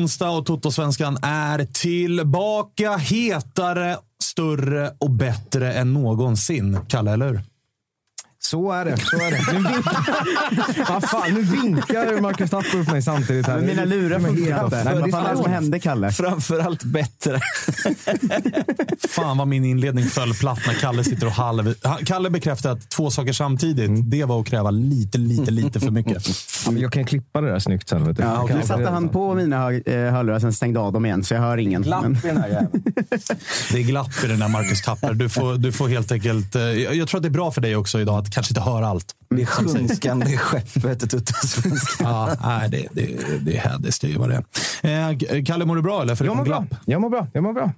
Onsdag 0.00 0.30
och 0.30 0.46
Toto-svenskan 0.46 1.18
är 1.22 1.64
tillbaka. 1.64 2.96
Hetare, 2.96 3.96
större 4.22 4.92
och 4.98 5.10
bättre 5.10 5.72
än 5.72 5.92
någonsin. 5.92 6.78
Kalle, 6.88 7.12
eller 7.12 7.28
hur? 7.28 7.49
Så 8.42 8.72
är 8.72 8.84
det. 8.84 8.96
Så 8.96 9.16
är 9.16 9.30
det. 9.30 9.52
Nu 9.52 9.58
vinkar, 9.68 10.92
Vad 10.92 11.04
fan, 11.10 11.34
nu 11.34 11.42
vinkar 11.42 12.20
Marcus 12.20 12.50
Tapper 12.50 12.78
upp 12.78 12.88
mig 12.92 13.02
samtidigt. 13.02 13.46
Här. 13.46 13.56
Men 13.56 13.66
mina 13.66 13.84
lurar 13.84 14.20
funkar 14.20 14.64
inte. 14.64 14.84
Nej, 14.84 14.94
Vad 15.00 15.10
fan 15.10 15.26
är 15.26 15.30
det 15.30 15.36
som 15.36 15.44
Framförallt- 15.44 15.46
hände, 15.48 15.78
Kalle? 15.80 16.12
Framförallt 16.12 16.84
bättre. 16.84 17.40
Fan 19.08 19.38
vad 19.38 19.48
min 19.48 19.64
inledning 19.64 20.04
föll 20.04 20.34
platt 20.34 20.58
när 20.66 20.74
Kalle 20.74 21.04
sitter 21.04 21.26
och 21.26 21.32
halv... 21.32 21.74
Kalle 22.06 22.30
bekräftar 22.30 22.70
att 22.72 22.88
två 22.88 23.10
saker 23.10 23.32
samtidigt, 23.32 23.90
det 24.10 24.24
var 24.24 24.40
att 24.40 24.46
kräva 24.46 24.70
lite, 24.70 25.18
lite, 25.18 25.50
lite 25.50 25.80
för 25.80 25.90
mycket. 25.90 26.26
Ja, 26.64 26.70
men 26.70 26.82
jag 26.82 26.92
kan 26.92 27.04
klippa 27.04 27.40
det 27.40 27.50
där 27.52 27.58
snyggt 27.58 27.88
sen. 27.88 28.04
Vet 28.04 28.16
du. 28.16 28.22
Ja, 28.22 28.46
kan 28.46 28.58
nu 28.58 28.66
satte 28.66 28.88
han 28.90 29.08
på 29.08 29.34
mina 29.34 29.72
eh, 29.72 30.12
hörlurar, 30.12 30.38
sen 30.40 30.52
stängde 30.52 30.80
av 30.80 30.92
dem 30.92 31.06
igen, 31.06 31.24
så 31.24 31.34
jag 31.34 31.40
hör 31.40 31.58
ingen. 31.58 31.80
Men, 31.80 31.88
Glapp 31.88 32.24
i 32.24 32.28
den 32.28 32.36
här 32.36 32.48
jäveln. 32.48 32.82
Det 33.72 33.78
är 33.78 33.82
glapp 33.82 34.24
i 34.24 34.26
den 34.26 34.38
där 34.38 34.48
Marcus 34.48 34.82
Tapper. 34.82 35.14
Du 35.14 35.28
får, 35.28 35.54
du 35.54 35.72
får 35.72 35.88
helt 35.88 36.12
enkelt... 36.12 36.54
eh, 36.54 36.62
Jag 36.62 36.94
jag 36.94 37.08
tror 37.08 37.18
att 37.18 37.22
det 37.22 37.28
är 37.28 37.30
bra 37.30 37.50
för 37.50 37.60
dig 37.60 37.76
också 37.76 38.00
idag 38.00 38.18
att 38.18 38.29
kanske 38.30 38.50
inte 38.50 38.60
höra 38.60 38.86
allt. 38.86 39.14
Det 39.30 39.46
sjunkande 39.46 40.36
skeppet 40.36 41.10
Tuttosvenskan. 41.10 42.06
Ja, 42.10 42.36
nej, 42.42 42.68
det, 42.70 42.88
det, 42.92 43.38
det, 43.40 43.56
är 43.56 43.60
hädiskt, 43.60 44.02
det 44.02 44.08
är 44.08 44.10
ju 44.10 44.18
vad 44.18 44.28
det 44.28 44.44
är. 44.82 45.36
Eh, 45.36 45.44
Kalle, 45.44 45.64
mår 45.64 45.76
du 45.76 45.82
bra 45.82 46.02
eller? 46.02 46.10
Jag 46.10 46.18
Förutom 46.18 46.36
mår 46.36 46.44
bra. 46.44 46.66
Jag 46.84 47.00
mår 47.00 47.10
bra. 47.10 47.26
Jag 47.32 47.42
mår 47.42 47.52
bra. 47.52 47.72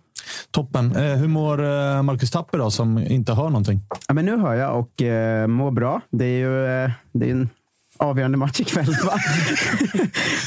Toppen. 0.51 0.97
Eh, 0.97 1.17
hur 1.17 1.29
mår 1.29 1.65
eh, 1.65 2.03
Marcus 2.03 2.31
Tapper 2.31 2.59
då, 2.59 2.71
som 2.71 2.99
inte 2.99 3.35
hör 3.35 3.49
någonting? 3.49 3.81
ja, 4.09 4.15
men 4.15 4.25
nu 4.25 4.37
hör 4.37 4.55
jag 4.55 4.79
och 4.79 5.03
eh, 5.03 5.47
mår 5.47 5.71
bra. 5.71 6.01
Det 6.11 6.25
är 6.25 6.39
ju 6.39 6.67
eh, 6.67 6.91
det 7.13 7.27
är 7.27 7.31
en 7.31 7.49
avgörande 8.03 8.39
match 8.39 8.61
ikväll. 8.61 8.97
Va? 9.05 9.19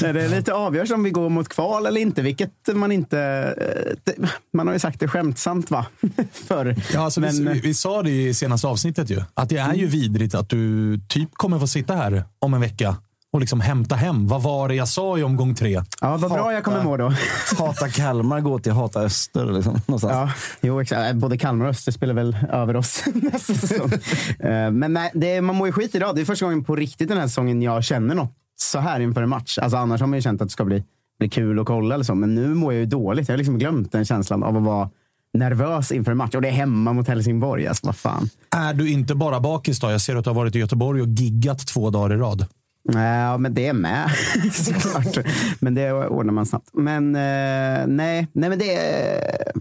Det 0.00 0.22
är 0.22 0.28
lite 0.28 0.52
avgörs 0.52 0.90
om 0.90 1.02
vi 1.02 1.10
går 1.10 1.28
mot 1.28 1.48
kval 1.48 1.86
eller 1.86 2.00
inte, 2.00 2.22
vilket 2.22 2.50
man 2.74 2.92
inte... 2.92 3.18
Eh, 3.58 3.96
det, 4.04 4.28
man 4.52 4.66
har 4.66 4.74
ju 4.74 4.78
sagt 4.78 5.00
det 5.00 5.08
skämtsamt 5.08 5.70
va? 5.70 5.86
Förr. 6.32 6.76
Ja, 6.92 7.00
alltså 7.00 7.20
Men, 7.20 7.30
vi, 7.30 7.52
vi, 7.52 7.60
vi 7.60 7.74
sa 7.74 8.02
det 8.02 8.10
i 8.10 8.34
senaste 8.34 8.66
avsnittet 8.66 9.10
ju. 9.10 9.22
Att 9.34 9.48
det 9.48 9.56
är 9.56 9.74
ju 9.74 9.86
vidrigt 9.86 10.34
att 10.34 10.48
du 10.48 10.98
typ 11.08 11.30
kommer 11.32 11.58
få 11.58 11.66
sitta 11.66 11.94
här 11.94 12.24
om 12.38 12.54
en 12.54 12.60
vecka 12.60 12.96
och 13.36 13.40
liksom 13.40 13.60
hämta 13.60 13.94
hem. 13.96 14.26
Vad 14.26 14.42
var 14.42 14.68
det 14.68 14.74
jag 14.74 14.88
sa 14.88 15.18
i 15.18 15.22
omgång 15.22 15.54
tre? 15.54 15.82
ja, 16.00 16.16
vad 16.16 16.30
bra 16.30 16.52
jag 16.52 16.64
kommer 16.64 16.82
må 16.84 16.96
då. 16.96 17.12
Hata 17.58 17.88
Kalmar 17.88 18.40
går 18.40 18.58
till 18.58 18.72
hata 18.72 19.00
Öster. 19.00 19.52
Liksom, 19.52 19.80
någonstans. 19.86 20.12
Ja, 20.12 20.30
jo, 20.60 20.80
exakt. 20.80 21.10
Eh, 21.10 21.12
Både 21.12 21.38
Kalmar 21.38 21.64
och 21.64 21.70
Öster 21.70 21.92
spelar 21.92 22.14
väl 22.14 22.36
över 22.52 22.76
oss 22.76 23.04
nästa 23.14 23.54
säsong. 23.54 23.92
Eh, 24.40 24.70
Men 24.70 24.92
nej, 24.92 25.10
det 25.14 25.40
man 25.40 25.56
mår 25.56 25.68
ju 25.68 25.72
skit 25.72 25.94
idag. 25.94 26.14
Det 26.14 26.20
är 26.20 26.24
första 26.24 26.44
gången 26.44 26.64
på 26.64 26.76
riktigt 26.76 27.08
den 27.08 27.18
här 27.18 27.26
säsongen 27.26 27.62
jag 27.62 27.84
känner 27.84 28.14
något 28.14 28.32
så 28.58 28.78
här 28.78 29.00
inför 29.00 29.22
en 29.22 29.28
match. 29.28 29.58
Alltså, 29.58 29.76
annars 29.76 30.00
har 30.00 30.08
man 30.08 30.16
ju 30.18 30.22
känt 30.22 30.40
att 30.42 30.48
det 30.48 30.52
ska 30.52 30.64
bli, 30.64 30.84
bli 31.18 31.28
kul 31.28 31.58
att 31.58 31.66
kolla 31.66 31.94
eller 31.94 32.04
så. 32.04 32.14
Men 32.14 32.34
nu 32.34 32.54
mår 32.54 32.72
jag 32.72 32.80
ju 32.80 32.86
dåligt. 32.86 33.28
Jag 33.28 33.32
har 33.32 33.38
liksom 33.38 33.58
glömt 33.58 33.92
den 33.92 34.04
känslan 34.04 34.42
av 34.42 34.56
att 34.56 34.62
vara 34.62 34.90
nervös 35.34 35.92
inför 35.92 36.10
en 36.12 36.18
match. 36.18 36.34
Och 36.34 36.42
det 36.42 36.48
är 36.48 36.52
hemma 36.52 36.92
mot 36.92 37.08
Helsingborg. 37.08 37.66
Alltså, 37.66 37.86
vad 37.86 37.96
fan. 37.96 38.28
Är 38.56 38.74
du 38.74 38.90
inte 38.92 39.14
bara 39.14 39.40
bakis 39.40 39.80
då? 39.80 39.90
Jag 39.90 40.00
ser 40.00 40.16
att 40.16 40.24
du 40.24 40.30
har 40.30 40.34
varit 40.34 40.56
i 40.56 40.58
Göteborg 40.58 41.00
och 41.02 41.08
giggat 41.08 41.66
två 41.66 41.90
dagar 41.90 42.14
i 42.14 42.18
rad. 42.18 42.46
Ja, 42.92 43.38
men 43.38 43.54
det 43.54 43.66
är 43.66 43.72
med 43.72 44.10
såklart. 44.52 45.26
Men 45.58 45.74
det 45.74 45.92
ordnar 45.92 46.32
man 46.32 46.46
snabbt. 46.46 46.70
Men 46.72 47.14
eh, 47.14 47.86
nej, 47.86 48.28
nej, 48.32 48.48
men 48.50 48.58
det 48.58 48.74
är... 48.74 49.52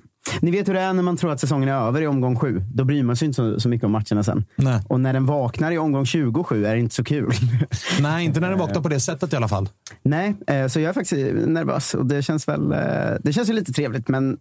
Ni 0.42 0.52
vet 0.52 0.68
hur 0.68 0.74
det 0.74 0.82
är 0.82 0.94
när 0.94 1.04
man 1.04 1.18
tror 1.18 1.32
att 1.32 1.40
säsongen 1.40 1.70
är 1.70 1.74
över 1.74 2.02
i 2.02 2.08
omgång 2.08 2.40
sju. 2.40 2.64
Då 2.74 2.84
bryr 2.84 3.04
man 3.04 3.16
sig 3.16 3.26
inte 3.26 3.36
så, 3.36 3.60
så 3.60 3.70
mycket 3.70 3.86
om 3.86 3.92
matcherna 3.92 4.24
sen. 4.24 4.46
Nej. 4.56 4.82
Och 4.88 5.00
när 5.00 5.14
den 5.14 5.26
vaknar 5.26 5.72
i 5.72 5.78
omgång 5.78 6.06
27 6.06 6.66
är 6.66 6.74
det 6.74 6.80
inte 6.80 6.96
så 6.96 7.04
kul. 7.04 7.32
Nej, 8.02 8.26
inte 8.26 8.40
när 8.40 8.50
den 8.50 8.60
vaknar 8.60 8.82
på 8.82 8.90
det 8.90 9.00
sättet 9.00 9.34
i 9.34 9.36
alla 9.36 9.48
fall. 9.48 9.70
nej, 10.04 10.36
eh, 10.48 10.68
så 10.68 10.80
jag 10.80 10.90
är 10.90 10.94
faktiskt 10.94 11.48
nervös. 11.48 11.94
Och 11.94 12.06
det 12.06 12.22
känns 12.22 12.48
väl 12.48 12.72
eh, 12.72 13.18
det 13.24 13.34
känns 13.34 13.50
ju 13.50 13.54
lite 13.54 13.74
trevligt, 13.74 14.08
men 14.08 14.38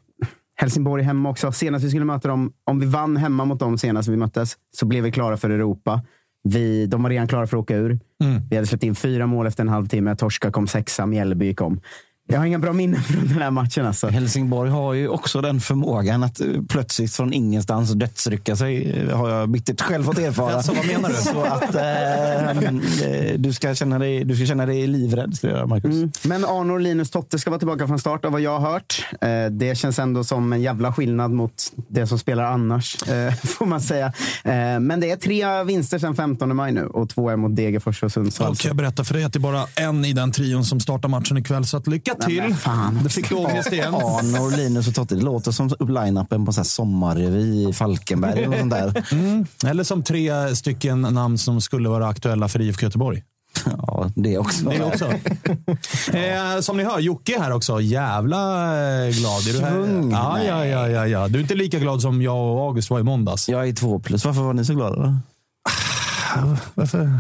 Helsingborg 0.57 1.03
hemma 1.03 1.31
också. 1.31 1.53
Senast 1.53 1.85
vi 1.85 1.89
skulle 1.89 2.05
möta 2.05 2.29
dem, 2.29 2.53
om 2.65 2.81
vi 2.81 2.87
vann 2.87 3.17
hemma 3.17 3.45
mot 3.45 3.61
dem 3.61 3.79
senast 3.79 4.09
vi 4.09 4.17
möttes, 4.17 4.57
så 4.77 4.87
blev 4.87 5.05
vi 5.05 5.13
klara 5.13 5.37
för 5.37 5.51
Europa. 5.51 6.01
Vi, 6.49 6.87
de 6.87 7.03
var 7.03 7.11
redan 7.11 7.29
klara 7.29 7.47
för 7.47 7.57
att 7.57 7.63
åka 7.63 7.77
ur. 7.77 7.99
Vi 8.51 8.57
hade 8.57 8.67
släppt 8.67 8.85
in 8.85 8.95
fyra 8.95 9.27
mål 9.27 9.47
efter 9.47 9.63
en 9.63 9.69
halvtimme. 9.69 10.17
Torska 10.17 10.51
kom 10.51 10.67
sexa, 10.67 11.07
Mjällby 11.07 11.55
kom. 11.55 11.81
Jag 12.27 12.39
har 12.39 12.47
inga 12.47 12.59
bra 12.59 12.73
minnen 12.73 13.03
från 13.03 13.29
den 13.29 13.43
här 13.43 13.51
matchen. 13.51 13.87
Alltså. 13.87 14.09
Helsingborg 14.09 14.71
har 14.71 14.93
ju 14.95 15.09
också 15.09 15.41
den 15.41 15.61
förmågan 15.61 16.23
att 16.23 16.41
eh, 16.41 16.47
plötsligt 16.69 17.15
från 17.15 17.33
ingenstans 17.33 17.93
dödsrycka 17.93 18.57
sig. 18.57 18.91
eh, 19.09 19.17
Har 19.17 19.31
jag 19.31 19.49
bittert 19.49 19.81
själv 19.81 20.05
fått 20.05 20.19
erfara. 20.19 20.55
Alltså, 20.55 20.73
vad 20.73 20.87
menar 20.87 21.09
du? 21.09 21.15
Så 21.15 21.43
att 21.43 21.75
eh, 21.75 23.29
eh, 23.31 23.35
du, 23.39 23.53
ska 23.53 23.75
känna 23.75 23.99
dig, 23.99 24.25
du 24.25 24.37
ska 24.37 24.47
känna 24.47 24.67
dig 24.67 24.87
livrädd, 24.87 25.37
skulle 25.37 25.53
jag 25.53 25.57
göra, 25.59 25.67
Marcus. 25.67 25.91
Mm. 25.95 26.11
Men 26.23 26.45
Arnor 26.45 26.79
Linus 26.79 27.11
Totte 27.11 27.39
ska 27.39 27.51
vara 27.51 27.59
tillbaka 27.59 27.87
från 27.87 27.99
start 27.99 28.25
av 28.25 28.33
vad 28.33 28.41
jag 28.41 28.59
har 28.59 28.71
hört. 28.73 29.07
Eh, 29.21 29.47
det 29.51 29.79
känns 29.79 29.99
ändå 29.99 30.25
som 30.25 30.53
en 30.53 30.63
jävla 30.63 30.93
skillnad 30.93 31.31
mot 31.31 31.53
det 31.89 32.07
som 32.07 32.19
spelar 32.19 32.45
annars, 32.45 33.09
eh, 33.09 33.35
får 33.45 33.67
man 33.67 33.81
säga. 33.81 34.07
Eh, 34.45 34.81
men 34.81 35.01
det 35.01 35.11
är 35.11 35.17
tre 35.17 35.65
vinster 35.65 35.99
sedan 35.99 36.17
15 36.17 36.57
maj 36.57 36.73
nu 36.73 36.87
och 36.87 37.09
två 37.11 37.31
är 37.31 37.37
mot 37.37 37.57
Degerfors 37.57 38.03
och 38.03 38.13
Sundsvall. 38.13 38.49
Då 38.51 38.57
kan 38.57 38.69
jag 38.69 38.77
berätta 38.77 39.05
för 39.05 39.15
dig 39.15 39.25
att 39.25 39.33
det 39.33 39.39
är 39.39 39.41
bara 39.41 39.67
en 39.77 40.05
i 40.05 40.13
den 40.13 40.33
trion 40.33 40.65
som 40.65 40.81
startar 40.81 41.09
matchen 41.09 41.37
ikväll. 41.39 41.65
Så 41.67 41.77
att 41.77 41.87
lycka 42.15 42.45
till. 42.47 42.55
fan. 42.55 43.01
Det 43.03 43.09
fick 43.09 43.29
du 43.29 43.35
ångest 43.35 43.73
igen. 43.73 43.95
Arnor, 43.95 44.57
Linus 44.57 44.89
och 44.89 44.95
Totte. 44.95 45.15
Det 45.15 45.25
låter 45.25 45.53
som 45.53 45.69
line-upen 45.69 46.47
på 46.47 46.53
sommarrevy 46.53 47.69
i 47.69 47.73
Falkenberg. 47.73 48.43
Eller, 48.43 48.59
sånt 48.59 48.71
där. 48.71 49.05
Mm. 49.13 49.47
Eller 49.67 49.85
som 49.85 50.03
tre 50.03 50.57
stycken 50.57 51.03
namn 51.03 51.39
som 51.39 51.61
skulle 51.61 51.89
vara 51.89 52.09
aktuella 52.09 52.49
för 52.49 52.61
IFK 52.61 52.87
Göteborg. 52.87 53.23
Ja, 53.65 54.11
det 54.17 54.39
också. 54.39 54.65
Det 54.65 54.85
också. 54.85 55.05
eh, 56.17 56.61
som 56.61 56.77
ni 56.77 56.85
hör, 56.85 56.99
Jocke 56.99 57.37
är 57.37 57.41
här 57.41 57.53
också. 57.53 57.81
Jävla 57.81 58.37
eh, 59.07 59.11
glad. 59.11 59.49
Är 59.49 59.53
du 59.53 59.61
här? 59.61 60.11
Ja, 60.11 60.43
ja, 60.43 60.67
ja, 60.67 60.89
ja, 60.89 61.07
ja. 61.07 61.29
Du 61.29 61.39
är 61.39 61.43
inte 61.43 61.55
lika 61.55 61.79
glad 61.79 62.03
som 62.03 62.23
jag 62.23 62.37
och 62.37 62.61
August 62.61 62.91
var 62.91 63.01
i 63.01 63.03
måndags. 63.03 63.49
Jag 63.49 63.69
är 63.69 63.73
två 63.73 63.99
plus. 63.99 64.25
Varför 64.25 64.41
var 64.41 64.53
ni 64.53 64.65
så 64.65 64.75
glada? 64.75 64.97
Då? 64.97 65.15
Varför? 66.75 67.11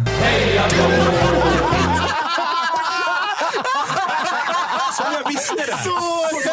Som 4.97 5.07
jag 5.13 5.29
visste 5.29 5.55
det! 5.55 5.79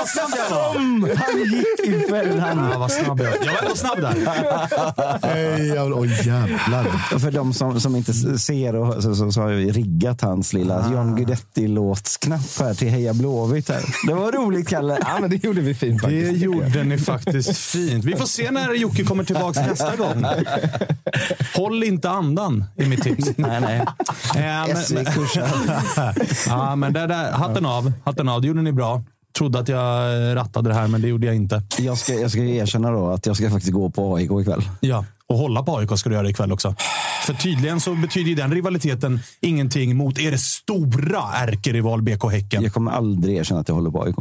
Snabb 0.07 0.29
jag 0.37 0.55
var. 0.55 1.15
Han 1.15 1.39
gick 1.39 1.95
i 1.95 2.07
fällan. 2.09 2.69
Ja, 2.71 2.79
vad 2.79 2.91
snabb 2.91 3.19
jag 3.21 3.29
var. 3.31 3.37
Jag 3.45 3.53
var 3.53 3.61
ändå 3.61 3.75
snabb 3.75 4.01
där. 4.01 5.27
Hej, 5.27 5.67
jävlar. 5.67 5.99
Oj, 5.99 6.07
jävlar. 6.25 7.19
För 7.19 7.31
de 7.31 7.53
som, 7.53 7.79
som 7.81 7.95
inte 7.95 8.13
ser 8.13 8.75
och, 8.75 9.03
så, 9.03 9.15
så, 9.15 9.31
så 9.31 9.41
har 9.41 9.47
vi 9.49 9.71
riggat 9.71 10.21
hans 10.21 10.53
lilla 10.53 10.91
John 10.93 11.15
Guidetti-låtsknapp 11.17 12.59
här 12.59 12.73
till 12.73 12.89
Heja 12.89 13.13
Blåvitt. 13.13 13.69
Här. 13.69 13.81
Det 14.07 14.13
var 14.13 14.31
roligt, 14.31 14.69
Kalle. 14.69 14.97
Ja, 15.01 15.17
men 15.21 15.29
det 15.29 15.43
gjorde 15.43 15.61
vi 15.61 15.75
fint 15.75 16.01
Det 16.01 16.07
faktiskt. 16.07 16.43
gjorde 16.43 16.83
ni 16.83 16.97
faktiskt 16.97 17.57
fint. 17.57 18.05
Vi 18.05 18.15
får 18.15 18.25
se 18.25 18.51
när 18.51 18.73
Jocke 18.73 19.03
kommer 19.03 19.23
tillbaka 19.23 19.61
nästa 19.67 19.95
gång. 19.95 20.25
Håll 21.55 21.83
inte 21.83 22.09
andan, 22.09 22.65
är 22.77 22.85
mitt 22.85 23.03
tips. 23.03 23.29
Nej, 23.37 23.61
nej. 23.61 23.85
SJ 24.71 24.93
men, 24.95 25.05
kursar. 25.05 25.47
ja, 26.47 26.75
men 26.75 26.93
det 26.93 27.07
där, 27.07 27.31
hatten 27.31 27.65
av. 27.65 27.91
Hatten 28.05 28.29
av. 28.29 28.41
Det 28.41 28.47
gjorde 28.47 28.61
ni 28.61 28.71
bra. 28.71 29.03
Trodde 29.37 29.59
att 29.59 29.67
jag 29.67 30.13
eh, 30.29 30.35
rattade 30.35 30.69
det 30.69 30.75
här, 30.75 30.87
men 30.87 31.01
det 31.01 31.07
gjorde 31.07 31.25
jag 31.27 31.35
inte. 31.35 31.63
Jag 31.79 31.97
ska, 31.97 32.13
jag 32.13 32.31
ska 32.31 32.39
erkänna 32.39 32.91
då 32.91 33.09
att 33.09 33.25
jag 33.25 33.35
ska 33.35 33.49
faktiskt 33.49 33.73
gå 33.73 33.89
på 33.89 34.15
AIK 34.15 34.31
ikväll. 34.41 34.69
Ja, 34.79 35.05
och 35.27 35.37
hålla 35.37 35.63
på 35.63 35.77
AIK 35.77 35.89
ska 35.97 36.09
du 36.09 36.15
göra 36.15 36.29
ikväll 36.29 36.51
också. 36.51 36.75
För 37.25 37.33
tydligen 37.33 37.79
så 37.79 37.95
betyder 37.95 38.35
den 38.35 38.53
rivaliteten 38.53 39.19
ingenting 39.41 39.95
mot 39.95 40.19
er 40.19 40.37
stora 40.37 41.23
ärkerival 41.33 42.01
BK 42.01 42.31
Häcken. 42.31 42.63
Jag 42.63 42.73
kommer 42.73 42.91
aldrig 42.91 43.37
erkänna 43.37 43.61
att 43.61 43.67
jag 43.67 43.75
håller 43.75 43.91
på 43.91 44.03
AIK. 44.03 44.15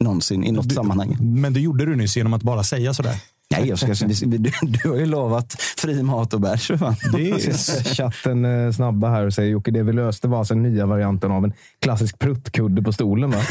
Någonsin 0.00 0.44
i 0.44 0.52
något 0.52 0.72
sammanhang. 0.72 1.16
Men 1.20 1.52
det 1.52 1.60
gjorde 1.60 1.86
du 1.86 1.96
nyss 1.96 2.16
genom 2.16 2.34
att 2.34 2.42
bara 2.42 2.64
säga 2.64 2.94
sådär. 2.94 3.16
Nej, 3.58 3.68
jag 3.68 3.78
ska, 3.78 4.06
du, 4.26 4.52
du 4.62 4.88
har 4.88 4.96
ju 4.96 5.06
lovat 5.06 5.56
fri 5.76 6.02
mat 6.02 6.34
och 6.34 6.40
bärs. 6.40 6.68
Det 6.68 7.30
är, 7.30 7.84
Chatten 7.94 8.44
eh, 8.44 8.72
snabba 8.72 9.08
här 9.10 9.26
och 9.26 9.32
säger 9.32 9.50
Jocke, 9.50 9.70
det 9.70 9.82
vi 9.82 9.92
löste 9.92 10.28
var 10.28 10.38
alltså 10.38 10.54
den 10.54 10.62
nya 10.62 10.86
varianten 10.86 11.30
av 11.30 11.44
en 11.44 11.52
klassisk 11.80 12.18
pruttkudde 12.18 12.82
på 12.82 12.92
stolen. 12.92 13.30
Va? 13.30 13.38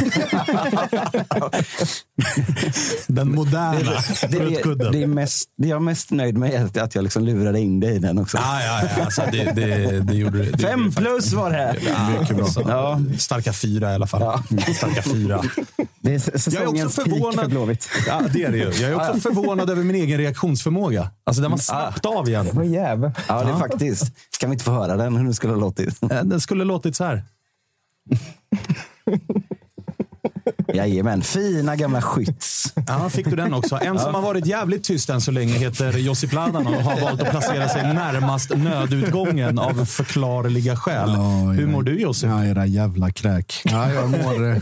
den 3.07 3.35
moderna 3.35 3.79
Det, 4.21 4.27
det, 4.27 4.37
pruttkudden. 4.37 4.91
det, 4.91 5.03
är 5.03 5.07
mest, 5.07 5.49
det 5.57 5.67
jag 5.67 5.75
är 5.75 5.79
mest 5.79 6.11
nöjd 6.11 6.37
med 6.37 6.53
är 6.53 6.83
att, 6.83 6.95
jag 6.95 7.03
liksom 7.03 7.23
lurade 7.23 7.59
in 7.59 7.79
dig 7.79 7.95
i 7.95 7.99
den 7.99 8.17
också. 8.17 8.37
Ja, 8.37 8.61
ja, 8.61 8.89
ja. 8.97 9.03
Alltså, 9.03 9.21
det, 9.31 9.43
det, 9.43 9.99
det 9.99 10.13
gjorde 10.13 10.37
det. 10.45 10.57
Fem 10.57 10.79
gjorde 10.79 10.89
det 10.89 11.01
plus 11.01 11.33
var 11.33 11.51
det! 11.51 11.75
Mycket 12.19 12.35
bra. 12.37 12.47
Ja. 12.67 13.01
Starka 13.17 13.53
fyra 13.53 13.91
i 13.91 13.95
alla 13.95 14.07
fall. 14.07 14.43
Starka 14.75 15.01
fyra. 15.01 15.41
Det 16.03 16.15
är 16.15 16.19
säsongens 16.19 16.95
peak 16.95 17.35
för 17.35 17.47
Blåvitt. 17.47 17.89
Ja, 18.07 18.21
det 18.33 18.43
är 18.43 18.51
det 18.51 18.57
ju. 18.57 18.63
Jag 18.63 18.91
är 18.91 18.95
också 18.95 19.19
förvånad 19.19 19.69
över 19.69 19.83
min 19.83 19.92
egen 19.95 20.17
reaktionsförmåga. 20.17 21.09
Alltså, 21.23 21.41
den 21.41 21.51
var 21.51 21.57
snabbt 21.57 22.05
av 22.05 22.29
igen. 22.29 22.49
Vad 22.53 22.65
jävel. 22.65 23.11
Ja, 23.27 23.43
det 23.43 23.49
är 23.51 23.55
faktiskt. 23.59 24.11
Ska 24.33 24.47
vi 24.47 24.53
inte 24.53 24.65
få 24.65 24.71
höra 24.71 24.97
den? 24.97 25.15
Hur 25.15 25.27
det 25.27 25.33
skulle 25.33 25.53
ha 25.53 25.59
låtit? 25.59 26.03
Eh, 26.03 26.23
Den 26.23 26.41
skulle 26.41 26.63
låtit 26.63 26.95
så 26.95 27.03
här. 27.03 27.23
Jajamän, 30.73 31.21
fina 31.21 31.75
gamla 31.75 32.01
skytts. 32.01 32.73
Ja, 32.87 33.09
fick 33.09 33.25
du 33.29 33.35
den 33.35 33.53
också. 33.53 33.79
En 33.81 33.99
som 33.99 34.15
har 34.15 34.21
varit 34.21 34.45
jävligt 34.45 34.83
tyst 34.83 35.09
än 35.09 35.21
så 35.21 35.31
länge 35.31 35.53
heter 35.53 35.97
Josip 35.97 36.33
Ladan 36.33 36.67
och 36.67 36.73
har 36.83 37.01
valt 37.01 37.21
att 37.21 37.29
placera 37.31 37.69
sig 37.69 37.93
närmast 37.93 38.49
nödutgången 38.57 39.59
av 39.59 39.85
förklarliga 39.85 40.75
skäl. 40.75 41.09
Hur 41.57 41.67
mår 41.67 41.83
du 41.83 41.99
Josip? 41.99 42.29
Ja, 42.29 42.45
era 42.45 42.65
jävla 42.65 43.11
kräk. 43.11 43.61
Ja, 43.65 43.91
jag 43.93 44.09
mår 44.09 44.51
eh, 44.51 44.57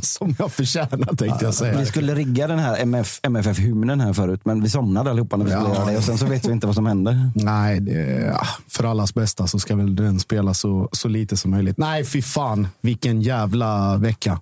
som 0.02 0.34
jag 0.38 0.52
förtjänar 0.52 1.16
tänkte 1.16 1.44
jag 1.44 1.54
säga. 1.54 1.78
Vi 1.78 1.86
skulle 1.86 2.14
rigga 2.14 2.46
den 2.46 2.58
här 2.58 2.76
MF, 2.80 3.20
MFF-hymnen 3.22 4.00
här 4.00 4.12
förut, 4.12 4.40
men 4.44 4.62
vi 4.62 4.70
somnade 4.70 5.10
allihopa 5.10 5.36
när 5.36 5.44
vi 5.44 5.50
skulle 5.50 5.68
Ja. 5.68 5.74
göra 5.74 5.84
det. 5.90 5.96
Och 5.96 6.04
sen 6.04 6.18
så 6.18 6.26
vet 6.26 6.48
vi 6.48 6.52
inte 6.52 6.66
vad 6.66 6.74
som 6.76 6.86
händer. 6.86 7.30
Nej, 7.34 7.80
det, 7.80 7.92
ja, 8.36 8.46
för 8.68 8.84
allas 8.84 9.14
bästa 9.14 9.46
så 9.46 9.58
ska 9.58 9.76
väl 9.76 9.96
den 9.96 10.20
spela 10.20 10.54
så, 10.54 10.88
så 10.92 11.08
lite 11.08 11.36
som 11.36 11.50
möjligt. 11.50 11.78
Nej, 11.78 12.04
fy 12.04 12.22
fan. 12.22 12.68
Vilken 12.80 13.22
jävla 13.22 13.96
vecka. 13.96 14.40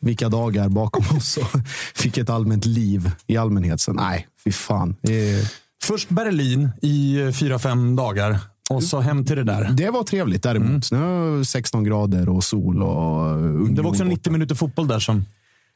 Vilka 0.00 0.28
dagar 0.28 0.68
bakom 0.68 1.16
oss. 1.16 1.36
och 1.36 1.60
Vilket 2.02 2.30
allmänt 2.30 2.66
liv 2.66 3.10
i 3.26 3.36
allmänhet. 3.36 3.80
Så 3.80 3.92
nej, 3.92 4.26
fy 4.44 4.52
fan. 4.52 4.96
Det, 5.02 5.52
Först 5.82 6.08
Berlin 6.08 6.68
i 6.82 7.18
fyra 7.32 7.58
fem 7.58 7.96
dagar 7.96 8.38
och 8.70 8.82
så 8.84 9.00
hem 9.00 9.24
till 9.24 9.36
det 9.36 9.44
där. 9.44 9.70
det 9.72 9.90
var 9.90 10.02
trevligt 10.02 10.42
däremot. 10.42 10.92
Nu 10.92 11.44
16 11.44 11.84
grader 11.84 12.28
och 12.28 12.44
sol. 12.44 12.82
och 12.82 13.36
Union 13.36 13.74
Det 13.74 13.82
var 13.82 13.90
också 13.90 14.02
borta. 14.04 14.14
90 14.14 14.32
minuter 14.32 14.54
fotboll 14.54 14.88
där 14.88 14.98
som... 14.98 15.24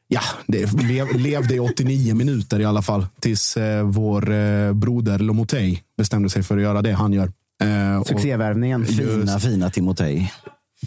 Ja, 0.08 0.20
det 0.46 0.72
lev, 0.82 1.16
levde 1.18 1.54
i 1.54 1.60
89 1.60 2.14
minuter 2.14 2.60
i 2.60 2.64
alla 2.64 2.82
fall. 2.82 3.06
Tills 3.20 3.56
eh, 3.56 3.84
vår 3.84 4.32
eh, 4.32 4.72
broder 4.72 5.18
Lomotey 5.18 5.78
bestämde 5.98 6.30
sig 6.30 6.42
för 6.42 6.56
att 6.56 6.62
göra 6.62 6.82
det 6.82 6.92
han 6.92 7.12
gör. 7.12 7.32
Eh, 7.62 8.02
Succévärvningen. 8.02 8.86
Fina, 8.86 9.38
fina 9.40 9.70
Timotej. 9.70 10.32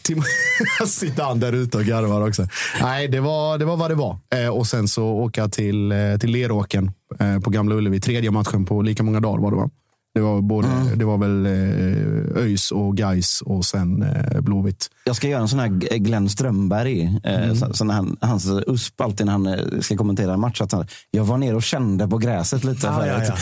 Tim- 0.07 0.23
Sitter 0.87 1.23
han 1.23 1.39
där 1.39 1.53
ute 1.53 1.77
och 1.77 1.83
garvar 1.83 2.27
också. 2.27 2.47
Nej, 2.81 3.07
det 3.07 3.19
var, 3.19 3.57
det 3.57 3.65
var 3.65 3.77
vad 3.77 3.91
det 3.91 3.95
var. 3.95 4.17
Eh, 4.35 4.47
och 4.49 4.67
sen 4.67 4.87
så 4.87 5.05
åka 5.05 5.47
till, 5.47 5.91
eh, 5.91 6.17
till 6.19 6.31
Leråken 6.31 6.91
eh, 7.19 7.39
på 7.39 7.49
Gamla 7.49 7.75
Ullevi. 7.75 7.99
Tredje 7.99 8.31
matchen 8.31 8.65
på 8.65 8.81
lika 8.81 9.03
många 9.03 9.19
dagar 9.19 9.41
var 9.41 9.51
det 9.51 9.57
va? 9.57 9.69
Det 10.13 10.21
var, 10.21 10.41
både, 10.41 10.67
det 10.95 11.05
var 11.05 11.17
väl 11.17 11.45
eh, 11.45 12.43
ÖIS 12.43 12.71
och 12.71 12.97
Gais 12.97 13.41
och 13.41 13.65
sen 13.65 14.03
eh, 14.03 14.41
Blåvitt. 14.41 14.87
Jag 15.03 15.15
ska 15.15 15.27
göra 15.27 15.41
en 15.41 15.47
sån 15.47 15.59
här 15.59 15.67
Glenn 15.97 16.29
Strömberg. 16.29 17.19
Eh, 17.23 17.53
så, 17.53 17.73
så 17.73 17.83
när 17.85 17.93
han, 17.93 18.17
hans 18.21 18.47
USP 18.67 19.01
alltid 19.01 19.25
när 19.25 19.33
han 19.33 19.47
eh, 19.47 19.79
ska 19.81 19.97
kommentera 19.97 20.33
en 20.33 20.39
match. 20.39 20.61
Att 20.61 20.71
han, 20.71 20.87
jag 21.11 21.23
var 21.23 21.37
ner 21.37 21.55
och 21.55 21.63
kände 21.63 22.07
på 22.07 22.17
gräset 22.17 22.63
lite. 22.63 22.87
Ja, 22.87 22.99
förut. 22.99 23.13
ja, 23.27 23.35
Så 23.35 23.41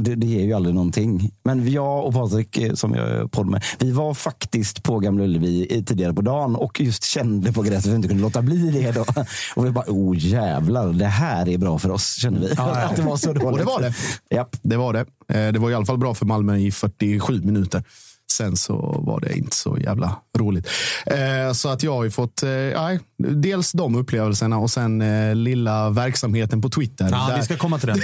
det, 0.00 0.14
det 0.14 0.26
ger 0.26 0.42
ju 0.44 0.52
aldrig 0.52 0.74
någonting. 0.74 1.30
Men 1.44 1.72
jag 1.72 2.06
och 2.06 2.12
Patrik, 2.14 2.58
eh, 2.58 2.74
som 2.74 2.94
jag 2.94 3.30
podd 3.32 3.46
med, 3.46 3.62
vi 3.78 3.90
var 3.92 4.14
faktiskt 4.14 4.82
på 4.82 4.98
Gamla 4.98 5.24
Ullevi 5.24 5.66
i- 5.70 5.84
tidigare 5.84 6.14
på 6.14 6.22
dagen 6.22 6.56
och 6.56 6.80
just 6.80 7.04
kände 7.04 7.52
på 7.52 7.62
gräset 7.62 7.84
att 7.86 7.92
vi 7.92 7.96
inte 7.96 8.08
kunde 8.08 8.22
låta 8.22 8.42
bli 8.42 8.70
det. 8.70 8.92
Då. 8.92 9.04
Och 9.56 9.66
vi 9.66 9.70
bara, 9.70 9.84
oh 9.88 10.16
jävlar, 10.18 10.92
det 10.92 11.06
här 11.06 11.48
är 11.48 11.58
bra 11.58 11.78
för 11.78 11.90
oss, 11.90 12.14
kände 12.14 12.40
vi. 12.40 12.52
Att 12.58 12.96
det 12.96 13.02
var 13.02 13.16
så 13.16 13.32
dåligt. 13.32 13.44
Och 13.52 13.58
det 13.58 13.64
var 13.64 13.80
det. 13.80 13.94
Japp. 14.36 14.56
Det 14.62 14.76
var 14.76 14.92
det. 14.92 15.00
Eh, 15.28 15.52
det 15.52 15.58
var 15.58 15.70
i 15.70 15.74
alla 15.74 15.86
fall 15.86 15.98
bra 15.98 16.14
för 16.14 16.26
Malmö 16.26 16.56
i 16.56 16.70
47 16.72 17.40
minuter. 17.44 17.84
Sen 18.32 18.56
så 18.56 18.76
var 19.06 19.20
det 19.20 19.32
inte 19.38 19.56
så 19.56 19.78
jävla 19.78 20.16
roligt. 20.38 20.68
Eh, 21.06 21.52
så 21.52 21.68
att 21.68 21.82
jag 21.82 21.92
har 21.92 22.04
ju 22.04 22.10
fått 22.10 22.42
eh, 22.42 22.50
dels 23.18 23.72
de 23.72 23.94
upplevelserna 23.96 24.58
och 24.58 24.70
sen 24.70 25.02
eh, 25.02 25.34
lilla 25.34 25.90
verksamheten 25.90 26.62
på 26.62 26.68
Twitter. 26.68 27.08
Ja, 27.12 27.26
Där- 27.28 27.36
vi 27.36 27.42
ska 27.42 27.56
komma 27.56 27.78
till 27.78 27.88
den. 27.88 27.98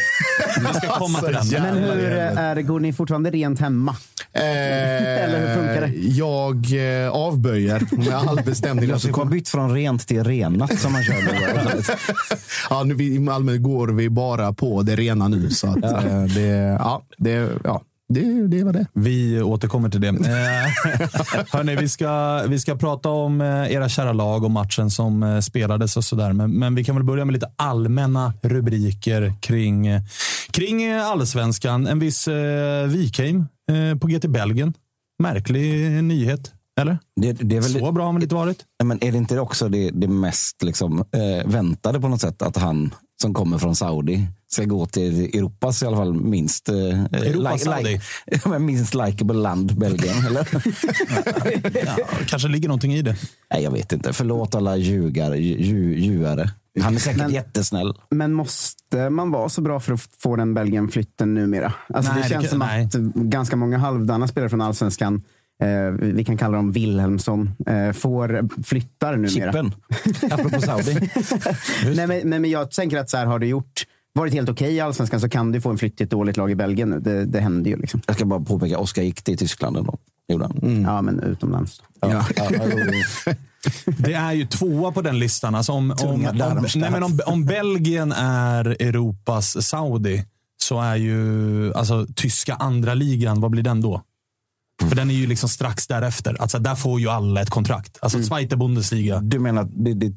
Vi 0.61 0.75
ska 0.75 0.89
komma 0.99 1.19
till 1.19 1.27
den. 1.27 1.37
Alltså, 1.39 1.61
Men 1.63 1.77
hur 1.77 2.17
eh, 2.17 2.39
är 2.39 2.55
det, 2.55 2.63
går 2.63 2.81
ni 2.81 2.93
fortfarande 2.93 3.31
rent 3.31 3.61
hemma? 3.61 3.97
Eller 4.33 5.41
hur 5.49 5.55
funkar 5.57 5.81
det? 5.81 5.93
Jag 5.97 6.57
eh, 7.05 7.11
avböjer 7.11 7.83
med 7.91 8.15
all 8.15 8.43
bestämdhet. 8.45 8.91
Josip 8.91 9.17
har 9.17 9.25
bytt 9.25 9.49
från 9.49 9.75
rent 9.75 10.09
till 10.09 10.25
renat 10.25 10.79
som 10.79 10.93
man 10.93 11.03
kör 11.05 11.15
nu. 11.15 11.83
ja, 12.71 12.83
nu, 12.85 13.05
I 13.05 13.19
Malmö 13.19 13.57
går 13.57 13.89
vi 13.89 14.11
bara 14.11 14.53
på 14.53 14.83
det 14.83 14.97
rena 14.97 15.29
nu. 15.29 15.51
Så 15.51 15.67
att, 15.67 15.85
eh, 15.85 16.23
det, 16.23 16.47
ja, 16.81 17.03
det, 17.19 17.49
ja, 17.65 17.81
det, 18.09 18.47
det 18.47 18.65
var 18.65 18.73
det. 18.73 18.87
Vi 18.93 19.43
återkommer 19.43 19.89
till 19.89 20.01
det. 20.01 20.09
Eh, 20.29 21.45
hörni, 21.53 21.77
vi, 21.77 21.89
ska, 21.89 22.43
vi 22.49 22.59
ska 22.59 22.77
prata 22.77 23.09
om 23.09 23.41
eh, 23.41 23.73
era 23.73 23.89
kära 23.89 24.13
lag 24.13 24.45
och 24.45 24.51
matchen 24.51 24.91
som 24.91 25.23
eh, 25.23 25.41
spelades 25.41 25.97
och 25.97 26.05
sådär. 26.05 26.33
Men, 26.33 26.51
men 26.51 26.75
vi 26.75 26.85
kan 26.85 26.95
väl 26.95 27.05
börja 27.05 27.25
med 27.25 27.33
lite 27.33 27.51
allmänna 27.57 28.33
rubriker 28.43 29.33
kring, 29.41 29.89
kring 30.51 30.93
allsvenskan. 30.93 31.87
En 31.87 31.99
viss 31.99 32.29
eh, 32.29 32.87
Wikheim 32.87 33.47
eh, 33.71 33.99
på 33.99 34.07
GT 34.07 34.29
Belgien. 34.29 34.75
Märklig 35.23 36.05
nyhet, 36.05 36.53
eller? 36.81 36.99
Det, 37.21 37.33
det 37.33 37.57
är 37.57 37.61
väl, 37.61 37.71
Så 37.71 37.93
bra 37.93 38.07
har 38.07 38.13
väl 38.13 38.23
inte 38.23 38.35
varit? 38.35 38.65
Men 38.85 39.05
är 39.05 39.13
det 39.13 39.19
inte 39.19 39.41
också 39.41 39.69
det, 39.69 39.91
det 39.91 40.09
mest 40.09 40.63
liksom, 40.63 40.99
eh, 40.99 41.51
väntade 41.51 42.01
på 42.01 42.09
något 42.09 42.21
sätt 42.21 42.43
att 42.43 42.57
han 42.57 42.95
som 43.23 43.35
kommer 43.35 43.59
från 43.59 43.77
Saudi 43.77 44.27
ska 44.51 44.65
gå 44.65 44.87
till 44.87 45.21
Europas 45.37 45.83
i 45.83 45.87
alla 45.87 45.97
fall 45.97 46.15
minst, 46.15 46.69
eh, 46.69 46.75
Europas 47.05 47.63
Saudi? 47.63 48.01
ja, 48.27 48.39
men 48.51 48.65
minst 48.65 48.95
likeable 48.95 49.37
land, 49.37 49.79
Belgien. 49.79 50.27
Eller? 50.27 50.49
Ja, 51.87 51.97
kanske 52.27 52.49
ligger 52.49 52.69
någonting 52.69 52.95
i 52.95 53.03
det. 53.03 53.17
Nej, 53.53 53.63
jag 53.63 53.71
vet 53.71 53.93
inte. 53.93 54.13
Förlåt 54.13 54.55
alla 54.55 54.77
ljugar, 54.77 55.35
lju, 55.35 55.99
ljuare. 55.99 56.51
Han 56.83 56.95
är 56.95 56.99
säkert 56.99 57.19
Men- 57.23 57.31
jättesnäll. 57.33 57.95
Men 58.11 58.33
måste 58.33 59.11
man 59.11 59.31
vara 59.31 59.49
så 59.49 59.61
bra 59.61 59.81
för 59.81 59.93
att 59.93 60.01
få 60.19 60.37
den 60.37 60.55
Belgien-flytten 60.55 61.35
numera? 61.35 61.73
Alltså 61.95 62.13
Nej, 62.13 62.23
det 62.23 62.29
det 62.29 62.33
känns 62.33 62.43
kan- 62.45 62.51
som 62.51 62.59
nej. 62.59 62.85
att 62.85 62.95
ganska 63.15 63.57
många 63.57 63.79
halvdana 63.79 64.29
spelare 64.29 64.51
från 64.51 64.61
allsvenskan 64.61 65.23
eh, 65.63 65.91
vi 66.01 66.25
kan 66.25 66.37
kalla 66.37 66.57
dem 66.57 66.73
Wilhelmsson, 66.73 67.51
eh, 67.67 67.93
får 67.93 68.49
flyttar 68.63 69.17
numera. 69.17 69.29
Chippen. 69.29 69.75
Apropå 70.31 70.61
Saudi. 70.61 71.11
Nej, 71.97 72.07
men, 72.07 72.29
men, 72.29 72.51
jag 72.51 72.71
tänker 72.71 72.99
att 72.99 73.11
så 73.11 73.17
här, 73.17 73.27
har 73.27 73.39
du 73.39 73.47
gjort 73.47 73.87
varit 74.15 74.33
helt 74.33 74.49
okej 74.49 74.75
i 74.75 74.81
allsvenskan 74.81 75.21
så 75.21 75.29
kan 75.29 75.53
du 75.53 75.61
få 75.61 75.71
en 75.71 75.79
flytt 75.79 75.97
till 75.97 76.05
ett 76.05 76.11
dåligt 76.11 76.37
lag 76.37 76.51
i 76.51 76.55
Belgien 76.55 76.91
nu. 76.91 77.01
Det, 77.01 77.25
det 77.25 77.41
händer 77.41 77.71
ju. 77.71 77.77
Liksom. 77.77 78.01
Jag 78.07 78.17
ska 78.17 78.25
bara 78.25 78.41
påpeka, 78.41 78.79
Oskar 78.79 79.03
gick 79.03 79.23
till 79.23 79.39
Tyskland 79.39 79.77
ändå. 79.77 79.99
Gjorde 80.29 80.45
han. 80.45 80.59
Mm. 80.63 80.83
Ja, 80.83 81.03
men 81.03 81.21
utomlands. 81.21 81.83
Ja. 82.01 82.25
Det 83.99 84.15
är 84.15 84.33
ju 84.33 84.47
tvåa 84.47 84.93
på 84.93 85.03
den 85.03 85.19
listan. 85.19 85.55
Alltså 85.55 85.73
om, 85.73 85.91
om, 85.91 86.09
om, 86.09 86.21
nej, 86.75 86.91
men 86.91 87.03
om, 87.03 87.21
om 87.27 87.45
Belgien 87.45 88.13
är 88.13 88.65
Europas 88.83 89.67
Saudi 89.67 90.25
så 90.57 90.81
är 90.81 90.97
ju 90.97 91.75
alltså, 91.75 92.07
tyska 92.17 92.55
andra 92.55 92.95
ligan, 92.95 93.41
vad 93.41 93.51
blir 93.51 93.63
den 93.63 93.81
då? 93.81 94.03
För 94.83 94.97
den 94.97 95.11
är 95.11 95.15
ju 95.15 95.27
liksom 95.27 95.49
strax 95.49 95.87
därefter. 95.87 96.37
Alltså, 96.41 96.59
där 96.59 96.75
får 96.75 97.01
ju 97.01 97.09
alla 97.09 97.43
ett 97.43 97.51
kontrakt. 97.51 97.99
Alltså 98.01 98.23
Zweite 98.23 98.57
Bundesliga. 98.57 99.21
Du 99.21 99.39
menar 99.39 99.63
att 99.63 99.69
det, 99.85 99.95
det, 99.95 100.13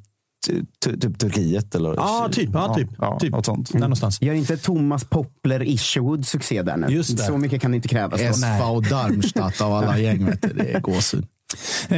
ty- 0.48 0.98
typ 1.00 1.20
Turkiet? 1.20 1.76
Eller? 1.76 1.94
Ja, 1.96 2.30
typ. 2.32 2.50
Ja, 2.54 2.76
typ. 2.76 2.90
Ja, 2.98 3.20
typ. 3.20 3.32
Något 3.32 3.46
sånt. 3.46 3.72
Där 3.72 3.80
någonstans. 3.80 4.22
Gör 4.22 4.34
inte 4.34 4.58
Thomas 4.58 5.04
Poppler 5.04 5.64
Isherwood 5.64 6.28
succé 6.28 6.62
där 6.64 6.78
nu? 6.78 6.88
Just 6.88 7.18
det. 7.18 7.24
Så 7.24 7.38
mycket 7.38 7.62
kan 7.62 7.72
det 7.72 7.76
inte 7.76 7.88
krävas. 7.88 8.20
SV 8.22 8.46
Darmstadt 8.90 9.62
av 9.62 9.74
alla 9.74 9.98
gäng. 10.00 10.26
Vet 10.26 10.42
du. 10.42 10.54
Det 10.54 10.74
är 10.74 10.80
gåshud. 10.80 11.26
Eh, 11.90 11.98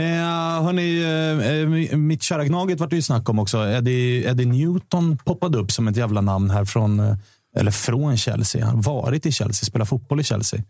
hörni, 0.63 1.01
eh, 1.03 1.91
eh, 1.91 1.97
mitt 1.97 2.23
kära 2.23 2.45
Gnaget 2.45 2.79
vart 2.79 2.89
det 2.89 2.95
ju 2.95 3.01
snack 3.01 3.29
om 3.29 3.39
också. 3.39 3.57
Eddie, 3.57 4.25
Eddie 4.25 4.45
Newton 4.45 5.17
poppade 5.17 5.57
upp 5.57 5.71
som 5.71 5.87
ett 5.87 5.97
jävla 5.97 6.21
namn 6.21 6.49
här 6.49 6.65
från, 6.65 6.99
eh, 6.99 7.15
eller 7.57 7.71
från 7.71 8.17
Chelsea. 8.17 8.65
Han 8.65 8.75
har 8.75 8.83
varit 8.83 9.25
i 9.25 9.31
Chelsea, 9.31 9.65
spelar 9.65 9.85
fotboll 9.85 10.19
i 10.19 10.23
Chelsea. 10.23 10.61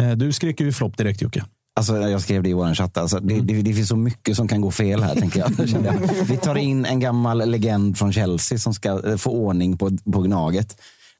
Eh, 0.00 0.10
du 0.10 0.32
skrek 0.32 0.60
ju 0.60 0.72
flopp 0.72 0.96
direkt 0.96 1.22
Jocke. 1.22 1.44
Alltså, 1.76 1.96
jag 1.96 2.20
skrev 2.20 2.42
det 2.42 2.48
i 2.48 2.52
vår 2.52 2.74
chatt. 2.74 2.96
Alltså, 2.98 3.18
det, 3.20 3.40
det, 3.40 3.62
det 3.62 3.74
finns 3.74 3.88
så 3.88 3.96
mycket 3.96 4.36
som 4.36 4.48
kan 4.48 4.60
gå 4.60 4.70
fel 4.70 5.02
här. 5.02 5.14
tänker 5.14 5.40
jag. 5.84 5.94
Vi 6.28 6.36
tar 6.36 6.54
in 6.56 6.84
en 6.86 7.00
gammal 7.00 7.50
legend 7.50 7.98
från 7.98 8.12
Chelsea 8.12 8.58
som 8.58 8.74
ska 8.74 9.08
eh, 9.10 9.16
få 9.16 9.30
ordning 9.30 9.78
på, 9.78 9.90
på 10.12 10.20
Gnaget. 10.22 10.76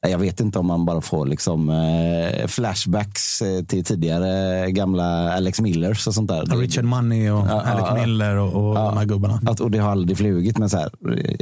Eh, 0.07 0.11
Jag 0.11 0.19
vet 0.19 0.41
inte 0.41 0.59
om 0.59 0.67
man 0.67 0.85
bara 0.85 1.01
får 1.01 1.27
liksom, 1.27 1.71
eh, 1.71 2.47
flashbacks 2.47 3.43
till 3.69 3.85
tidigare 3.85 4.71
gamla 4.71 5.33
Alex 5.33 5.61
Millers 5.61 6.07
och 6.07 6.15
sånt 6.15 6.29
där. 6.29 6.43
Richard 6.57 6.85
Money 6.85 7.31
och 7.31 7.47
Ja, 7.49 7.61
Alec 7.61 7.85
ja, 7.89 7.97
ja. 7.99 8.07
Miller 8.07 8.37
och, 8.37 8.69
och 8.69 8.75
de 8.75 8.97
här 8.97 9.05
gubbarna. 9.05 9.41
Att, 9.47 9.61
och 9.61 9.71
det 9.71 9.79
har 9.79 9.91
aldrig 9.91 10.19
flugit, 10.19 10.59
men 10.59 10.71
så 10.71 10.77
här, 10.79 10.91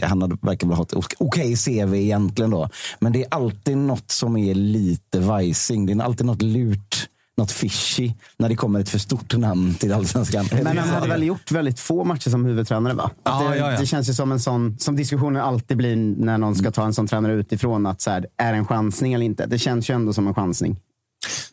han 0.02 0.22
hade 0.22 0.36
verkar 0.42 0.66
väl 0.68 0.76
ha 0.76 0.84
ett 0.84 0.94
ok- 0.94 1.14
okej 1.18 1.56
CV 1.56 1.94
egentligen 1.94 2.50
då. 2.50 2.68
Men 3.00 3.12
det 3.12 3.20
är 3.22 3.26
alltid 3.30 3.76
något 3.76 4.10
som 4.10 4.36
är 4.36 4.54
lite 4.54 5.20
vajsing. 5.20 5.86
Det 5.86 5.92
är 5.92 6.00
alltid 6.00 6.26
något 6.26 6.42
lurt, 6.42 7.06
något 7.36 7.52
fishy 7.52 8.12
när 8.36 8.48
det 8.48 8.56
kommer 8.56 8.80
ett 8.80 8.88
för 8.88 8.98
stort 8.98 9.36
namn 9.36 9.74
till 9.74 9.92
allsvenskan. 9.92 10.46
Men 10.52 10.78
han 10.78 10.88
hade 10.88 11.08
väl 11.08 11.22
gjort 11.22 11.50
väldigt 11.50 11.80
få 11.80 12.04
matcher 12.04 12.30
som 12.30 12.44
huvudtränare 12.44 12.94
va? 12.94 13.10
Ja, 13.24 13.48
det, 13.50 13.56
ja, 13.56 13.72
ja. 13.72 13.80
det 13.80 13.86
känns 13.86 14.08
ju 14.08 14.14
som 14.14 14.32
en 14.32 14.40
sån, 14.40 14.78
som 14.78 14.96
diskussionen 14.96 15.42
alltid 15.42 15.76
blir 15.76 15.96
när 15.96 16.38
någon 16.38 16.54
ska 16.54 16.70
ta 16.70 16.84
en 16.84 16.94
sån 16.94 17.06
tränare 17.06 17.32
utifrån. 17.32 17.86
Att 17.86 18.00
så 18.00 18.10
här, 18.10 18.26
är 18.36 18.52
det 18.52 18.58
en 18.58 18.66
chansning 18.66 19.12
eller 19.12 19.26
inte? 19.26 19.46
Det 19.46 19.58
känns 19.58 19.90
ju 19.90 19.94
ändå 19.94 20.12
som 20.12 20.28
en 20.28 20.34
chansning. 20.34 20.80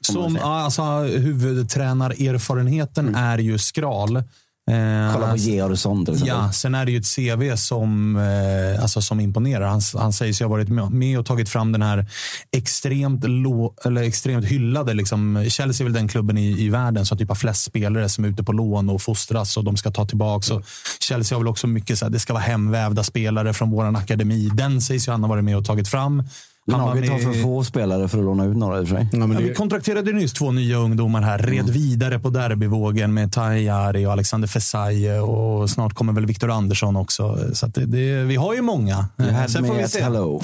Som, 0.01 0.38
alltså, 0.41 0.81
huvudtränarerfarenheten 1.01 3.15
är 3.15 3.38
ju 3.38 3.57
skral. 3.57 4.24
Eh, 4.71 5.13
Kolla 5.13 5.31
på 5.31 5.38
Georgsson 5.38 6.05
till 6.05 6.13
exempel. 6.13 6.36
Ja, 6.38 6.51
sen 6.51 6.75
är 6.75 6.86
det 6.86 6.91
ju 6.91 6.97
ett 6.97 7.15
CV 7.15 7.55
som, 7.55 8.15
eh, 8.17 8.81
alltså, 8.81 9.01
som 9.01 9.19
imponerar. 9.19 9.67
Han, 9.67 9.81
han 9.97 10.13
sägs 10.13 10.41
ju 10.41 10.45
ha 10.45 10.50
varit 10.50 10.69
med- 10.69 10.91
med 10.91 11.19
och 11.19 11.25
tagit 11.25 11.50
fram 11.50 11.71
den 11.71 11.81
här 11.81 12.05
extremt, 12.51 13.24
lå, 13.27 13.74
eller 13.86 14.03
extremt 14.03 14.45
hyllade. 14.45 14.93
Liksom, 14.93 15.45
Chelsea 15.50 15.83
är 15.83 15.89
väl 15.89 15.93
den 15.93 16.07
klubben 16.07 16.38
i, 16.38 16.62
i 16.63 16.69
världen 16.69 17.05
som 17.05 17.17
typ 17.17 17.27
har 17.29 17.36
flest 17.36 17.63
spelare 17.63 18.09
som 18.09 18.24
är 18.25 18.29
ute 18.29 18.43
på 18.43 18.51
lån 18.51 18.89
och 18.89 19.01
fostras 19.01 19.57
och 19.57 19.63
de 19.63 19.77
ska 19.77 19.91
ta 19.91 20.05
tillbaka. 20.05 20.53
Och 20.53 20.63
Chelsea 21.00 21.36
har 21.38 21.43
väl 21.43 21.47
också 21.47 21.67
mycket 21.67 22.00
så 22.00 22.05
här, 22.05 22.09
det 22.09 22.19
ska 22.19 22.33
vara 22.33 22.43
hemvävda 22.43 23.03
spelare 23.03 23.53
från 23.53 23.69
vår 23.71 23.97
akademi. 23.97 24.50
Den 24.53 24.81
sägs 24.81 25.07
ju 25.07 25.12
han 25.12 25.21
ha 25.21 25.27
varit 25.29 25.43
med 25.43 25.57
och 25.57 25.65
tagit 25.65 25.88
fram. 25.88 26.24
Laget 26.67 27.09
har 27.09 27.19
för 27.19 27.33
få 27.33 27.63
spelare 27.63 28.07
för 28.07 28.17
att 28.17 28.24
låna 28.24 28.45
ut 28.45 28.57
några 28.57 28.79
i 28.79 28.83
och 28.83 28.88
för 28.88 28.95
sig. 28.95 29.09
Ja, 29.12 29.17
men 29.17 29.31
Ja, 29.31 29.39
det, 29.39 29.47
vi 29.47 29.53
kontrakterade 29.53 30.12
nyss 30.12 30.33
två 30.33 30.51
nya 30.51 30.77
ungdomar 30.77 31.21
här. 31.21 31.38
Red 31.38 31.69
vidare 31.69 32.19
på 32.19 32.29
derbyvågen 32.29 33.13
med 33.13 33.31
Tajari 33.31 34.05
och 34.05 34.12
Alexander 34.12 34.47
Fesaye 34.47 35.19
och 35.19 35.69
snart 35.69 35.93
kommer 35.93 36.13
väl 36.13 36.25
Viktor 36.25 36.51
Andersson 36.51 36.95
också. 36.95 37.38
Så 37.53 37.65
att 37.65 37.74
det, 37.74 37.86
det, 37.86 38.24
vi 38.24 38.36
har 38.36 38.53
ju 38.53 38.62
många. 38.62 39.05
Sen 39.50 39.65
får, 39.65 39.74
vi 39.74 39.88
se. 39.88 40.03
hello. 40.03 40.41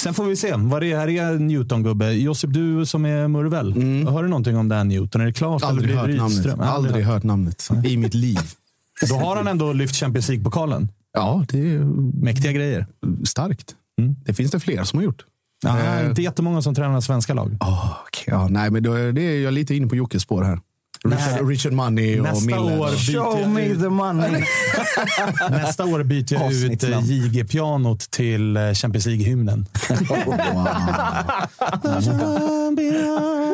Sen 0.00 0.14
får 0.14 0.24
vi 0.24 0.36
se 0.36 0.52
vad 0.56 0.82
det 0.82 0.96
här 0.96 1.08
är 1.08 1.38
Newton-gubbe. 1.38 2.10
Josip, 2.10 2.52
du 2.52 2.86
som 2.86 3.04
är 3.04 3.28
Murvel. 3.28 3.72
Hör 4.08 4.22
du 4.22 4.28
någonting 4.28 4.56
om 4.56 4.68
Dan 4.68 4.88
Newton? 4.88 5.20
Är 5.20 5.24
det 5.26 5.32
klart? 5.32 5.62
Mm. 5.62 5.70
aldrig 5.70 5.90
eller 5.90 6.00
hört 6.00 6.16
namnet. 6.16 6.36
Rydström? 6.36 6.60
Aldrig 6.60 7.04
hört 7.04 7.22
namnet 7.22 7.68
i 7.84 7.96
mitt 7.96 8.14
liv. 8.14 8.38
Då 9.08 9.14
har 9.14 9.36
han 9.36 9.48
ändå 9.48 9.72
lyft 9.72 9.96
Champions 9.96 10.28
League-pokalen. 10.28 10.88
Ja, 11.12 11.44
det 11.48 11.58
är 11.58 11.78
Mäktiga 12.24 12.52
grejer. 12.52 12.86
starkt. 13.24 13.74
Mm. 13.98 14.16
Det 14.24 14.34
finns 14.34 14.50
det 14.50 14.60
fler 14.60 14.84
som 14.84 14.98
har 14.98 15.04
gjort. 15.04 15.24
Ja, 15.64 15.78
Eh, 16.00 16.06
inte 16.06 16.22
jättemånga 16.22 16.62
som 16.62 16.74
tränar 16.74 17.00
svenska 17.00 17.34
lag. 17.34 17.56
Oh, 17.60 17.90
ja, 18.26 18.48
nej, 18.50 18.70
men 18.70 18.82
då, 18.82 18.92
är- 18.92 19.12
det 19.12 19.22
är 19.22 19.40
jag 19.42 19.54
lite 19.54 19.74
inne 19.74 19.86
på 19.86 19.96
Jockes 19.96 20.22
spår 20.22 20.42
här. 20.42 20.58
Richard, 21.08 21.48
Richard 21.48 21.72
Money 21.72 22.18
och 22.20 22.24
Nästa 22.24 22.46
Miller. 22.46 22.80
år 22.80 22.90
byter 22.90 23.12
Show 23.14 23.48
me 23.48 23.64
ut- 23.66 23.80
the 23.80 23.88
money. 23.88 24.30
Nästa 25.50 25.84
år 25.84 26.02
byter 26.02 26.34
jag 26.34 26.52
ut. 26.52 26.82
JG-pianot 26.82 28.10
till 28.10 28.56
eh, 28.56 28.72
Champions 28.72 29.06
League-hymnen. 29.06 29.66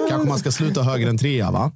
Kanske 0.08 0.28
man 0.28 0.38
ska 0.38 0.52
sluta 0.52 0.82
högre 0.82 1.10
än 1.10 1.18
trea, 1.18 1.50
va? 1.50 1.72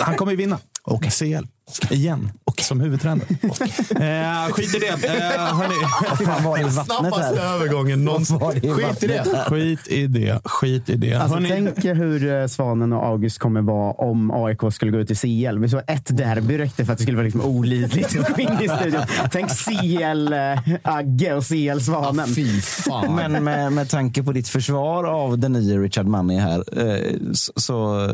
Han 0.00 0.16
kommer 0.16 0.32
ju 0.32 0.36
vinna. 0.38 0.58
Och 0.82 1.04
CL. 1.18 1.46
Igen. 1.90 2.30
Och 2.44 2.60
som 2.60 2.80
huvudtränare. 2.80 3.28
eh, 3.30 4.52
skit 4.52 4.74
i 4.74 4.78
det. 4.78 4.86
Eh, 5.08 5.56
hörni. 5.56 5.74
Vad 6.08 6.18
fan 6.18 6.44
var 6.44 6.58
det 6.58 6.64
vattnet 6.64 6.86
Snabbaste 6.98 7.40
här? 7.40 7.54
övergången 7.54 8.04
någonsin. 8.04 8.38
Skit 8.40 9.02
i 9.02 9.06
det. 9.06 9.44
skit 9.48 9.88
i 9.88 10.06
det. 10.06 10.40
Skit 10.44 10.90
i 10.90 10.96
det. 10.96 11.14
Alltså, 11.14 11.34
Hörni, 11.34 11.48
tänk 11.48 11.84
er 11.84 11.94
hur 11.94 12.40
eh, 12.40 12.46
Svanen 12.46 12.92
och 12.92 13.06
August 13.06 13.38
kommer 13.38 13.60
vara 13.62 13.92
om 13.92 14.30
AIK 14.30 14.60
skulle 14.72 14.90
gå 14.92 14.98
ut 14.98 15.10
i 15.10 15.14
CL. 15.14 15.58
Vi 15.58 15.68
såg 15.68 15.82
ett 15.86 16.16
derby 16.16 16.58
räckte 16.58 16.84
för 16.84 16.92
att 16.92 16.98
det 16.98 17.02
skulle 17.02 17.16
vara 17.16 17.24
liksom 17.24 17.40
olidligt 17.40 18.18
att 18.20 18.36
gå 18.36 18.42
in 18.42 18.48
i 18.62 18.68
studion. 18.68 19.02
Tänk 19.32 19.50
CL-Agge 19.50 21.34
och 21.34 21.42
CL-Svanen. 21.44 22.26
Fy 22.34 22.60
fan. 22.60 23.14
Men 23.14 23.44
med, 23.44 23.72
med 23.72 23.88
tanke 23.90 24.22
på 24.22 24.32
ditt 24.32 24.48
försvar 24.48 25.04
av 25.04 25.38
den 25.38 25.52
nya 25.52 25.78
Richard 25.78 26.06
Money 26.06 26.38
här, 26.38 26.64
eh, 26.86 27.14
så, 27.32 27.52
så 27.56 28.04
eh, 28.04 28.10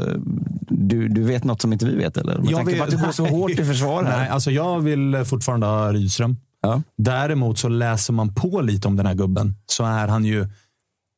du, 0.69 1.09
du 1.09 1.23
vet 1.23 1.45
något 1.45 1.61
som 1.61 1.73
inte 1.73 1.87
vi 1.87 1.97
vet 1.97 2.17
eller? 2.17 2.39
Med 2.39 2.51
jag 2.51 2.57
tanke 2.57 2.77
på 2.77 2.85
att 2.85 2.91
du 2.91 2.97
går 2.99 3.13
så 3.13 3.27
hårt 3.27 3.40
i 3.49 3.65
försvar 3.65 4.05
här. 4.05 4.19
Nej, 4.19 4.29
alltså 4.29 4.51
jag 4.51 4.81
vill 4.81 5.25
fortfarande 5.25 5.67
ha 5.67 5.93
Rydström. 5.93 6.37
Ja. 6.63 6.83
Däremot 6.99 7.59
så 7.59 7.69
läser 7.69 8.13
man 8.13 8.35
på 8.35 8.61
lite 8.61 8.89
om 8.89 8.97
den 8.97 9.07
här 9.07 9.15
gubben 9.15 9.55
så 9.67 9.85
är 9.85 10.09
han 10.09 10.25
ju 10.25 10.49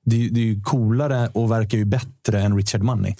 det, 0.05 0.29
det 0.29 0.41
är 0.41 0.45
ju 0.45 0.63
coolare 0.63 1.29
och 1.33 1.51
verkar 1.51 1.79
ju 1.79 1.85
bättre 1.85 2.43
än 2.43 2.57
Richard 2.57 2.83
Money. 2.83 3.15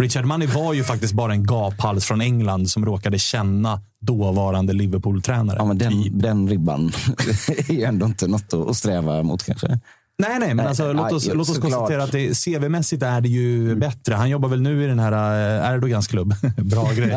Richard 0.00 0.24
Money 0.24 0.48
var 0.48 0.72
ju 0.72 0.84
faktiskt 0.84 1.12
bara 1.12 1.32
en 1.32 1.44
gaphals 1.44 2.04
från 2.04 2.20
England 2.20 2.70
som 2.70 2.84
råkade 2.86 3.18
känna 3.18 3.80
dåvarande 4.00 4.72
Liverpool-tränare. 4.72 5.56
Ja, 5.58 5.64
men 5.64 5.78
den, 5.78 6.02
Typ. 6.02 6.12
den 6.14 6.48
ribban 6.48 6.92
är 7.68 7.72
ju 7.72 7.82
ändå 7.82 8.06
inte 8.06 8.26
något 8.26 8.52
att 8.54 8.68
att 8.68 8.76
sträva 8.76 9.22
mot 9.22 9.44
kanske. 9.44 9.80
Nej, 10.28 10.38
nej, 10.38 10.48
men 10.48 10.56
Nej, 10.56 10.66
alltså, 10.66 10.92
låt 10.92 11.06
nej, 11.06 11.14
oss, 11.14 11.26
jo, 11.28 11.34
låt 11.34 11.48
oss 11.48 11.58
konstatera 11.58 12.02
att 12.02 12.12
det, 12.12 12.28
CV-mässigt 12.34 13.02
är 13.06 13.20
det 13.20 13.28
ju 13.28 13.74
bättre. 13.76 14.14
Han 14.14 14.30
jobbar 14.30 14.48
väl 14.48 14.60
nu 14.62 14.84
i 14.84 14.86
den 14.86 14.98
här 14.98 15.12
eh, 15.12 15.70
Erdogans 15.74 16.06
klubb. 16.06 16.34
bra 16.56 16.90
grej. 16.92 17.10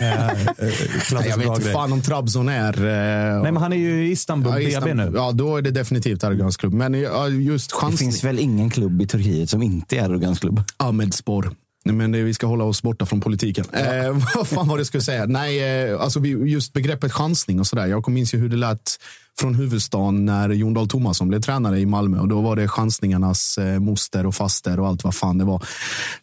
Eh, 0.00 0.28
eh, 0.28 0.36
Nej, 0.58 0.74
jag 1.10 1.20
vet 1.22 1.36
bra 1.46 1.54
inte 1.54 1.62
grej. 1.64 1.72
fan 1.72 1.92
om 1.92 2.02
Trabzon 2.02 2.48
är... 2.48 2.74
eh, 2.78 3.42
Nej, 3.42 3.52
men 3.52 3.56
han 3.62 3.72
är 3.72 3.76
ju 3.76 4.06
i 4.08 4.10
Istanbul 4.10 4.52
ja, 4.52 4.58
BB 4.58 4.68
Istanbul. 4.70 4.96
nu. 4.96 5.12
Ja, 5.14 5.32
då 5.32 5.56
är 5.56 5.62
det 5.62 5.70
definitivt 5.70 6.24
Erdogans 6.24 6.56
klubb. 6.56 6.72
Men 6.72 6.94
ja, 6.94 7.28
just 7.28 7.70
Det 7.70 7.76
chansning. 7.76 7.98
finns 8.10 8.24
väl 8.24 8.38
ingen 8.38 8.70
klubb 8.70 9.02
i 9.02 9.06
Turkiet 9.06 9.50
som 9.50 9.62
inte 9.62 9.96
är 9.96 10.04
Erdogans 10.04 10.38
klubb? 10.40 10.60
Ahmedspor. 10.76 11.42
Nej, 11.44 11.54
Men 11.84 12.12
det, 12.12 12.22
vi 12.22 12.34
ska 12.34 12.46
hålla 12.46 12.64
oss 12.64 12.82
borta 12.82 13.06
från 13.06 13.20
politiken. 13.20 13.64
Eh, 13.72 14.10
vad 14.34 14.48
fan 14.48 14.68
var 14.68 14.76
det 14.76 14.80
jag 14.80 14.86
skulle 14.86 15.02
säga? 15.02 15.26
Nej, 15.26 15.90
eh, 15.90 16.00
alltså 16.00 16.20
just 16.26 16.72
begreppet 16.72 17.12
chansning 17.12 17.60
och 17.60 17.66
sådär. 17.66 17.86
Jag 17.86 18.08
minns 18.08 18.34
ju 18.34 18.38
hur 18.38 18.48
det 18.48 18.56
lät 18.56 18.98
från 19.40 19.54
huvudstaden 19.54 20.24
när 20.24 20.48
Jon 20.48 20.74
Dahl 20.74 20.88
Tomasson 20.88 21.28
blev 21.28 21.40
tränare 21.40 21.80
i 21.80 21.86
Malmö. 21.86 22.20
Och 22.20 22.28
Då 22.28 22.40
var 22.40 22.56
det 22.56 22.68
chansningarnas 22.68 23.58
eh, 23.58 23.80
moster 23.80 24.26
och 24.26 24.34
faster 24.34 24.80
och 24.80 24.88
allt 24.88 25.04
vad 25.04 25.14
fan 25.14 25.38
det 25.38 25.44
var. 25.44 25.64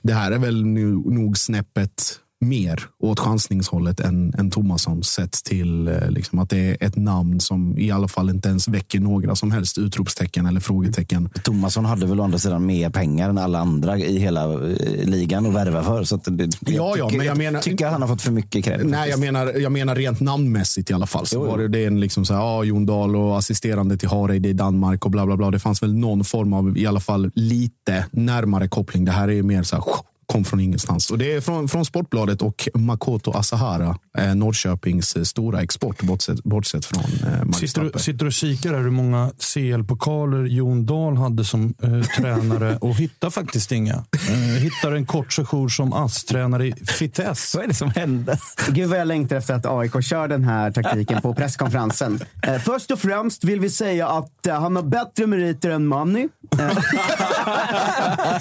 Det 0.01 0.13
här 0.13 0.31
är 0.31 0.37
väl 0.37 0.65
nu, 0.65 0.91
nog 0.91 1.37
snäppet 1.37 2.19
mer 2.41 2.83
åt 2.99 3.19
chansningshållet 3.19 3.99
än, 3.99 4.33
än 4.37 4.51
Tomasson 4.51 5.03
sett 5.03 5.31
till 5.31 5.87
eh, 5.87 6.09
liksom, 6.11 6.39
att 6.39 6.49
det 6.49 6.57
är 6.57 6.77
ett 6.79 6.95
namn 6.95 7.39
som 7.39 7.77
i 7.77 7.91
alla 7.91 8.07
fall 8.07 8.29
inte 8.29 8.49
ens 8.49 8.67
väcker 8.67 8.99
några 8.99 9.35
som 9.35 9.51
helst 9.51 9.77
utropstecken 9.77 10.45
eller 10.45 10.59
frågetecken. 10.59 11.29
Tomasson 11.43 11.85
hade 11.85 12.05
väl 12.05 12.19
å 12.19 12.23
andra 12.23 12.37
sidan 12.37 12.65
mer 12.65 12.89
pengar 12.89 13.29
än 13.29 13.37
alla 13.37 13.59
andra 13.59 13.97
i 13.97 14.19
hela 14.19 14.43
eh, 14.53 15.05
ligan 15.05 15.45
att 15.45 15.53
värva 15.53 15.83
för. 15.83 16.03
Så 16.03 16.15
att 16.15 16.23
det, 16.25 16.49
Ja, 16.59 16.95
ja, 16.97 17.05
tycker, 17.05 17.17
men 17.17 17.27
jag 17.27 17.37
menar- 17.37 17.59
tycker 17.61 17.87
han 17.87 18.01
har 18.01 18.09
fått 18.09 18.21
för 18.21 18.31
mycket 18.31 18.65
cred. 18.65 18.85
Nej, 18.85 19.09
jag 19.09 19.19
menar, 19.19 19.45
jag 19.59 19.71
menar 19.71 19.95
rent 19.95 20.19
namnmässigt 20.19 20.89
i 20.89 20.93
alla 20.93 21.07
fall. 21.07 21.25
Så 21.25 21.35
Jo, 21.35 21.41
jo. 21.45 21.51
var 21.51 21.57
det, 21.57 21.67
det 21.67 21.85
en 21.85 21.99
liksom 21.99 22.25
så 22.25 22.33
här, 22.33 22.41
ja, 22.41 22.63
Jon 22.63 22.85
Dahl 22.85 23.15
och 23.15 23.37
assisterande 23.37 23.97
till 23.97 24.09
Hareide 24.09 24.49
i 24.49 24.53
Danmark 24.53 25.05
och 25.05 25.11
bla 25.11 25.25
bla 25.25 25.37
bla. 25.37 25.51
Det 25.51 25.59
fanns 25.59 25.83
väl 25.83 25.95
någon 25.95 26.23
form 26.23 26.53
av, 26.53 26.77
i 26.77 26.85
alla 26.85 26.99
fall 26.99 27.31
lite 27.35 28.05
närmare 28.11 28.67
koppling. 28.67 29.05
Det 29.05 29.11
här 29.11 29.27
är 29.27 29.31
ju 29.33 29.43
mer 29.43 29.63
så 29.63 29.75
här, 29.75 29.83
kom 30.29 30.45
från 30.45 30.59
ingenstans. 30.59 31.11
Och 31.11 31.17
det 31.17 31.33
är 31.33 31.41
från, 31.41 31.67
från 31.67 31.85
Sportbladet 31.85 32.41
och 32.41 32.69
Makoto 32.73 33.31
Asahara, 33.31 33.97
eh, 34.17 34.35
Norrköpings 34.35 35.15
eh, 35.15 35.23
stora 35.23 35.61
export, 35.61 36.01
bortsett, 36.01 36.43
bortsett 36.43 36.85
från 36.85 37.03
eh, 37.03 37.45
Max 37.45 37.57
Sitter 37.57 37.81
du, 37.81 37.99
sitter 37.99 38.25
och 38.25 38.33
kikar 38.33 38.73
här 38.73 38.81
hur 38.81 38.89
många 38.89 39.31
CL-pokaler 39.53 40.45
Jon 40.45 40.85
Dahl 40.85 41.17
hade 41.17 41.45
som 41.45 41.73
eh, 41.83 42.01
tränare 42.17 42.77
och 42.77 42.95
hittar 42.95 43.29
faktiskt 43.29 43.71
inga. 43.71 43.93
Eh, 44.29 44.35
hittar 44.35 44.91
en 44.91 45.05
kort 45.05 45.33
sejour 45.33 45.69
som 45.69 45.93
ASS-tränare 45.93 46.67
i 46.67 46.73
Vitesse. 46.99 47.57
Vad 47.57 47.63
är 47.63 47.67
det 47.67 47.73
som 47.73 47.89
händer? 47.89 48.39
Gud 48.67 48.89
vad 48.89 48.99
jag 48.99 49.07
längtar 49.07 49.35
efter 49.35 49.53
att 49.53 49.65
AIK 49.65 50.03
kör 50.03 50.27
den 50.27 50.43
här 50.43 50.71
taktiken 50.71 51.21
på 51.21 51.33
presskonferensen. 51.33 52.19
Eh, 52.43 52.57
först 52.57 52.91
och 52.91 52.99
främst 52.99 53.43
vill 53.43 53.59
vi 53.59 53.69
säga 53.69 54.07
att 54.07 54.47
eh, 54.47 54.61
han 54.61 54.75
har 54.75 54.83
bättre 54.83 55.27
meriter 55.27 55.69
än 55.69 55.87
Manny. 55.87 56.27
Eh, 56.59 56.77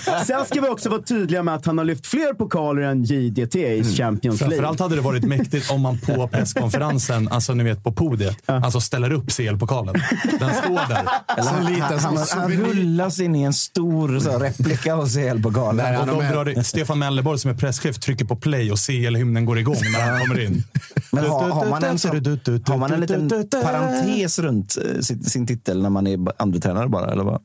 Sen 0.26 0.44
ska 0.44 0.60
vi 0.60 0.68
också 0.68 0.88
vara 0.88 1.02
tydliga 1.02 1.42
med 1.42 1.54
att 1.54 1.66
han 1.66 1.77
har 1.78 1.84
lyft 1.84 2.06
fler 2.06 2.34
pokaler 2.34 2.82
än 2.82 3.04
JDT 3.04 3.56
i 3.56 3.84
Champions 3.96 4.40
League. 4.40 4.56
Framförallt 4.56 4.80
hade 4.80 4.94
det 4.94 5.00
varit 5.00 5.24
mäktigt 5.24 5.70
om 5.70 5.80
man 5.80 5.98
på 5.98 6.28
presskonferensen, 6.32 7.28
alltså 7.28 7.54
ni 7.54 7.64
vet 7.64 7.84
på 7.84 7.92
podiet, 7.92 8.36
alltså 8.46 8.80
ställer 8.80 9.12
upp 9.12 9.30
CL-pokalen. 9.30 9.94
Den 10.40 10.54
står 10.54 10.88
där. 10.88 11.08
Eller 11.38 11.50
han, 11.50 11.64
liten 11.64 11.82
han, 11.82 12.00
sån 12.00 12.16
han, 12.16 12.16
han 12.16 12.26
souvenir. 12.26 12.64
rullas 12.74 13.20
in 13.20 13.36
i 13.36 13.42
en 13.42 13.52
stor 13.52 14.18
så, 14.20 14.38
replika 14.38 14.94
av 14.94 15.08
CL-pokalen. 15.08 16.08
Det, 16.44 16.64
Stefan 16.64 16.98
Melleborg 16.98 17.38
som 17.38 17.50
är 17.50 17.54
presschef 17.54 17.98
trycker 17.98 18.24
på 18.24 18.36
play 18.36 18.72
och 18.72 18.78
CL-hymnen 18.78 19.44
går 19.44 19.58
igång 19.58 19.76
när 19.92 20.10
han 20.10 20.20
kommer 20.20 20.40
in. 20.40 20.62
Men 21.12 21.24
har, 21.24 21.48
har, 21.48 21.66
man 21.70 21.84
en 21.84 21.98
sån, 21.98 22.10
har 22.66 22.76
man 22.76 22.92
en 22.92 23.00
liten 23.00 23.30
parentes 23.62 24.38
runt 24.38 24.76
eh, 24.76 25.00
sin, 25.00 25.24
sin 25.24 25.46
titel 25.46 25.82
när 25.82 25.90
man 25.90 26.06
är 26.06 26.18
andretränare 26.42 26.88
bara? 26.88 27.12
Eller 27.12 27.24
vad? 27.24 27.40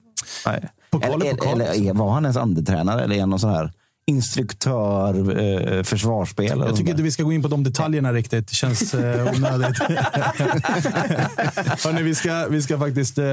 Nej. 0.46 0.70
Pokal 0.92 1.22
är 1.22 1.26
eller, 1.26 1.54
eller, 1.54 1.90
är- 1.90 1.94
var 1.94 2.12
han 2.14 2.24
ens 2.26 2.38
andretränare 2.38 3.04
eller 3.04 3.16
är 3.16 3.20
han 3.20 3.30
någon 3.30 3.40
sån 3.40 3.50
här 3.50 3.72
instruktör, 4.06 5.40
eh, 5.78 5.84
försvarsspelare? 5.84 6.68
Jag 6.70 6.78
tycker 6.78 6.92
inte 6.92 7.04
vi 7.04 7.12
ska 7.12 7.24
gå 7.24 7.34
in 7.34 7.42
på 7.42 7.48
de 7.48 7.64
detaljerna 7.64 8.14
riktigt. 8.14 8.48
Det 8.48 8.56
känns 8.56 8.94
eh, 8.94 9.28
onödigt. 9.36 9.80
Hörrni, 11.84 12.02
vi, 12.04 12.16
ska, 12.16 12.48
vi 12.50 12.62
ska 12.62 12.78
faktiskt 12.80 13.18
eh, 13.18 13.26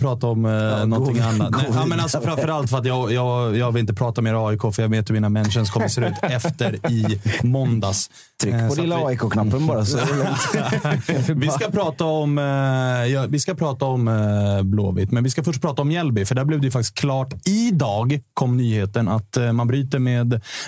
prata 0.00 0.26
om 0.26 0.44
eh, 0.46 0.52
Ja, 0.52 0.84
någonting 0.84 1.16
gå- 1.22 1.28
annat. 1.28 1.50
Nej, 1.50 1.66
ja, 1.74 1.86
men 1.86 2.00
alltså, 2.00 2.20
framförallt 2.20 2.70
för 2.70 2.78
att 2.78 2.86
jag, 2.86 3.12
jag, 3.12 3.56
jag 3.56 3.72
vill 3.72 3.80
inte 3.80 3.94
prata 3.94 4.22
mer 4.22 4.48
AIK, 4.48 4.60
för 4.74 4.82
jag 4.82 4.88
vet 4.88 5.08
hur 5.10 5.14
mina 5.14 5.28
mentions 5.28 5.70
kommer 5.70 5.88
se 5.88 6.00
ut 6.06 6.14
efter 6.22 6.90
i 6.92 7.20
måndags. 7.42 8.10
Tryck 8.42 8.54
Eh, 8.54 8.68
på 8.68 8.74
lilla 8.74 8.96
vi- 8.96 9.04
AIK-knappen 9.04 9.66
bara. 9.66 9.84
Så 9.84 9.98
vi 11.34 11.48
ska 11.50 11.70
prata 11.70 12.04
om, 12.04 12.38
eh, 12.38 12.44
ja, 13.12 13.26
vi 13.28 13.40
ska 13.40 13.54
prata 13.54 13.84
om 13.84 14.08
eh, 14.08 14.62
Blåvitt, 14.62 15.10
men 15.12 15.24
vi 15.24 15.30
ska 15.30 15.42
först 15.44 15.60
prata 15.62 15.82
om 15.82 15.88
Mjällby. 15.88 16.24
För 16.24 16.34
där 16.34 16.44
blev 16.44 16.60
det 16.60 16.64
ju 16.66 16.70
faktiskt 16.70 16.94
klart. 16.94 17.34
Idag 17.44 18.20
kom 18.34 18.56
nyheten 18.56 19.08
att 19.08 19.36
eh, 19.36 19.52
man 19.52 19.66
bryter 19.68 19.98
med 19.98 20.13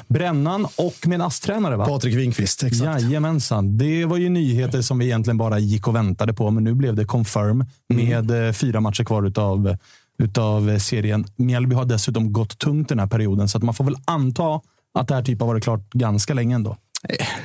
Brännan 0.08 0.66
och 0.76 1.06
med 1.06 1.22
ASS-tränare. 1.22 1.76
Patrik 1.86 2.14
Winkvist, 2.14 2.62
exakt. 2.62 3.02
Jajamensan. 3.02 3.78
Det 3.78 4.04
var 4.04 4.16
ju 4.16 4.28
nyheter 4.28 4.82
som 4.82 4.98
vi 4.98 5.04
egentligen 5.04 5.38
bara 5.38 5.58
gick 5.58 5.88
och 5.88 5.94
väntade 5.94 6.34
på, 6.34 6.50
men 6.50 6.64
nu 6.64 6.74
blev 6.74 6.94
det 6.94 7.04
confirm 7.04 7.64
med 7.88 8.46
eh, 8.46 8.52
fyra 8.52 8.80
matcher 8.80 9.04
kvar 9.04 9.26
utav, 9.26 9.76
utav 10.18 10.78
serien. 10.78 11.24
Mjällby 11.36 11.74
har 11.74 11.84
dessutom 11.84 12.32
gått 12.32 12.58
tungt 12.58 12.88
den 12.88 12.98
här 12.98 13.06
perioden, 13.06 13.48
så 13.48 13.58
att 13.58 13.64
man 13.64 13.74
får 13.74 13.84
väl 13.84 13.96
anta 14.04 14.60
att 14.98 15.08
det 15.08 15.14
här 15.14 15.22
typ 15.22 15.40
har 15.40 15.46
varit 15.46 15.64
klart 15.64 15.92
ganska 15.92 16.34
länge 16.34 16.54
ändå. 16.54 16.76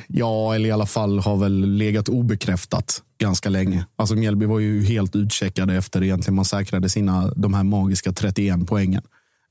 Ja, 0.06 0.54
eller 0.54 0.68
i 0.68 0.72
alla 0.72 0.86
fall 0.86 1.18
har 1.18 1.36
väl 1.36 1.74
legat 1.76 2.08
obekräftat 2.08 3.02
ganska 3.18 3.48
länge. 3.48 3.86
Alltså 3.96 4.14
Mjällby 4.14 4.46
var 4.46 4.58
ju 4.58 4.84
helt 4.84 5.16
utcheckade 5.16 5.74
efter 5.74 6.02
egentligen 6.02 6.34
man 6.34 6.44
säkrade 6.44 6.88
sina, 6.88 7.32
de 7.36 7.54
här 7.54 7.62
magiska 7.62 8.12
31 8.12 8.66
poängen. 8.66 9.02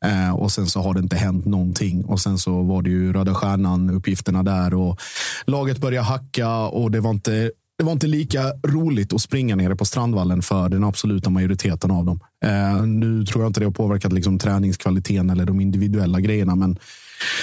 Eh, 0.05 0.35
och 0.35 0.51
sen 0.51 0.67
så 0.67 0.81
har 0.81 0.93
det 0.93 0.99
inte 0.99 1.15
hänt 1.15 1.45
någonting. 1.45 2.05
Och 2.05 2.19
sen 2.19 2.37
så 2.37 2.61
var 2.61 2.81
det 2.81 2.89
ju 2.89 3.13
Röda 3.13 3.33
Stjärnan, 3.33 3.89
uppgifterna 3.89 4.43
där 4.43 4.73
och 4.73 5.01
laget 5.45 5.77
började 5.77 6.07
hacka 6.07 6.57
och 6.57 6.91
det 6.91 6.99
var 6.99 7.11
inte 7.11 7.51
det 7.77 7.85
var 7.85 7.91
inte 7.91 8.07
lika 8.07 8.53
roligt 8.67 9.13
att 9.13 9.21
springa 9.21 9.55
nere 9.55 9.75
på 9.75 9.85
Strandvallen 9.85 10.41
för 10.41 10.69
den 10.69 10.83
absoluta 10.83 11.29
majoriteten 11.29 11.91
av 11.91 12.05
dem. 12.05 12.19
Eh, 12.45 12.85
nu 12.85 13.25
tror 13.25 13.43
jag 13.43 13.49
inte 13.49 13.59
det 13.59 13.65
har 13.65 13.71
påverkat 13.71 14.13
liksom 14.13 14.39
träningskvaliteten 14.39 15.29
eller 15.29 15.45
de 15.45 15.61
individuella 15.61 16.19
grejerna, 16.19 16.55
men 16.55 16.79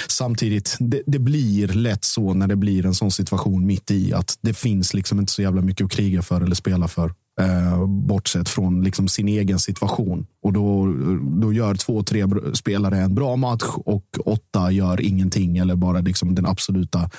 samtidigt, 0.08 0.76
det, 0.80 1.02
det 1.06 1.18
blir 1.18 1.68
lätt 1.68 2.04
så 2.04 2.34
när 2.34 2.46
det 2.46 2.56
blir 2.56 2.86
en 2.86 2.94
sån 2.94 3.10
situation 3.10 3.66
mitt 3.66 3.90
i 3.90 4.12
att 4.12 4.38
det 4.40 4.54
finns 4.54 4.94
liksom 4.94 5.20
inte 5.20 5.32
så 5.32 5.42
jävla 5.42 5.62
mycket 5.62 5.84
att 5.84 5.90
kriga 5.90 6.22
för 6.22 6.40
eller 6.40 6.54
spela 6.54 6.88
för. 6.88 7.12
Eh, 7.40 7.86
bortsett 7.86 8.48
från 8.48 8.84
liksom 8.84 9.08
sin 9.08 9.28
egen 9.28 9.58
situation. 9.58 10.26
Och 10.42 10.52
då, 10.52 10.94
då 11.40 11.52
gör 11.52 11.74
två, 11.74 12.02
tre 12.02 12.26
spelare 12.54 12.98
en 12.98 13.14
bra 13.14 13.36
match 13.36 13.64
och 13.84 14.04
åtta 14.24 14.70
gör 14.70 15.00
ingenting 15.00 15.58
eller 15.58 15.76
bara 15.76 16.00
liksom 16.00 16.34
den 16.34 16.46
absoluta, 16.46 17.10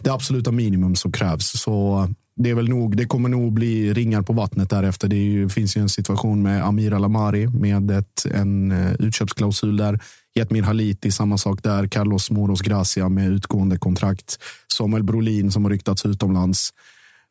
det 0.00 0.10
absoluta 0.10 0.52
minimum 0.52 0.96
som 0.96 1.12
krävs. 1.12 1.60
Så 1.60 2.08
det 2.36 2.50
är 2.50 2.54
väl 2.54 2.68
nog, 2.68 2.96
det 2.96 3.04
kommer 3.04 3.28
nog 3.28 3.52
bli 3.52 3.94
ringar 3.94 4.22
på 4.22 4.32
vattnet 4.32 4.70
därefter. 4.70 5.08
Det 5.08 5.16
ju, 5.16 5.48
finns 5.48 5.76
ju 5.76 5.80
en 5.80 5.88
situation 5.88 6.42
med 6.42 6.64
Amir 6.64 6.92
Alamari 6.92 7.46
med 7.46 7.90
ett, 7.90 8.26
en 8.34 8.72
eh, 8.72 8.92
utköpsklausul 8.98 9.76
där. 9.76 10.00
Jetmir 10.34 10.62
Haliti, 10.62 11.10
samma 11.10 11.38
sak 11.38 11.62
där. 11.62 11.86
Carlos 11.86 12.30
Moros 12.30 12.60
Gracia 12.60 13.08
med 13.08 13.28
utgående 13.28 13.78
kontrakt. 13.78 14.38
Samuel 14.72 15.02
Brolin 15.02 15.50
som 15.50 15.64
har 15.64 15.70
ryktats 15.70 16.06
utomlands. 16.06 16.72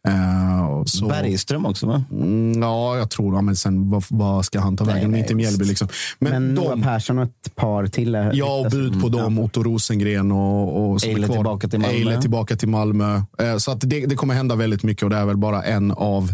Eh, 0.08 0.84
så, 0.86 1.08
Bergström 1.08 1.66
också 1.66 1.86
va? 1.88 2.04
Mm, 2.12 2.62
ja, 2.62 2.98
jag 2.98 3.10
tror 3.10 3.36
det. 3.36 3.42
Men 3.42 3.56
sen 3.56 4.02
vad, 4.10 4.46
ska 4.46 4.60
han 4.60 4.78
ta 4.78 4.84
Nej, 4.84 4.94
vägen? 4.94 5.12
nej, 5.12 5.20
Inte 5.20 5.36
Mjällby 5.36 5.66
liksom. 5.66 5.88
Men, 6.20 6.32
Men 6.32 6.56
de, 6.56 6.62
Noah 6.62 6.82
Persson 6.84 7.18
och 7.20 7.24
ett 7.24 7.56
par 7.56 7.88
till. 7.88 8.16
är- 8.16 8.32
Ja, 8.34 8.60
och 8.66 8.72
bud 8.72 9.02
på 9.02 9.10
dem. 9.10 9.40
Otto 9.40 9.64
Rosengren 9.64 10.32
och, 10.32 10.92
och 10.92 11.02
som 11.02 11.10
är 11.12 11.16
kvar. 11.16 11.36
tillbaka 11.36 11.68
till 11.68 11.80
Malmö. 11.80 11.96
Eile 11.98 12.22
tillbaka 12.22 12.56
till 12.56 12.70
Malmö. 12.70 13.16
Eh, 13.40 13.58
Så 13.58 13.72
att 13.72 13.82
det, 13.82 14.06
det 14.06 14.16
kommer 14.16 14.34
hända 14.34 14.56
väldigt 14.56 14.84
mycket 14.84 15.04
och 15.04 15.10
det 15.10 15.16
är 15.18 15.26
väl 15.26 15.38
bara 15.38 15.64
en 15.64 15.92
av 15.92 16.32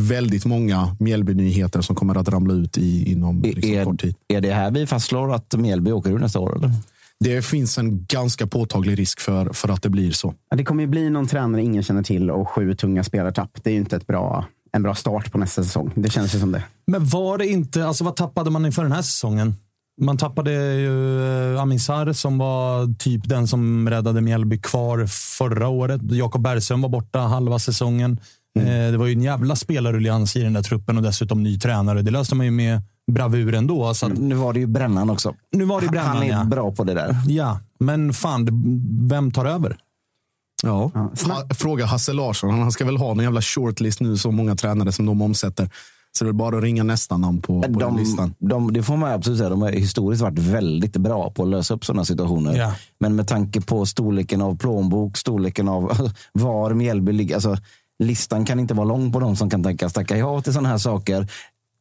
väldigt 0.00 0.44
många 0.44 0.96
Mjällby-nyheter 1.00 1.80
som 1.80 1.96
kommer 1.96 2.14
att 2.18 2.28
ramla 2.28 2.54
ut 2.54 2.78
i, 2.78 3.12
inom 3.12 3.42
liksom, 3.42 3.84
kort 3.84 4.00
tid. 4.00 4.14
Är, 4.28 4.36
är 4.36 4.40
det 4.40 4.52
här 4.52 4.70
vi 4.70 4.86
fastslår 4.86 5.34
att 5.34 5.54
Mjällby 5.54 5.92
åker 5.92 6.10
ur 6.10 6.18
nästa 6.18 6.40
år? 6.40 6.56
Eller? 6.56 6.70
Det 7.20 7.42
finns 7.42 7.78
en 7.78 8.04
ganska 8.06 8.46
påtaglig 8.46 8.98
risk 8.98 9.20
för, 9.20 9.52
för 9.52 9.68
att 9.68 9.82
det 9.82 9.88
blir 9.90 10.12
så. 10.12 10.34
Ja, 10.50 10.56
Det 10.56 10.64
kommer 10.64 10.82
ju 10.82 10.86
bli 10.86 11.10
någon 11.10 11.26
tränare 11.26 11.62
ingen 11.62 11.82
känner 11.82 12.02
till 12.02 12.30
och 12.30 12.48
sju 12.48 12.74
tunga 12.74 13.04
spelartapp. 13.04 13.50
Det 13.62 13.70
är 13.70 13.74
ju 13.74 13.80
inte 13.80 13.96
ett 13.96 14.06
bra, 14.06 14.44
en 14.72 14.82
bra 14.82 14.94
start 14.94 15.32
på 15.32 15.38
nästa 15.38 15.64
säsong. 15.64 15.90
Det 15.94 16.10
känns 16.10 16.34
ju 16.34 16.38
som 16.38 16.52
det. 16.52 16.62
Men 16.86 17.06
var 17.06 17.38
det 17.38 17.46
inte, 17.46 17.86
alltså 17.86 18.04
vad 18.04 18.16
tappade 18.16 18.50
man 18.50 18.66
inför 18.66 18.82
den 18.82 18.92
här 18.92 19.02
säsongen? 19.02 19.54
Man 20.00 20.16
tappade 20.16 20.52
ju 20.52 21.54
eh, 21.54 21.60
Amin 21.62 21.80
Sarr 21.80 22.12
som 22.12 22.38
var 22.38 22.94
typ 22.98 23.28
den 23.28 23.48
som 23.48 23.90
räddade 23.90 24.20
Mjällby 24.20 24.58
kvar 24.58 25.06
förra 25.38 25.68
året. 25.68 26.00
Jakob 26.02 26.42
Bergström 26.42 26.82
var 26.82 26.88
borta 26.88 27.18
halva 27.18 27.58
säsongen. 27.58 28.20
Eh, 28.58 28.64
Det 28.64 28.96
var 28.96 29.06
ju 29.06 29.12
en 29.12 29.22
jävla 29.22 29.56
spelarruljans 29.56 30.36
i 30.36 30.40
den 30.42 30.52
där 30.52 30.62
truppen 30.62 30.96
och 30.96 31.02
dessutom 31.02 31.42
ny 31.42 31.58
tränare. 31.58 32.02
Det 32.02 32.10
löste 32.10 32.34
man 32.34 32.46
ju 32.46 32.52
med 32.52 32.80
bravur 33.12 33.54
ändå. 33.54 33.94
Så 33.94 34.06
att, 34.06 34.18
Nu 34.18 34.34
var 34.34 34.52
det 34.52 34.60
ju 34.60 34.66
Brännan 34.66 35.10
också. 35.10 35.34
nu 35.52 35.64
var 35.64 35.80
det 35.80 35.88
Brännan, 35.88 36.08
Han 36.16 36.22
är 36.22 36.30
ja. 36.30 36.44
bra 36.44 36.72
på 36.72 36.84
det 36.84 36.94
där. 36.94 37.16
Ja, 37.26 37.60
men 37.80 38.12
fan, 38.12 38.48
vem 39.08 39.30
tar 39.30 39.44
över? 39.44 39.76
Ja. 40.62 40.90
Ha, 40.94 41.44
fråga 41.54 41.86
Hasse 41.86 42.12
Larsson. 42.12 42.50
Han 42.60 42.72
ska 42.72 42.84
väl 42.84 42.96
ha 42.96 43.10
en 43.10 43.18
jävla 43.18 43.42
shortlist 43.42 44.00
nu, 44.00 44.16
så 44.16 44.30
många 44.30 44.56
tränare 44.56 44.92
som 44.92 45.06
de 45.06 45.22
omsätter. 45.22 45.70
Så 46.18 46.24
det 46.24 46.30
är 46.30 46.32
bara 46.32 46.56
att 46.56 46.62
ringa 46.62 46.82
nästa 46.82 47.16
namn 47.16 47.40
på, 47.42 47.62
på 47.62 47.68
den 47.68 47.78
De, 47.78 47.96
listan. 47.96 48.34
de, 48.38 48.72
det 48.72 48.82
får 48.82 48.96
man 48.96 49.12
absolut 49.12 49.38
säga. 49.38 49.50
De 49.50 49.62
har 49.62 49.70
historiskt 49.72 50.22
varit 50.22 50.38
väldigt 50.38 50.96
bra 50.96 51.30
på 51.30 51.42
att 51.42 51.48
lösa 51.48 51.74
upp 51.74 51.84
sådana 51.84 52.04
situationer. 52.04 52.56
Ja. 52.56 52.74
Men 53.00 53.16
med 53.16 53.28
tanke 53.28 53.60
på 53.60 53.86
storleken 53.86 54.42
av 54.42 54.56
plånbok, 54.58 55.16
storleken 55.16 55.68
av 55.68 56.10
var 56.32 56.74
Mjällby 56.74 57.12
ligger. 57.12 57.34
Alltså, 57.34 57.56
listan 57.98 58.44
kan 58.44 58.60
inte 58.60 58.74
vara 58.74 58.86
lång 58.86 59.12
på 59.12 59.20
de 59.20 59.36
som 59.36 59.50
kan 59.50 59.62
tänka 59.62 59.88
tacka 59.88 60.16
ja 60.16 60.40
till 60.40 60.52
sådana 60.52 60.68
här 60.68 60.78
saker. 60.78 61.28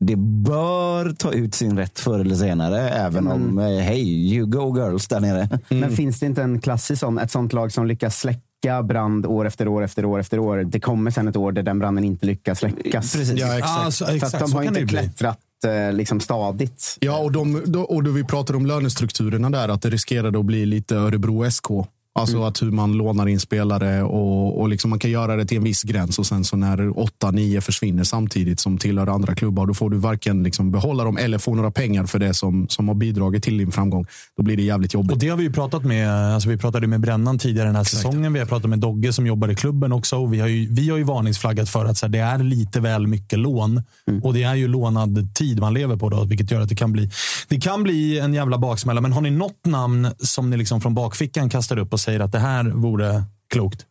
Det 0.06 0.16
bör 0.16 1.12
ta 1.14 1.32
ut 1.32 1.56
sin 1.56 1.78
rätt 1.78 2.00
förr 2.00 2.20
eller 2.20 2.36
senare, 2.36 2.90
även 2.90 3.28
om, 3.28 3.60
eh, 3.60 3.66
hej, 3.66 4.34
you 4.36 4.46
go 4.48 4.78
girls 4.78 5.08
där 5.08 5.20
nere. 5.20 5.60
Men 5.70 5.96
finns 5.96 6.20
det 6.20 6.26
inte 6.26 6.44
en 6.44 6.62
klassisk 6.62 7.00
sån, 7.00 7.18
ett 7.20 7.32
sånt 7.32 7.54
lag 7.54 7.72
som 7.72 7.86
lyckas 7.88 8.20
släcka 8.20 8.84
brand 8.84 9.26
år 9.26 9.46
efter 9.48 9.68
år 9.68 9.84
efter 9.84 10.06
år 10.06 10.20
efter 10.20 10.40
år? 10.40 10.58
Det 10.64 10.80
kommer 10.80 11.12
sen 11.12 11.28
ett 11.28 11.36
år 11.36 11.52
där 11.52 11.64
den 11.64 11.80
branden 11.80 12.04
inte 12.04 12.26
lyckas 12.26 12.60
släckas. 12.60 13.14
Precis. 13.14 13.40
Ja, 13.40 13.58
exakt. 13.58 13.84
Ja, 13.86 13.92
så- 13.92 14.06
För 14.06 14.14
exakt, 14.14 14.34
att 14.34 14.40
de 14.40 14.54
har 14.54 14.64
inte 14.64 14.86
klättrat 14.86 15.40
eh, 15.68 15.94
liksom 15.94 16.20
stadigt. 16.20 16.98
Ja, 17.00 17.18
och, 17.18 17.32
de, 17.32 17.62
då, 17.66 17.82
och 17.82 18.04
då 18.04 18.12
vi 18.12 18.24
pratade 18.24 18.58
om 18.58 18.66
lönestrukturerna 18.66 19.50
där, 19.50 19.70
att 19.70 19.82
det 19.82 19.90
riskerade 19.90 20.40
att 20.40 20.46
bli 20.46 20.66
lite 20.66 20.96
Örebro 20.96 21.52
SK. 21.52 21.68
Alltså 22.16 22.44
att 22.44 22.62
hur 22.62 22.72
man 22.72 22.94
lånar 22.94 23.28
in 23.28 23.40
spelare 23.40 24.04
och, 24.04 24.62
och 24.62 24.70
liksom 24.70 24.90
man 24.90 25.00
kan 25.00 25.12
göra 25.12 25.36
det 25.36 25.46
till 25.46 25.58
en 25.58 25.64
viss 25.64 25.84
gräns 25.84 26.20
och 26.20 26.26
sen 26.26 26.44
så 26.44 26.58
när 26.58 27.00
åtta, 27.00 27.32
nio 27.32 27.62
försvinner 27.62 28.04
samtidigt 28.04 28.60
som 28.60 28.78
tillhör 28.78 29.08
andra 29.08 29.36
klubbar, 29.36 29.66
då 29.66 29.74
får 29.74 29.90
du 29.90 29.98
varken 29.98 30.44
liksom 30.44 30.72
behålla 30.72 31.04
dem 31.04 31.18
eller 31.18 31.38
få 31.38 31.56
några 31.56 31.72
pengar 31.72 32.06
för 32.06 32.20
det 32.20 32.34
som, 32.34 32.68
som 32.70 32.88
har 32.88 32.96
bidragit 32.96 33.44
till 33.44 33.58
din 33.58 33.72
framgång. 33.72 34.06
Då 34.38 34.44
blir 34.44 34.58
det 34.58 34.64
jävligt 34.64 34.94
jobbigt. 34.94 35.12
Och 35.12 35.18
det 35.18 35.30
har 35.30 35.38
vi 35.38 35.44
ju 35.44 35.52
pratat 35.52 35.84
med. 35.84 36.34
Alltså 36.34 36.50
vi 36.50 36.58
pratade 36.58 36.88
med 36.88 37.02
Brännan 37.02 37.40
tidigare 37.40 37.68
den 37.68 37.76
här 37.76 37.84
säsongen. 37.84 38.34
Vi 38.34 38.40
har 38.40 38.46
pratat 38.46 38.70
med 38.70 38.80
Dogge 38.80 39.14
som 39.14 39.28
jobbar 39.28 39.52
i 39.52 39.56
klubben 39.56 39.92
också. 39.92 40.18
Och 40.18 40.34
vi, 40.34 40.40
har 40.40 40.48
ju, 40.48 40.74
vi 40.74 40.90
har 40.90 40.98
ju 40.98 41.04
varningsflaggat 41.04 41.70
för 41.70 41.86
att 41.86 41.98
så 41.98 42.06
här, 42.06 42.12
det 42.12 42.20
är 42.20 42.38
lite 42.38 42.80
väl 42.80 43.08
mycket 43.08 43.40
lån. 43.40 43.82
Och 44.24 44.34
det 44.34 44.44
är 44.44 44.56
ju 44.56 44.68
lånad 44.68 45.36
tid 45.36 45.60
man 45.60 45.74
lever 45.74 45.98
på, 45.98 46.10
då, 46.10 46.24
vilket 46.24 46.52
gör 46.52 46.62
att 46.62 46.70
det 46.70 46.76
kan 46.76 46.92
bli, 46.92 47.10
det 47.48 47.60
kan 47.60 47.84
bli 47.84 48.20
en 48.20 48.34
jävla 48.34 48.58
baksmälla. 48.58 49.02
Men 49.02 49.14
har 49.14 49.22
ni 49.22 49.30
något 49.30 49.66
namn 49.66 50.08
som 50.20 50.50
ni 50.50 50.58
liksom 50.58 50.82
från 50.82 50.94
bakfickan 50.94 51.50
kastar 51.50 51.78
upp 51.78 51.94
och 51.94 52.03
säger 52.04 52.20
att 52.20 52.32
det 52.32 52.40
här 52.40 52.64
vore 52.64 53.24
klokt? 53.50 53.86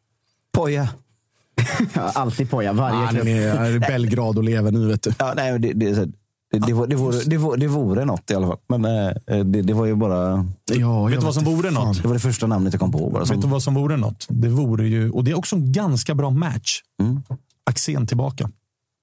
Poja. 0.53 0.89
Ja, 1.95 2.01
alltid 2.15 2.51
poja, 2.51 2.73
varje 2.73 2.97
Ah, 3.05 3.09
klubb. 3.09 3.27
är 3.27 3.79
Belgrad 3.79 4.39
och 4.39 4.45
lever 4.45 4.71
nu, 4.73 4.89
vet 4.89 5.03
du. 5.03 5.13
Ja, 5.19 5.33
nej, 5.37 5.59
det, 5.59 5.73
det, 5.73 5.95
det, 6.53 6.59
det, 6.67 6.73
vore, 6.73 6.87
det, 6.87 6.97
vore, 6.97 7.19
det, 7.27 7.37
vore, 7.37 7.57
det 7.61 7.67
vore 7.67 8.05
något 8.05 8.31
i 8.31 8.35
alla 8.35 8.47
fall. 8.47 8.59
Men 8.69 8.85
eh, 8.85 9.45
det, 9.45 9.63
det 9.63 9.73
var 9.73 9.87
ju 9.87 9.95
bara... 9.95 10.47
Ja, 10.73 11.05
Vet 11.05 11.19
du 11.21 11.25
vad 11.25 11.35
som 11.35 11.45
vore 11.45 11.71
något? 11.71 12.03
Det 12.03 12.09
var 12.09 12.15
det 12.15 12.21
första 12.21 12.47
namnet 12.47 12.73
jag 12.73 12.81
kom 12.81 12.93
på. 12.93 13.11
Bara, 13.11 13.27
som, 13.27 13.37
Vet 13.37 13.43
du 13.43 13.49
vad 13.49 13.63
som 13.63 13.75
vore 13.75 13.97
något? 13.97 14.27
Det 14.29 14.49
vore 14.49 14.89
ju, 14.89 15.11
och 15.11 15.25
det 15.25 15.31
är 15.31 15.39
också 15.39 15.57
en 15.57 15.73
ganska 15.73 16.15
bra 16.15 16.31
match. 16.31 16.81
Mm. 17.01 17.23
Axén 17.71 18.07
tillbaka. 18.07 18.51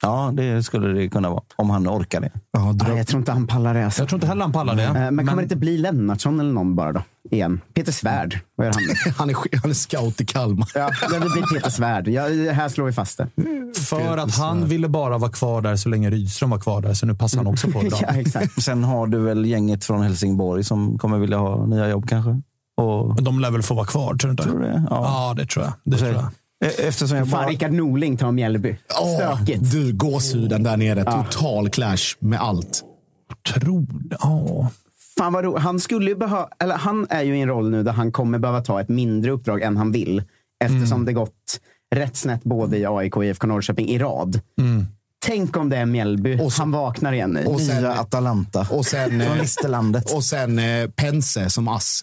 Ja, 0.02 0.32
det 0.34 0.64
skulle 0.64 0.88
det 0.88 1.10
kunna 1.10 1.30
vara. 1.30 1.42
Om 1.56 1.70
han 1.70 1.88
orkar 1.88 2.22
det. 2.22 2.32
Ja, 2.52 2.72
Nej, 2.88 2.98
jag 2.98 3.08
tror 3.08 3.20
inte 3.20 3.32
han 3.32 3.48
pallar 3.48 3.74
det. 3.74 3.86
Alltså. 3.86 4.02
Jag 4.02 4.10
tror 4.10 4.18
inte 4.18 4.28
heller 4.28 4.42
han 4.42 4.52
pallar 4.52 4.76
det. 4.76 4.84
Eh, 4.84 5.12
Men 5.12 5.28
kan 5.28 5.38
det 5.38 5.44
inte 5.44 5.56
bli 5.56 5.78
Lennartsson 5.78 6.40
eller 6.40 6.54
någon 6.54 6.76
bara 6.76 6.92
då? 6.92 7.02
Igen. 7.32 7.62
Peter 7.74 7.92
Svärd. 7.92 8.40
Vad 8.56 8.68
gör 8.68 8.74
han? 8.74 8.84
då? 9.06 9.12
han, 9.18 9.30
är, 9.30 9.62
han 9.62 9.70
är 9.70 9.74
scout 9.74 10.22
i 10.22 10.26
Kalmar. 10.26 10.70
Ja, 10.76 10.90
det 11.12 11.20
blir 11.20 11.56
Peter 11.56 11.70
Svärd. 11.80 12.08
Ja, 12.08 12.22
här 12.54 12.70
slår 12.70 12.86
vi 12.86 12.92
fast 12.94 13.18
det. 13.18 13.28
För 13.90 14.18
att 14.18 14.36
han 14.38 14.68
ville 14.68 14.88
bara 14.88 15.18
vara 15.18 15.32
kvar 15.32 15.62
där 15.62 15.76
så 15.76 15.90
länge 15.90 16.10
Rydström 16.10 16.50
var 16.50 16.60
kvar 16.60 16.82
där. 16.82 16.94
Så 16.94 17.06
nu 17.06 17.16
passar 17.16 17.38
han 17.38 17.48
också 17.48 17.72
på 17.72 17.82
det. 17.82 17.90
Ja, 18.02 18.08
exakt. 18.08 18.62
Sen 18.64 18.84
har 18.84 19.08
du 19.08 19.20
väl 19.20 19.46
gänget 19.46 19.86
från 19.86 20.02
Helsingborg 20.02 20.64
som 20.64 20.98
kommer 20.98 21.18
vilja 21.20 21.38
ha 21.38 21.66
nya 21.66 21.88
jobb 21.90 22.10
kanske? 22.10 22.42
Och, 22.78 23.24
De 23.24 23.40
lär 23.40 23.52
väl 23.52 23.64
få 23.64 23.74
vara 23.74 23.86
kvar, 23.86 24.16
tror 24.16 24.18
du 24.28 24.32
inte? 24.32 24.44
tror 24.44 24.60
du 24.60 24.66
det? 24.66 24.84
Ja. 24.90 24.96
Ja, 25.06 25.34
det 25.38 25.46
tror 25.46 25.66
jag. 25.66 25.74
Det 25.84 25.98
tror 25.98 26.12
jag. 26.12 26.26
E- 26.66 26.88
Eftersom 26.88 27.18
jag 27.18 27.30
Fan, 27.30 27.40
bara... 27.44 27.50
Rickard 27.52 27.72
Norling 27.72 28.18
tar 28.18 28.32
Mjällby. 28.32 28.78
Stökigt. 29.18 29.72
Du, 29.72 29.94
gåshuden 29.94 30.64
där 30.64 30.78
nere. 30.78 31.04
Total 31.04 31.70
clash 31.70 32.16
med 32.20 32.42
allt. 32.42 32.84
Tror 33.54 33.86
ja. 34.22 34.70
Fan 35.18 35.34
vad 35.34 35.44
ro- 35.44 35.58
han 35.58 35.80
skulle 35.80 36.10
ju 36.10 36.16
behöva, 36.16 36.50
eller 36.60 36.76
han 36.76 37.08
är 37.10 37.24
ju 37.24 37.38
i 37.38 37.42
en 37.42 37.48
roll 37.48 37.70
nu 37.72 37.84
där 37.84 37.92
han 37.92 38.12
kommer 38.12 38.40
behöva 38.40 38.62
ta 38.62 38.82
ett 38.82 38.90
mindre 38.90 39.32
uppdrag 39.32 39.62
än 39.62 39.78
han 39.78 39.92
vill. 39.92 40.24
Eftersom 40.64 40.92
Mm. 40.94 41.06
det 41.06 41.14
gått 41.14 41.60
rätt 41.96 42.16
snett 42.18 42.44
både 42.44 42.78
i 42.78 42.86
AIK 42.86 43.18
och 43.18 43.26
IFK 43.26 43.48
Norrköping 43.48 43.90
i 43.90 44.00
rad. 44.00 44.42
Tänk 45.26 45.58
om 45.58 45.70
det 45.70 45.78
är 45.78 45.86
Mjällby 45.86 46.34
Mm. 46.34 46.46
Och 46.46 46.54
så- 46.54 46.62
han 46.62 46.72
vaknar 46.72 47.14
igen 47.14 47.38
i. 47.38 47.46
och 47.48 47.62
sen- 47.62 47.82
Nya 47.82 47.94
Atalanta. 47.94 48.68
Och 48.72 48.86
sen, 48.86 49.10
Från 49.10 49.22
eh, 49.22 49.42
Listerlandet. 49.42 50.12
och 50.12 50.24
sen 50.24 50.60
eh, 50.60 50.90
Pense 50.90 51.50
som 51.50 51.68
ass. 51.68 52.02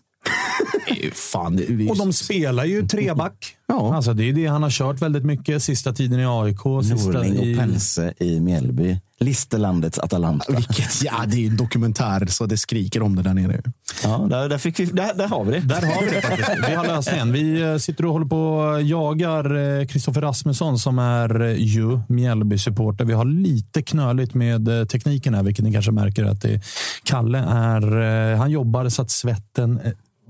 Eh, 0.86 1.10
Fan, 1.12 1.58
ju- 1.58 1.88
Och 1.88 1.96
de 1.96 2.12
spelar 2.12 2.64
ju 2.64 2.86
treback. 2.88 3.52
Ja. 3.68 3.94
Alltså, 3.96 4.12
det 4.14 4.28
är 4.28 4.32
det 4.32 4.46
han 4.46 4.62
har 4.62 4.70
kört 4.70 5.02
väldigt 5.02 5.24
mycket. 5.24 5.62
Sista 5.62 5.92
tiden 5.92 6.20
i 6.20 6.26
AIK. 6.26 6.84
Sista 6.84 7.10
Norling 7.12 7.34
i... 7.34 7.54
och 7.54 7.58
Pense 7.58 8.14
i 8.18 8.40
Mjällby. 8.40 8.98
Listerlandets 9.20 9.98
Atalanta. 9.98 10.52
Vilket, 10.52 11.02
ja, 11.04 11.12
det 11.26 11.36
är 11.36 11.50
en 11.50 11.56
dokumentär 11.56 12.26
så 12.26 12.46
det 12.46 12.56
skriker 12.56 13.02
om 13.02 13.16
det 13.16 13.22
där 13.22 13.34
nere. 13.34 13.62
Ja, 14.02 14.26
där, 14.30 14.48
där, 14.48 14.58
fick 14.58 14.80
vi, 14.80 14.84
där, 14.84 15.14
där 15.14 15.28
har 15.28 15.44
vi 15.44 15.52
det. 15.52 15.60
Där 15.60 15.82
har 15.86 16.02
vi 16.04 16.10
det 16.10 16.20
faktiskt. 16.22 16.50
Vi 16.68 16.74
har 16.74 16.86
lösningen. 16.86 17.32
Vi 17.32 17.62
eh, 17.62 17.76
sitter 17.76 18.04
och 18.06 18.12
håller 18.12 18.26
på 18.26 18.38
och 18.38 18.82
jagar 18.82 19.84
Kristoffer 19.84 20.20
Rasmusson 20.20 20.78
som 20.78 20.98
är 20.98 21.40
eh, 21.42 21.52
ju 21.58 21.98
Mjällby-supporter. 22.08 23.04
Vi 23.04 23.12
har 23.12 23.24
lite 23.24 23.82
knöligt 23.82 24.34
med 24.34 24.68
eh, 24.80 24.84
tekniken 24.86 25.34
här, 25.34 25.42
vilket 25.42 25.64
ni 25.64 25.72
kanske 25.72 25.92
märker 25.92 26.24
att 26.24 26.42
det, 26.42 26.60
Kalle 27.04 27.38
är, 27.38 28.02
eh, 28.32 28.38
han 28.38 28.50
jobbar 28.50 28.88
så 28.88 29.02
att 29.02 29.10
svetten 29.10 29.80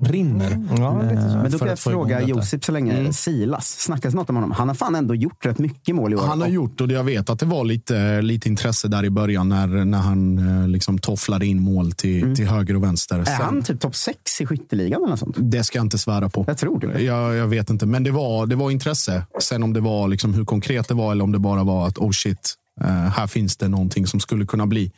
eh, 0.02 0.08
rinner. 0.08 0.62
Ja. 0.78 1.02
Eh, 1.02 1.42
Men 1.42 1.50
då 1.52 1.58
kan 1.58 1.68
jag 1.68 1.78
fråga. 1.78 2.22
Josip 2.22 2.64
så 2.64 2.72
länge. 2.72 2.92
Mm. 2.92 3.12
Silas, 3.12 3.78
snackas 3.78 4.14
något 4.14 4.30
om 4.30 4.36
honom? 4.36 4.50
Han 4.50 4.68
har 4.68 4.74
fan 4.74 4.94
ändå 4.94 5.14
gjort 5.14 5.46
rätt 5.46 5.58
mycket 5.58 5.94
mål 5.94 6.12
i 6.12 6.16
år. 6.16 6.22
Han 6.26 6.40
har 6.40 6.48
gjort 6.48 6.80
och 6.80 6.90
jag 6.90 7.04
vet 7.04 7.30
att 7.30 7.38
det 7.38 7.46
var 7.46 7.64
lite, 7.64 8.22
lite 8.22 8.48
intresse 8.48 8.88
där 8.88 9.04
i 9.04 9.10
början 9.10 9.48
när, 9.48 9.66
när 9.66 9.98
han 9.98 10.38
eh, 10.62 10.68
liksom 10.68 10.98
tofflade 10.98 11.46
in 11.46 11.60
mål 11.62 11.92
till, 11.92 12.36
till 12.36 12.46
höger 12.46 12.76
och 12.76 12.82
vänster. 12.82 13.14
Mm. 13.14 13.26
Är 13.26 13.36
Sen- 13.36 13.44
han 13.44 13.62
typ 13.62 13.80
topp 13.80 13.96
sex 13.96 14.40
i 14.40 14.46
skytteligan 14.46 15.00
eller 15.00 15.08
något 15.10 15.18
sånt? 15.18 15.36
Det 15.38 15.64
ska 15.64 15.78
jag 15.78 15.84
inte 15.84 15.98
svära 15.98 16.28
på. 16.28 16.44
Jag 16.46 16.58
tror 16.58 16.80
det. 16.80 17.02
Jag, 17.02 17.34
jag 17.36 17.46
vet 17.46 17.70
inte, 17.70 17.86
men 17.86 18.04
det 18.04 18.10
var, 18.10 18.46
det 18.46 18.56
var 18.56 18.70
intresse. 18.70 19.22
Sen 19.42 19.62
om 19.62 19.72
det 19.72 19.80
var 19.80 20.08
liksom 20.08 20.34
hur 20.34 20.44
konkret 20.44 20.88
det 20.88 20.94
var 20.94 21.12
eller 21.12 21.24
om 21.24 21.32
det 21.32 21.38
bara 21.38 21.64
var 21.64 21.86
att 21.88 21.98
oh 21.98 22.10
shit, 22.10 22.54
eh, 22.80 22.86
här 22.88 23.26
finns 23.26 23.56
det 23.56 23.68
någonting 23.68 24.06
som 24.06 24.20
skulle 24.20 24.46
kunna 24.46 24.66
bli. 24.66 24.92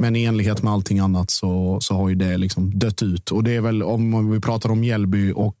Men 0.00 0.16
i 0.16 0.24
enlighet 0.24 0.62
med 0.62 0.72
allting 0.72 0.98
annat 0.98 1.30
så, 1.30 1.80
så 1.80 1.94
har 1.94 2.08
ju 2.08 2.14
det 2.14 2.36
liksom 2.36 2.78
dött 2.78 3.02
ut. 3.02 3.30
Och 3.30 3.44
det 3.44 3.56
är 3.56 3.60
väl 3.60 3.82
om 3.82 4.30
vi 4.30 4.40
pratar 4.40 4.70
om 4.70 4.80
Mjällby 4.80 5.32
och 5.32 5.56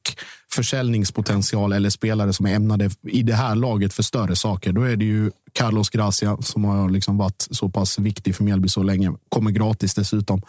försäljningspotential 0.54 1.72
eller 1.72 1.90
spelare 1.90 2.32
som 2.32 2.46
är 2.46 2.54
ämnade 2.54 2.90
i 3.02 3.22
det 3.22 3.34
här 3.34 3.54
laget 3.54 3.92
för 3.92 4.02
större 4.02 4.36
saker. 4.36 4.72
Då 4.72 4.82
är 4.82 4.96
det 4.96 5.04
ju 5.04 5.30
Carlos 5.52 5.90
Gracia 5.90 6.36
som 6.40 6.64
har 6.64 6.90
liksom 6.90 7.16
varit 7.16 7.46
så 7.50 7.68
pass 7.68 7.98
viktig 7.98 8.36
för 8.36 8.44
Mjällby 8.44 8.68
så 8.68 8.82
länge. 8.82 9.12
Kommer 9.28 9.50
gratis 9.50 9.94
dessutom 9.94 10.42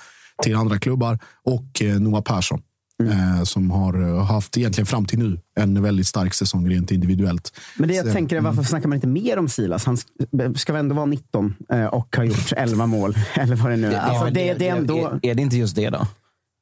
till 0.43 0.55
andra 0.55 0.79
klubbar. 0.79 1.19
Och 1.43 1.81
eh, 1.81 1.99
Noah 1.99 2.21
Persson. 2.21 2.61
Eh, 3.03 3.43
som 3.43 3.71
har 3.71 4.01
eh, 4.17 4.23
haft 4.25 4.57
egentligen 4.57 4.85
fram 4.85 5.05
till 5.05 5.19
nu 5.19 5.39
en 5.59 5.81
väldigt 5.83 6.07
stark 6.07 6.33
säsong 6.33 6.69
rent 6.69 6.91
individuellt. 6.91 7.51
Men 7.77 7.87
det 7.89 7.95
jag 7.95 8.05
Så- 8.05 8.11
tänker 8.11 8.35
är 8.37 8.41
varför 8.41 8.63
snackar 8.63 8.87
man 8.89 8.95
inte 8.95 9.07
mer 9.07 9.37
om 9.39 9.49
Silas? 9.49 9.85
Han 9.85 9.95
sk- 9.95 10.53
ska 10.57 10.73
väl 10.73 10.79
ändå 10.79 10.95
vara 10.95 11.05
19 11.05 11.55
eh, 11.71 11.85
och 11.85 12.15
har 12.17 12.23
gjort 12.23 12.51
11 12.57 12.85
mål. 12.85 13.15
Eller 13.33 13.55
vad 13.55 13.71
det 13.71 13.77
nu 13.77 13.87
är. 13.93 13.99
Alltså, 13.99 14.25
det, 14.33 14.53
det 14.53 14.67
är 14.67 14.75
ändå... 14.75 14.97
Är, 14.97 15.19
är 15.29 15.35
det 15.35 15.41
inte 15.41 15.57
just 15.57 15.75
det 15.75 15.89
då? 15.89 16.07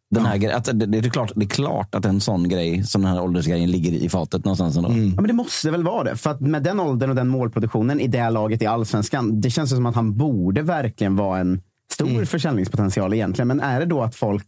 Den 0.09 0.25
här, 0.25 0.51
att, 0.53 0.65
det, 0.65 0.73
det, 0.73 0.97
är 0.97 1.09
klart, 1.09 1.31
det 1.35 1.45
är 1.45 1.49
klart 1.49 1.95
att 1.95 2.05
en 2.05 2.21
sån 2.21 2.49
grej, 2.49 2.83
som 2.83 3.01
den 3.01 3.11
här 3.11 3.21
åldersgrejen, 3.21 3.71
ligger 3.71 3.91
i 3.91 4.09
fatet 4.09 4.45
någonstans. 4.45 4.77
Ändå. 4.77 4.89
Ja, 4.89 4.95
men 4.95 5.27
det 5.27 5.33
måste 5.33 5.71
väl 5.71 5.83
vara 5.83 6.03
det. 6.03 6.15
För 6.17 6.29
att 6.29 6.39
med 6.41 6.63
den 6.63 6.79
åldern 6.79 7.09
och 7.09 7.15
den 7.15 7.27
målproduktionen 7.27 7.99
i 7.99 8.07
det 8.07 8.29
laget 8.29 8.61
i 8.61 8.65
allsvenskan. 8.65 9.41
Det 9.41 9.49
känns 9.49 9.69
som 9.69 9.85
att 9.85 9.95
han 9.95 10.17
borde 10.17 10.61
verkligen 10.61 11.15
vara 11.15 11.39
en 11.39 11.61
stor 11.93 12.25
försäljningspotential 12.25 13.13
egentligen. 13.13 13.47
Men 13.47 13.59
är 13.59 13.79
det 13.79 13.85
då 13.85 14.01
att 14.01 14.15
folk 14.15 14.47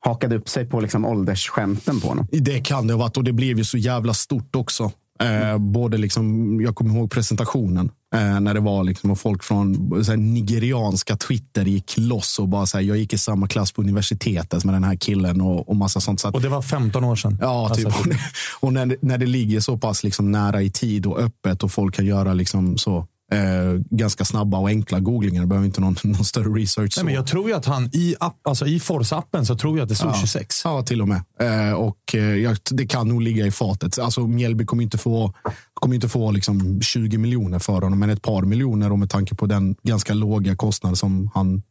hakade 0.00 0.36
upp 0.36 0.48
sig 0.48 0.66
på 0.66 0.80
liksom 0.80 1.04
åldersskämten 1.04 2.00
på 2.00 2.08
honom? 2.08 2.26
Det 2.32 2.60
kan 2.60 2.86
det 2.86 2.92
ha 2.94 2.98
varit 2.98 3.16
och 3.16 3.24
det 3.24 3.32
blev 3.32 3.58
ju 3.58 3.64
så 3.64 3.78
jävla 3.78 4.14
stort 4.14 4.56
också. 4.56 4.92
Eh, 5.22 5.58
både 5.58 5.98
liksom, 5.98 6.60
jag 6.60 6.74
kommer 6.74 6.94
ihåg 6.94 7.10
presentationen 7.10 7.90
eh, 8.14 8.40
när 8.40 8.54
det 8.54 8.60
var 8.60 8.84
liksom, 8.84 9.10
och 9.10 9.18
folk 9.20 9.44
från 9.44 9.74
så 10.04 10.10
här, 10.12 10.16
nigerianska 10.16 11.16
Twitter 11.16 11.64
gick 11.64 11.94
loss 11.96 12.38
och 12.38 12.48
bara 12.48 12.66
så 12.66 12.76
här, 12.78 12.84
jag 12.84 12.96
gick 12.96 13.12
i 13.12 13.18
samma 13.18 13.46
klass 13.48 13.72
på 13.72 13.82
universitetet 13.82 14.64
med 14.64 14.74
den 14.74 14.84
här 14.84 14.96
killen 14.96 15.40
och, 15.40 15.68
och 15.68 15.76
massa 15.76 16.00
sånt. 16.00 16.20
Så 16.20 16.28
att, 16.28 16.34
Och 16.34 16.40
det 16.42 16.48
var 16.48 16.62
15 16.62 17.04
år 17.04 17.16
sedan. 17.16 17.38
Ja, 17.40 17.74
typ. 17.74 17.86
Alltså, 17.86 18.02
och 18.60 18.72
när, 18.72 18.86
det- 18.86 18.96
när 19.02 19.18
det 19.18 19.26
ligger 19.26 19.60
så 19.60 19.78
pass 19.78 20.04
liksom 20.04 20.32
nära 20.32 20.62
i 20.62 20.70
tid 20.70 21.06
och 21.06 21.18
öppet 21.20 21.62
och 21.62 21.72
folk 21.72 21.94
kan 21.94 22.06
göra 22.06 22.34
liksom 22.34 22.78
så 22.78 23.06
eh, 23.30 23.80
ganska 23.90 24.24
snabba 24.24 24.58
och 24.58 24.68
enkla 24.68 25.00
googlingar. 25.00 25.40
Det 25.40 25.46
behöver 25.46 25.66
inte 25.66 25.80
någon, 25.80 25.96
någon 26.04 26.24
större 26.24 26.48
research. 26.60 26.92
Nej, 26.96 27.04
men 27.04 27.14
jag 27.14 27.26
tror 27.26 27.48
ju 27.48 27.54
att 27.54 27.66
han 27.66 27.90
i, 27.92 28.14
app, 28.20 28.46
alltså 28.46 28.66
i 28.66 28.78
Forza-appen 28.78 29.44
så 29.44 29.56
tror 29.56 29.78
jag 29.78 29.82
att 29.82 29.88
det 29.88 29.94
stod 29.94 30.10
Ja. 30.10 30.14
26. 30.20 30.60
Ja, 30.64 30.82
till 30.82 31.02
och 31.02 31.08
med. 31.08 31.22
Eh, 31.40 31.72
och 31.72 32.14
eh, 32.14 32.54
det 32.70 32.86
kan 32.86 33.08
nog 33.08 33.22
ligga 33.22 33.46
i 33.46 33.50
fatet. 33.50 33.98
Alltså, 33.98 34.26
Mjällby 34.26 34.64
kommer 34.64 34.82
inte 34.82 34.98
få, 34.98 35.34
kommer 35.74 35.94
inte 35.94 36.08
få 36.08 36.30
liksom 36.30 36.80
20 36.82 37.18
miljoner 37.18 37.58
för 37.58 37.80
honom, 37.82 37.98
men 37.98 38.10
ett 38.10 38.22
par 38.22 38.42
miljoner 38.42 38.92
och 38.92 38.98
med 38.98 39.10
tanke 39.10 39.34
på 39.34 39.46
den 39.46 39.76
ganska 39.82 40.14
låga 40.14 40.56
kostnad 40.56 40.98
som 40.98 41.30
han 41.34 41.62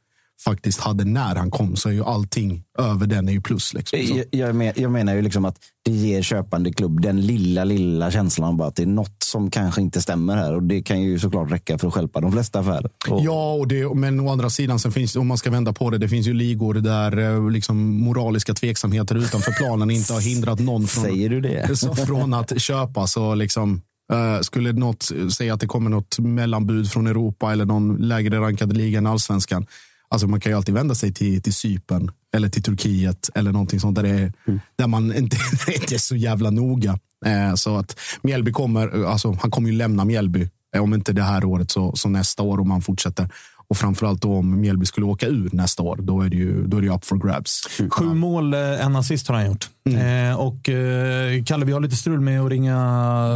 faktiskt 0.44 0.80
hade 0.80 1.06
när 1.06 1.36
han 1.36 1.52
kom 1.52 1.76
så 1.76 1.90
är 1.90 1.94
ju 1.94 2.04
allting 2.04 2.64
över 2.78 3.08
den 3.08 3.30
är 3.30 3.34
ju 3.34 3.42
plus. 3.42 3.74
Liksom. 3.74 4.00
Jag, 4.02 4.26
jag, 4.32 4.56
men, 4.56 4.74
jag 4.76 4.92
menar 4.92 5.16
ju 5.16 5.22
liksom 5.22 5.46
att 5.46 5.56
det 5.86 5.92
ger 5.92 6.22
köpande 6.22 6.74
klubb 6.74 7.02
den 7.02 7.22
lilla, 7.22 7.64
lilla 7.64 8.12
känslan 8.12 8.58
bara 8.58 8.68
att 8.68 8.76
det 8.76 8.84
är 8.84 8.88
något 8.88 9.24
som 9.24 9.52
kanske 9.52 9.82
inte 9.82 10.02
stämmer 10.02 10.38
här. 10.38 10.56
Och 10.56 10.64
det 10.64 10.82
kan 10.82 11.02
ju 11.02 11.20
såklart 11.20 11.52
räcka 11.52 11.78
för 11.78 11.88
att 11.88 11.94
stjälpa 11.94 12.22
de 12.22 12.32
flesta 12.32 12.60
affärer. 12.60 12.90
Och, 13.10 13.24
Ja, 13.24 13.54
och 13.54 13.68
det, 13.68 13.96
men 13.96 14.20
å 14.20 14.32
andra 14.32 14.50
sidan, 14.50 14.80
sen 14.80 14.92
finns, 14.92 15.16
om 15.16 15.28
man 15.28 15.38
ska 15.38 15.52
vända 15.52 15.74
på 15.74 15.90
det, 15.90 15.98
det 15.98 16.10
finns 16.10 16.28
ju 16.28 16.34
ligor 16.34 16.74
där 16.74 17.18
eh, 17.18 17.50
liksom, 17.50 18.02
moraliska 18.02 18.54
tveksamheter 18.54 19.16
utanför 19.16 19.52
planen 19.52 19.92
inte 19.92 20.14
har 20.14 20.22
hindrat 20.22 20.60
någon 20.60 20.88
från, 20.88 21.04
Säger 21.04 21.30
du 21.30 21.42
det? 21.42 21.78
så 21.80 21.96
från 21.96 22.34
att 22.34 22.62
köpa. 22.62 23.08
Så 23.08 23.36
liksom, 23.36 23.82
eh, 24.14 24.42
skulle 24.42 24.72
något 24.74 25.12
säga 25.38 25.54
att 25.54 25.60
det 25.60 25.68
kommer 25.68 25.90
något 25.90 26.20
mellanbud 26.20 26.92
från 26.92 27.08
Europa 27.08 27.52
eller 27.52 27.66
någon 27.66 27.96
lägre 27.98 28.40
rankad 28.40 28.78
liga 28.78 28.98
än 28.98 29.08
allsvenskan. 29.08 29.66
Alltså 30.12 30.28
man 30.28 30.40
kan 30.40 30.52
ju 30.52 30.56
alltid 30.58 30.74
vända 30.76 30.96
sig 30.96 31.14
till, 31.14 31.42
till 31.42 31.54
Cypern 31.54 32.12
eller 32.36 32.50
till 32.50 32.64
Turkiet 32.64 33.30
eller 33.36 33.52
någonting 33.52 33.80
sånt 33.80 33.96
där, 33.96 34.04
det 34.04 34.10
är, 34.10 34.34
där 34.78 34.88
man 34.88 35.16
inte, 35.16 35.38
inte 35.82 35.96
är 35.96 36.00
så 36.00 36.16
jävla 36.16 36.50
noga. 36.50 37.00
Eh, 37.26 37.56
så 37.56 37.78
att 37.78 38.00
Mjällby 38.22 38.52
kommer, 38.52 39.06
alltså, 39.06 39.38
han 39.42 39.52
kommer 39.52 39.70
ju 39.70 39.76
lämna 39.76 40.06
Mjällby. 40.06 40.50
Eh, 40.76 40.84
Om 40.84 40.94
inte 40.94 41.14
det 41.14 41.24
här 41.24 41.46
året 41.46 41.72
så, 41.72 41.96
så 41.96 42.10
nästa 42.10 42.44
år 42.44 42.60
om 42.60 42.72
han 42.72 42.82
fortsätter. 42.82 43.30
Och 43.68 43.78
framförallt 43.78 44.22
då 44.22 44.36
om 44.36 44.62
Mjällby 44.62 44.86
skulle 44.86 45.06
åka 45.06 45.28
ur 45.28 45.50
nästa 45.54 45.84
år, 45.84 45.98
då 46.02 46.22
är 46.22 46.30
det 46.30 46.38
ju, 46.38 46.68
då 46.68 46.78
är 46.78 46.82
det 46.82 46.90
up 46.90 47.06
for 47.06 47.18
grabs. 47.18 47.68
Sju 47.90 48.06
mål, 48.14 48.54
eh, 48.54 48.86
en 48.86 48.96
assist 48.96 49.28
har 49.28 49.36
han 49.36 49.46
gjort. 49.46 49.70
Eh, 49.96 50.40
och 50.40 50.70
eh, 50.70 51.44
Kalle, 51.44 51.66
vi 51.66 51.72
har 51.72 51.80
lite 51.80 51.96
strul 51.96 52.20
med 52.20 52.42
att 52.42 52.50
ringa 52.50 52.76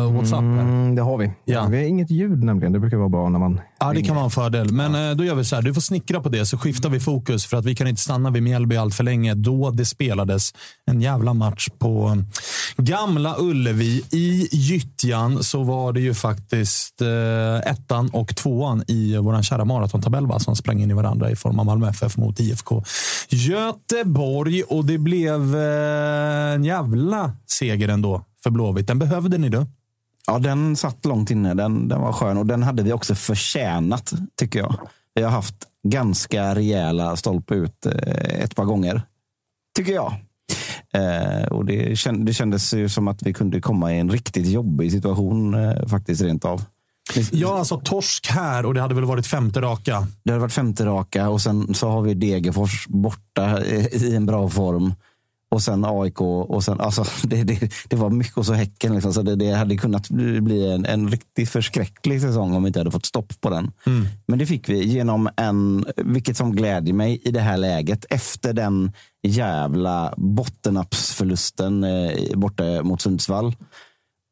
WhatsApp. 0.07 0.39
Mm, 0.39 0.95
det 0.95 1.01
har 1.01 1.17
vi. 1.17 1.31
Ja. 1.45 1.65
Vi 1.65 1.77
har 1.77 1.83
inget 1.83 2.11
ljud 2.11 2.43
nämligen. 2.43 2.73
Det 2.73 2.79
brukar 2.79 2.97
vara 2.97 3.09
bra 3.09 3.29
när 3.29 3.39
man... 3.39 3.59
Ja, 3.79 3.93
det 3.93 4.01
kan 4.01 4.15
vara 4.15 4.25
en 4.25 4.31
fördel. 4.31 4.73
Men 4.73 5.09
eh, 5.09 5.15
då 5.15 5.23
gör 5.23 5.35
vi 5.35 5.45
så 5.45 5.55
här. 5.55 5.63
Du 5.63 5.73
får 5.73 5.81
snickra 5.81 6.21
på 6.21 6.29
det, 6.29 6.45
så 6.45 6.57
skiftar 6.57 6.89
vi 6.89 6.99
fokus. 6.99 7.45
För 7.45 7.57
att 7.57 7.65
vi 7.65 7.75
kan 7.75 7.87
inte 7.87 8.01
stanna 8.01 8.31
vid 8.31 8.43
Mjällby 8.43 8.75
allt 8.75 8.95
för 8.95 9.03
länge. 9.03 9.33
Då 9.33 9.71
det 9.71 9.85
spelades 9.85 10.53
en 10.91 11.01
jävla 11.01 11.33
match 11.33 11.67
på 11.79 12.23
Gamla 12.77 13.35
Ullevi. 13.39 14.03
I 14.11 14.47
gyttjan 14.51 15.43
så 15.43 15.63
var 15.63 15.93
det 15.93 16.01
ju 16.01 16.13
faktiskt 16.13 17.01
eh, 17.01 17.71
ettan 17.71 18.09
och 18.09 18.35
tvåan 18.35 18.83
i 18.87 19.17
vår 19.17 19.41
kära 19.41 19.65
maratontabell 19.65 20.39
som 20.39 20.55
sprang 20.55 20.81
in 20.81 20.91
i 20.91 20.93
varandra 20.93 21.31
i 21.31 21.35
form 21.35 21.59
av 21.59 21.65
Malmö 21.65 21.89
FF 21.89 22.17
mot 22.17 22.39
IFK 22.39 22.83
Göteborg. 23.29 24.63
Och 24.63 24.85
det 24.85 24.97
blev 24.97 25.55
eh, 25.55 26.42
en 26.43 26.63
jävla 26.63 27.31
seger 27.45 27.87
ändå 27.87 28.25
för 28.43 28.49
Blåvitt. 28.49 28.87
Den 28.87 28.99
behövde 28.99 29.37
ni 29.37 29.49
då. 29.49 29.65
Ja, 30.27 30.39
den 30.39 30.75
satt 30.75 31.05
långt 31.05 31.31
inne. 31.31 31.53
Den, 31.53 31.87
den 31.87 32.01
var 32.01 32.13
skön 32.13 32.37
och 32.37 32.45
den 32.45 32.63
hade 32.63 32.83
vi 32.83 32.93
också 32.93 33.15
förtjänat, 33.15 34.13
tycker 34.35 34.59
jag. 34.59 34.75
Vi 35.15 35.21
har 35.21 35.31
haft 35.31 35.55
ganska 35.87 36.55
rejäla 36.55 37.15
stolpe 37.15 37.55
ut 37.55 37.85
eh, 37.85 38.43
ett 38.43 38.55
par 38.55 38.65
gånger, 38.65 39.01
tycker 39.75 39.93
jag. 39.93 40.13
Eh, 40.93 41.47
och 41.47 41.65
det, 41.65 41.99
känd, 41.99 42.25
det 42.25 42.33
kändes 42.33 42.73
ju 42.73 42.89
som 42.89 43.07
att 43.07 43.23
vi 43.23 43.33
kunde 43.33 43.61
komma 43.61 43.93
i 43.93 43.99
en 43.99 44.11
riktigt 44.11 44.47
jobbig 44.47 44.91
situation, 44.91 45.53
eh, 45.53 45.87
faktiskt 45.87 46.21
rent 46.21 46.45
av. 46.45 46.61
Ja, 47.31 47.57
alltså 47.57 47.79
torsk 47.79 48.27
här 48.27 48.65
och 48.65 48.73
det 48.73 48.81
hade 48.81 48.95
väl 48.95 49.05
varit 49.05 49.27
femte 49.27 49.61
raka. 49.61 50.07
Det 50.23 50.31
hade 50.31 50.41
varit 50.41 50.53
femte 50.53 50.85
raka 50.85 51.29
och 51.29 51.41
sen 51.41 51.73
så 51.73 51.89
har 51.89 52.01
vi 52.01 52.13
Degerfors 52.13 52.87
borta 52.87 53.63
i 53.91 54.15
en 54.15 54.25
bra 54.25 54.49
form. 54.49 54.93
Och 55.53 55.61
sen 55.61 55.85
AIK 55.85 56.21
och 56.21 56.63
sen, 56.63 56.81
alltså, 56.81 57.05
det, 57.23 57.43
det, 57.43 57.71
det 57.89 57.95
var 57.95 58.09
mycket 58.09 58.37
och 58.37 58.45
så 58.45 58.53
Häcken. 58.53 58.93
Liksom, 58.93 59.13
så 59.13 59.21
det, 59.21 59.35
det 59.35 59.51
hade 59.51 59.77
kunnat 59.77 60.09
bli 60.41 60.71
en, 60.71 60.85
en 60.85 61.09
riktigt 61.09 61.49
förskräcklig 61.49 62.21
säsong 62.21 62.53
om 62.53 62.63
vi 62.63 62.67
inte 62.67 62.79
hade 62.79 62.91
fått 62.91 63.05
stopp 63.05 63.41
på 63.41 63.49
den. 63.49 63.71
Mm. 63.85 64.05
Men 64.27 64.39
det 64.39 64.45
fick 64.45 64.69
vi 64.69 64.83
genom 64.83 65.29
en, 65.37 65.85
vilket 65.97 66.37
som 66.37 66.55
glädjer 66.55 66.93
mig 66.93 67.21
i 67.23 67.31
det 67.31 67.39
här 67.39 67.57
läget, 67.57 68.05
efter 68.09 68.53
den 68.53 68.91
jävla 69.23 70.13
bottennappsförlusten 70.17 71.83
eh, 71.83 72.35
borta 72.35 72.83
mot 72.83 73.01
Sundsvall. 73.01 73.55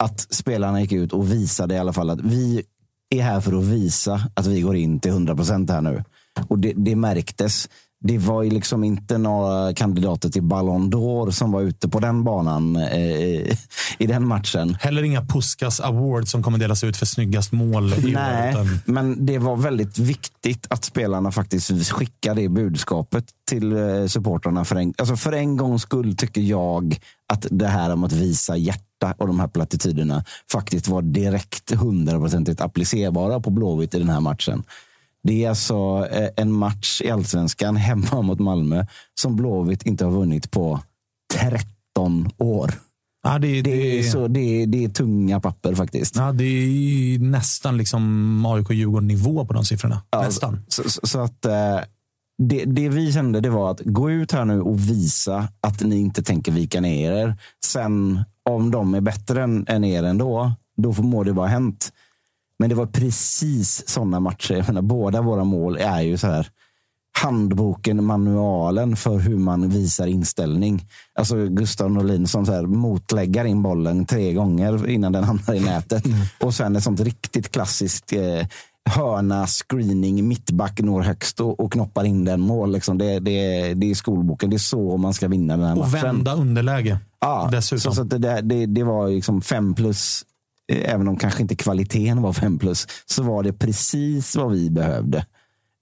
Att 0.03 0.19
spelarna 0.19 0.81
gick 0.81 0.91
ut 0.91 1.13
och 1.13 1.31
visade 1.31 1.75
i 1.75 1.77
alla 1.77 1.93
fall 1.93 2.10
att 2.10 2.21
vi 2.21 2.63
är 3.10 3.21
här 3.21 3.41
för 3.41 3.57
att 3.57 3.63
visa 3.63 4.21
att 4.34 4.47
vi 4.47 4.62
går 4.62 4.75
in 4.75 4.99
till 4.99 5.12
100 5.12 5.36
procent 5.36 5.69
här 5.69 5.81
nu. 5.81 6.03
Och 6.47 6.60
det, 6.60 6.73
det 6.75 6.95
märktes 6.95 7.69
det 8.03 8.17
var 8.17 8.43
ju 8.43 8.49
liksom 8.49 8.83
inte 8.83 9.17
några 9.17 9.73
kandidater 9.73 10.29
till 10.29 10.43
Ballon 10.43 10.93
d'Or 10.93 11.31
som 11.31 11.51
var 11.51 11.61
ute 11.61 11.89
på 11.89 11.99
den 11.99 12.23
banan 12.23 12.75
eh, 12.75 13.57
i 13.97 14.07
den 14.07 14.27
matchen. 14.27 14.77
Heller 14.79 15.03
inga 15.03 15.21
Puskas 15.21 15.79
Award 15.79 16.27
som 16.27 16.43
kommer 16.43 16.57
delas 16.57 16.83
ut 16.83 16.97
för 16.97 17.05
snyggast 17.05 17.51
mål. 17.51 17.93
Nej, 18.03 18.51
utan- 18.51 18.79
men 18.85 19.25
det 19.25 19.37
var 19.37 19.57
väldigt 19.57 19.97
viktigt 19.97 20.67
att 20.69 20.85
spelarna 20.85 21.31
faktiskt 21.31 21.91
skickade 21.91 22.41
det 22.41 22.49
budskapet 22.49 23.25
till 23.49 23.71
eh, 23.77 24.05
supportrarna. 24.07 24.65
För 24.65 24.75
en, 24.75 24.93
alltså 24.97 25.15
för 25.15 25.31
en 25.31 25.57
gångs 25.57 25.81
skull 25.81 26.15
tycker 26.17 26.41
jag 26.41 26.99
att 27.33 27.45
det 27.49 27.67
här 27.67 27.93
om 27.93 28.03
att 28.03 28.13
visa 28.13 28.57
hjärta 28.57 29.13
och 29.17 29.27
de 29.27 29.39
här 29.39 29.47
plattityderna 29.47 30.23
faktiskt 30.51 30.87
var 30.87 31.01
direkt 31.01 31.71
hundraprocentigt 31.73 32.61
applicerbara 32.61 33.39
på 33.39 33.49
Blåvitt 33.49 33.93
i 33.95 33.99
den 33.99 34.09
här 34.09 34.19
matchen. 34.19 34.63
Det 35.23 35.45
är 35.45 35.49
alltså 35.49 36.07
eh, 36.12 36.29
en 36.38 36.51
match 36.51 37.01
i 37.01 37.10
allsvenskan 37.10 37.75
hemma 37.75 38.21
mot 38.21 38.39
Malmö 38.39 38.86
som 39.21 39.36
Blåvitt 39.36 39.84
inte 39.86 40.05
har 40.05 40.12
vunnit 40.12 40.51
på 40.51 40.79
13 41.34 42.29
år. 42.38 42.73
Ja, 43.23 43.39
det, 43.39 43.62
Det 43.62 43.99
är, 43.99 44.03
så, 44.03 44.27
det, 44.27 44.65
det 44.65 44.84
är 44.84 44.89
tunga 44.89 45.39
papper 45.39 45.75
faktiskt. 45.75 46.15
Ja, 46.15 46.31
det 46.31 46.43
är 46.43 47.19
nästan 47.19 47.77
liksom 47.77 48.45
AIK-Djurgården-nivå 48.45 49.45
på 49.45 49.53
de 49.53 49.65
siffrorna. 49.65 50.01
Ja, 50.10 50.21
nästan. 50.21 50.60
Så, 50.67 50.89
så, 50.89 51.07
så 51.07 51.19
att 51.19 51.45
eh, 51.45 51.79
det, 52.43 52.65
det 52.65 52.89
vi 52.89 53.13
kände 53.13 53.39
det 53.41 53.49
var 53.49 53.71
att 53.71 53.79
gå 53.86 54.12
ut 54.12 54.31
här 54.31 54.45
nu 54.45 54.62
och 54.62 54.79
visa 54.79 55.47
att 55.62 55.81
ni 55.81 55.99
inte 55.99 56.23
tänker 56.23 56.51
vika 56.51 56.81
ner 56.81 57.12
er. 57.12 57.36
Sen 57.65 58.23
om 58.49 58.71
de 58.71 58.93
är 58.93 59.01
bättre 59.01 59.43
än, 59.43 59.65
än 59.67 59.84
er 59.84 60.03
ändå, 60.03 60.51
då 60.77 60.93
får- 60.93 61.03
må 61.03 61.23
det 61.23 61.31
vara 61.31 61.47
hänt. 61.47 61.93
Men 62.62 62.69
det 62.69 62.76
var 62.76 62.86
precis 62.86 63.84
sådana 63.89 64.19
matcher. 64.19 64.54
Jag 64.54 64.67
menar, 64.67 64.82
båda 64.82 65.21
våra 65.21 65.43
mål 65.43 65.78
är 65.78 66.02
ju 66.02 66.17
så 66.17 66.28
här 66.28 66.47
handboken, 67.21 68.04
manualen 68.04 68.95
för 68.95 69.19
hur 69.19 69.38
man 69.38 69.69
visar 69.69 70.08
inställning. 70.08 70.86
Alltså 71.15 71.47
Gustav 71.47 71.91
Norlin 71.91 72.28
som 72.28 72.45
så 72.45 72.52
här 72.52 72.62
motläggar 72.62 73.45
in 73.45 73.63
bollen 73.63 74.06
tre 74.06 74.34
gånger 74.34 74.89
innan 74.89 75.12
den 75.12 75.24
hamnar 75.24 75.54
i 75.54 75.60
nätet. 75.60 76.04
Och 76.39 76.54
sen 76.54 76.76
ett 76.76 76.84
sånt 76.84 77.00
riktigt 77.00 77.52
klassiskt 77.52 78.13
eh, 78.13 78.47
hörna, 78.89 79.47
screening, 79.47 80.28
mittback 80.28 80.80
når 80.80 81.02
högst 81.02 81.39
och, 81.39 81.60
och 81.60 81.71
knoppar 81.71 82.04
in 82.04 82.26
den 82.26 82.41
mål. 82.41 82.71
Liksom. 82.71 82.97
Det, 82.97 83.19
det, 83.19 83.74
det 83.74 83.91
är 83.91 83.95
skolboken. 83.95 84.50
Det 84.50 84.56
är 84.56 84.58
så 84.58 84.97
man 84.97 85.13
ska 85.13 85.28
vinna 85.28 85.58
den 85.58 85.65
här 85.65 85.74
Och 85.80 85.89
matchen. 85.89 86.02
vända 86.02 86.34
underläge. 86.34 87.00
Ja, 87.21 87.50
Dessutom. 87.52 87.80
Så, 87.80 87.95
så 87.95 88.04
det, 88.04 88.41
det, 88.41 88.65
det 88.65 88.84
var 88.84 89.08
liksom 89.10 89.41
fem 89.41 89.74
plus. 89.76 90.26
Eh, 90.71 90.93
Även 90.93 91.07
om 91.07 91.17
kanske 91.17 91.41
inte 91.41 91.55
kvaliteten 91.55 92.21
var 92.21 92.34
fem 92.34 92.60
plus, 92.60 92.88
så 93.05 93.23
var 93.23 93.43
det 93.43 93.53
precis 93.53 94.36
vad 94.36 94.51
vi 94.51 94.69
behövde. 94.69 95.25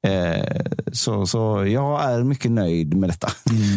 Eh, 0.07 0.61
så, 0.91 1.27
så 1.27 1.65
jag 1.67 2.03
är 2.03 2.23
mycket 2.23 2.51
nöjd 2.51 2.93
med 2.93 3.09
detta. 3.09 3.27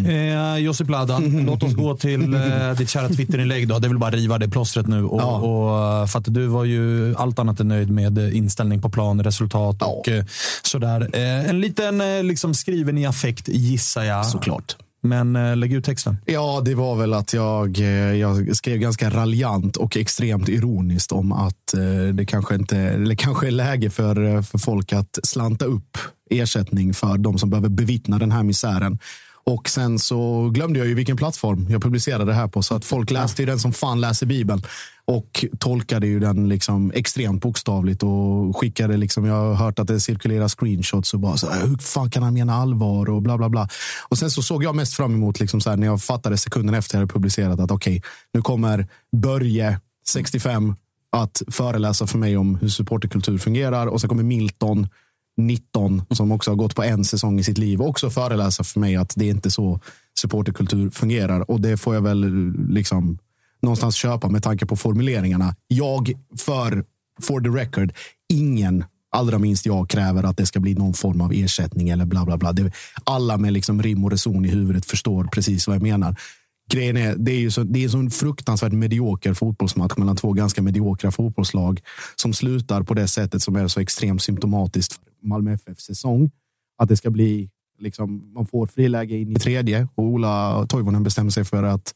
Eh, 0.07 0.57
Josip 0.57 0.89
Lada, 0.91 1.19
låt 1.19 1.63
oss 1.63 1.75
gå 1.75 1.97
till 1.97 2.35
eh, 2.35 2.73
ditt 2.79 2.91
kära 2.91 3.09
Twitterinlägg. 3.09 3.69
Då. 3.69 3.79
Det 3.79 3.89
väl 3.89 3.99
bara 3.99 4.11
riva 4.11 4.39
det 4.39 4.49
plåstret 4.49 4.87
nu. 4.87 5.05
Och, 5.05 5.21
Ja. 5.21 5.37
och, 5.37 6.11
för 6.11 6.19
att 6.19 6.35
du 6.35 6.47
var 6.47 6.65
ju 6.65 7.15
allt 7.17 7.39
annat 7.39 7.61
än 7.61 7.69
nöjd 7.69 7.91
med 7.91 8.19
eh, 8.19 8.37
inställning 8.37 8.83
på 8.83 8.89
plan, 8.91 9.25
resultat 9.25 9.83
och 9.83 10.09
eh, 10.09 10.25
sådär. 10.63 11.09
Eh, 11.13 11.49
en 11.51 11.61
liten 11.61 12.01
eh, 12.01 12.23
liksom 12.23 12.55
skriven 12.55 12.99
i 12.99 13.07
affekt 13.07 13.49
gissar 13.49 14.03
jag. 14.03 14.27
Såklart. 14.27 14.77
Men 15.03 15.37
eh, 15.37 15.57
lägg 15.57 15.73
ut 15.73 15.85
texten. 15.85 16.17
Ja, 16.27 16.63
det 16.65 16.75
var 16.75 16.97
väl 16.97 17.15
att 17.15 17.33
jag, 17.33 17.79
eh, 17.79 18.15
jag 18.15 18.57
skrev 18.57 18.79
ganska 18.79 19.11
raljant 19.11 19.77
och 19.77 19.97
extremt 19.97 20.49
ironiskt 20.49 21.13
om 21.13 21.33
att 21.33 21.75
eh, 21.75 22.15
det 22.15 22.27
kanske, 22.27 22.55
inte, 22.55 22.79
eller 22.79 23.15
kanske 23.15 23.47
är 23.47 23.51
läge 23.51 23.91
för, 23.91 24.25
eh, 24.25 24.43
för 24.43 24.59
folk 24.59 24.93
att 24.93 25.19
slanta 25.23 25.65
upp 25.65 25.99
ersättning 26.31 26.95
för 26.95 27.19
de 27.19 27.39
som 27.39 27.51
behöver 27.51 27.69
bevittna 27.69 28.19
den 28.19 28.33
här 28.33 28.43
misären. 28.43 28.99
Och 29.45 29.69
sen 29.69 29.99
så 29.99 30.49
glömde 30.49 30.79
jag 30.79 30.89
ju 30.89 30.95
vilken 30.95 31.17
plattform 31.17 31.67
jag 31.71 31.83
publicerade 31.83 32.25
det 32.25 32.35
här 32.35 32.49
på. 32.49 32.63
Så 32.63 32.75
att 32.75 32.85
folk 32.85 33.11
läste 33.11 33.43
ju 33.43 33.47
den 33.47 33.59
som 33.59 33.73
fan 33.73 34.01
läser 34.01 34.27
Bibeln. 34.27 34.63
Och 35.07 35.45
tolkade 35.59 36.07
ju 36.07 36.21
den 36.21 36.49
liksom 36.49 36.93
extremt 36.95 37.43
bokstavligt 37.43 38.03
och 38.03 38.57
skickade 38.57 38.97
liksom. 38.97 39.25
Jag 39.25 39.35
har 39.35 39.55
hört 39.55 39.79
att 39.79 39.87
det 39.87 40.01
cirkulerar 40.01 40.49
screenshots 40.49 41.15
och 41.15 41.21
bara 41.21 41.37
så 41.37 41.51
här, 41.51 41.67
hur 41.67 41.77
fan 41.77 42.11
kan 42.11 42.23
han 42.23 42.35
mena 42.35 42.55
allvar 42.55 43.11
och 43.11 43.23
bla 43.23 43.39
bla 43.39 43.49
bla. 43.49 43.69
Och 44.09 44.19
sen 44.19 44.31
så 44.31 44.43
såg 44.43 44.65
jag 44.65 44.75
mest 44.75 44.95
fram 44.95 45.15
emot 45.15 45.41
liksom 45.41 45.61
så 45.61 45.71
här, 45.71 45.77
när 45.77 45.87
jag 45.87 46.03
fattade 46.03 46.39
sekunden 46.39 46.75
efter 46.75 46.95
jag 46.95 47.01
hade 47.01 47.13
publicerat 47.13 47.61
att 47.61 47.71
okej, 47.71 48.03
nu 48.33 48.43
kommer 48.43 48.89
Börje 49.17 49.81
65 50.07 50.75
att 51.13 51.43
föreläsa 51.51 52.07
för 52.07 52.19
mig 52.19 52.37
om 52.37 52.55
hur 52.55 52.69
supporterkultur 52.69 53.39
fungerar 53.39 53.87
och 53.87 54.01
sen 54.01 54.09
kommer 54.09 54.23
Milton 54.23 54.89
19 55.37 56.03
som 56.11 56.33
också 56.33 56.51
har 56.51 56.57
gått 56.57 56.77
på 56.77 56.83
en 56.83 57.05
säsong 57.05 57.39
i 57.39 57.45
sitt 57.45 57.59
liv 57.59 57.83
också 57.83 58.11
föreläsa 58.11 58.65
för 58.65 58.81
mig 58.81 58.97
att 58.97 59.13
det 59.17 59.25
är 59.25 59.31
inte 59.31 59.51
så 59.51 59.81
supporterkultur 60.21 60.91
fungerar. 60.91 61.51
Och 61.51 61.61
det 61.61 61.77
får 61.77 61.95
jag 61.95 62.03
väl 62.03 62.53
liksom 62.69 63.19
någonstans 63.63 63.95
köpa 63.95 64.29
med 64.29 64.43
tanke 64.43 64.67
på 64.67 64.77
formuleringarna. 64.77 65.57
Jag, 65.69 66.13
för 66.39 66.85
for 67.23 67.41
the 67.41 67.49
record, 67.49 67.93
ingen, 68.33 68.85
allra 69.11 69.39
minst 69.39 69.67
jag, 69.67 69.91
kräver 69.91 70.25
att 70.25 70.37
det 70.37 70.47
ska 70.47 70.61
bli 70.61 70.75
någon 70.75 70.95
form 70.95 71.21
av 71.21 71.33
ersättning 71.33 71.89
eller 71.89 72.05
bla 72.05 72.25
bla 72.25 72.37
bla. 72.37 72.53
Det, 72.53 72.73
alla 73.05 73.37
med 73.37 73.53
liksom 73.53 73.83
rim 73.83 74.05
och 74.05 74.11
reson 74.11 74.45
i 74.45 74.49
huvudet 74.49 74.85
förstår 74.85 75.25
precis 75.25 75.67
vad 75.67 75.77
jag 75.77 75.83
menar. 75.83 76.17
Grejen 76.71 76.97
är, 76.97 77.17
det 77.17 77.33
är 77.33 77.41
ju 77.41 77.51
så, 77.51 77.63
det 77.63 77.85
är 77.85 77.97
en 77.97 78.11
fruktansvärt 78.11 78.73
medioker 78.73 79.35
fotbollsmatch 79.35 79.97
mellan 79.97 80.17
två 80.17 80.33
ganska 80.33 80.63
mediokra 80.63 81.11
fotbollslag 81.11 81.81
som 82.17 82.33
slutar 82.33 82.83
på 82.83 82.95
det 82.95 83.09
sättet 83.09 83.43
som 83.43 83.57
är 83.57 83.69
så 83.69 83.81
extremt 83.81 84.23
symptomatiskt 84.23 84.93
för 84.93 85.29
Malmö 85.29 85.53
FF 85.53 85.81
säsong. 85.81 86.31
Att 86.79 86.89
det 86.89 86.97
ska 86.97 87.11
bli 87.11 87.51
Liksom, 87.83 88.33
man 88.35 88.47
får 88.47 88.67
friläge 88.67 89.17
in 89.17 89.33
i 89.33 89.35
tredje 89.35 89.89
och 89.95 90.05
Ola 90.05 90.67
Toivonen 90.69 91.03
bestämmer 91.03 91.31
sig 91.31 91.45
för 91.45 91.63
att 91.63 91.95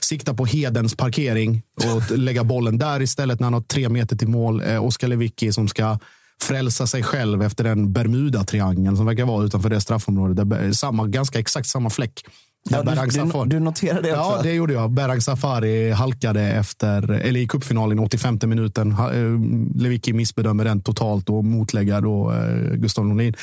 sikta 0.00 0.34
på 0.34 0.44
Hedens 0.44 0.96
parkering 0.96 1.62
och 1.84 2.18
lägga 2.18 2.44
bollen 2.44 2.78
där 2.78 3.02
istället 3.02 3.40
när 3.40 3.44
han 3.44 3.54
har 3.54 3.60
tre 3.60 3.88
meter 3.88 4.16
till 4.16 4.28
mål. 4.28 4.62
Eh, 4.62 4.84
Oskar 4.84 5.08
Lewicki 5.08 5.52
som 5.52 5.68
ska 5.68 5.98
frälsa 6.42 6.86
sig 6.86 7.02
själv 7.02 7.42
efter 7.42 7.64
den 7.64 7.92
Bermuda-triangeln 7.92 8.96
som 8.96 9.06
verkar 9.06 9.24
vara 9.24 9.44
utanför 9.44 9.70
det 9.70 9.80
straffområdet. 9.80 10.50
Där, 10.50 10.64
eh, 10.64 10.70
samma, 10.70 11.06
ganska 11.06 11.38
exakt 11.38 11.68
samma 11.68 11.90
fläck 11.90 12.24
Ja, 12.70 12.82
Berang 12.82 13.08
du, 13.08 13.20
Safari- 13.20 13.48
du 13.48 13.60
noterade 13.60 14.02
det 14.02 14.18
också? 14.18 14.30
Ja, 14.36 14.42
det 14.42 14.52
gjorde 14.52 14.72
jag. 14.72 14.90
Berang 14.90 15.20
Safari 15.20 15.90
halkade 15.90 16.42
efter, 16.42 17.10
eller 17.10 17.40
i 17.40 17.46
cupfinalen 17.48 17.98
i 17.98 18.02
85 18.02 18.38
minuten. 18.46 18.90
Eh, 18.92 19.80
Lewicki 19.82 20.12
missbedömer 20.12 20.64
den 20.64 20.80
totalt 20.82 21.28
och 21.28 21.44
motläggar 21.44 22.00
då 22.00 22.32
eh, 22.32 22.74
Gustav 22.76 23.06
Norlin. 23.06 23.34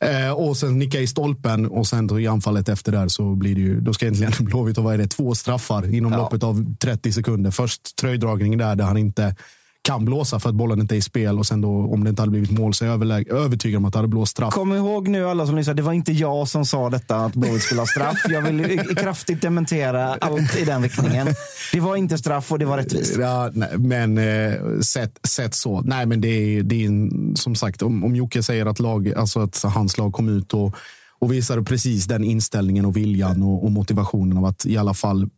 Eh, 0.00 0.30
och 0.32 0.56
sen 0.56 0.78
nickar 0.78 0.98
i 1.00 1.06
stolpen 1.06 1.66
och 1.66 1.86
sen 1.86 2.18
i 2.20 2.26
anfallet 2.26 2.68
efter 2.68 2.92
där 2.92 3.08
så 3.08 3.34
blir 3.34 3.54
det 3.54 3.60
ju, 3.60 3.80
då 3.80 3.92
ska 3.92 4.06
egentligen 4.06 4.32
Blåvitt 4.44 4.76
ha 4.76 4.84
vad 4.84 4.94
är 4.94 4.98
det, 4.98 5.06
två 5.06 5.34
straffar 5.34 5.94
inom 5.94 6.12
Ja. 6.12 6.18
loppet 6.18 6.42
av 6.42 6.74
30 6.76 7.12
sekunder. 7.12 7.50
Först 7.50 7.96
tröjdragning 7.96 8.58
där, 8.58 8.76
där 8.76 8.84
han 8.84 8.96
inte 8.96 9.34
kan 9.82 10.04
blåsa 10.04 10.40
för 10.40 10.48
att 10.48 10.54
bollen 10.54 10.80
inte 10.80 10.94
är 10.94 10.96
i 10.96 11.02
spel 11.02 11.38
och 11.38 11.46
sen 11.46 11.60
då 11.60 11.68
om 11.70 12.04
det 12.04 12.10
inte 12.10 12.22
hade 12.22 12.30
blivit 12.30 12.50
mål 12.50 12.74
så 12.74 12.84
är 12.84 12.88
jag 12.88 13.28
övertygad 13.28 13.78
om 13.78 13.84
att 13.84 13.92
det 13.92 13.98
hade 13.98 14.08
blåst 14.08 14.32
straff. 14.32 14.54
Kom 14.54 14.72
ihåg 14.72 15.08
nu 15.08 15.28
alla 15.28 15.46
som 15.46 15.56
lyssnar, 15.56 15.74
det 15.74 15.82
var 15.82 15.92
inte 15.92 16.12
jag 16.12 16.48
som 16.48 16.66
sa 16.66 16.90
detta 16.90 17.16
att 17.16 17.34
Blåvitt 17.34 17.62
skulle 17.62 17.80
ha 17.80 17.86
straff. 17.86 18.18
Jag 18.28 18.42
vill 18.42 18.78
kraftigt 18.96 19.42
dementera 19.42 20.14
allt 20.14 20.56
i 20.58 20.64
den 20.64 20.82
riktningen. 20.82 21.26
Det 21.72 21.80
var 21.80 21.96
inte 21.96 22.18
straff 22.18 22.52
och 22.52 22.58
det 22.58 22.64
var 22.64 22.76
rättvist. 22.76 23.16
Ja, 23.18 23.50
nej, 23.52 23.78
men 23.78 24.18
eh, 24.18 24.80
sett, 24.80 25.18
sett 25.28 25.54
så. 25.54 25.80
Nej, 25.80 26.06
men 26.06 26.20
det 26.20 26.28
är, 26.28 26.62
det 26.62 26.84
är 26.84 26.86
en, 26.86 27.36
som 27.36 27.54
sagt, 27.54 27.82
om, 27.82 28.04
om 28.04 28.16
Jocke 28.16 28.42
säger 28.42 28.66
att, 28.66 28.80
lag, 28.80 29.14
alltså 29.14 29.40
att 29.40 29.62
hans 29.62 29.98
lag 29.98 30.12
kom 30.12 30.28
ut 30.28 30.54
och, 30.54 30.74
och 31.18 31.32
visade 31.32 31.62
precis 31.62 32.04
den 32.04 32.24
inställningen 32.24 32.84
och 32.84 32.96
viljan 32.96 33.42
och, 33.42 33.64
och 33.64 33.72
motivationen 33.72 34.38
av 34.38 34.44
att 34.44 34.66
i 34.66 34.76
alla 34.76 34.94
fall 34.94 35.28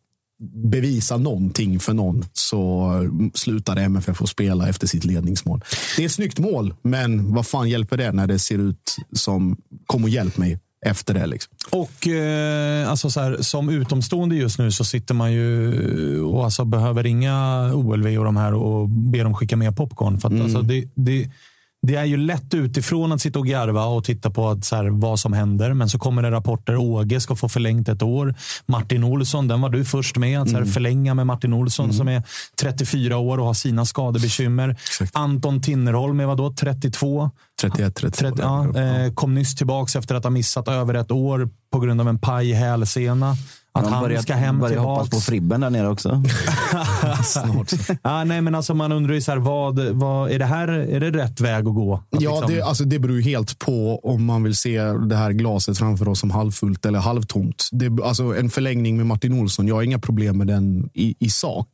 bevisa 0.71 1.17
någonting 1.17 1.81
för 1.81 1.93
någon 1.95 2.25
så 2.33 2.91
slutade 3.35 3.83
MFF 3.83 4.23
att 4.23 4.29
spela 4.29 4.69
efter 4.69 4.87
sitt 4.87 5.05
ledningsmål. 5.05 5.61
Det 5.97 6.03
är 6.03 6.07
ett 6.07 6.13
snyggt 6.13 6.39
mål, 6.39 6.75
men 6.83 7.35
vad 7.35 7.47
fan 7.47 7.69
hjälper 7.69 7.97
det 7.97 8.13
när 8.13 8.27
det 8.27 8.39
ser 8.39 8.59
ut 8.59 8.97
som 9.13 9.57
kom 9.87 10.05
och 10.05 10.09
hjälp 10.11 10.37
mig 10.39 10.59
efter 10.87 11.15
det. 11.15 11.27
Liksom. 11.27 11.53
Och 11.71 12.09
eh, 12.09 12.91
alltså 12.91 13.11
så 13.11 13.21
här, 13.21 13.37
som 13.41 13.69
utomstående 13.69 14.37
just 14.37 14.59
nu 14.59 14.71
så 14.73 14.85
sitter 14.85 15.15
man 15.15 15.33
ju 15.33 16.21
och 16.23 16.45
alltså 16.45 16.65
behöver 16.65 17.03
ringa 17.03 17.61
OLV 17.75 18.07
och 18.19 18.25
de 18.25 18.37
här 18.37 18.55
och 18.55 18.89
be 18.89 19.23
dem 19.23 19.35
skicka 19.35 19.57
med 19.57 19.77
popcorn. 19.77 20.21
För 20.21 20.29
att, 20.29 20.33
Mm. 20.33 20.45
alltså, 20.45 20.63
det, 20.63 20.85
det, 20.95 21.31
det 21.87 21.95
är 21.95 22.05
ju 22.05 22.17
lätt 22.17 22.55
utifrån 22.55 23.13
att 23.13 23.21
sitta 23.21 23.39
och 23.39 23.47
garva 23.47 23.85
och 23.85 24.05
titta 24.05 24.31
på 24.31 24.49
att, 24.49 24.65
så 24.65 24.77
här, 24.77 24.85
vad 24.91 25.21
som 25.21 25.33
händer. 25.33 25.75
Men 25.75 25.89
så 25.89 25.99
kommer 25.99 26.23
det 26.23 26.31
rapporter. 26.31 26.77
Åge 26.77 27.21
ska 27.21 27.37
få 27.37 27.49
förlängt 27.49 27.89
ett 27.89 28.03
år. 28.03 28.35
Martin 28.67 29.05
Olsson, 29.05 29.49
den 29.49 29.61
var 29.61 29.69
du 29.71 29.85
först 29.85 30.17
med 30.17 30.41
att 30.41 30.49
så 30.49 30.57
Mm. 30.57 30.67
här, 30.67 30.73
förlänga 30.73 31.15
med 31.15 31.27
Martin 31.27 31.53
Olsson 31.53 31.93
som 31.93 32.09
är 32.09 32.23
34 32.61 33.17
år 33.19 33.39
och 33.39 33.47
har 33.47 33.55
sina 33.55 33.85
skadebekymmer. 33.85 34.77
Anton 35.13 35.61
Tinnerholm 35.63 36.21
är 36.21 36.27
vadå, 36.27 36.53
32? 36.55 37.31
31, 37.61 37.95
32. 37.95 38.17
30, 38.29 38.43
ja, 38.43 38.81
eh, 38.81 39.13
kom 39.15 39.35
nyss 39.35 39.55
tillbaka 39.55 39.99
efter 39.99 40.15
att 40.15 40.25
ha 40.25 40.31
missat 40.31 40.69
över 40.69 40.95
ett 40.95 41.11
år 41.11 41.49
på 41.73 41.81
grund 41.81 42.01
av 42.01 42.09
en 42.09 42.19
paj 42.19 42.53
hälsena. 42.53 43.37
Att 43.75 43.87
han 43.87 44.03
börjar, 44.03 44.23
ska 44.23 44.35
hem 44.35 44.59
börjar 44.59 44.79
hoppas 44.79 45.11
på 45.11 45.17
Fribben 45.17 45.61
där 45.61 45.71
nere 45.71 45.89
också. 45.89 46.09
ja, 48.03 48.25
nej, 48.25 48.41
men 48.41 48.55
alltså 48.55 48.75
man 48.75 48.93
undrar 48.93 49.15
ju 49.15 49.21
så 49.21 49.31
här, 49.31 49.39
vad, 49.39 49.79
vad, 49.79 50.31
är, 50.31 50.39
det 50.39 50.45
här, 50.45 50.69
är 50.69 51.01
det 51.01 51.11
rätt 51.11 51.41
väg 51.41 51.69
att 51.69 51.75
gå? 51.75 51.95
Att 51.95 52.23
Ja, 52.23 52.31
liksom- 52.41 52.55
det, 52.55 52.63
alltså, 52.63 52.85
det 52.85 52.99
beror 52.99 53.17
ju 53.17 53.23
helt 53.23 53.59
på 53.59 54.01
om 54.03 54.25
man 54.25 54.43
vill 54.43 54.57
se 54.57 54.83
det 54.83 55.17
här 55.17 55.33
glaset 55.33 55.79
framför 55.79 56.09
oss 56.09 56.21
som 56.21 56.31
halvfullt 56.31 56.87
eller 56.87 56.99
halvtomt. 56.99 57.69
Det, 57.73 58.03
alltså, 58.05 58.39
en 58.39 58.51
förlängning 58.51 58.97
med 58.97 59.07
Martin 59.07 59.41
Olsson, 59.41 59.69
jag 59.69 59.75
har 59.75 59.83
inga 59.83 59.99
problem 59.99 60.39
med 60.39 60.47
den 60.47 60.91
i, 60.95 61.15
i 61.19 61.31
sak. 61.31 61.69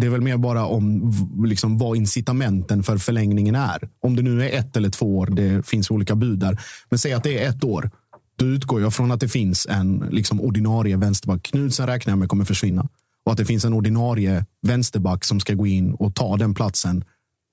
Det 0.00 0.06
är 0.06 0.10
väl 0.10 0.20
mer 0.20 0.36
bara 0.36 0.66
om 0.66 1.12
liksom, 1.44 1.78
vad 1.78 1.96
incitamenten 1.96 2.82
för 2.82 2.98
förlängningen 2.98 3.54
är. 3.54 3.88
Om 4.02 4.16
det 4.16 4.22
nu 4.22 4.44
är 4.48 4.58
ett 4.58 4.76
eller 4.76 4.90
två 4.90 5.18
år, 5.18 5.26
det 5.26 5.66
finns 5.66 5.90
olika 5.90 6.14
bud 6.14 6.38
där. 6.38 6.60
Men 6.90 6.98
säg 6.98 7.12
att 7.12 7.22
det 7.22 7.44
är 7.44 7.48
ett 7.48 7.64
år. 7.64 7.90
Då 8.36 8.46
utgår 8.46 8.80
jag 8.80 8.94
från 8.94 9.12
att 9.12 9.20
det 9.20 9.28
finns 9.28 9.66
en 9.66 10.08
liksom, 10.10 10.40
ordinarie 10.40 10.96
vänsterback. 10.96 11.42
Knudsen 11.42 11.86
räknar 11.86 12.12
jag 12.12 12.18
med 12.18 12.28
kommer 12.28 12.44
försvinna. 12.44 12.88
Och 13.24 13.32
att 13.32 13.38
det 13.38 13.44
finns 13.44 13.64
en 13.64 13.72
ordinarie 13.72 14.44
vänsterback 14.62 15.24
som 15.24 15.40
ska 15.40 15.54
gå 15.54 15.66
in 15.66 15.92
och 15.92 16.14
ta 16.14 16.36
den 16.36 16.54
platsen 16.54 17.04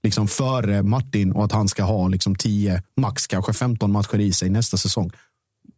liksom 0.04 0.28
före 0.28 0.84
Martin 0.84 1.32
och 1.32 1.46
att 1.46 1.52
han 1.52 1.67
ska 1.67 1.84
ha 1.84 2.08
liksom 2.08 2.36
10, 2.36 2.84
max 2.98 3.28
kanske 3.28 3.54
15 3.54 3.91
matcher 3.91 4.20
i 4.20 4.34
sig 4.34 4.50
nästa 4.50 4.78
säsong. 4.78 5.12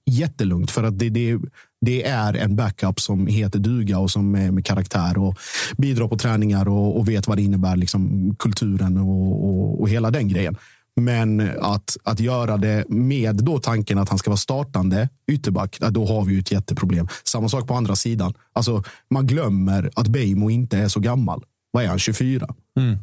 Jättelugnt 0.06 0.72
för 0.72 0.84
att 0.84 1.00
det, 1.00 1.10
det, 1.10 1.40
det 1.82 2.08
är 2.08 2.34
en 2.34 2.56
backup 2.56 3.00
som 3.00 3.28
heter 3.28 3.60
duga 3.60 4.00
och 4.00 4.12
som 4.12 4.36
är 4.36 4.52
med 4.52 4.66
karaktär 4.66 5.18
och 5.18 5.38
bidrar 5.78 6.08
på 6.08 6.18
träningar 6.18 6.68
och, 6.68 6.98
och 6.98 7.10
vet 7.10 7.28
vad 7.28 7.38
det 7.38 7.42
innebär, 7.42 7.76
liksom 7.76 8.36
kulturen 8.40 8.98
och, 8.98 9.46
och, 9.50 9.82
och 9.82 9.90
hela 9.90 10.12
den 10.12 10.28
grejen. 10.28 10.58
Men 10.96 11.52
att, 11.62 11.98
att 12.04 12.20
göra 12.20 12.58
det 12.58 12.86
med 12.90 13.36
då 13.36 13.60
tanken 13.60 13.98
att 13.98 14.10
han 14.10 14.18
ska 14.18 14.30
vara 14.30 14.38
startande 14.38 15.10
ytterback, 15.32 15.80
då 15.90 16.06
har 16.06 16.26
vi 16.26 16.34
ju 16.34 16.40
ett 16.40 16.52
jätteproblem. 16.52 17.08
Samma 17.24 17.50
sak 17.50 17.68
på 17.68 17.74
andra 17.74 17.96
sidan. 17.96 18.34
Alltså, 18.54 18.84
man 19.10 19.28
glömmer 19.28 19.92
att 19.96 20.08
Beijmo 20.08 20.50
inte 20.50 20.78
är 20.78 20.88
så 20.88 21.00
gammal. 21.00 21.44
Vad 21.72 21.84
är 21.84 21.88
han? 21.88 22.00
24? 22.00 22.48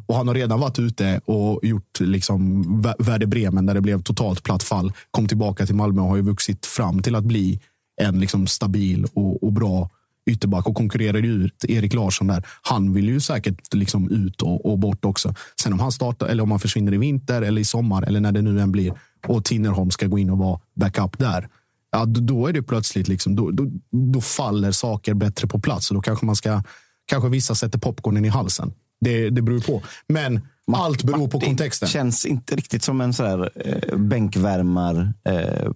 Och 0.06 0.14
han 0.14 0.28
har 0.28 0.34
redan 0.34 0.60
varit 0.60 0.78
ute 0.78 1.20
och 1.24 1.60
gjort 1.64 2.00
liksom 2.00 2.62
Werder 2.98 3.26
Bremen 3.26 3.66
där 3.66 3.74
det 3.74 3.80
blev 3.80 4.02
totalt 4.02 4.42
platt 4.42 4.62
fall. 4.62 4.92
Kom 5.10 5.28
tillbaka 5.28 5.66
till 5.66 5.74
Malmö 5.74 6.02
och 6.02 6.08
har 6.08 6.16
ju 6.16 6.22
vuxit 6.22 6.66
fram 6.66 7.02
till 7.02 7.14
att 7.14 7.24
bli 7.24 7.60
en 8.00 8.20
liksom 8.20 8.46
stabil 8.46 9.06
och, 9.14 9.42
och 9.42 9.52
bra 9.52 9.90
ytterback 10.30 10.66
och 10.68 10.74
konkurrerar 10.74 11.22
ut 11.26 11.64
Erik 11.68 11.94
Larsson 11.94 12.26
där. 12.26 12.46
Han 12.62 12.92
vill 12.92 13.08
ju 13.08 13.20
säkert 13.20 13.74
liksom 13.74 14.10
ut 14.10 14.42
och, 14.42 14.66
och 14.70 14.78
bort 14.78 15.04
också. 15.04 15.34
Sen 15.62 15.72
om 15.72 15.80
han 15.80 15.92
startar 15.92 16.26
eller 16.26 16.42
om 16.42 16.50
han 16.50 16.60
försvinner 16.60 16.94
i 16.94 16.98
vinter 16.98 17.42
eller 17.42 17.60
i 17.60 17.64
sommar 17.64 18.02
eller 18.02 18.20
när 18.20 18.32
det 18.32 18.42
nu 18.42 18.60
än 18.60 18.72
blir 18.72 18.92
och 19.26 19.44
Tinnerholm 19.44 19.90
ska 19.90 20.06
gå 20.06 20.18
in 20.18 20.30
och 20.30 20.38
vara 20.38 20.60
backup 20.76 21.18
där. 21.18 21.48
Ja, 21.92 22.04
då- 22.04 22.20
då 22.20 22.46
är 22.46 22.52
det 22.52 22.62
plötsligt 22.62 23.08
liksom, 23.08 23.36
då, 23.36 23.50
då, 23.50 23.70
då 24.12 24.20
faller 24.20 24.72
saker 24.72 25.14
bättre 25.14 25.48
på 25.48 25.60
plats 25.60 25.90
och 25.90 25.94
då 25.94 26.00
kanske 26.00 26.26
man 26.26 26.36
ska 26.36 26.62
kanske 27.06 27.28
vissa 27.28 27.54
sätter 27.54 27.78
popcornen 27.78 28.24
i 28.24 28.28
halsen. 28.28 28.72
Det, 29.00 29.30
det 29.30 29.42
beror 29.42 29.60
på. 29.60 29.82
Men 30.08 30.40
allt 30.78 31.02
beror 31.04 31.28
på 31.28 31.36
Martin 31.38 31.40
kontexten. 31.56 31.88
känns 31.88 32.26
inte 32.26 32.56
riktigt 32.56 32.82
som 32.82 33.00
en 33.00 33.12
sådär 33.12 33.50
eh, 33.54 33.96
bänkvärmar 33.98 35.12
eh, 35.24 35.70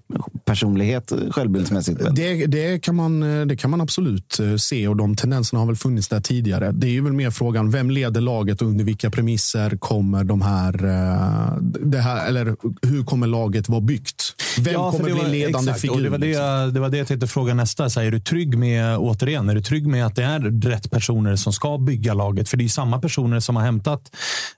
personlighet 0.44 1.12
självbildsmässigt. 1.30 2.00
väl? 2.00 2.14
Det, 2.14 2.46
det, 2.46 2.78
kan 2.78 2.94
man, 2.96 3.40
eh, 3.40 3.46
det 3.46 3.56
kan 3.56 3.70
man 3.70 3.80
absolut 3.80 4.38
eh, 4.40 4.56
se 4.56 4.88
och 4.88 4.96
de 4.96 5.16
tendenserna 5.16 5.60
har 5.60 5.66
väl 5.66 5.76
funnits 5.76 6.08
där 6.08 6.20
tidigare. 6.20 6.72
Det 6.72 6.86
är 6.86 6.90
ju 6.90 7.00
väl 7.04 7.12
mer 7.12 7.30
frågan, 7.30 7.70
vem 7.70 7.90
leder 7.90 8.20
laget 8.20 8.62
och 8.62 8.68
under 8.68 8.84
vilka 8.84 9.10
premisser 9.10 9.76
kommer 9.76 10.24
de 10.24 10.42
här, 10.42 10.74
eh, 10.84 11.56
det 11.62 11.98
här 11.98 12.26
eller 12.28 12.56
hur 12.86 13.04
kommer 13.04 13.26
laget 13.26 13.68
vara 13.68 13.80
byggt? 13.80 14.34
Vem 14.60 14.72
Ja, 14.74 14.90
kommer 14.90 15.04
det 15.08 15.14
bli 15.14 15.22
var- 15.22 15.28
ledande 15.30 15.70
exakt, 15.70 15.80
figur? 15.80 16.02
Det, 16.02 16.08
var 16.10 16.18
det, 16.18 16.26
liksom? 16.26 16.44
jag- 16.44 16.74
det 16.74 16.80
var 16.80 16.88
det 16.88 16.96
jag 16.98 17.06
tänkte 17.06 17.26
fråga 17.26 17.54
nästa. 17.54 17.90
Så 17.90 18.00
här, 18.00 18.06
är 18.06 18.10
du 18.10 18.20
trygg 18.20 18.58
med, 18.58 18.98
återigen, 18.98 19.48
är 19.48 19.54
du 19.54 19.62
trygg 19.62 19.86
med 19.86 20.06
att 20.06 20.14
det 20.16 20.24
är 20.24 20.40
rätt 20.70 20.90
personer 20.90 21.36
som 21.36 21.52
ska 21.52 21.78
bygga 21.78 22.14
laget? 22.14 22.48
För 22.48 22.56
det 22.56 22.60
är 22.62 22.64
ju 22.64 22.68
samma 22.68 22.98
personer 22.98 23.40
som 23.40 23.56
har 23.56 23.62
hämtat 23.62 24.10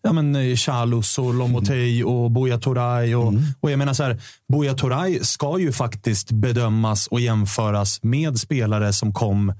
ja, 0.03 0.13
men, 0.13 0.26
eh, 0.35 0.57
Chalus 0.57 1.19
och 1.19 1.35
Lomotey 1.35 2.03
och 2.03 2.31
Buya 2.31 2.59
Turay. 2.59 3.15
Och, 3.15 3.33
och 3.61 3.71
jag 3.71 3.79
menar 3.79 3.93
så 3.95 4.03
här, 4.03 4.21
Buya 4.53 4.75
Turay 4.75 5.25
ska 5.25 5.59
ju 5.59 5.73
faktiskt 5.73 6.31
bedömas 6.31 7.07
och 7.07 7.21
jämföras 7.21 8.03
med 8.03 8.39
spelare 8.39 8.93
som 8.93 9.13
kom 9.13 9.53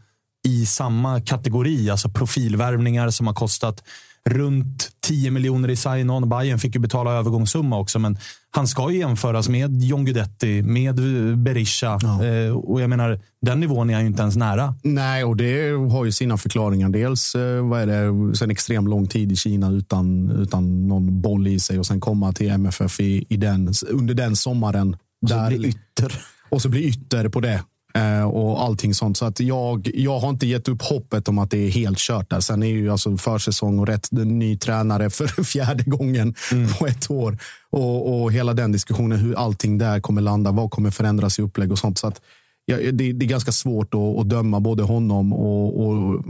i 0.47 0.67
samma 0.67 1.21
kategori, 1.21 1.91
alltså 1.91 2.09
profilvärvningar 2.09 3.11
som 3.11 3.27
har 3.27 3.35
kostat 3.35 3.83
runt 4.31 4.89
10 5.07 5.31
miljoner 5.31 5.69
i 5.71 5.77
sign-on. 5.77 6.29
Bayern 6.29 6.59
fick 6.59 6.75
ju 6.75 6.81
betala 6.81 7.13
övergångssumma 7.13 7.79
också, 7.79 7.99
men 7.99 8.19
han 8.51 8.69
ska 8.69 8.91
ju 8.91 8.99
jämföras 8.99 9.49
med 9.49 9.83
John 9.83 10.05
Guidetti, 10.05 10.63
med 10.63 10.95
Berisha. 11.39 11.99
Eh, 12.25 12.57
och 12.57 12.81
jag 12.81 12.91
menar, 12.91 13.21
den 13.43 13.61
nivån 13.61 13.91
är 13.91 13.95
han 13.95 14.03
ju 14.03 14.09
inte 14.09 14.23
ens 14.23 14.37
nära. 14.37 14.75
Nej, 14.83 15.25
och 15.25 15.37
det 15.37 15.71
har 15.93 16.05
ju 16.05 16.13
sina 16.13 16.37
förklaringar. 16.37 16.89
Dels 16.89 17.35
eh, 17.35 17.69
vad 17.69 17.81
är 17.81 17.87
det, 17.87 18.37
sen 18.37 18.51
extremt 18.51 18.89
lång 18.89 19.07
tid 19.07 19.33
i 19.33 19.37
Kina 19.37 19.71
utan, 19.71 20.31
utan 20.31 20.89
någon 20.89 21.21
boll 21.21 21.47
i 21.47 21.61
sig 21.61 21.79
och 21.79 21.87
sen 21.87 22.01
komma 22.01 22.33
till 22.33 22.51
MFF 22.51 23.01
i, 23.01 23.27
i 23.29 23.37
den, 23.37 23.73
under 23.91 24.15
den 24.15 24.37
sommaren. 24.37 24.97
Och 25.23 25.29
så 25.29 25.35
där- 25.35 25.49
blir 25.49 25.67
ytter. 25.69 26.13
och 26.51 26.63
så 26.63 26.69
blir 26.69 26.83
ytter 26.83 27.29
på 27.29 27.41
det. 27.41 27.63
Eh, 27.97 28.25
och 28.25 28.63
allting 28.63 28.95
sånt. 28.95 29.17
Så 29.17 29.25
att 29.25 29.41
jag, 29.41 29.91
jag 29.95 30.19
har 30.19 30.31
inte 30.31 30.47
gett 30.47 30.69
upp 30.69 30.83
hoppet 30.83 31.29
om 31.29 31.39
att 31.39 31.51
det 31.51 31.59
är 31.59 31.71
helt 31.71 31.99
kört 31.99 32.31
där. 32.31 32.41
Sen 32.41 32.63
är 32.63 32.67
ju 32.67 32.91
alltså 32.91 33.17
försäsong 33.17 33.79
och 33.79 33.87
rätt 33.87 34.09
ny 34.13 34.59
tränare 34.59 35.11
för 35.11 35.27
fjärde 35.45 35.83
gången 35.83 36.35
på 36.79 36.87
ett 36.87 37.11
år. 37.11 37.39
Och, 37.71 38.23
och 38.23 38.33
hela 38.33 38.55
den 38.55 38.73
diskussionen, 38.73 39.19
hur 39.19 39.35
allting 39.35 39.79
där 39.79 40.01
kommer 40.01 40.23
landa. 40.23 40.51
Vad 40.51 40.71
kommer 40.71 40.91
förändras 40.91 41.39
i 41.39 41.43
upplägg 41.43 41.73
och 41.73 41.79
sånt. 41.79 41.99
Så 41.99 42.07
att, 42.07 42.21
ja, 42.65 42.77
det, 42.77 43.13
det 43.13 43.25
är 43.25 43.29
ganska 43.29 43.53
svårt 43.53 43.95
att, 43.95 44.19
att 44.19 44.29
döma 44.29 44.61
både 44.61 44.83
honom 44.83 45.33
och, 45.33 45.87
och 45.87 46.25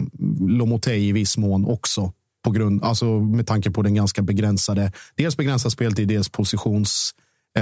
Lomotey 0.48 1.08
i 1.08 1.12
viss 1.12 1.36
mån 1.36 1.64
också. 1.64 2.12
På 2.44 2.50
grund, 2.50 2.84
alltså 2.84 3.06
med 3.20 3.46
tanke 3.46 3.70
på 3.70 3.82
den 3.82 3.94
ganska 3.94 4.22
begränsade, 4.22 4.92
dels 5.14 5.36
begränsad 5.36 5.72
speltid, 5.72 6.08
dels 6.08 6.28
positions 6.28 7.14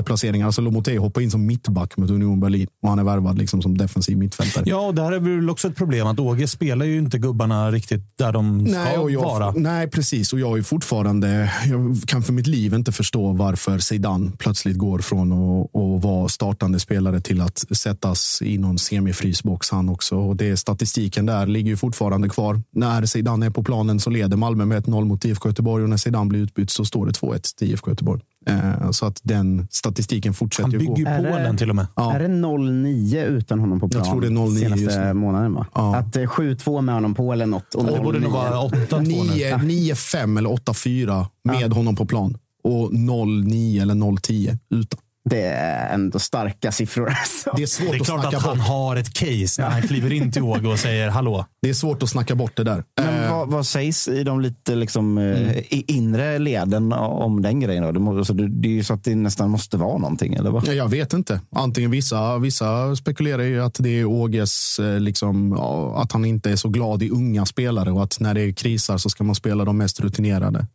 placeringar. 0.03 0.47
Alltså 0.47 0.61
Lomotey 0.61 0.99
hoppar 0.99 1.21
in 1.21 1.31
som 1.31 1.47
mittback 1.47 1.97
mot 1.97 2.11
Union 2.11 2.41
Berlin 2.41 2.67
och 2.83 2.89
han 2.89 2.99
är 2.99 3.05
värvad 3.05 3.39
liksom 3.39 3.63
som 3.63 3.79
defensiv 3.79 4.19
mittfältare. 4.19 4.65
Ja, 4.67 4.87
och 4.87 4.95
där 4.95 5.13
är 5.13 5.19
väl 5.19 5.51
också 5.51 5.69
ett 5.69 5.77
problem 5.77 6.07
att 6.07 6.19
Åge 6.19 6.49
spelar 6.49 6.87
ju 6.87 6.99
inte 6.99 7.19
gubbarna 7.19 7.71
riktigt 7.71 8.19
där 8.19 8.33
de 8.33 8.67
ska 8.67 8.79
Nej, 8.79 9.13
jag, 9.13 9.23
vara. 9.23 9.53
nej, 9.57 9.89
precis. 9.89 10.33
Och 10.33 10.41
jag 10.41 10.59
är 10.59 10.63
fortfarande, 10.63 11.53
jag 11.71 11.97
kan 12.07 12.23
för 12.23 12.33
mitt 12.33 12.47
liv 12.47 12.75
inte 12.75 12.93
förstå 12.93 13.33
varför 13.33 13.79
Zidane 13.79 14.31
plötsligt 14.39 14.77
går 14.79 14.99
från 14.99 15.33
att, 15.33 15.77
att 15.77 16.05
vara 16.05 16.29
startande 16.29 16.81
spelare 16.81 17.21
till 17.21 17.41
att 17.41 17.59
sättas 17.77 18.43
i 18.43 18.59
någon 18.59 18.79
semifrysbox 18.79 19.71
han 19.71 19.89
också. 19.89 20.17
Och 20.17 20.37
det, 20.37 20.57
statistiken 20.57 21.27
där 21.27 21.47
ligger 21.47 21.71
ju 21.71 21.77
fortfarande 21.77 22.29
kvar. 22.29 22.63
När 22.73 23.07
Zidane 23.07 23.47
är 23.47 23.51
på 23.51 23.63
planen 23.63 24.01
så 24.01 24.11
leder 24.11 24.37
Malmö 24.37 24.65
med 24.65 24.85
1-0 24.85 25.05
mot 25.05 25.25
IFK 25.25 25.49
Göteborg 25.49 25.85
och 25.85 25.91
när 25.91 25.97
Zidane 25.97 26.29
blir 26.29 26.41
utbytt 26.41 26.71
så 26.71 26.85
står 26.85 27.07
det 27.07 27.13
2-1 27.13 27.57
till 27.59 27.71
IFK 27.71 27.91
Göteborg. 27.91 28.23
Eh, 28.47 28.91
Så 28.91 29.07
att 29.07 29.21
den 29.23 29.69
statistiken 29.71 30.35
fortsätter 30.35 30.63
Han 30.63 30.71
ju 30.73 30.79
bygger 30.79 30.97
ju 30.97 31.05
gå. 31.05 31.11
Är 31.37 31.53
det- 31.53 31.59
till 31.59 31.71
och 31.71 31.77
med. 31.77 31.87
Ja. 31.97 32.13
Är 32.15 32.19
det 32.21 32.29
0-9 32.29 33.25
utan 33.25 33.61
honom 33.61 33.81
på 33.81 33.89
plan? 33.89 34.05
tror 34.05 34.21
det 34.21 34.27
är 34.27 34.31
0-9 34.31 34.59
just 34.61 34.79
senaste 34.81 35.05
nu. 35.07 35.13
månaden. 35.15 35.55
Va? 35.55 35.67
Ja. 35.75 35.97
Att 35.97 36.17
eh, 36.17 36.23
7-2 36.27 36.81
med 36.81 36.95
honom 36.95 37.15
på 37.15 37.33
eller 37.33 37.47
något. 37.47 37.75
Och 37.75 37.85
Det 37.85 38.01
borde 38.01 38.19
nog 38.21 38.31
0-9. 38.33 38.33
vara 38.33 38.69
8-2 38.69 38.99
nu. 39.01 39.09
9 39.09 39.57
9-5 39.57 40.39
eller 40.39 40.51
8-4 40.51 41.27
med 41.45 41.73
honom 41.73 41.97
på 41.97 42.07
plan 42.07 42.37
och 42.65 42.93
0-9 42.93 43.83
eller 43.83 43.95
0-10 43.95 44.59
utan. 44.71 45.01
Det 45.31 45.41
är 45.43 45.95
ändå 45.95 46.19
starka 46.19 46.73
siffror. 46.73 47.09
Alltså. 47.21 47.51
Det 47.57 47.63
är 47.63 47.67
svårt 47.67 47.91
Det 47.91 47.97
är 47.97 48.01
att 48.01 48.07
klart 48.07 48.21
snacka 48.21 48.37
att 48.37 48.43
han 48.43 48.59
bort. 48.59 48.67
har 48.67 48.97
ett 48.97 49.15
case 49.15 49.63
när 49.63 49.71
han 49.71 49.83
kliver 49.83 50.13
in 50.13 50.33
till 50.33 50.43
Åge 50.43 50.69
och 50.69 50.79
säger 50.79 51.09
hallå. 51.09 51.47
Det 51.63 51.69
är 51.71 51.75
svårt 51.75 52.03
att 52.03 52.09
snacka 52.09 52.35
bort 52.35 52.57
det 52.57 52.65
där. 52.65 52.85
Men 53.03 53.15
Eh, 53.25 53.31
vad, 53.31 53.49
vad 53.49 53.67
sägs 53.67 54.09
i 54.09 54.25
de 54.25 54.41
lite 54.41 54.75
liksom, 54.75 55.19
eh, 55.19 55.57
i 55.59 55.85
inre 55.89 56.39
leden 56.39 56.93
om 56.93 57.43
den 57.43 57.61
grejen? 57.61 57.83
Då? 57.85 57.93
Det, 57.93 58.01
må, 58.01 58.19
alltså, 58.19 58.35
det, 58.35 58.49
det 58.49 58.69
är 58.69 58.73
ju 58.73 58.85
så 58.85 58.95
att 58.95 59.05
det 59.05 59.15
nästan 59.15 59.51
måste 59.51 59.77
vara 59.77 59.99
någonting, 59.99 60.35
eller 60.35 60.51
vad? 60.51 60.69
Ja, 60.69 60.73
Jag 60.73 60.89
vet 60.89 61.13
inte. 61.13 61.41
Antingen 61.57 61.91
vissa, 61.91 62.39
vissa 62.39 62.97
spekulerar 62.97 63.43
ju 63.43 63.63
att 63.65 63.77
det 63.81 64.01
är 64.01 64.05
Åges, 64.05 64.79
eh, 64.79 65.01
liksom, 65.01 65.53
att 65.97 66.13
han 66.13 66.25
inte 66.25 66.51
är 66.51 66.57
så 66.57 66.69
glad 66.69 67.03
i 67.03 67.11
unga 67.11 67.47
spelare 67.47 67.91
och 67.93 68.03
att 68.03 68.21
när 68.21 68.35
det 68.35 68.53
krisar 68.53 68.99
så 68.99 69.11
ska 69.11 69.25
man 69.25 69.35
spela 69.35 69.65
de 69.65 69.77
mest 69.79 70.01
rutinerade. 70.01 70.67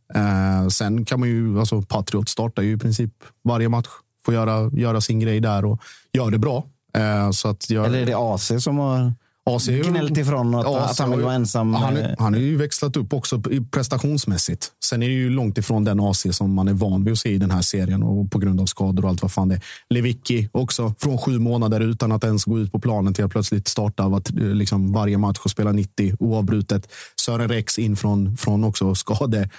Sen 0.71 1.05
kan 1.05 1.19
man 1.19 1.29
ju, 1.29 1.59
alltså 1.59 1.81
Patriot 1.81 2.29
startar 2.29 2.63
ju 2.63 2.71
i 2.73 2.77
princip 2.77 3.11
varje 3.43 3.69
match, 3.69 3.87
får 4.29 4.33
göra, 4.33 4.69
göra 4.73 5.01
sin 5.01 5.19
grej 5.19 5.39
där 5.39 5.65
och 5.65 5.81
gör 6.13 6.31
det 6.31 6.37
bra. 6.37 6.65
Eh, 6.97 7.31
så 7.31 7.47
att 7.47 7.69
jag, 7.69 7.85
Eller 7.85 7.99
är 8.01 8.05
det 8.05 8.17
AC 8.17 8.51
som 8.63 8.77
har 8.77 9.13
AC 9.43 9.67
gnällt 9.67 10.17
ifrån 10.17 10.55
att, 10.55 10.65
AC 10.65 10.91
att 10.91 10.99
han 10.99 11.11
vill 11.11 11.21
vara 11.21 11.33
ensam? 11.33 11.73
Han, 11.73 11.97
är- 11.97 12.15
han 12.19 12.33
har 12.33 12.41
ju 12.41 12.57
växlat 12.57 12.97
upp 12.97 13.13
också 13.13 13.41
prestationsmässigt. 13.71 14.71
Sen 14.85 15.03
är 15.03 15.07
det 15.07 15.13
ju 15.13 15.29
långt 15.29 15.57
ifrån 15.57 15.83
den 15.83 15.99
AC 15.99 16.25
som 16.31 16.53
man 16.53 16.67
är 16.67 16.73
van 16.73 17.03
vid 17.03 17.11
att 17.11 17.19
se 17.19 17.29
i 17.29 17.37
den 17.37 17.51
här 17.51 17.61
serien 17.61 18.03
och 18.03 18.31
på 18.31 18.39
grund 18.39 18.61
av 18.61 18.65
skador 18.65 19.03
och 19.03 19.09
allt 19.09 19.21
vad 19.21 19.31
fan 19.31 19.49
det 19.49 19.55
är. 19.55 19.61
Lewicki 19.89 20.49
också 20.51 20.93
från 20.99 21.17
sju 21.17 21.39
månader 21.39 21.79
utan 21.81 22.11
att 22.11 22.23
ens 22.23 22.45
gå 22.45 22.59
ut 22.59 22.71
på 22.71 22.79
planen 22.79 23.13
till 23.13 23.25
att 23.25 23.31
plötsligt 23.31 23.67
starta 23.67 24.07
var, 24.07 24.21
liksom 24.53 24.91
varje 24.93 25.17
match 25.17 25.39
och 25.43 25.51
spela 25.51 25.71
90 25.71 26.15
oavbrutet. 26.19 26.91
Sören 27.25 27.49
Rex 27.49 27.79
in 27.79 27.95
från, 27.95 28.37
från 28.37 28.63
också 28.63 28.95
skade 28.95 29.49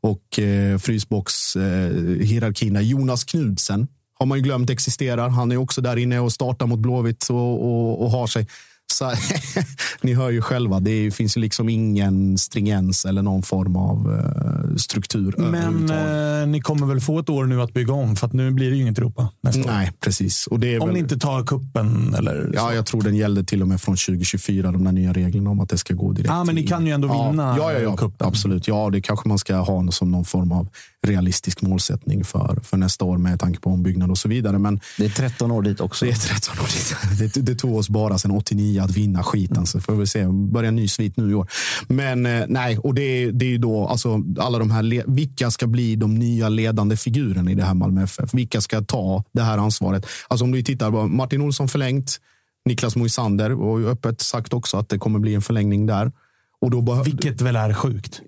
och 0.00 0.38
eh, 0.38 0.78
frysbox 0.78 1.56
eh. 1.56 2.80
Jonas 2.80 3.24
Knudsen 3.24 3.88
har 4.14 4.26
man 4.26 4.38
ju 4.38 4.44
glömt 4.44 4.70
existerar. 4.70 5.28
Han 5.28 5.52
är 5.52 5.56
också 5.56 5.80
där 5.80 5.96
inne 5.96 6.20
och 6.20 6.32
startar 6.32 6.66
mot 6.66 6.78
Blåvitt 6.78 7.28
och, 7.30 7.64
och, 7.64 8.02
och 8.02 8.10
har 8.10 8.26
sig. 8.26 8.46
Så, 8.92 9.12
ni 10.02 10.14
hör 10.14 10.30
ju 10.30 10.42
själva, 10.42 10.80
det 10.80 10.90
är, 10.90 11.10
finns 11.10 11.36
ju 11.36 11.40
liksom 11.40 11.68
ingen 11.68 12.38
stringens 12.38 13.04
eller 13.04 13.22
någon 13.22 13.42
form 13.42 13.76
av 13.76 14.12
eh, 14.12 14.76
struktur 14.76 15.34
Men 15.38 15.90
eh, 15.90 16.46
ni 16.46 16.60
kommer 16.60 16.86
väl 16.86 17.00
få 17.00 17.18
ett 17.18 17.28
år 17.28 17.44
nu 17.44 17.62
att 17.62 17.74
bygga 17.74 17.92
om 17.92 18.16
för 18.16 18.26
att 18.26 18.32
nu 18.32 18.50
blir 18.50 18.70
det 18.70 18.76
ju 18.76 18.82
inget 18.82 18.98
Europa 18.98 19.28
nästa 19.40 19.60
år. 19.60 19.66
Nej, 19.66 19.92
precis. 20.00 20.46
Och 20.46 20.60
det 20.60 20.74
är 20.74 20.80
Om 20.80 20.86
väl, 20.86 20.94
ni 20.94 21.00
inte 21.00 21.18
tar 21.18 21.44
kuppen 21.44 22.14
eller 22.14 22.42
så. 22.44 22.50
Ja, 22.54 22.74
jag 22.74 22.86
tror 22.86 23.02
den 23.02 23.16
gällde 23.16 23.44
till 23.44 23.62
och 23.62 23.68
med 23.68 23.80
från 23.80 23.96
2024, 23.96 24.72
de 24.72 24.84
där 24.84 24.92
nya 24.92 25.12
reglerna 25.12 25.50
om 25.50 25.60
att 25.60 25.68
det 25.68 25.78
ska 25.78 25.94
gå 25.94 26.12
direkt. 26.12 26.28
Ja, 26.28 26.44
men 26.44 26.54
ni 26.54 26.66
kan 26.66 26.86
ju 26.86 26.92
ändå 26.92 27.08
vinna 27.08 27.54
ja, 27.58 27.72
ja, 27.72 27.78
ja, 27.78 27.96
cupen. 27.96 28.28
Absolut. 28.28 28.68
Ja, 28.68 28.90
det 28.90 29.00
kanske 29.00 29.28
man 29.28 29.38
ska 29.38 29.56
ha 29.56 29.92
som 29.92 30.10
någon 30.10 30.24
form 30.24 30.52
av 30.52 30.68
realistisk 31.06 31.62
målsättning 31.62 32.24
för, 32.24 32.60
för 32.62 32.76
nästa 32.76 33.04
år 33.04 33.18
med 33.18 33.40
tanke 33.40 33.60
på 33.60 33.70
ombyggnad 33.70 34.10
och 34.10 34.18
så 34.18 34.28
vidare. 34.28 34.58
Men 34.58 34.80
Det 34.98 35.04
är 35.04 35.10
13 35.10 35.50
år 35.50 35.62
dit 35.62 35.80
också. 35.80 36.04
det 36.04 36.10
är 36.10 36.14
13 36.14 36.58
år 36.58 36.66
dit. 36.66 37.34
det, 37.34 37.40
det 37.40 37.54
tog 37.54 37.76
oss 37.76 37.88
bara 37.88 38.18
sedan 38.18 38.30
89 38.30 38.83
att 38.84 38.96
vinna 38.96 39.22
skiten. 39.22 39.66
Så 39.66 39.80
får 39.80 39.94
vi 39.94 40.06
se. 40.06 40.26
Börja 40.26 40.68
en 40.68 40.76
ny 40.76 40.88
svit 40.88 41.16
nu 41.16 41.30
i 41.30 41.34
år. 41.34 41.50
Men 41.88 42.26
eh, 42.26 42.44
nej, 42.48 42.78
och 42.78 42.94
det, 42.94 43.30
det 43.30 43.44
är 43.44 43.50
ju 43.50 43.58
då 43.58 43.86
alltså, 43.86 44.22
alla 44.38 44.58
de 44.58 44.70
här. 44.70 45.04
Vilka 45.06 45.50
ska 45.50 45.66
bli 45.66 45.96
de 45.96 46.14
nya 46.14 46.48
ledande 46.48 46.96
figurerna 46.96 47.50
i 47.50 47.54
det 47.54 47.64
här 47.64 47.74
Malmö 47.74 48.02
FF? 48.02 48.34
Vilka 48.34 48.60
ska 48.60 48.82
ta 48.82 49.24
det 49.32 49.42
här 49.42 49.58
ansvaret? 49.58 50.06
Alltså 50.28 50.44
om 50.44 50.52
du 50.52 50.62
tittar 50.62 50.90
på 50.90 51.06
Martin 51.06 51.40
Olsson 51.42 51.68
förlängt. 51.68 52.20
Niklas 52.64 52.96
Moisander 52.96 53.52
och 53.62 53.80
ju 53.80 53.88
öppet 53.88 54.20
sagt 54.20 54.52
också 54.52 54.76
att 54.76 54.88
det 54.88 54.98
kommer 54.98 55.18
bli 55.18 55.34
en 55.34 55.42
förlängning 55.42 55.86
där. 55.86 56.12
Och 56.60 56.70
då 56.70 57.02
Vilket 57.02 57.40
väl 57.40 57.56
är 57.56 57.72
sjukt. 57.72 58.20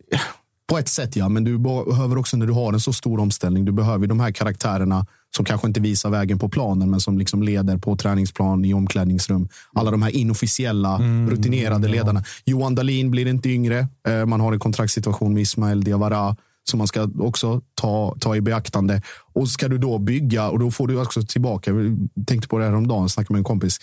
på 0.68 0.78
ett 0.78 0.88
sätt 0.88 1.16
ja, 1.16 1.28
men 1.28 1.44
du 1.44 1.59
behöver 1.59 2.18
också 2.18 2.36
när 2.36 2.46
du 2.46 2.52
har 2.52 2.72
en 2.72 2.80
så 2.80 2.92
stor 2.92 3.20
omställning. 3.20 3.64
Du 3.64 3.72
behöver 3.72 4.07
de 4.07 4.20
här 4.20 4.32
karaktärerna 4.32 5.07
som 5.37 5.45
kanske 5.45 5.66
inte 5.66 5.80
visar 5.80 6.11
vägen 6.11 6.39
på 6.39 6.49
planen, 6.49 6.91
men 6.91 7.01
som 7.01 7.18
liksom 7.18 7.43
leder 7.43 7.76
på 7.78 7.97
träningsplan, 7.97 8.64
i 8.64 8.74
omklädningsrum. 8.74 9.49
Alla 9.74 9.91
de 9.91 10.03
här 10.03 10.16
inofficiella, 10.16 10.99
rutinerade 11.30 11.89
ledarna. 11.89 12.24
Johan 12.45 12.74
Dahlin 12.74 13.11
blir 13.11 13.26
inte 13.26 13.49
yngre. 13.49 13.89
Eh, 14.09 14.26
Man 14.26 14.41
har 14.41 14.53
en 14.53 14.59
kontraktssituation 14.59 15.34
med 15.34 15.43
Ismael 15.43 15.84
Diawara 15.84 16.37
som 16.70 16.78
man 16.78 16.87
ska 16.87 17.09
också 17.18 17.61
ta, 17.74 18.16
ta 18.20 18.37
i 18.37 18.41
beaktande. 18.41 19.03
Och 19.34 19.49
ska 19.49 19.68
du 19.68 19.78
då 19.78 19.99
bygga, 19.99 20.49
och 20.49 20.59
då 20.59 20.70
får 20.70 20.89
du 20.89 21.01
också 21.01 21.22
tillbaka, 21.22 21.70
jag 21.70 22.26
tänkte 22.26 22.49
på 22.49 22.59
det 22.59 22.64
här 22.64 22.74
om 22.74 22.89
dagen, 22.89 23.09
snackade 23.09 23.32
med 23.32 23.39
en 23.39 23.45
kompis, 23.45 23.78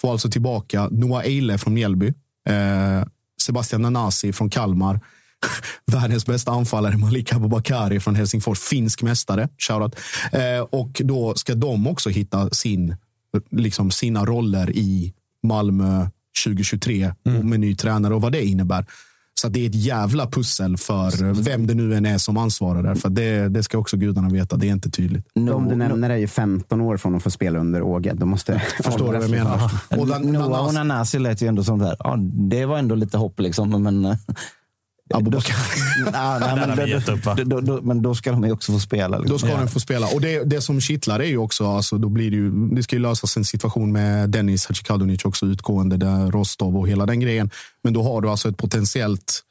får 0.00 0.12
alltså 0.12 0.30
tillbaka 0.30 0.88
Noah 0.90 1.24
Eile 1.24 1.58
från 1.58 1.74
Mjällby, 1.74 2.06
eh, 2.48 3.06
Sebastian 3.42 3.82
Nanasi 3.82 4.32
från 4.32 4.50
Kalmar, 4.50 5.00
världens 5.92 6.26
bästa 6.26 6.50
anfallare 6.50 6.96
Malik 6.96 7.32
Abubakari 7.32 8.00
från 8.00 8.14
Helsingfors, 8.14 8.58
finsk 8.58 9.02
mästare. 9.02 9.48
Shoutout. 9.58 9.96
Eh, 10.32 10.60
och 10.60 11.02
då 11.04 11.34
ska 11.34 11.54
de 11.54 11.86
också 11.86 12.10
hitta 12.10 12.50
sin, 12.50 12.96
liksom 13.50 13.90
sina 13.90 14.24
roller 14.24 14.70
i 14.76 15.14
Malmö 15.42 16.08
2023 16.44 17.14
och 17.24 17.44
med 17.44 17.60
ny 17.60 17.74
tränare 17.74 18.14
och 18.14 18.22
vad 18.22 18.32
det 18.32 18.44
innebär. 18.44 18.86
Så 19.40 19.46
att 19.46 19.52
det 19.52 19.64
är 19.64 19.68
ett 19.68 19.74
jävla 19.74 20.26
pussel 20.26 20.76
för 20.76 21.42
vem 21.42 21.66
det 21.66 21.74
nu 21.74 21.94
än 21.94 22.06
är 22.06 22.18
som 22.18 22.36
ansvarar 22.36 22.82
där. 22.82 22.94
För 22.94 23.08
det, 23.08 23.48
det 23.48 23.62
ska 23.62 23.78
också 23.78 23.96
gudarna 23.96 24.28
veta. 24.28 24.56
Det 24.56 24.68
är 24.68 24.72
inte 24.72 24.90
tydligt. 24.90 25.26
De 25.34 25.68
du 25.68 25.76
nämner 25.76 26.10
är 26.10 26.16
ju 26.16 26.28
15 26.28 26.80
år 26.80 26.96
från 26.96 27.14
att 27.14 27.22
få 27.22 27.30
spela 27.30 27.58
under 27.58 27.82
Åge. 27.82 28.12
De 28.14 28.28
måste 28.28 28.58
Förstår 28.84 29.12
du 29.12 29.18
vad 29.18 29.22
jag 29.22 29.30
menar? 29.30 30.22
Noah 30.32 30.66
och 30.66 30.74
Nanasi 30.74 31.18
lät 31.18 31.42
ju 31.42 31.48
ändå 31.48 31.64
som 31.64 31.78
där. 31.78 31.96
Ja, 31.98 32.16
det 32.50 32.66
var 32.66 32.78
ändå 32.78 32.94
lite 32.94 33.18
hopp 33.18 33.40
liksom. 33.40 33.82
Men, 33.82 34.16
Abubakar. 35.14 35.56
men, 37.36 37.48
då, 37.48 37.60
då, 37.60 37.82
men 37.82 38.02
då 38.02 38.14
ska 38.14 38.30
de 38.32 38.44
ju 38.44 38.52
också 38.52 38.72
få 38.72 38.80
spela. 38.80 39.18
Liksom. 39.18 39.32
Då 39.32 39.38
ska 39.38 39.56
den 39.56 39.68
få 39.68 39.80
spela. 39.80 40.06
Och 40.14 40.20
det, 40.20 40.44
det 40.44 40.60
som 40.60 40.80
kittlar 40.80 41.20
är 41.20 41.26
ju 41.26 41.38
också, 41.38 41.66
alltså, 41.66 41.98
då 41.98 42.08
blir 42.08 42.30
det, 42.30 42.36
ju, 42.36 42.50
det 42.50 42.82
ska 42.82 42.96
ju 42.96 43.02
lösas 43.02 43.36
en 43.36 43.44
situation 43.44 43.92
med 43.92 44.30
Dennis 44.30 44.66
Hadzikadunic 44.66 45.24
också 45.24 45.46
utgående, 45.46 45.96
där 45.96 46.30
Rostov 46.30 46.76
och 46.76 46.88
hela 46.88 47.06
den 47.06 47.20
grejen. 47.20 47.50
Men 47.82 47.92
då 47.92 48.02
har 48.02 48.20
du 48.20 48.28
alltså 48.28 48.48
ett 48.48 48.56
potentiellt 48.56 49.42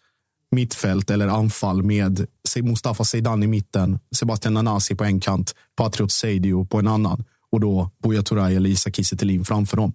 mittfält 0.51 1.09
eller 1.09 1.27
anfall 1.27 1.83
med 1.83 2.25
Se- 2.47 2.61
Mustafa 2.61 3.03
Zeidan 3.03 3.43
i 3.43 3.47
mitten, 3.47 3.99
Sebastian 4.15 4.53
Nanasi 4.53 4.95
på 4.95 5.03
en 5.03 5.19
kant, 5.19 5.55
Patriot 5.77 6.11
Seidio 6.11 6.65
på 6.65 6.79
en 6.79 6.87
annan 6.87 7.23
och 7.51 7.59
då 7.59 7.89
Buya 8.03 8.23
Turay 8.23 8.55
eller 8.55 8.69
Isak 8.69 8.95
Kiese 8.95 9.43
framför 9.45 9.77
dem. 9.77 9.93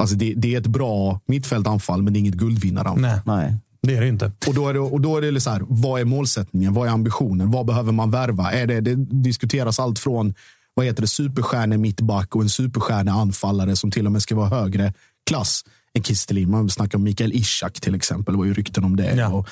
Alltså 0.00 0.16
det, 0.16 0.34
det 0.36 0.54
är 0.54 0.60
ett 0.60 0.66
bra 0.66 1.20
mittfältanfall, 1.26 2.02
men 2.02 2.12
det 2.12 2.18
är 2.18 2.20
inget 2.20 2.34
guldvinnaranfall. 2.34 3.00
Nej, 3.02 3.20
Nej 3.24 3.56
det 3.82 3.96
är 3.96 4.00
det 4.00 4.08
inte. 4.08 4.32
Och 4.46 4.54
då 4.54 4.68
är 4.68 4.74
det, 4.74 4.80
och 4.80 5.00
då 5.00 5.16
är 5.16 5.32
det 5.32 5.40
så 5.40 5.50
här, 5.50 5.62
vad 5.68 6.00
är 6.00 6.04
målsättningen? 6.04 6.74
Vad 6.74 6.88
är 6.88 6.92
ambitionen? 6.92 7.50
Vad 7.50 7.66
behöver 7.66 7.92
man 7.92 8.10
värva? 8.10 8.52
Är 8.52 8.66
det, 8.66 8.80
det 8.80 8.94
diskuteras 8.96 9.80
allt 9.80 9.98
från 9.98 10.34
vad 10.74 10.86
heter 10.86 11.02
det, 11.02 11.08
superstjärne 11.08 11.78
mittback 11.78 12.36
och 12.36 12.42
en 12.42 12.48
superstjärne 12.48 13.12
anfallare 13.12 13.76
som 13.76 13.90
till 13.90 14.06
och 14.06 14.12
med 14.12 14.22
ska 14.22 14.34
vara 14.34 14.48
högre 14.48 14.92
klass 15.26 15.64
än 15.94 16.02
Kistelin. 16.02 16.50
Man 16.50 16.70
snackar 16.70 16.98
om 16.98 17.04
Mikael 17.04 17.32
Ishak 17.32 17.80
till 17.80 17.94
exempel. 17.94 18.34
Det 18.34 18.38
var 18.38 18.44
ju 18.44 18.54
rykten 18.54 18.84
om 18.84 18.96
det. 18.96 19.14
Ja. 19.14 19.28
Och, 19.28 19.48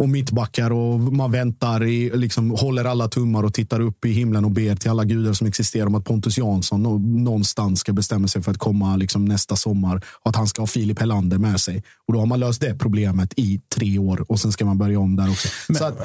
och 0.00 0.08
mittbackar 0.08 0.70
och 0.70 1.00
man 1.00 1.32
väntar, 1.32 1.84
i, 1.84 2.10
liksom, 2.14 2.50
håller 2.50 2.84
alla 2.84 3.08
tummar 3.08 3.42
och 3.42 3.54
tittar 3.54 3.80
upp 3.80 4.04
i 4.04 4.12
himlen 4.12 4.44
och 4.44 4.50
ber 4.50 4.76
till 4.76 4.90
alla 4.90 5.04
gudar 5.04 5.32
som 5.32 5.46
existerar 5.46 5.86
om 5.86 5.94
att 5.94 6.04
Pontus 6.04 6.38
Jansson 6.38 6.82
nå- 6.82 6.98
någonstans 6.98 7.80
ska 7.80 7.92
bestämma 7.92 8.28
sig 8.28 8.42
för 8.42 8.50
att 8.50 8.58
komma 8.58 8.96
liksom, 8.96 9.24
nästa 9.24 9.56
sommar 9.56 9.96
och 9.96 10.30
att 10.30 10.36
han 10.36 10.48
ska 10.48 10.62
ha 10.62 10.66
Filip 10.66 11.00
Helander 11.00 11.38
med 11.38 11.60
sig. 11.60 11.82
Och 12.06 12.12
då 12.14 12.18
har 12.18 12.26
man 12.26 12.40
löst 12.40 12.60
det 12.60 12.74
problemet 12.78 13.32
i 13.36 13.60
tre 13.74 13.98
år 13.98 14.24
och 14.28 14.40
sen 14.40 14.52
ska 14.52 14.64
man 14.64 14.78
börja 14.78 15.00
om 15.00 15.16
där 15.16 15.30
också. 15.30 15.48
Så 15.78 15.84
att, 15.84 15.98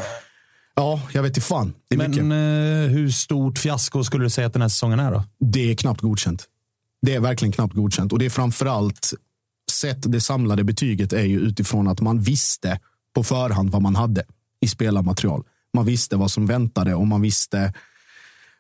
ja, 0.76 1.02
jag 1.12 1.24
vet 1.24 1.30
inte 1.30 1.42
fan. 1.42 1.74
Men 1.96 2.32
eh, 2.32 2.90
hur 2.90 3.10
stort 3.10 3.60
fiasko 3.60 4.04
skulle 4.04 4.24
du 4.24 4.30
säga 4.30 4.48
att 4.48 4.54
den 4.54 4.62
här 4.62 4.70
säsongen 4.70 5.00
är 5.00 5.12
då? 5.12 5.24
det 5.40 5.72
är 5.72 5.76
knappt 5.76 6.02
godkänt. 6.02 6.44
Det 7.02 7.16
är 7.16 7.20
verkligen 7.20 7.52
knappt 7.52 7.74
godkänt 7.74 8.14
och 8.14 8.20
det 8.20 8.26
är 8.26 8.30
framförallt 8.30 9.14
sett 9.74 10.12
det 10.12 10.22
samlade 10.22 10.64
betyget 10.64 11.14
är 11.14 11.24
ju 11.24 11.40
utifrån 11.40 11.88
att 11.88 12.02
man 12.02 12.20
visste 12.20 12.80
på 13.16 13.24
förhand 13.24 13.70
vad 13.70 13.82
man 13.82 13.96
hade 13.96 14.24
i 14.62 14.68
spelarmaterial. 14.68 15.44
Man 15.74 15.86
visste 15.86 16.16
vad 16.16 16.32
som 16.32 16.46
väntade 16.46 16.96
och 16.96 17.08
man 17.08 17.22
visste 17.22 17.74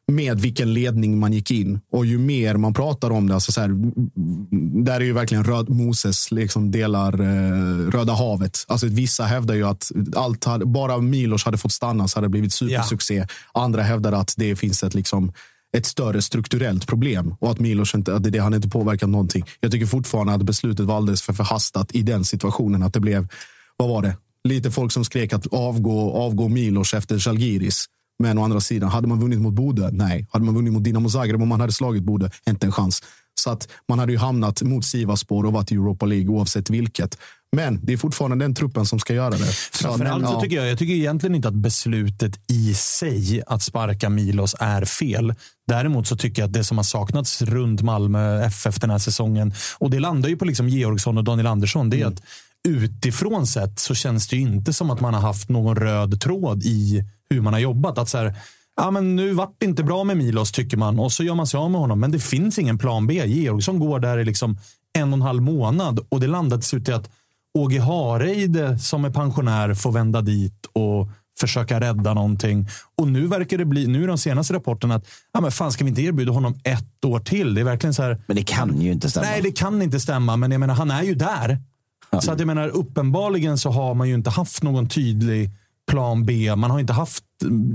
med 0.08 0.42
vilken 0.42 0.74
ledning 0.74 1.20
man 1.20 1.34
gick 1.34 1.52
in. 1.52 1.80
Och 1.92 2.06
ju 2.06 2.18
mer 2.18 2.58
man 2.58 2.74
pratar 2.74 3.12
om 3.12 3.28
det, 3.28 3.34
alltså 3.34 3.52
så 3.52 3.62
här, 3.62 3.70
där 4.84 4.96
är 4.96 5.06
ju 5.06 5.14
verkligen 5.14 5.44
röd, 5.44 5.70
Moses 5.70 6.32
liksom 6.32 6.72
delar 6.72 7.22
eh, 7.22 7.90
Röda 7.90 8.14
havet. 8.14 8.66
Alltså 8.68 8.88
vissa 8.88 9.24
hävdar 9.24 9.56
ju 9.56 9.64
att 9.64 9.92
allt 10.16 10.46
hade, 10.46 10.66
bara 10.66 10.98
Milos 10.98 11.46
hade 11.46 11.58
fått 11.58 11.72
stanna 11.72 12.08
så 12.08 12.18
hade 12.18 12.26
det 12.26 12.32
blivit 12.32 12.54
supersuccé. 12.54 13.28
Andra 13.52 13.82
hävdar 13.82 14.12
att 14.12 14.34
det 14.38 14.56
finns 14.56 14.84
ett 14.84 14.94
liksom 14.94 15.34
ett 15.78 15.86
större 15.86 16.22
strukturellt 16.22 16.88
problem 16.88 17.36
och 17.40 17.52
att 17.52 17.60
Milos 17.60 17.96
inte, 17.96 18.16
att 18.16 18.32
det, 18.32 18.40
han 18.40 18.54
inte 18.54 18.70
påverkat 18.70 19.10
någonting. 19.10 19.44
Jag 19.60 19.72
tycker 19.72 19.86
fortfarande 19.86 20.34
att 20.34 20.44
beslutet 20.44 20.86
var 20.86 20.98
alldeles 20.98 21.22
för 21.22 21.34
förhastat 21.34 21.92
i 21.92 22.02
den 22.02 22.26
situationen. 22.26 22.84
Att 22.84 22.94
det 22.94 23.00
blev, 23.00 23.28
vad 23.78 23.90
var 23.90 24.02
det? 24.02 24.18
Lite 24.44 24.72
folk 24.72 24.92
som 24.92 25.06
skrek 25.06 25.34
att 25.34 25.48
avgå, 25.48 26.12
avgå 26.12 26.48
Milos 26.48 26.94
efter 26.94 27.20
Zalgiris. 27.20 27.86
Men 28.20 28.38
å 28.38 28.44
andra 28.44 28.60
sidan, 28.60 28.90
hade 28.90 29.08
man 29.08 29.20
vunnit 29.20 29.42
mot 29.42 29.54
Bode? 29.54 29.90
Nej. 29.92 30.28
Hade 30.32 30.46
man 30.46 30.56
vunnit 30.56 30.74
mot 30.74 30.84
Dinamo 30.84 31.10
Zagreb 31.10 31.42
om 31.42 31.48
man 31.48 31.62
hade 31.62 31.74
slagit 31.74 32.04
Bode? 32.04 32.32
Inte 32.50 32.66
en 32.66 32.72
chans. 32.72 33.04
Så 33.36 33.50
att 33.50 33.68
man 33.90 34.00
hade 34.00 34.12
ju 34.12 34.18
hamnat 34.18 34.62
mot 34.62 34.86
Sivasspor 34.86 35.46
och 35.46 35.54
varit 35.54 35.72
i 35.72 35.76
Europa 35.76 36.06
League 36.06 36.30
oavsett 36.30 36.70
vilket. 36.70 37.18
Men 37.56 37.80
det 37.84 37.94
är 37.94 37.98
fortfarande 37.98 38.46
den 38.46 38.56
truppen 38.56 38.86
som 38.86 39.00
ska 39.00 39.14
göra 39.14 39.30
det. 39.30 39.54
Framförallt 39.72 40.28
så 40.28 40.42
tycker 40.42 40.56
jag, 40.56 40.68
jag 40.68 40.78
tycker 40.78 40.94
egentligen 40.94 41.36
inte 41.36 41.48
att 41.48 41.54
beslutet 41.54 42.52
i 42.52 42.74
sig 42.74 43.44
att 43.48 43.62
sparka 43.62 44.10
Milos 44.10 44.56
är 44.60 44.86
fel. 44.86 45.34
Däremot 45.68 46.08
så 46.08 46.18
tycker 46.18 46.42
jag 46.42 46.48
att 46.48 46.54
det 46.54 46.64
som 46.64 46.78
har 46.78 46.84
saknats 46.84 47.42
runt 47.42 47.82
Malmö 47.82 48.44
FF 48.46 48.80
den 48.80 48.90
här 48.90 48.98
säsongen, 48.98 49.54
och 49.78 49.90
det 49.90 50.00
landar 50.00 50.30
ju 50.30 50.38
på 50.38 50.46
liksom 50.46 50.70
Georgsson 50.70 51.18
och 51.18 51.24
Daniel 51.24 51.48
Andersson, 51.48 51.90
det 51.90 51.98
är 51.98 52.02
mm. 52.02 52.14
att 52.14 52.24
utifrån 52.68 53.48
sett 53.48 53.80
så 53.80 53.96
känns 53.96 54.28
det 54.28 54.36
ju 54.36 54.42
inte 54.42 54.74
som 54.74 54.90
att 54.90 55.02
man 55.02 55.14
har 55.14 55.22
haft 55.22 55.50
någon 55.50 55.76
röd 55.76 56.22
tråd 56.22 56.64
i 56.64 57.04
hur 57.30 57.42
man 57.42 57.54
har 57.54 57.60
jobbat. 57.60 57.98
Att 57.98 58.10
så 58.10 58.18
här, 58.18 58.34
ja, 58.76 58.92
men 58.92 59.16
nu 59.16 59.34
vart 59.34 59.56
det 59.58 59.66
inte 59.66 59.84
bra 59.84 60.04
med 60.04 60.18
Milos 60.18 60.52
tycker 60.52 60.78
man 60.78 61.00
och 61.00 61.12
så 61.12 61.24
gör 61.24 61.36
man 61.36 61.48
sig 61.48 61.58
av 61.58 61.72
med 61.72 61.82
honom. 61.82 62.00
Men 62.00 62.12
det 62.12 62.20
finns 62.20 62.60
ingen 62.60 62.78
plan 62.78 63.08
B. 63.08 63.24
Georgsson 63.26 63.80
går 63.80 64.00
där 64.00 64.18
i 64.18 64.26
liksom 64.26 64.58
en 64.94 65.14
och 65.14 65.18
en 65.18 65.22
halv 65.22 65.42
månad 65.42 66.00
och 66.10 66.20
det 66.20 66.28
landar 66.28 66.58
till 66.58 66.68
slut 66.68 66.90
i 66.90 66.92
att 66.92 67.10
Åge 67.54 67.80
Hareide 67.80 68.80
som 68.80 69.06
är 69.06 69.10
pensionär 69.10 69.74
får 69.74 69.92
vända 69.92 70.22
dit 70.22 70.66
och 70.74 71.10
försöka 71.40 71.80
rädda 71.80 72.14
någonting. 72.14 72.68
Och 72.98 73.08
nu 73.08 73.28
verkar 73.28 73.58
det 73.58 73.66
bli, 73.66 73.88
nu 73.88 74.04
är 74.04 74.08
de 74.08 74.18
senaste 74.18 74.54
rapporterna 74.54 74.96
att 74.96 75.06
ja, 75.34 75.42
men 75.42 75.52
fan, 75.52 75.72
ska 75.72 75.84
vi 75.84 75.90
inte 75.90 76.02
erbjuda 76.02 76.32
honom 76.32 76.60
ett 76.64 77.06
år 77.06 77.20
till? 77.20 77.54
Det 77.54 77.62
är 77.62 77.66
verkligen 77.66 77.94
så 77.94 78.04
här. 78.04 78.22
Men 78.28 78.36
det 78.36 78.44
kan 78.44 78.82
ju 78.82 78.92
inte 78.92 79.10
stämma. 79.10 79.26
Nej, 79.26 79.42
det 79.42 79.52
kan 79.52 79.82
inte 79.82 80.00
stämma. 80.00 80.36
Men 80.38 80.52
jag 80.52 80.60
menar, 80.60 80.74
han 80.74 80.92
är 80.92 81.04
ju 81.04 81.16
där. 81.16 81.60
Ja. 82.10 82.22
Så 82.22 82.32
att 82.32 82.40
jag 82.40 82.48
menar, 82.48 82.68
uppenbarligen 82.68 83.58
så 83.58 83.70
har 83.70 83.94
man 83.94 84.08
ju 84.08 84.14
inte 84.14 84.30
haft 84.30 84.64
någon 84.64 84.90
tydlig 84.90 85.52
plan 85.92 86.26
B. 86.26 86.56
Man 86.56 86.72
har 86.72 86.80
inte 86.80 86.94
haft 86.94 87.24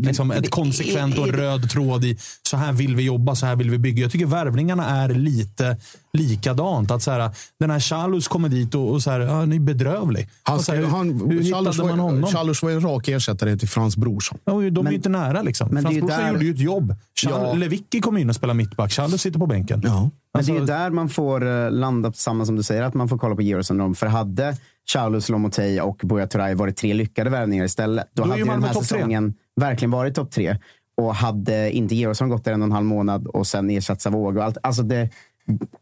liksom, 0.03 0.31
ett 0.31 0.51
konsekvent 0.51 1.19
och 1.19 1.29
röd 1.29 1.71
tråd 1.71 2.05
i 2.05 2.19
så 2.43 2.57
här 2.57 2.73
vill 2.73 2.97
vi 2.97 3.03
jobba, 3.03 3.35
så 3.35 3.47
här 3.47 3.57
vill 3.57 3.71
vi 3.71 3.79
bygga. 3.79 4.03
Jag 4.03 4.13
tycker 4.13 4.27
värvningarna 4.27 4.87
är 4.87 5.09
lite 5.09 5.77
likadant. 6.13 6.91
Att 6.91 7.03
så 7.03 7.11
här, 7.11 7.31
den 7.61 7.71
här 7.71 7.81
Chalus 7.81 8.29
kommer 8.29 8.49
dit 8.49 8.75
och, 8.75 8.91
och 8.91 9.03
så 9.03 9.11
här, 9.11 9.21
ja, 9.21 9.45
ni 9.45 9.57
är 9.57 9.61
bedrövlig. 9.61 10.29
Han, 10.43 10.63
så 10.63 10.75
här, 10.75 10.83
han, 10.83 11.31
hur 11.31 11.43
hittade 11.43 11.85
man 11.85 11.99
honom? 11.99 12.31
Chalus 12.31 12.63
var 12.63 12.71
en 12.71 12.81
rak 12.81 13.09
ersättare 13.09 13.57
till 13.57 13.69
Frans 13.69 13.97
Brorsson. 13.97 14.39
Ja, 14.45 14.53
de 14.53 14.71
men, 14.71 14.87
är 14.87 14.91
ju 14.91 14.97
inte 14.97 15.09
nära. 15.09 15.43
Liksom. 15.43 15.69
Men 15.71 15.83
Frans 15.83 16.01
Brorsson 16.01 16.19
där... 16.19 16.33
gjorde 16.33 16.45
ju 16.45 16.51
ett 16.51 16.59
jobb. 16.59 16.95
ja. 17.25 17.55
Lewicki 17.55 18.01
kom 18.01 18.17
in 18.17 18.29
och 18.29 18.37
spelade 18.37 18.57
mittback. 18.57 18.93
Chalus 18.93 19.23
sitter 19.23 19.39
på 19.39 19.47
bänken. 19.47 19.83
Ja. 19.85 20.11
Alltså, 20.33 20.53
men 20.53 20.67
det 20.67 20.73
är 20.73 20.77
alltså- 20.77 20.85
där 20.85 20.91
man 20.91 21.09
får 21.09 21.47
eh, 21.47 21.71
landa 21.71 22.11
på 22.11 22.17
samma 22.17 22.45
som 22.45 22.57
du 22.57 22.63
säger, 22.63 22.83
att 22.83 22.95
man 22.95 23.09
får 23.09 23.19
kolla 23.19 23.35
på 23.35 23.43
Georgsson. 23.43 23.95
För 23.95 24.07
hade 24.07 24.57
Charles 24.93 25.29
Lomotey 25.29 25.81
och 25.81 26.01
Buya 26.05 26.27
Turay 26.27 26.55
varit 26.55 26.77
tre 26.77 26.95
lyckade 26.95 27.31
värvningar 27.31 27.65
istället. 27.65 28.09
Då, 28.13 28.23
då 28.23 28.31
hade 28.31 28.45
den 28.45 28.63
här 28.63 28.73
säsongen 28.73 29.33
tre. 29.33 29.67
verkligen 29.67 29.91
varit 29.91 30.15
topp 30.15 30.31
tre. 30.31 30.57
Och 30.97 31.15
hade 31.15 31.73
inte 31.73 31.95
Georgsson 31.95 32.29
gått 32.29 32.45
där 32.45 32.53
en 32.53 32.63
och 32.63 32.67
en 32.67 32.73
halv 32.73 32.87
månad 32.87 33.27
och 33.27 33.47
sen 33.47 33.71
ersatt 33.71 34.03
Savogo. 34.03 34.41
Allt, 34.41 34.59
alltså 34.63 34.83
det, 34.83 35.11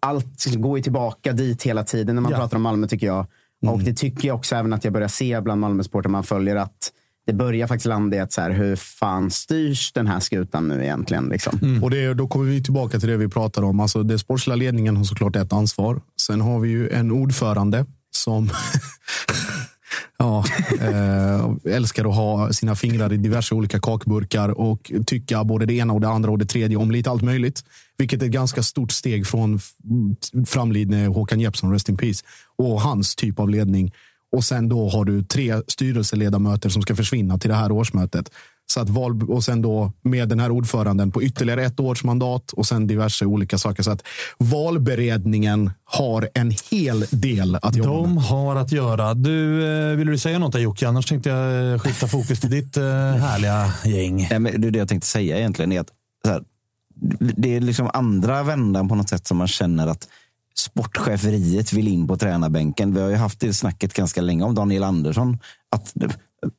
allt 0.00 0.44
går 0.54 0.78
ju 0.78 0.82
tillbaka 0.82 1.32
dit 1.32 1.62
hela 1.62 1.84
tiden 1.84 2.14
när 2.14 2.22
man 2.22 2.32
ja. 2.32 2.38
pratar 2.38 2.56
om 2.56 2.62
Malmö 2.62 2.86
tycker 2.86 3.06
jag. 3.06 3.26
Mm. 3.62 3.74
Och 3.74 3.80
det 3.80 3.94
tycker 3.94 4.28
jag 4.28 4.36
också 4.36 4.56
även 4.56 4.72
att 4.72 4.84
jag 4.84 4.92
börjar 4.92 5.08
se 5.08 5.40
bland 5.40 5.60
Malmösportrar 5.60 6.10
man 6.10 6.24
följer 6.24 6.56
att 6.56 6.92
det 7.26 7.32
börjar 7.32 7.66
faktiskt 7.66 7.86
landa 7.86 8.16
i 8.16 8.20
att 8.20 8.32
så 8.32 8.40
här, 8.40 8.50
hur 8.50 8.76
fan 8.76 9.30
styrs 9.30 9.92
den 9.92 10.06
här 10.06 10.20
skutan 10.20 10.68
nu 10.68 10.82
egentligen? 10.84 11.28
Liksom? 11.28 11.58
Mm. 11.62 11.84
Och 11.84 11.90
det, 11.90 12.14
då 12.14 12.28
kommer 12.28 12.44
vi 12.44 12.62
tillbaka 12.62 12.98
till 12.98 13.08
det 13.08 13.16
vi 13.16 13.28
pratade 13.28 13.66
om. 13.66 13.80
Alltså, 13.80 14.02
det 14.02 14.18
sportsliga 14.18 14.56
ledningen 14.56 14.96
har 14.96 15.04
såklart 15.04 15.36
ett 15.36 15.52
ansvar. 15.52 16.00
Sen 16.20 16.40
har 16.40 16.60
vi 16.60 16.68
ju 16.68 16.90
en 16.90 17.10
ordförande 17.10 17.86
som 18.16 18.50
ja, 20.18 20.44
äh, 20.80 21.74
älskar 21.74 22.04
att 22.04 22.14
ha 22.14 22.52
sina 22.52 22.74
fingrar 22.74 23.12
i 23.12 23.16
diverse 23.16 23.54
olika 23.54 23.80
kakburkar 23.80 24.48
och 24.48 24.92
tycka 25.06 25.44
både 25.44 25.66
det 25.66 25.74
ena 25.74 25.92
och 25.92 26.00
det 26.00 26.08
andra 26.08 26.30
och 26.30 26.38
det 26.38 26.46
tredje 26.46 26.76
om 26.76 26.90
lite 26.90 27.10
allt 27.10 27.22
möjligt. 27.22 27.64
Vilket 27.98 28.22
är 28.22 28.26
ett 28.26 28.32
ganska 28.32 28.62
stort 28.62 28.92
steg 28.92 29.26
från 29.26 29.60
framlidne 30.46 31.06
Håkan 31.06 31.40
Jeppsson, 31.40 31.72
Rest 31.72 31.88
in 31.88 31.96
Peace, 31.96 32.24
och 32.58 32.80
hans 32.80 33.16
typ 33.16 33.38
av 33.38 33.48
ledning. 33.48 33.92
Och 34.32 34.44
sen 34.44 34.68
då 34.68 34.88
har 34.88 35.04
du 35.04 35.22
tre 35.22 35.62
styrelseledamöter 35.68 36.68
som 36.68 36.82
ska 36.82 36.96
försvinna 36.96 37.38
till 37.38 37.50
det 37.50 37.56
här 37.56 37.72
årsmötet. 37.72 38.30
Så 38.68 38.80
att 38.80 38.88
val, 38.88 39.30
och 39.30 39.44
sen 39.44 39.62
då 39.62 39.92
med 40.02 40.28
den 40.28 40.40
här 40.40 40.50
ordföranden 40.50 41.12
på 41.12 41.22
ytterligare 41.22 41.64
ett 41.64 41.80
års 41.80 42.04
mandat 42.04 42.52
och 42.52 42.66
sen 42.66 42.86
diverse 42.86 43.24
olika 43.24 43.58
saker. 43.58 43.82
Så 43.82 43.90
att 43.90 44.02
valberedningen 44.38 45.70
har 45.84 46.28
en 46.34 46.52
hel 46.70 47.00
del 47.10 47.58
att 47.62 47.76
jobba 47.76 47.90
De 47.90 48.14
med. 48.14 48.24
har 48.24 48.56
att 48.56 48.72
göra. 48.72 49.14
Du, 49.14 49.66
eh, 49.90 49.96
vill 49.96 50.06
du 50.06 50.18
säga 50.18 50.38
något 50.38 50.60
Jocke? 50.60 50.88
Annars 50.88 51.06
tänkte 51.06 51.28
jag 51.28 51.72
eh, 51.72 51.78
skifta 51.78 52.06
fokus 52.06 52.40
till 52.40 52.50
ditt 52.50 52.76
eh, 52.76 52.84
härliga 52.84 53.72
gäng. 53.84 54.26
Ja, 54.30 54.38
men 54.38 54.60
det 54.60 54.78
jag 54.78 54.88
tänkte 54.88 55.08
säga 55.08 55.38
egentligen 55.38 55.72
är 55.72 55.80
att 55.80 55.90
här, 56.26 56.42
det 57.36 57.56
är 57.56 57.60
liksom 57.60 57.90
andra 57.94 58.42
vändan 58.42 58.88
på 58.88 58.94
något 58.94 59.08
sätt 59.08 59.26
som 59.26 59.36
man 59.36 59.48
känner 59.48 59.86
att 59.86 60.08
sportcheferiet 60.58 61.72
vill 61.72 61.88
in 61.88 62.08
på 62.08 62.16
tränarbänken. 62.16 62.94
Vi 62.94 63.00
har 63.00 63.08
ju 63.08 63.16
haft 63.16 63.40
det 63.40 63.54
snacket 63.54 63.94
ganska 63.94 64.20
länge 64.20 64.44
om 64.44 64.54
Daniel 64.54 64.84
Andersson. 64.84 65.38
Att 65.70 65.92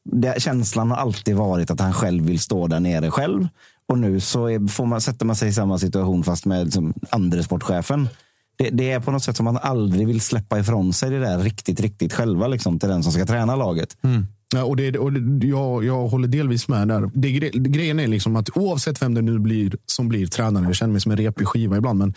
det, 0.04 0.42
känslan 0.42 0.92
har 0.92 0.98
alltid 0.98 1.36
varit 1.36 1.72
att 1.72 1.80
han 1.80 1.94
själv 1.94 2.26
vill 2.26 2.40
stå 2.40 2.68
där 2.68 2.80
nere 2.80 3.12
själv. 3.12 3.48
Och 3.88 3.98
nu 3.98 4.20
så 4.20 4.46
är, 4.46 4.68
får 4.68 4.86
man, 4.86 5.02
sätter 5.02 5.26
man 5.26 5.36
sig 5.36 5.50
i 5.50 5.54
samma 5.54 5.80
situation 5.80 6.24
fast 6.24 6.46
med 6.46 6.66
liksom, 6.66 6.94
andre 7.10 7.44
sportchefen. 7.44 8.10
Det, 8.58 8.70
det, 8.70 8.92
är 8.92 9.00
på 9.00 9.12
något 9.12 9.24
sätt 9.24 9.38
som 9.38 9.48
att 9.48 9.54
man 9.54 9.72
aldrig 9.72 10.08
vill 10.08 10.22
släppa 10.22 10.60
ifrån 10.60 10.94
sig 10.94 11.10
det 11.10 11.20
där 11.20 11.40
riktigt, 11.40 11.80
riktigt 11.80 12.14
själva 12.14 12.48
liksom, 12.48 12.80
till 12.80 12.90
den 12.90 13.04
som 13.04 13.12
ska 13.12 13.26
träna 13.26 13.56
laget. 13.56 13.98
Mm. 14.02 14.28
Ja, 14.54 14.64
och 14.64 14.76
det, 14.76 14.98
och 14.98 15.14
det, 15.14 15.48
jag, 15.48 15.86
jag 15.86 16.08
håller 16.08 16.28
delvis 16.28 16.68
med 16.68 16.88
där. 16.88 17.12
Det, 17.14 17.32
grejen 17.50 18.00
är 18.00 18.08
liksom 18.08 18.36
att 18.36 18.58
oavsett 18.58 19.02
vem 19.02 19.14
det 19.14 19.22
nu 19.22 19.40
blir 19.40 19.76
som 19.86 20.10
blir 20.10 20.28
tränare, 20.28 20.66
jag 20.66 20.76
känner 20.76 20.92
mig 20.92 21.02
som 21.02 21.12
en 21.12 21.18
repig 21.18 21.48
skiva 21.48 21.78
ibland, 21.78 22.00
men 22.00 22.14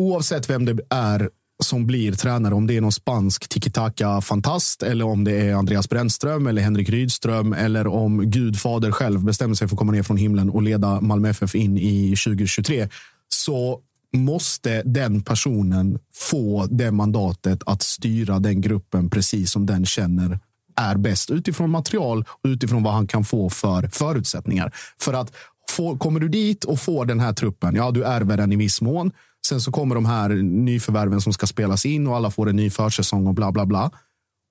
oavsett 0.00 0.50
vem 0.50 0.64
det 0.64 0.78
är 0.90 1.30
som 1.64 1.86
blir 1.86 2.12
tränare, 2.12 2.54
om 2.54 2.66
det 2.66 2.76
är 2.76 2.80
någon 2.80 2.92
spansk 2.92 3.48
tiki-taka-fantast 3.48 4.82
eller 4.82 5.04
om 5.04 5.24
det 5.24 5.32
är 5.32 5.54
Andreas 5.54 5.88
Brännström 5.88 6.46
eller 6.46 6.62
Henrik 6.62 6.88
Rydström 6.88 7.52
eller 7.52 7.86
om 7.86 8.30
Gud 8.30 8.60
fader 8.60 8.90
själv 8.90 9.24
bestämmer 9.24 9.54
sig 9.54 9.68
för 9.68 9.74
att 9.74 9.78
komma 9.78 9.92
ner 9.92 10.02
från 10.02 10.16
himlen 10.16 10.50
och 10.50 10.62
leda 10.62 11.00
Malmö 11.00 11.28
FF 11.28 11.54
in 11.54 11.78
i 11.78 12.16
2023 12.24 12.88
så 13.28 13.80
måste 14.16 14.82
den 14.82 15.22
personen 15.22 15.98
få 16.14 16.66
det 16.70 16.90
mandatet 16.90 17.62
att 17.66 17.82
styra 17.82 18.38
den 18.38 18.60
gruppen 18.60 19.10
precis 19.10 19.50
som 19.50 19.66
den 19.66 19.86
känner 19.86 20.38
är 20.76 20.96
bäst 20.96 21.30
utifrån 21.30 21.70
material 21.70 22.24
och 22.28 22.48
utifrån 22.48 22.82
vad 22.82 22.92
han 22.92 23.06
kan 23.06 23.24
få 23.24 23.50
för 23.50 23.88
förutsättningar. 23.92 24.72
För 25.00 25.12
att 25.12 25.32
få, 25.70 25.98
kommer 25.98 26.20
du 26.20 26.28
dit 26.28 26.64
och 26.64 26.80
får 26.80 27.06
den 27.06 27.20
här 27.20 27.32
truppen, 27.32 27.74
ja, 27.74 27.90
du 27.90 28.04
ärver 28.04 28.36
den 28.36 28.52
i 28.52 28.56
viss 28.56 28.80
mån. 28.80 29.12
Sen 29.48 29.60
så 29.60 29.72
kommer 29.72 29.94
de 29.94 30.06
här 30.06 30.28
nyförvärven 30.42 31.20
som 31.20 31.32
ska 31.32 31.46
spelas 31.46 31.86
in 31.86 32.06
och 32.06 32.16
alla 32.16 32.30
får 32.30 32.48
en 32.48 32.56
ny 32.56 32.70
försäsong 32.70 33.26
och 33.26 33.34
bla 33.34 33.52
bla 33.52 33.66
bla. 33.66 33.90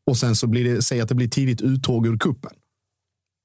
Och 0.08 0.18
sen 0.18 0.36
så 0.36 0.48
blir 0.48 0.64
det, 0.64 0.82
säg 0.82 1.02
att 1.02 1.10
det 1.10 1.16
blir 1.16 1.28
tidigt 1.28 1.62
uttåg 1.62 2.08
ur 2.08 2.18
kuppen. 2.18 2.52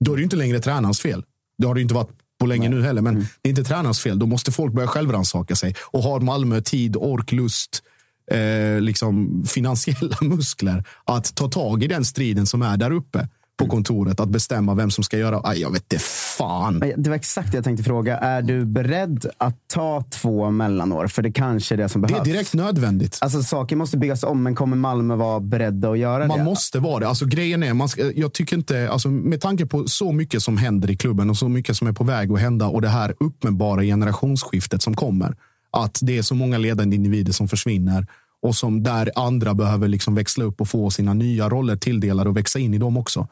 Då 0.05 0.13
är 0.13 0.17
det 0.17 0.23
inte 0.23 0.37
längre 0.37 0.61
tränarens 0.61 1.01
fel. 1.01 1.25
Det 1.59 1.67
har 1.67 1.75
det 1.75 1.83
inte 1.83 1.95
varit 1.95 2.11
på 2.41 2.47
länge 2.47 2.69
Nej. 2.69 2.79
nu 2.79 2.85
heller, 2.85 3.03
men 3.03 3.15
mm. 3.15 3.27
det 3.43 3.49
är 3.49 3.51
inte 3.51 3.65
tränarens 3.65 4.01
fel. 4.01 4.19
Då 4.19 4.27
måste 4.27 4.53
folk 4.53 4.73
börja 4.73 4.89
självrannsaka 4.89 5.57
sig. 5.57 5.75
Och 5.81 6.03
har 6.03 6.21
Malmö 6.21 6.61
tid, 6.61 6.97
ork, 6.97 7.33
lust, 7.33 7.83
eh, 8.31 8.81
liksom 8.81 9.45
finansiella 9.47 10.17
muskler 10.21 10.85
att 11.05 11.35
ta 11.35 11.49
tag 11.49 11.83
i 11.83 11.87
den 11.87 12.05
striden 12.05 12.47
som 12.47 12.63
är 12.63 12.77
där 12.77 12.91
uppe 12.91 13.29
på 13.57 13.67
kontoret 13.69 14.21
att 14.21 14.29
bestämma 14.29 14.75
vem 14.75 14.91
som 14.91 15.05
ska 15.05 15.19
göra. 15.19 15.41
Aj, 15.45 15.61
jag 15.61 15.71
vet 15.71 15.83
inte 15.93 16.05
fan. 16.39 16.83
Det 16.97 17.11
var 17.11 17.17
exakt 17.17 17.53
det 17.53 17.57
jag 17.57 17.65
tänkte 17.65 17.85
fråga. 17.85 18.19
Är 18.19 18.43
du 18.43 18.65
beredd 18.65 19.27
att 19.39 19.57
ta 19.67 20.05
två 20.11 20.51
mellanår? 20.51 21.07
För 21.07 21.23
det 21.23 21.33
kanske 21.33 21.75
är 21.75 21.77
det 21.77 21.89
som 21.89 22.01
behövs. 22.01 22.25
Det 22.25 22.31
är 22.31 22.33
direkt 22.33 22.55
nödvändigt. 22.55 23.19
Alltså 23.21 23.43
saker 23.43 23.77
måste 23.77 23.97
byggas 23.97 24.23
om, 24.23 24.43
men 24.43 24.55
kommer 24.55 24.77
Malmö 24.77 25.17
vara 25.17 25.41
beredda 25.41 25.91
att 25.91 25.99
göra 25.99 26.19
man 26.19 26.29
det? 26.29 26.37
Man 26.37 26.45
måste 26.45 26.79
vara 26.79 27.01
det. 27.01 27.09
Alltså, 27.09 27.27
grejen 27.27 27.63
är, 27.63 27.75
man 27.75 27.89
ska, 27.89 28.13
jag 28.13 28.33
tycker 28.33 28.57
inte, 28.57 28.91
alltså, 28.91 29.09
med 29.09 29.41
tanke 29.41 29.67
på 29.67 29.89
så 29.89 30.13
mycket 30.13 30.43
som 30.43 30.57
händer 30.57 30.91
i 30.91 30.97
klubben 30.97 31.31
och 31.31 31.37
så 31.37 31.49
mycket 31.49 31.77
som 31.77 31.89
är 31.89 31.93
på 31.93 32.05
väg 32.05 32.33
att 32.33 32.41
hända 32.41 32.67
och 32.67 32.83
det 32.83 32.89
här 32.89 33.15
uppenbara 33.21 33.83
generationsskiftet 33.83 34.83
som 34.83 34.97
kommer. 34.97 35.37
Att 35.71 35.99
det 36.03 36.19
är 36.19 36.23
så 36.23 36.35
många 36.35 36.59
ledande 36.59 36.97
individer 36.97 37.33
som 37.33 37.49
försvinner 37.49 38.07
och 38.43 38.55
som 38.55 38.83
där 38.83 39.11
andra 39.17 39.55
behöver 39.55 39.89
liksom 39.89 40.15
växla 40.15 40.45
upp 40.45 40.61
och 40.61 40.69
få 40.69 40.91
sina 40.91 41.15
nya 41.15 41.49
roller 41.49 41.77
tilldelade 41.77 42.31
och 42.31 42.37
växa 42.37 42.59
in 42.59 42.75
i 42.75 42.79
dem 42.79 42.97
också. 42.97 43.29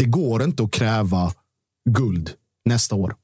Det 0.00 0.06
går 0.06 0.42
inte 0.42 0.62
att 0.62 0.70
kräva 0.70 1.32
guld 1.90 2.30
nästa 2.68 2.94
år. 2.94 3.14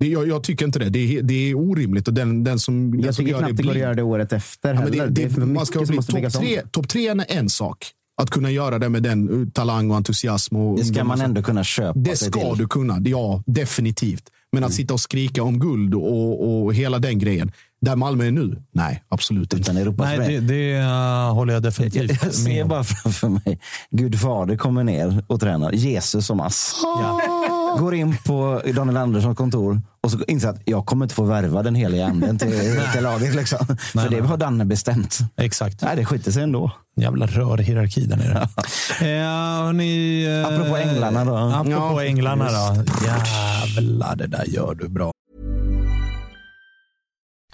Det, 0.00 0.08
jag, 0.08 0.28
jag 0.28 0.42
tycker 0.42 0.66
inte 0.66 0.78
det. 0.78 0.88
Det 0.88 1.18
är, 1.18 1.22
det 1.22 1.50
är 1.50 1.54
orimligt. 1.54 2.08
Och 2.08 2.14
den, 2.14 2.44
den 2.44 2.58
som, 2.58 2.90
den 2.90 3.00
Jag 3.00 3.14
som 3.14 3.24
tycker 3.24 3.32
gör 3.38 3.46
knappt 3.46 3.56
det 3.56 3.62
går 3.62 3.76
göra 3.76 3.94
det 3.94 4.02
året 4.02 4.32
efter 4.32 4.74
Ja, 4.74 4.80
men 4.80 4.92
heller. 4.92 5.06
det, 5.06 5.22
är 5.22 5.28
det, 5.28 5.46
man 5.46 5.66
ska 5.66 5.80
bli 5.80 5.96
topp 5.96 6.32
tre, 6.32 6.62
top 6.70 6.88
tre 6.88 7.08
är 7.08 7.24
en 7.28 7.48
sak. 7.50 7.86
Att 8.22 8.30
kunna 8.30 8.50
göra 8.50 8.78
det 8.78 8.88
med 8.88 9.02
den 9.02 9.30
uh, 9.30 9.48
talang 9.48 9.90
och 9.90 9.96
entusiasm. 9.96 10.56
Och 10.56 10.78
Det 10.78 10.84
ska 10.84 11.04
man 11.04 11.20
ändå 11.20 11.42
kunna 11.42 11.64
köpa 11.64 11.98
Det 11.98 12.16
ska 12.16 12.40
till. 12.50 12.58
du 12.58 12.68
kunna. 12.68 13.00
Ja, 13.04 13.42
definitivt. 13.46 14.30
Men 14.52 14.58
Mm. 14.58 14.68
att 14.68 14.74
sitta 14.74 14.94
och 14.94 15.00
skrika 15.00 15.42
om 15.42 15.58
guld 15.58 15.94
och, 15.94 16.64
och 16.64 16.74
hela 16.74 16.98
den 16.98 17.18
grejen. 17.18 17.52
Där 17.80 17.96
Malmö 17.96 18.26
är 18.26 18.30
nu? 18.30 18.62
Nej, 18.72 19.02
absolut 19.08 19.52
inte. 19.52 19.56
Utan 19.56 19.76
Europas 19.76 20.06
Nej, 20.18 20.18
det, 20.18 20.40
det 20.40 20.80
uh, 20.80 21.32
håller 21.34 21.52
jag 21.52 21.58
Jag, 21.58 21.62
definitivt 21.62 22.22
jag 22.24 22.34
ser 22.34 22.48
med 22.48 22.62
om. 22.62 22.68
bara 22.68 22.84
framför 22.84 23.28
mig 23.28 23.60
Gud 23.90 24.20
fader 24.20 24.56
kommer 24.56 24.84
ner 24.84 25.24
och 25.26 25.40
tränar. 25.40 25.72
Jesus 25.72 26.26
som 26.26 26.40
ass. 26.40 26.74
Går 27.78 27.94
in 27.94 28.16
på 28.26 28.62
Daniel 28.76 28.96
Anderssons 28.96 29.36
kontor 29.36 29.82
och 30.02 30.10
så 30.10 30.18
inser 30.28 30.48
att 30.48 30.60
jag 30.64 30.86
kommer 30.86 31.04
inte 31.04 31.14
få 31.14 31.24
värva 31.24 31.62
den 31.62 31.74
heliga 31.74 32.06
anden 32.06 32.38
till, 32.38 32.50
till 32.92 33.02
laget. 33.02 33.34
Liksom. 33.34 33.66
För 33.92 34.08
det 34.10 34.20
har 34.20 34.36
Danne 34.36 34.64
bestämt. 34.64 35.18
Exakt. 35.36 35.82
Nej, 35.82 35.96
det 35.96 36.04
skiter 36.04 36.32
sig 36.32 36.42
ändå. 36.42 36.70
Jävla 36.96 37.26
rörhierarki 37.26 38.06
där 38.06 38.16
nere. 38.16 38.42
eh, 39.00 39.64
hörni, 39.64 40.24
eh, 40.42 40.54
Apropå 40.54 40.76
änglarna 40.76 41.24
då. 41.24 41.36
Apropå 41.36 42.02
Ja, 42.02 42.04
änglarna 42.04 42.44
då. 42.44 42.84
Jävlar, 43.06 44.16
det 44.16 44.26
där 44.26 44.44
gör 44.46 44.74
du 44.74 44.88
bra. 44.88 45.12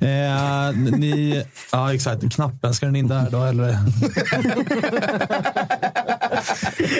Eh, 0.00 0.72
ni, 0.98 1.44
ja, 1.72 1.94
exakt. 1.94 2.32
Knappen, 2.34 2.74
ska 2.74 2.86
den 2.86 2.96
in 2.96 3.08
där 3.08 3.30
då? 3.30 3.42
Eller? 3.44 3.78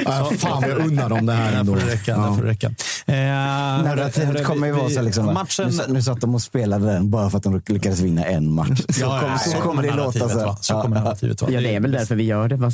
Ja, 0.05 0.31
fan 0.39 0.63
jag 0.63 0.79
unnar 0.79 1.09
dem 1.09 1.27
det 1.27 1.33
här 1.33 1.53
ändå. 1.61 1.75
får 1.75 1.81
det 1.87 1.93
räcka. 1.93 2.11
Ja. 2.11 2.35
Får 2.35 2.43
det 2.43 2.49
räcka. 2.49 2.67
Eh, 3.07 3.15
Narrativet 3.85 4.45
kommer 4.45 4.67
ju 4.67 4.73
vara 4.73 4.91
så 4.91 5.03
liksom, 5.03 5.27
va? 5.27 5.33
Matchen, 5.33 5.71
nu, 5.89 5.93
nu 5.95 6.03
satt 6.03 6.21
de 6.21 6.35
och 6.35 6.43
spelade 6.43 6.87
den 6.87 7.11
bara 7.11 7.31
för 7.31 7.39
att 7.39 7.45
de 7.45 7.63
lyckades 7.67 8.01
vinna 8.01 8.25
en 8.25 8.53
match. 8.55 8.81
Så, 8.89 9.01
Ja, 9.01 9.21
kom, 9.21 9.31
ja, 9.31 9.39
så, 9.39 9.59
kommer 9.59 9.83
det 9.83 9.95
låta 9.95 10.29
sen. 10.29 10.39
vara. 10.39 10.57
Så 10.57 10.73
Ja, 10.75 10.83
kommer 10.83 10.97
ja. 10.97 11.03
narrativet 11.05 11.43
vara. 11.43 11.53
Ja, 11.53 11.61
det 11.61 11.75
är 11.77 11.81
väl 11.81 11.91
därför 11.93 12.15
vi 12.15 12.23
gör 12.25 12.49
det. 12.49 12.57
Vad, 12.57 12.73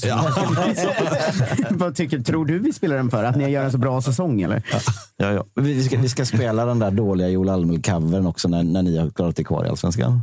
vad 1.71 1.95
tycker, 1.95 2.19
tror 2.19 2.47
du 2.47 2.59
vi 2.59 2.73
spelar 2.73 2.97
den 2.97 3.11
för? 3.11 3.25
Att 3.25 3.37
ni 3.37 3.51
gör 3.51 3.65
en 3.65 3.73
så 3.73 3.79
bra 3.79 4.03
säsong 4.03 4.41
eller? 4.43 4.63
Ja, 5.17 5.33
ja. 5.33 5.45
Vi, 5.55 5.73
vi, 5.75 5.85
ska, 5.85 5.99
vi 5.99 6.09
ska 6.09 6.25
spela 6.27 6.65
den 6.65 6.79
där 6.79 6.91
dåliga 6.91 7.29
Joel 7.29 7.49
Almel-covern 7.49 8.27
också 8.27 8.49
när, 8.49 8.63
när 8.63 8.83
ni 8.83 8.99
har 8.99 9.11
klarat 9.11 9.39
er 9.41 9.45
kvar 9.45 9.58
i 9.67 9.69
Allsvenskan. 9.69 10.23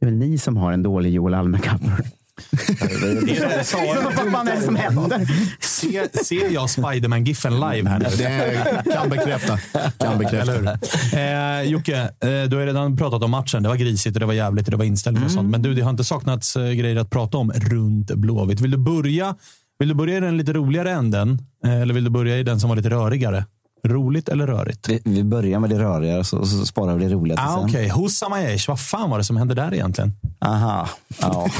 Det 0.00 0.06
är 0.06 0.10
väl 0.10 0.18
ni 0.18 0.38
som 0.38 0.56
har 0.56 0.72
en 0.72 0.82
dålig 0.82 1.12
Joel 1.12 1.34
Alme-cover? 1.34 2.04
Vad 4.32 4.48
är 4.48 4.56
det 4.56 4.62
som 4.62 4.76
händer? 4.76 5.26
ser, 5.60 6.24
ser 6.24 6.54
jag 6.54 6.70
Spiderman-giffen 6.70 7.52
live 7.52 7.88
här 7.88 7.98
nu? 7.98 8.06
Det 8.16 8.92
kan 8.92 9.08
bekräfta. 9.08 9.58
Kan 9.98 10.18
bekräfta. 10.18 10.78
Eh, 11.18 11.62
Jocke, 11.62 11.96
eh, 12.00 12.42
du 12.48 12.56
har 12.56 12.66
redan 12.66 12.96
pratat 12.96 13.22
om 13.22 13.30
matchen. 13.30 13.62
Det 13.62 13.68
var 13.68 13.76
grisigt, 13.76 14.16
och 14.16 14.20
det 14.20 14.26
var 14.26 14.34
jävligt 14.34 14.66
och 14.66 14.70
det 14.70 14.76
var 14.76 14.84
inställning 14.84 15.24
och 15.24 15.30
sånt. 15.30 15.50
Men 15.50 15.62
du, 15.62 15.74
det 15.74 15.82
har 15.82 15.90
inte 15.90 16.04
saknats 16.04 16.56
eh, 16.56 16.72
grejer 16.72 16.96
att 16.96 17.10
prata 17.10 17.38
om 17.38 17.52
runt 17.52 18.14
Blåvitt. 18.14 18.60
Vill 18.60 18.70
du 18.70 18.78
börja, 18.78 19.34
vill 19.78 19.88
du 19.88 19.94
börja 19.94 20.16
i 20.16 20.20
den 20.20 20.36
lite 20.36 20.52
roligare 20.52 20.90
änden? 20.90 21.38
Eh, 21.64 21.80
eller 21.80 21.94
vill 21.94 22.04
du 22.04 22.10
börja 22.10 22.38
i 22.38 22.42
den 22.42 22.60
som 22.60 22.68
var 22.68 22.76
lite 22.76 22.90
rörigare? 22.90 23.44
Roligt 23.84 24.28
eller 24.28 24.46
rörigt? 24.46 24.88
Vi, 24.88 25.00
vi 25.04 25.24
börjar 25.24 25.60
med 25.60 25.70
det 25.70 25.78
röriga 25.78 26.24
så, 26.24 26.46
så 26.46 26.66
sparar 26.66 26.94
vi 26.96 27.04
det 27.04 27.14
roliga 27.14 27.36
till 27.36 27.46
Ah, 27.46 27.54
sen. 27.56 27.64
Okej, 27.64 27.92
okay. 27.92 28.02
Hussam 28.02 28.32
Aiesh. 28.32 28.68
Vad 28.68 28.80
fan 28.80 29.10
var 29.10 29.18
det 29.18 29.24
som 29.24 29.36
hände 29.36 29.54
där 29.54 29.74
egentligen? 29.74 30.12
Aha. 30.40 30.88
Ja. 31.20 31.46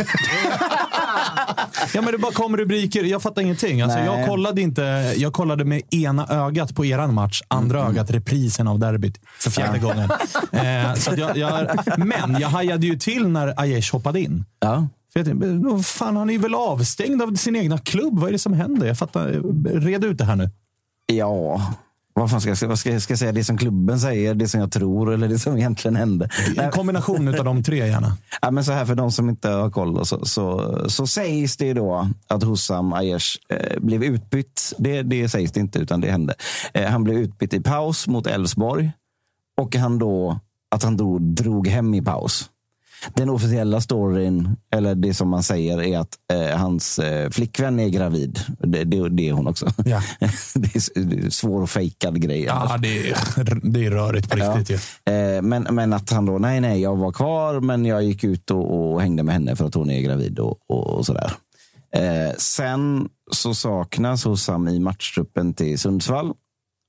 Ja, 1.94 2.02
men 2.02 2.12
det 2.12 2.18
bara 2.18 2.32
kom 2.32 2.56
rubriker. 2.56 3.04
Jag 3.04 3.22
fattar 3.22 3.42
ingenting. 3.42 3.80
Alltså, 3.80 3.98
Nej. 3.98 4.06
jag, 4.06 4.26
kollade 4.28 4.60
inte, 4.60 5.14
jag 5.16 5.32
kollade 5.32 5.64
med 5.64 5.82
ena 5.94 6.26
ögat 6.26 6.74
på 6.74 6.84
eran 6.84 7.14
match, 7.14 7.42
andra 7.48 7.86
ögat 7.88 8.10
reprisen 8.10 8.68
av 8.68 8.78
derbyt 8.78 9.20
för 9.38 9.50
fjärde 9.50 9.78
gången. 9.78 10.10
Eh, 10.52 10.94
så 10.94 11.10
jag, 11.16 11.36
jag, 11.36 11.68
men 11.98 12.40
jag 12.40 12.48
hajade 12.48 12.86
ju 12.86 12.96
till 12.98 13.28
när 13.28 13.60
Aiesh 13.60 13.92
hoppade 13.92 14.20
in. 14.20 14.44
ja. 14.60 14.88
För 15.12 15.20
jag 15.20 15.84
fan, 15.86 16.16
han 16.16 16.30
är 16.30 16.38
väl 16.38 16.54
avstängd 16.54 17.22
av 17.22 17.34
sin 17.34 17.56
egna 17.56 17.78
klubb. 17.78 18.18
Vad 18.18 18.28
är 18.28 18.32
det 18.32 18.38
som 18.38 18.52
händer? 18.52 18.86
Jag 18.86 18.98
fattar. 18.98 19.26
Red 19.80 20.04
ut 20.04 20.18
det 20.18 20.24
här 20.24 20.36
nu. 20.36 20.50
Ja, 21.06 21.60
vad 22.20 22.30
fan 22.30 22.40
ska 22.40 22.50
jag, 22.50 22.68
vad 22.68 22.78
ska, 22.78 22.92
jag- 22.92 23.02
ska 23.02 23.12
jag 23.12 23.18
säga? 23.18 23.32
Det 23.32 23.44
som 23.44 23.58
klubben 23.58 24.00
säger, 24.00 24.34
det 24.34 24.48
som 24.48 24.60
jag 24.60 24.72
tror 24.72 25.14
eller 25.14 25.28
det 25.28 25.38
som 25.38 25.56
egentligen 25.56 25.96
hände? 25.96 26.28
En 26.56 26.70
kombination 26.70 27.28
av 27.38 27.44
de 27.44 27.62
tre 27.62 27.86
gärna. 27.86 28.16
Ja, 28.42 28.50
men 28.50 28.64
så 28.64 28.72
här 28.72 28.84
för 28.86 28.94
de 28.94 29.12
som 29.12 29.28
inte 29.28 29.48
har 29.48 29.70
koll 29.70 30.06
så, 30.06 30.24
så, 30.26 30.84
så 30.88 31.06
sägs 31.06 31.56
det 31.56 31.72
då 31.74 32.08
att 32.28 32.42
Hussam 32.42 32.92
Aiesh 32.92 33.36
eh, 33.48 33.80
blev 33.80 34.04
utbytt. 34.04 34.72
Det, 34.78 35.02
det 35.02 35.28
sägs 35.28 35.52
det 35.52 35.60
inte, 35.60 35.78
utan 35.78 36.00
det 36.00 36.10
hände. 36.10 36.34
Eh, 36.74 36.90
han 36.90 37.04
blev 37.04 37.16
utbytt 37.18 37.54
i 37.54 37.60
paus 37.60 38.06
mot 38.08 38.26
Elfsborg 38.26 38.90
och 39.60 39.76
han 39.76 39.98
då, 39.98 40.40
att 40.70 40.82
han 40.82 40.96
då 40.96 41.18
drog 41.18 41.68
hem 41.68 41.94
i 41.94 42.02
paus. 42.02 42.50
Den 43.14 43.30
officiella 43.30 43.80
storyn, 43.80 44.56
eller 44.74 44.94
det 44.94 45.14
som 45.14 45.28
man 45.28 45.42
säger, 45.42 45.82
är 45.82 45.98
att 45.98 46.18
eh, 46.32 46.58
hans 46.58 46.98
eh, 46.98 47.30
flickvän 47.30 47.80
är 47.80 47.88
gravid. 47.88 48.40
Det, 48.58 48.84
det, 48.84 49.08
det 49.08 49.28
är 49.28 49.32
hon 49.32 49.46
också. 49.46 49.66
Ja. 49.84 50.02
det, 50.54 50.76
är, 50.76 51.04
det 51.04 51.26
är 51.26 51.30
svår 51.30 51.62
och 51.62 51.70
fejkad 51.70 52.20
grej. 52.20 52.42
Ja, 52.42 52.76
det 52.82 53.10
är, 53.10 53.16
det 53.72 53.86
är 53.86 53.90
rörigt 53.90 54.30
på 54.30 54.36
riktigt. 54.36 54.70
ju. 55.06 55.12
Eh, 55.12 55.42
men, 55.42 55.66
men 55.70 55.92
att 55.92 56.10
han 56.10 56.26
då, 56.26 56.38
nej, 56.38 56.60
nej, 56.60 56.80
jag 56.80 56.96
var 56.96 57.12
kvar, 57.12 57.60
men 57.60 57.84
jag 57.84 58.02
gick 58.02 58.24
ut 58.24 58.50
och, 58.50 58.92
och 58.92 59.02
hängde 59.02 59.22
med 59.22 59.34
henne 59.34 59.56
för 59.56 59.66
att 59.66 59.74
hon 59.74 59.90
är 59.90 60.00
gravid 60.00 60.38
och, 60.38 60.58
och, 60.68 60.86
och 60.86 61.06
sådär. 61.06 61.32
Eh, 61.94 62.34
sen 62.38 63.08
så 63.30 63.54
saknas 63.54 64.24
Hossam 64.24 64.68
i 64.68 64.80
matchtruppen 64.80 65.54
till 65.54 65.78
Sundsvall. 65.78 66.32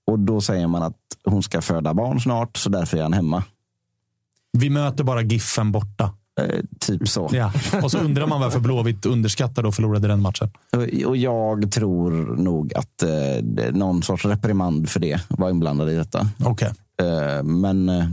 Och 0.07 0.19
då 0.19 0.41
säger 0.41 0.67
man 0.67 0.83
att 0.83 0.97
hon 1.23 1.43
ska 1.43 1.61
föda 1.61 1.93
barn 1.93 2.21
snart, 2.21 2.57
så 2.57 2.69
därför 2.69 2.97
är 2.97 3.01
han 3.01 3.13
hemma. 3.13 3.43
Vi 4.57 4.69
möter 4.69 5.03
bara 5.03 5.21
Giffen 5.21 5.71
borta. 5.71 6.13
Eh, 6.41 6.59
typ 6.79 7.07
så. 7.07 7.29
Ja. 7.33 7.51
Och 7.83 7.91
så 7.91 7.97
undrar 7.97 8.27
man 8.27 8.41
varför 8.41 8.59
Blåvitt 8.59 9.05
underskattade 9.05 9.67
och 9.67 9.75
förlorade 9.75 10.07
den 10.07 10.21
matchen. 10.21 10.49
Och, 11.07 11.17
jag 11.17 11.71
tror 11.71 12.11
nog 12.37 12.73
att 12.73 13.03
eh, 13.03 13.09
det- 13.43 13.71
någon 13.71 14.03
sorts 14.03 14.25
reprimand 14.25 14.89
för 14.89 14.99
det 14.99 15.21
var 15.27 15.49
inblandad 15.49 15.89
i 15.89 15.95
detta. 15.95 16.27
Okej. 16.43 16.71
Eh, 17.01 17.43
men, 17.43 17.89
eh, 17.89 18.05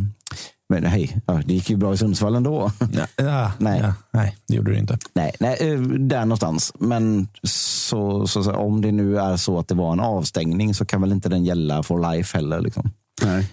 men 0.68 0.84
hej, 0.84 1.20
det 1.46 1.54
gick 1.54 1.70
ju 1.70 1.76
bra 1.76 1.94
i 1.94 1.96
Sundsvall 1.96 2.34
ändå. 2.34 2.70
Ja, 2.92 3.06
ja, 3.16 3.52
Nej. 3.58 3.80
Ja, 3.82 3.94
nej, 4.12 4.36
det 4.48 4.54
gjorde 4.56 4.70
du 4.70 4.78
inte. 4.78 4.98
Nej, 5.14 5.32
nej 5.40 5.56
eh, 5.60 5.80
där 5.80 6.20
någonstans. 6.20 6.72
Men 6.80 7.28
så, 7.42 8.26
så, 8.26 8.42
så, 8.42 8.52
om 8.52 8.80
det 8.80 8.92
nu 8.92 9.18
är 9.18 9.36
så 9.36 9.58
att 9.58 9.68
det 9.68 9.74
var 9.74 9.92
en 9.92 10.00
avstängning 10.00 10.74
så 10.74 10.84
kan 10.84 11.00
väl 11.00 11.12
inte 11.12 11.28
den 11.28 11.44
gälla 11.44 11.82
for 11.82 12.12
life 12.12 12.36
heller. 12.38 12.60
Liksom. 12.60 12.90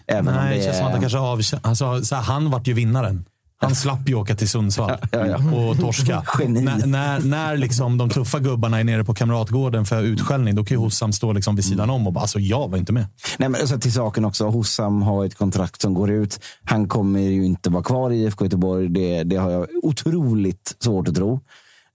Även 0.07 0.27
om 0.27 0.33
Nej, 0.35 0.49
det 0.53 0.59
det 0.59 0.63
känns 0.65 0.77
som 0.77 0.85
att 0.85 0.91
han 0.91 1.01
kanske 1.01 1.17
avkä- 1.17 1.59
alltså, 1.63 2.03
så 2.03 2.15
här, 2.15 2.21
Han 2.23 2.49
vart 2.51 2.67
ju 2.67 2.73
vinnaren. 2.73 3.25
Han 3.61 3.75
slapp 3.75 4.09
ju 4.09 4.15
åka 4.15 4.35
till 4.35 4.49
Sundsvall 4.49 4.91
Ja, 5.11 5.27
ja. 5.27 5.35
och 5.55 5.77
torska. 5.79 6.23
När, 6.47 6.85
när, 6.85 7.19
när 7.19 7.57
liksom 7.57 7.97
de 7.97 8.09
tuffa 8.09 8.39
gubbarna 8.39 8.79
är 8.79 8.83
nere 8.83 9.03
på 9.03 9.13
Kamratgården 9.13 9.85
för 9.85 10.03
utskällning, 10.03 10.55
då 10.55 10.65
kan 10.65 10.77
ju 10.77 10.79
Hossam 10.81 11.13
stå 11.13 11.33
liksom 11.33 11.55
vid 11.55 11.65
sidan 11.65 11.89
om 11.89 12.07
och 12.07 12.13
bara 12.13 12.21
alltså, 12.21 12.39
jag 12.39 12.67
var 12.71 12.77
inte 12.77 12.93
med. 12.93 13.05
Nej, 13.37 13.49
men 13.49 13.61
alltså, 13.61 13.79
till 13.79 13.93
saken 13.93 14.25
också. 14.25 14.45
Hossam 14.49 15.01
har 15.01 15.25
ett 15.25 15.35
kontrakt 15.35 15.81
som 15.81 15.93
går 15.93 16.11
ut. 16.11 16.39
Han 16.63 16.87
kommer 16.87 17.19
ju 17.19 17.45
inte 17.45 17.69
vara 17.69 17.83
kvar 17.83 18.11
i 18.11 18.23
IFK 18.23 18.45
Göteborg. 18.45 18.89
Det, 18.89 19.23
det 19.23 19.35
har 19.35 19.51
jag 19.51 19.67
otroligt 19.83 20.75
svårt 20.79 21.07
att 21.07 21.15
tro. 21.15 21.39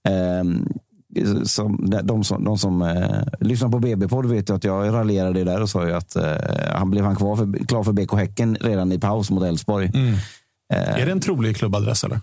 Ehm, 0.09 0.67
som, 1.43 1.89
de 2.03 2.23
som, 2.23 2.43
de 2.43 2.57
som 2.57 2.81
eh, 2.81 3.23
lyssnar 3.39 3.69
på 3.69 3.79
BB-podd 3.79 4.25
vet 4.25 4.49
ju 4.49 4.55
att 4.55 4.63
jag 4.63 4.93
raljerade 4.93 5.43
där 5.43 5.61
och 5.61 5.69
sa 5.69 5.87
ju 5.87 5.93
att 5.93 6.15
eh, 6.15 6.35
han 6.73 6.91
blev 6.91 7.05
han 7.05 7.15
kvar 7.15 7.35
för, 7.35 7.65
klar 7.65 7.83
för 7.83 7.91
BK 7.91 8.13
Häcken 8.13 8.57
redan 8.61 8.91
i 8.91 8.99
paus 8.99 9.31
mot 9.31 9.43
Elfsborg. 9.43 9.91
Mm. 9.93 10.15
Är 10.73 11.05
det 11.05 11.11
en 11.11 11.19
trolig 11.19 11.57
klubbadress 11.57 12.03
eller? 12.03 12.19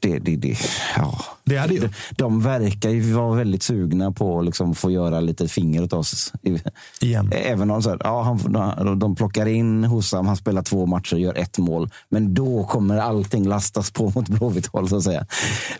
Det, 0.00 0.18
det, 0.18 0.36
det, 0.36 0.56
ja. 0.96 1.24
Det 1.44 1.58
det 1.58 1.74
ju. 1.74 1.80
De, 1.80 1.88
de 2.16 2.42
verkar 2.42 2.90
ju 2.90 3.12
vara 3.12 3.36
väldigt 3.36 3.62
sugna 3.62 4.12
på 4.12 4.38
att 4.38 4.44
liksom 4.44 4.74
få 4.74 4.90
göra 4.90 5.20
lite 5.20 5.48
finger 5.48 5.82
åt 5.82 5.92
oss. 5.92 6.32
Igen. 7.00 7.32
Även 7.32 7.70
om 7.70 7.82
så 7.82 7.90
här, 7.90 7.98
ja, 8.04 8.22
han, 8.22 8.98
de 8.98 9.16
plockar 9.16 9.46
in 9.46 9.84
Hossam, 9.84 10.26
han 10.26 10.36
spelar 10.36 10.62
två 10.62 10.86
matcher 10.86 11.14
och 11.14 11.20
gör 11.20 11.38
ett 11.38 11.58
mål. 11.58 11.90
Men 12.08 12.34
då 12.34 12.64
kommer 12.64 12.98
allting 12.98 13.48
lastas 13.48 13.90
på 13.90 14.12
mot 14.14 14.28
Blåvitt 14.28 14.66
håll, 14.66 14.88
så 14.88 14.96
att 14.96 15.02
säga. 15.02 15.26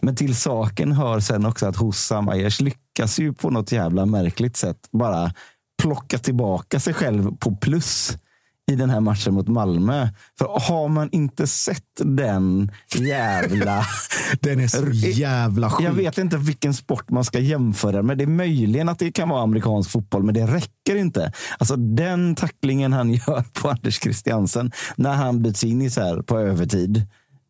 Men 0.00 0.16
till 0.16 0.36
saken 0.36 0.92
hör 0.92 1.20
sen 1.20 1.46
också 1.46 1.66
att 1.66 1.76
Hossam 1.76 2.28
Aiesh 2.28 2.62
lyckas 2.62 3.18
ju 3.18 3.32
på 3.32 3.50
något 3.50 3.72
jävla 3.72 4.06
märkligt 4.06 4.56
sätt 4.56 4.78
bara 4.90 5.32
plocka 5.82 6.18
tillbaka 6.18 6.80
sig 6.80 6.94
själv 6.94 7.36
på 7.36 7.56
plus 7.56 8.16
i 8.70 8.76
den 8.76 8.90
här 8.90 9.00
matchen 9.00 9.34
mot 9.34 9.48
Malmö. 9.48 10.08
För 10.38 10.60
har 10.60 10.88
man 10.88 11.08
inte 11.12 11.46
sett 11.46 11.84
den 12.04 12.70
jävla... 12.94 13.84
Den 14.40 14.60
är 14.60 14.68
så 14.68 14.86
jävla 14.92 15.70
sjuk. 15.70 15.86
Jag 15.86 15.92
vet 15.92 16.18
inte 16.18 16.36
vilken 16.36 16.74
sport 16.74 17.10
man 17.10 17.24
ska 17.24 17.38
jämföra 17.38 18.02
med. 18.02 18.18
Det 18.18 18.24
är 18.24 18.28
möjligen 18.28 18.88
att 18.88 18.98
det 18.98 19.12
kan 19.12 19.28
vara 19.28 19.42
amerikansk 19.42 19.90
fotboll, 19.90 20.22
men 20.22 20.34
det 20.34 20.46
räcker 20.46 20.96
inte. 20.96 21.32
Alltså 21.58 21.76
den 21.76 22.34
tacklingen 22.34 22.92
han 22.92 23.12
gör 23.12 23.44
på 23.52 23.70
Anders 23.70 24.00
Christiansen 24.02 24.72
när 24.96 25.14
han 25.14 25.42
byts 25.42 25.64
in 25.64 25.82
i 25.82 25.90
så 25.90 26.00
här 26.00 26.22
på 26.22 26.38
övertid 26.38 27.06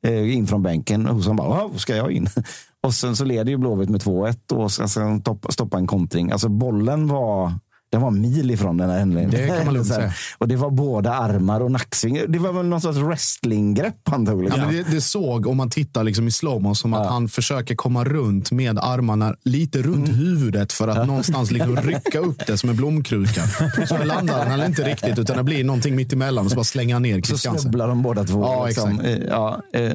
eh, 0.07 0.35
in 0.37 0.47
från 0.47 0.62
bänken 0.62 1.07
och 1.07 1.25
så 1.25 1.35
bara, 1.35 1.49
"Wow, 1.49 1.77
ska 1.77 1.97
jag 1.97 2.12
in? 2.12 2.29
Och 2.83 2.95
sen 2.95 3.16
så 3.16 3.25
leder 3.25 3.51
ju 3.51 3.57
Blåvitt 3.57 3.91
med 3.91 4.01
2-1 4.01 4.53
och 4.53 4.73
sen 4.73 5.21
stoppa, 5.21 5.53
stoppa 5.53 5.79
en 5.79 5.87
kontring. 5.87 6.31
Alltså 6.31 6.49
bollen 6.49 7.07
var 7.07 7.53
den 7.93 8.01
var 8.01 8.11
mil 8.11 8.51
ifrån 8.51 8.76
den 8.76 8.91
här 8.91 8.99
händelsen. 8.99 9.30
Det 9.30 9.47
kan 9.57 9.64
man 9.64 9.74
lugnt 9.74 9.88
säga. 9.88 10.12
Och 10.38 10.49
det 10.49 10.57
var 10.57 10.70
båda 10.70 11.14
armar 11.14 11.61
och 11.61 11.70
nacksving. 11.72 12.20
Det 12.28 12.38
var 12.38 12.53
väl 12.53 12.66
någon 12.66 12.80
sorts 12.80 12.99
wrestlinggrepp 12.99 13.97
han 14.05 14.26
tog. 14.26 14.41
Ja, 14.41 14.45
Liksom. 14.45 14.61
men 14.61 14.74
det, 14.74 14.82
det 14.91 15.01
såg, 15.01 15.47
om 15.47 15.57
man 15.57 15.70
tittar 15.70 16.05
liksom 16.05 16.28
i 16.28 16.30
slowmo, 16.30 16.74
som 16.74 16.95
att 16.95 17.09
han 17.09 17.28
försöker 17.28 17.74
komma 17.74 18.05
runt 18.05 18.51
med 18.51 18.78
armarna 18.78 19.34
lite 19.45 19.82
runt 19.82 20.09
Mm. 20.09 20.20
huvudet 20.20 20.72
för 20.72 20.88
att 20.88 21.07
någonstans 21.07 21.51
liksom 21.51 21.76
rycka 21.82 22.18
upp 22.18 22.47
det 22.47 22.59
som 22.59 22.70
en 22.70 22.76
blomkruka. 22.76 23.43
Så 23.88 24.05
landar 24.05 24.47
han 24.47 24.64
inte 24.66 24.82
riktigt, 24.82 25.18
utan 25.18 25.36
det 25.36 25.43
blir 25.43 25.64
någonting 25.64 25.97
mitt 25.97 26.12
emellan 26.12 26.45
och 26.45 26.51
så 26.51 26.57
bara 26.57 26.64
slänga 26.64 26.99
ner 26.99 27.22
Så 27.22 27.38
snubblar 27.38 27.88
de 27.88 28.03
båda 28.03 28.24
två. 28.24 28.41
Ja, 28.43 28.66
liksom. 28.66 28.91
exakt. 28.91 29.09
Eh, 29.09 29.26
Ja, 29.28 29.62
eh, 29.74 29.93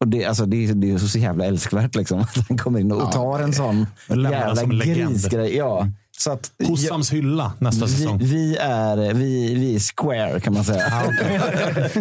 och 0.00 0.08
det, 0.08 0.24
alltså, 0.24 0.46
det, 0.46 0.64
är- 0.66 0.74
det 0.74 0.90
är 0.90 0.98
så 0.98 1.18
jävla 1.18 1.44
älskvärt 1.44 1.94
liksom, 1.94 2.18
att 2.36 2.48
han 2.48 2.58
kommer 2.58 2.80
in 2.80 2.92
och 2.92 3.12
tar 3.12 3.38
en 3.40 3.52
sån 3.52 3.86
jävla 4.08 4.64
grisgrej. 4.64 5.56
Ja, 5.56 5.88
så 6.18 6.30
att, 6.30 6.50
Hossams 6.66 7.12
hylla 7.12 7.52
nästa 7.58 7.86
vi, 7.86 7.92
säsong. 7.92 8.18
vi, 8.18 8.56
är, 8.56 9.14
vi, 9.14 9.54
vi 9.54 9.74
är 9.74 9.80
square 9.80 10.40
kan 10.40 10.54
man 10.54 10.64
säga. 10.64 11.02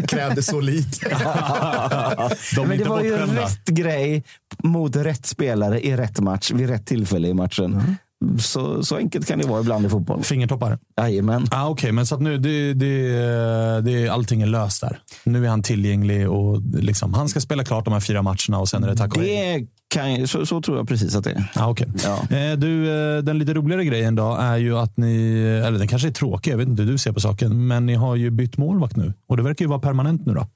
Krävde 0.08 0.44
så 0.44 0.62
lite. 0.62 1.10
De 2.56 2.68
Men 2.68 2.78
det 2.78 2.84
var 2.84 3.02
ju 3.02 3.18
rätt 3.18 3.66
grej 3.66 4.24
mot 4.64 4.96
rätt 4.96 5.26
spelare 5.26 5.86
i 5.86 5.98
rätt 5.98 6.20
match 6.20 6.52
vid 6.52 6.70
rätt 6.70 6.86
tillfälle 6.86 7.28
i 7.28 7.34
matchen. 7.34 7.74
Mm. 7.74 7.96
Så, 8.40 8.84
så 8.84 8.96
enkelt 8.96 9.28
kan 9.28 9.40
det 9.40 9.48
vara 9.48 9.62
ibland 9.62 9.86
i 9.86 9.90
fotboll. 9.90 10.24
Fingertoppar. 10.24 10.80
Jajamän. 10.98 11.48
Ah, 11.52 11.68
Okej, 11.68 11.92
men 11.92 12.06
så 12.06 12.16
att 12.16 12.22
nu, 12.22 12.38
det, 12.38 12.74
det, 12.74 13.82
det, 13.82 14.10
allting 14.10 14.42
är 14.42 14.46
löst 14.46 14.82
där. 14.82 15.00
Nu 15.24 15.46
är 15.46 15.50
han 15.50 15.64
tillgänglig 15.64 16.30
och 16.30 16.62
liksom, 16.74 17.14
han 17.14 17.30
ska 17.30 17.42
spela 17.42 17.64
klart 17.64 17.86
de 17.86 17.94
här 17.94 18.00
fyra 18.00 18.22
matcherna 18.22 18.60
och 18.60 18.70
sen 18.70 18.84
är 18.84 18.88
det 18.88 18.96
tack 18.96 19.16
och. 19.16 19.22
Det 19.22 19.68
kan, 19.96 20.28
så, 20.28 20.46
så 20.46 20.62
tror 20.62 20.78
jag 20.78 20.88
precis 20.88 21.16
att 21.16 21.24
det 21.24 21.32
är. 21.32 21.52
Ah, 21.56 21.70
okay. 21.70 21.88
Ja. 22.04 22.38
eh, 22.38 22.58
du, 22.58 22.90
eh, 22.90 23.24
den 23.24 23.40
lite 23.40 23.54
roligare 23.54 23.86
grejen 23.86 24.16
då 24.16 24.36
är 24.36 24.58
ju 24.58 24.78
att 24.78 24.98
ni, 24.98 25.42
eller 25.66 25.80
den 25.80 25.88
kanske 25.88 26.08
är 26.08 26.12
tråkig, 26.12 26.52
jag 26.52 26.58
vet 26.58 26.68
inte 26.68 26.84
hur 26.84 26.92
du 26.92 26.98
ser 26.98 27.12
på 27.12 27.20
saken, 27.20 27.68
men 27.68 27.86
ni 27.86 27.94
har 27.94 28.16
ju 28.16 28.30
bytt 28.30 28.58
målvakt 28.58 28.96
nu. 28.96 29.14
Och 29.28 29.38
det 29.38 29.44
verkar 29.44 29.66
ju 29.66 29.70
vara 29.70 29.80
permanent 29.80 30.26
nu 30.26 30.34
då. 30.34 30.48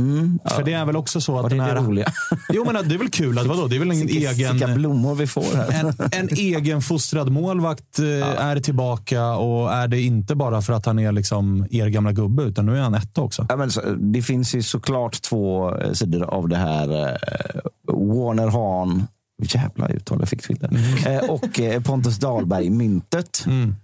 Mm, 0.00 0.38
För 0.50 0.62
det 0.62 0.72
är 0.72 0.84
väl 0.84 0.96
också 0.96 1.20
så 1.20 1.38
att 1.38 1.48
den 1.48 1.58
det 1.58 1.64
här... 1.64 1.76
roliga? 1.76 2.12
Jo, 2.52 2.64
men 2.64 2.88
det 2.88 2.94
är 2.94 2.98
väl 2.98 3.10
kul. 3.10 3.38
Att, 3.38 3.46
vadå? 3.46 3.66
Det 3.66 3.76
är 3.76 3.80
väl 3.80 3.90
en 3.90 4.06
Vilka, 4.06 4.30
egen... 4.30 4.52
vilka 4.52 4.74
blommor 4.74 5.14
vi 5.14 5.26
får 5.26 5.56
här. 5.56 5.72
En, 5.72 5.94
en 6.12 6.28
egen 6.28 6.82
fostrad 6.82 7.30
målvakt 7.30 7.98
eh, 7.98 8.44
är 8.46 8.60
tillbaka 8.60 9.26
och 9.34 9.72
är 9.72 9.88
det 9.88 10.00
inte 10.00 10.34
bara 10.34 10.62
för 10.62 10.72
att 10.72 10.86
han 10.86 10.98
är 10.98 11.12
liksom 11.12 11.66
er 11.70 11.86
gamla 11.86 12.12
gubbe, 12.12 12.42
utan 12.42 12.66
nu 12.66 12.76
är 12.76 12.80
han 12.82 12.94
etta 12.94 13.20
också. 13.20 13.46
Ja, 13.48 13.56
men 13.56 13.70
så, 13.70 13.80
det 13.98 14.22
finns 14.22 14.54
ju 14.54 14.62
såklart 14.62 15.22
två 15.22 15.74
eh, 15.76 15.92
sidor 15.92 16.22
av 16.24 16.48
det 16.48 16.56
här. 16.56 17.02
Eh, 17.08 17.60
Warner 17.92 18.48
Hahn, 18.48 19.06
jävla 19.42 19.88
uttal 19.88 20.18
jag 20.20 20.28
fick 20.28 20.42
till 20.46 20.56
det. 20.56 20.70
Eh, 21.14 21.30
och 21.30 21.60
Pontus 21.84 22.18
Dahlberg-myntet. 22.18 23.44
Mm. 23.46 23.74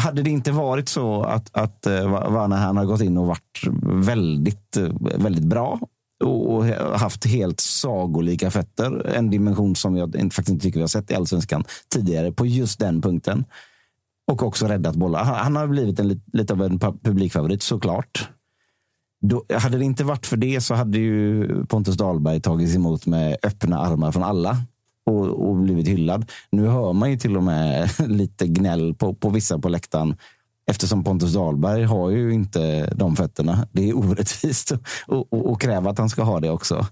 Hade 0.00 0.22
det 0.22 0.30
inte 0.30 0.52
varit 0.52 0.88
så 0.88 1.22
att, 1.22 1.56
att 1.56 1.86
eh, 1.86 2.30
Vanahan 2.32 2.76
har 2.76 2.84
gått 2.84 3.00
in 3.00 3.18
och 3.18 3.26
varit 3.26 3.60
väldigt, 3.82 4.76
eh, 4.76 4.88
väldigt 5.00 5.44
bra 5.44 5.80
och 6.24 6.64
haft 6.98 7.26
helt 7.26 7.60
sagolika 7.60 8.50
fötter. 8.50 9.06
En 9.06 9.30
dimension 9.30 9.76
som 9.76 9.96
jag 9.96 10.16
inte- 10.16 10.34
faktiskt 10.36 10.48
inte 10.52 10.62
tycker 10.62 10.78
vi 10.78 10.82
har 10.82 10.88
sett 10.88 11.10
i 11.10 11.14
allsvenskan 11.14 11.64
tidigare 11.88 12.32
på 12.32 12.46
just 12.46 12.78
den 12.78 13.02
punkten. 13.02 13.44
Och 14.32 14.42
också 14.42 14.66
räddat 14.66 14.96
bollar. 14.96 15.24
Han, 15.24 15.56
har 15.56 15.66
blivit 15.66 16.00
en, 16.00 16.20
lite 16.32 16.52
av 16.52 16.62
en 16.62 16.78
publikfavorit 16.78 17.62
såklart. 17.62 18.28
Då, 19.20 19.44
hade 19.58 19.78
det 19.78 19.84
inte 19.84 20.04
varit 20.04 20.26
för 20.26 20.36
det 20.36 20.60
så 20.60 20.74
hade 20.74 20.98
ju 20.98 21.48
Pontus 21.66 21.96
Dahlberg 21.96 22.40
tagits 22.40 22.74
emot 22.74 23.06
med 23.06 23.36
öppna 23.42 23.78
armar 23.78 24.12
från 24.12 24.22
alla 24.22 24.56
och, 25.06 25.48
och 25.48 25.56
blivit 25.56 25.88
hyllad. 25.88 26.30
Nu 26.50 26.66
hör 26.66 26.92
man 26.92 27.10
ju 27.10 27.16
till 27.16 27.36
och 27.36 27.42
med 27.42 27.90
lite 28.06 28.46
gnäll 28.46 28.94
på, 28.94 29.14
på 29.14 29.30
vissa 29.30 29.58
på 29.58 29.68
läktaren 29.68 30.16
eftersom 30.70 31.04
Pontus 31.04 31.32
Dahlberg 31.32 31.84
har 31.84 32.10
ju 32.10 32.32
inte 32.34 32.86
de 32.94 33.16
fötterna. 33.16 33.68
Det 33.72 33.88
är 33.88 33.96
orättvist 33.96 34.72
att 34.72 34.80
och, 35.06 35.50
och 35.52 35.60
kräva 35.60 35.90
att 35.90 35.98
han 35.98 36.08
ska 36.08 36.22
ha 36.22 36.40
det 36.40 36.50
också. 36.50 36.86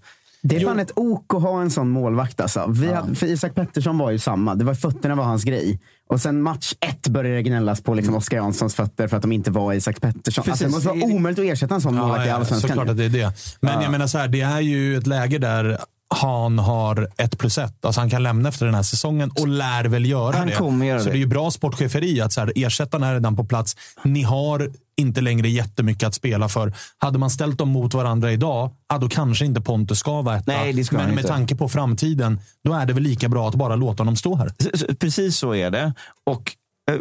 Det 0.45 0.57
är 0.57 0.61
fan 0.61 0.79
ett 0.79 0.93
ok 0.97 1.35
att 1.35 1.43
ha 1.43 1.61
en 1.63 1.71
sån 1.71 1.91
målvakt. 1.91 2.41
Alltså. 2.41 2.67
Vi 2.69 2.93
hade, 2.93 3.15
för 3.15 3.27
Isak 3.27 3.55
Pettersson 3.55 3.99
var 3.99 4.11
ju 4.11 4.19
samma. 4.19 4.55
Det 4.55 4.65
var 4.65 4.75
fötterna 4.75 5.15
var 5.15 5.25
hans 5.25 5.45
grej. 5.45 5.81
Och 6.09 6.21
sen 6.21 6.43
match 6.43 6.75
ett 6.81 7.09
började 7.09 7.37
det 7.37 7.43
gnällas 7.43 7.81
på 7.81 7.95
liksom 7.95 8.15
Oskar 8.15 8.37
Janssons 8.37 8.75
fötter 8.75 9.09
för 9.09 9.17
att 9.17 9.23
de 9.23 9.33
inte 9.33 9.51
var 9.51 9.73
Isak 9.73 10.01
Pettersson. 10.01 10.45
Alltså, 10.49 10.65
det 10.65 10.71
måste 10.71 10.89
vara 10.89 11.05
omöjligt 11.05 11.39
att 11.39 11.45
ersätta 11.45 11.75
en 11.75 11.81
sån 11.81 11.95
målvakt 11.95 12.27
i 12.27 12.31
allsvenskan. 12.31 12.69
såklart 12.69 12.89
att 12.89 12.97
det 12.97 13.05
är 13.05 13.09
det. 13.09 13.33
Men 13.61 13.75
Ja. 13.75 13.83
jag 13.83 13.93
menar 13.93 14.07
så 14.07 14.19
här, 14.19 14.29
det 14.29 14.41
är 14.41 14.61
ju 14.61 14.97
ett 14.97 15.07
läge 15.07 15.39
där 15.39 15.79
han 16.13 16.59
har 16.59 17.09
ett 17.19 17.39
plus 17.39 17.59
ett. 17.59 17.85
Alltså 17.85 18.01
han 18.01 18.11
kan 18.11 18.23
lämna 18.23 18.49
efter 18.49 18.67
den 18.67 18.75
här 18.75 18.83
säsongen 18.83 19.31
och 19.31 19.49
lär 19.49 19.85
väl 19.85 20.07
göra 20.07 20.37
Han 20.37 20.47
det. 20.47 20.55
kommer 20.55 20.87
göra 20.87 21.01
så 21.01 21.05
det. 21.09 21.15
är 21.15 21.17
ju 21.19 21.27
bra 21.27 21.51
sportcheferi 21.51 22.21
att 22.21 22.33
så 22.33 22.41
här, 22.41 22.53
ersättarna 22.57 23.09
är 23.09 23.15
redan 23.15 23.37
på 23.37 23.45
plats. 23.45 23.77
Ni 24.05 24.23
har 24.23 24.71
inte 24.97 25.21
längre 25.21 25.49
jättemycket 25.49 26.07
att 26.09 26.15
spela 26.15 26.49
för. 26.49 26.73
Hade 26.99 27.19
man 27.19 27.31
ställt 27.31 27.59
dem 27.59 27.69
mot 27.69 27.95
varandra 27.95 28.33
idag, 28.33 28.71
ja, 28.89 28.99
då 28.99 29.09
kanske 29.09 29.45
inte 29.45 29.61
Pontus 29.61 29.99
ska 29.99 30.23
vara 30.23 30.37
etta. 30.37 30.53
Men 30.93 31.01
med 31.01 31.11
inte. 31.11 31.23
tanke 31.23 31.57
på 31.57 31.69
framtiden, 31.69 32.41
då 32.65 32.73
är 32.73 32.87
det 32.87 32.93
väl 32.93 33.03
lika 33.03 33.29
bra 33.29 33.49
att 33.49 33.55
bara 33.55 33.77
låta 33.77 34.01
honom 34.01 34.17
stå 34.17 34.37
här. 34.37 34.53
Precis 34.95 35.37
så 35.37 35.55
är 35.55 35.71
det. 35.71 35.93
Och 36.27 36.57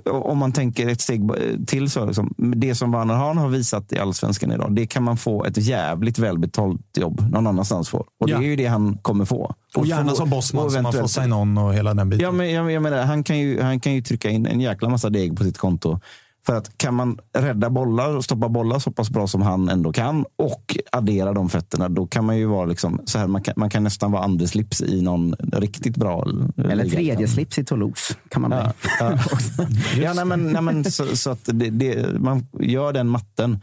om 0.09 0.37
man 0.37 0.51
tänker 0.51 0.89
ett 0.89 1.01
steg 1.01 1.21
eh, 1.29 1.35
till 1.67 1.89
så, 1.89 2.05
liksom, 2.05 2.33
det 2.37 2.75
som 2.75 2.91
Werner 2.91 3.13
Hahn 3.13 3.37
har 3.37 3.49
visat 3.49 3.91
i 3.93 3.99
allsvenskan 3.99 4.51
idag, 4.51 4.75
det 4.75 4.85
kan 4.87 5.03
man 5.03 5.17
få 5.17 5.45
ett 5.45 5.57
jävligt 5.57 6.19
välbetalt 6.19 6.81
jobb 6.97 7.21
någon 7.31 7.47
annanstans 7.47 7.89
för. 7.89 7.99
Och 7.99 8.29
Ja. 8.29 8.37
det 8.37 8.45
är 8.45 8.47
ju 8.47 8.55
det 8.55 8.65
han 8.67 8.97
kommer 8.97 9.25
få. 9.25 9.55
Och 9.75 9.85
gärna 9.85 10.09
få- 10.09 10.15
som 10.15 10.29
bossman 10.29 10.65
och 10.65 10.71
som 10.71 10.85
har 10.85 10.91
fått 10.91 11.11
sign-on 11.11 11.57
och 11.57 11.73
hela 11.73 11.93
den 11.93 12.09
biten. 12.09 12.23
Ja, 12.23 12.31
men 12.31 12.51
jag, 12.51 12.71
jag 12.71 12.83
menar, 12.83 13.03
han, 13.03 13.23
kan 13.23 13.39
ju, 13.39 13.61
han 13.61 13.79
kan 13.79 13.93
ju 13.93 14.01
trycka 14.01 14.29
in 14.29 14.45
en 14.45 14.61
jäkla 14.61 14.89
massa 14.89 15.09
deg 15.09 15.37
på 15.37 15.43
sitt 15.43 15.57
konto. 15.57 15.99
För 16.45 16.55
att 16.55 16.77
kan 16.77 16.93
man 16.93 17.19
rädda 17.33 17.69
bollar 17.69 18.15
och 18.15 18.23
stoppa 18.23 18.49
bollar 18.49 18.79
så 18.79 18.91
pass 18.91 19.09
bra 19.09 19.27
som 19.27 19.41
han 19.41 19.69
ändå 19.69 19.93
kan 19.93 20.25
och 20.35 20.77
addera 20.91 21.33
de 21.33 21.49
fötterna, 21.49 21.89
då 21.89 22.07
kan 22.07 22.25
man 22.25 22.37
ju 22.37 22.45
vara 22.45 22.65
liksom 22.65 23.01
så 23.05 23.19
här, 23.19 23.27
man 23.27 23.41
kan, 23.41 23.53
man 23.57 23.69
kan 23.69 23.83
nästan 23.83 24.11
vara 24.11 24.23
Anders 24.23 24.49
slips 24.49 24.81
i 24.81 25.01
någon 25.01 25.35
riktigt 25.53 25.97
bra 25.97 26.27
Eller 26.57 26.89
tredje 26.89 27.27
slips 27.27 27.57
i 27.57 27.65
Toulouse 27.65 28.13
kan 28.29 28.41
man. 28.41 28.51
Ja, 28.51 28.73
ja. 28.99 29.17
ja 30.01 30.13
nej, 30.13 30.25
men, 30.25 30.43
nej, 30.47 30.61
men, 30.61 30.83
så, 30.83 31.17
så 31.17 31.31
att 31.31 31.45
det, 31.45 31.69
det, 31.69 32.19
man 32.19 32.47
gör 32.59 32.93
den 32.93 33.07
matten. 33.07 33.59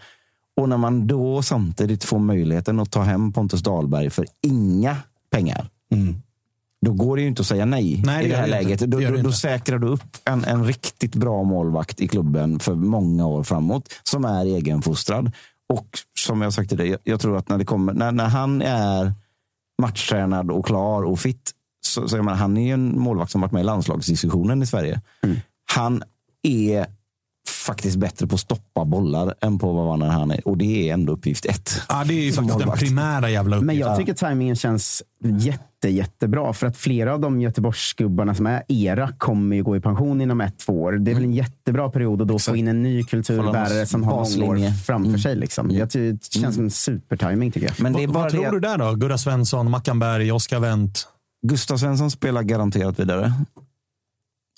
Och 0.56 0.68
när 0.68 0.76
man 0.76 1.06
då 1.06 1.42
samtidigt 1.42 2.04
får 2.04 2.18
möjligheten 2.18 2.80
att 2.80 2.90
ta 2.90 3.02
hem 3.02 3.32
Pontus 3.32 3.62
Dahlberg 3.62 4.10
för 4.10 4.26
inga 4.46 4.96
pengar. 5.30 5.68
Då 6.86 6.92
går 6.92 7.16
det 7.16 7.22
ju 7.22 7.28
inte 7.28 7.40
att 7.40 7.46
säga 7.46 7.64
nej, 7.64 8.02
Nej, 8.04 8.26
i 8.26 8.28
det 8.28 8.36
här 8.36 8.42
det 8.42 8.50
läget. 8.50 8.80
Då, 8.80 9.00
då, 9.00 9.16
då 9.16 9.32
säkrar 9.32 9.78
du 9.78 9.86
upp 9.86 10.16
en, 10.24 10.44
en 10.44 10.64
riktigt 10.64 11.14
bra 11.14 11.42
målvakt 11.42 12.00
i 12.00 12.08
klubben 12.08 12.60
för 12.60 12.74
många 12.74 13.26
år 13.26 13.42
framåt, 13.42 13.92
som 14.02 14.24
är 14.24 14.44
egenfostrad. 14.44 15.32
Och 15.72 15.98
som 16.18 16.42
jag 16.42 16.52
sagt 16.52 16.68
till 16.68 16.78
dig, 16.78 16.96
jag, 17.04 17.20
tror 17.20 17.36
att 17.36 17.48
när, 17.48 17.58
det 17.58 17.64
kommer, 17.64 17.92
när, 17.92 18.12
när 18.12 18.28
han 18.28 18.62
är 18.62 19.12
matchtränad 19.82 20.50
och 20.50 20.66
klar 20.66 21.02
och 21.02 21.20
fit, 21.20 21.50
så, 21.86 22.08
så 22.08 22.16
menar, 22.16 22.34
han 22.34 22.56
är 22.56 22.66
ju 22.66 22.72
en 22.72 23.00
målvakt 23.00 23.32
som 23.32 23.40
varit 23.40 23.52
med 23.52 23.60
i 23.60 23.64
landslagsdiskussionen 23.64 24.62
i 24.62 24.66
Sverige. 24.66 25.00
Han 25.72 26.02
är 26.42 26.86
faktiskt 27.68 27.96
bättre 27.96 28.26
på 28.26 28.34
att 28.34 28.40
stoppa 28.40 28.84
bollar 28.84 29.34
än 29.40 29.58
på 29.58 29.72
vad 29.72 29.98
när 29.98 30.08
han 30.08 30.30
är. 30.30 30.48
Och 30.48 30.58
det 30.58 30.88
är 30.88 30.94
ändå 30.94 31.12
uppgift 31.12 31.44
ett. 31.44 31.82
Ja, 31.88 32.04
det 32.04 32.14
är 32.14 32.24
ju 32.24 32.32
faktiskt 32.32 32.58
den 32.58 32.58
målvakt. 32.58 32.80
primära 32.80 33.30
jävla 33.30 33.56
uppgiften. 33.56 33.66
Men 33.66 33.78
jag 33.78 33.96
tycker 33.96 34.14
tajmingen 34.14 34.56
känns 34.56 35.02
jätte, 35.24 35.88
jättebra. 35.88 36.52
För 36.52 36.66
att 36.66 36.76
flera 36.76 37.14
av 37.14 37.20
de 37.20 37.40
Göteborgsgubbarna 37.40 38.34
som 38.34 38.46
är 38.46 38.62
era 38.68 39.12
kommer 39.18 39.56
ju 39.56 39.62
gå 39.62 39.76
i 39.76 39.80
pension 39.80 40.20
inom 40.20 40.40
ett, 40.40 40.58
två 40.58 40.82
år. 40.82 40.92
Det 40.92 41.10
är 41.10 41.14
väl 41.14 41.24
en 41.24 41.32
jättebra 41.32 41.90
period 41.90 42.22
att 42.22 42.28
då 42.28 42.38
få 42.38 42.56
in 42.56 42.68
en 42.68 42.82
ny 42.82 43.04
kulturbärare 43.04 43.86
som 43.86 44.02
har 44.02 44.38
många 44.38 44.50
år 44.50 44.70
framför 44.70 45.18
sig. 45.18 45.36
Liksom. 45.36 45.70
Jag 45.70 45.90
tycker 45.90 46.12
det 46.12 46.40
känns 46.40 46.54
som 46.54 46.64
en 46.64 46.70
supertiming 46.70 47.52
tycker 47.52 47.66
jag. 47.66 47.80
Men 47.80 47.92
det 47.92 48.02
är 48.02 48.06
Vad, 48.06 48.14
bara 48.14 48.22
vad 48.22 48.32
tror 48.32 48.44
det 48.44 48.50
du 48.50 48.60
där 48.60 48.78
då? 48.78 48.94
Gurra 48.94 49.18
Svensson, 49.18 49.70
Mackan 49.70 49.98
Berg, 49.98 50.32
Oskar 50.32 50.60
Wendt. 50.60 51.08
Gustav 51.46 51.76
Svensson 51.76 52.10
spelar 52.10 52.42
garanterat 52.42 53.00
vidare. 53.00 53.32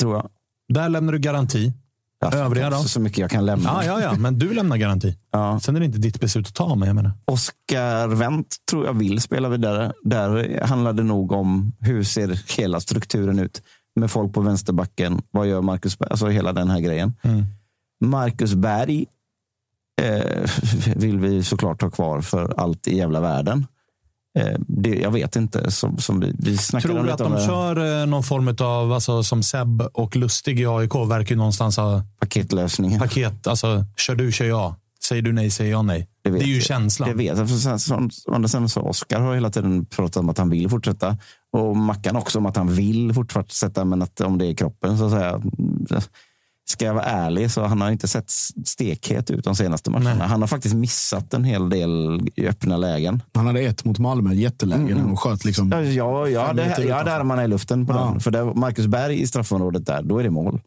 Tror 0.00 0.14
jag. 0.14 0.28
Där 0.68 0.88
lämnar 0.88 1.12
du 1.12 1.18
garanti. 1.18 1.72
Ja, 2.20 2.34
Övriga 2.34 2.70
då? 2.70 2.76
Så, 2.76 3.00
mycket 3.00 3.18
jag 3.18 3.30
kan 3.30 3.46
lämna. 3.46 3.68
Ja, 3.68 3.84
ja, 3.84 4.00
ja, 4.00 4.14
men 4.14 4.38
du 4.38 4.54
lämnar 4.54 4.76
garanti. 4.76 5.16
Ja. 5.32 5.60
Sen 5.60 5.76
är 5.76 5.80
det 5.80 5.86
inte 5.86 5.98
ditt 5.98 6.20
beslut 6.20 6.46
att 6.46 6.54
ta, 6.54 6.74
men 6.74 6.88
jag 6.88 6.94
menar. 6.94 7.12
Oskar 7.24 8.08
Wendt 8.08 8.56
tror 8.70 8.86
jag 8.86 8.92
vill 8.92 9.20
spela 9.20 9.48
vidare. 9.48 9.92
Där 10.02 10.60
handlar 10.60 10.92
det 10.92 11.02
nog 11.02 11.32
om 11.32 11.72
hur 11.80 12.02
ser 12.02 12.58
hela 12.58 12.80
strukturen 12.80 13.38
ut 13.38 13.62
med 13.96 14.10
folk 14.10 14.32
på 14.32 14.40
vänsterbacken. 14.40 15.22
Vad 15.30 15.46
gör 15.46 15.62
Marcus? 15.62 15.96
Alltså 16.00 16.28
hela 16.28 16.52
den 16.52 16.70
här 16.70 16.80
grejen. 16.80 17.14
Mm. 17.22 17.44
Marcus 18.04 18.54
Berg 18.54 19.06
eh, 20.02 20.50
vill 20.96 21.18
vi 21.18 21.42
såklart 21.44 21.82
ha 21.82 21.90
kvar 21.90 22.20
för 22.20 22.54
allt 22.56 22.88
i 22.88 22.96
jävla 22.96 23.20
världen. 23.20 23.66
Eh, 24.38 24.58
det, 24.58 24.94
jag 24.94 25.10
vet 25.10 25.36
inte. 25.36 25.70
Som, 25.70 25.98
som 25.98 26.20
vi, 26.20 26.34
vi 26.38 26.56
Tror 26.56 27.04
du 27.04 27.10
att 27.10 27.18
de 27.18 27.32
det. 27.32 27.46
kör 27.46 28.00
eh, 28.02 28.06
någon 28.06 28.22
form 28.22 28.48
av, 28.60 28.92
alltså, 28.92 29.22
som 29.22 29.42
Seb 29.42 29.82
och 29.92 30.16
Lustig 30.16 30.60
i 30.60 30.66
AIK, 30.66 30.94
verkar 30.94 31.30
ju 31.30 31.36
någonstans 31.36 31.76
ha 31.76 32.02
paketlösningen. 32.20 33.00
paket. 33.00 33.46
Alltså, 33.46 33.84
kör 33.96 34.14
du, 34.14 34.32
kör 34.32 34.46
jag. 34.46 34.74
Säger 35.04 35.22
du 35.22 35.32
nej, 35.32 35.50
säger 35.50 35.70
jag 35.70 35.84
nej. 35.84 36.08
Det, 36.24 36.30
vet 36.30 36.42
är 36.42 36.46
ju 36.46 36.54
jag. 36.54 36.62
känslan. 36.62 37.08
Det 37.08 37.14
vet 37.14 37.38
jag. 37.38 37.48
Sen, 37.48 38.48
sen, 38.48 38.68
så 38.68 38.80
Oskar 38.80 39.20
har 39.20 39.34
hela 39.34 39.50
tiden 39.50 39.86
pratat 39.86 40.16
om 40.16 40.28
att 40.28 40.38
han 40.38 40.50
vill 40.50 40.68
fortsätta. 40.68 41.16
Och 41.52 41.76
Mackan 41.76 42.16
också 42.16 42.38
om 42.38 42.46
att 42.46 42.56
han 42.56 42.74
vill 42.74 43.14
fortsätta, 43.14 43.84
men 43.84 44.02
att 44.02 44.20
om 44.20 44.38
det 44.38 44.46
är 44.46 44.54
kroppen 44.54 44.98
så 44.98 45.04
att 45.04 45.10
säga. 45.10 45.42
Ska 46.70 46.84
jag 46.84 46.94
vara 46.94 47.04
ärlig 47.04 47.50
så 47.50 47.64
han 47.64 47.80
har 47.80 47.90
inte 47.90 48.08
sett 48.08 48.30
stekhet 48.64 49.30
ut 49.30 49.44
de 49.44 49.56
senaste 49.56 49.90
matcherna. 49.90 50.14
Nej. 50.14 50.28
Han 50.28 50.40
har 50.40 50.48
faktiskt 50.48 50.74
missat 50.74 51.34
en 51.34 51.44
hel 51.44 51.70
del 51.70 52.20
i 52.36 52.46
öppna 52.48 52.76
lägen. 52.76 53.22
Han 53.34 53.46
hade 53.46 53.60
ett 53.60 53.84
mot 53.84 53.98
Malmö, 53.98 54.34
jätteläge, 54.34 54.94
och 55.12 55.20
sköt 55.20 55.44
liksom... 55.44 55.70
Ja, 55.70 55.82
ja, 55.82 56.28
ja, 56.28 56.52
det, 56.52 56.84
ja 56.88 57.02
där 57.04 57.20
är 57.20 57.24
man 57.24 57.40
i 57.40 57.48
luften 57.48 57.86
på 57.86 57.92
Ja. 57.92 58.04
den. 58.10 58.20
För 58.20 58.30
där, 58.30 58.44
Marcus 58.54 58.86
Berg 58.86 59.20
i 59.20 59.26
straffområdet 59.26 59.86
där, 59.86 60.02
då 60.02 60.18
är 60.18 60.22
det 60.22 60.30
mål. 60.30 60.60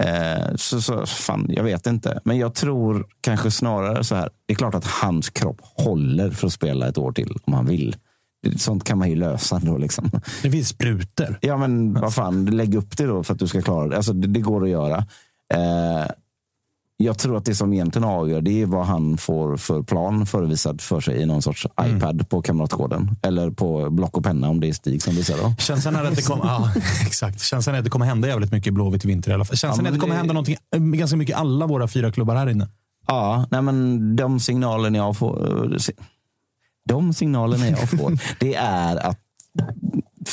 Eh, 0.00 0.54
så, 0.56 0.80
så, 0.80 1.06
fan, 1.06 1.46
jag 1.48 1.64
vet 1.64 1.86
inte. 1.86 2.20
Men 2.24 2.38
jag 2.38 2.54
tror 2.54 3.06
kanske 3.20 3.50
snarare 3.50 4.04
så 4.04 4.14
här. 4.14 4.28
Det 4.46 4.52
är 4.52 4.56
klart 4.56 4.74
att 4.74 4.86
hans 4.86 5.30
kropp 5.30 5.60
håller 5.62 6.30
för 6.30 6.46
att 6.46 6.52
spela 6.52 6.88
ett 6.88 6.98
år 6.98 7.12
till 7.12 7.36
om 7.44 7.52
han 7.52 7.66
vill. 7.66 7.96
Sånt 8.56 8.84
kan 8.84 8.98
man 8.98 9.10
ju 9.10 9.16
lösa 9.16 9.58
då. 9.58 9.78
Liksom. 9.78 10.10
Det 10.42 10.50
finns 10.50 10.68
sprutor. 10.68 11.38
Ja, 11.40 11.56
men 11.56 11.92
vad 11.92 12.14
fan, 12.14 12.46
lägg 12.46 12.74
upp 12.74 12.96
det 12.96 13.06
då 13.06 13.22
för 13.22 13.32
att 13.34 13.38
du 13.38 13.46
ska 13.46 13.62
klara 13.62 13.88
det. 13.88 13.96
Alltså, 13.96 14.12
det, 14.12 14.26
det 14.28 14.40
går 14.40 14.64
att 14.64 14.70
göra. 14.70 15.06
Eh, 15.54 16.10
jag 16.96 17.18
tror 17.18 17.36
att 17.36 17.44
det 17.44 17.54
som 17.54 17.72
egentligen 17.72 18.08
avgör 18.08 18.40
det 18.40 18.62
är 18.62 18.66
vad 18.66 18.86
han 18.86 19.16
får 19.16 19.56
för 19.56 19.82
plan 19.82 20.26
förevisad 20.26 20.80
för 20.80 21.00
sig 21.00 21.22
i 21.22 21.26
någon 21.26 21.42
sorts 21.42 21.66
iPad 21.82 22.28
på 22.28 22.42
Kamratgården. 22.42 23.16
Eller 23.22 23.50
på 23.50 23.90
block 23.90 24.16
och 24.16 24.24
penna 24.24 24.48
om 24.48 24.60
det 24.60 24.68
är 24.68 24.72
Stig 24.72 25.02
som 25.02 25.14
visar. 25.14 25.36
Då. 25.36 25.54
Känslan 25.58 25.96
är 25.96 26.04
att 26.04 26.16
det 26.16 26.22
kommer, 26.22 26.44
ja, 26.48 26.72
exakt. 27.06 27.40
Känslan 27.40 27.74
är 27.74 27.78
att 27.78 27.84
det 27.84 27.90
kommer 27.90 28.06
hända 28.06 28.28
jävligt 28.28 28.52
mycket 28.52 28.66
i 28.66 28.70
Blåvitt 28.70 29.04
i 29.04 29.08
vinter 29.08 29.30
i 29.30 29.34
alla 29.34 29.44
fall. 29.44 29.56
Känslan 29.56 29.84
Ja, 29.84 29.88
är 29.88 29.92
att 29.92 29.94
det 29.94 30.00
kommer 30.00 30.14
hända 30.16 30.32
någonting 30.32 30.56
ganska 30.76 31.16
mycket 31.16 31.32
i 31.32 31.36
alla 31.36 31.66
våra 31.66 31.88
fyra 31.88 32.12
klubbar 32.12 32.36
här 32.36 32.50
inne. 32.50 32.68
Ja, 33.06 33.46
nej 33.50 33.62
men 33.62 34.16
de 34.16 34.40
signalerna 34.40 34.98
jag 34.98 35.16
får. 35.16 35.76
De 36.88 37.14
signalerna 37.14 37.68
jag 37.68 37.90
får, 37.90 38.18
det 38.40 38.54
är 38.54 38.96
att 38.96 39.20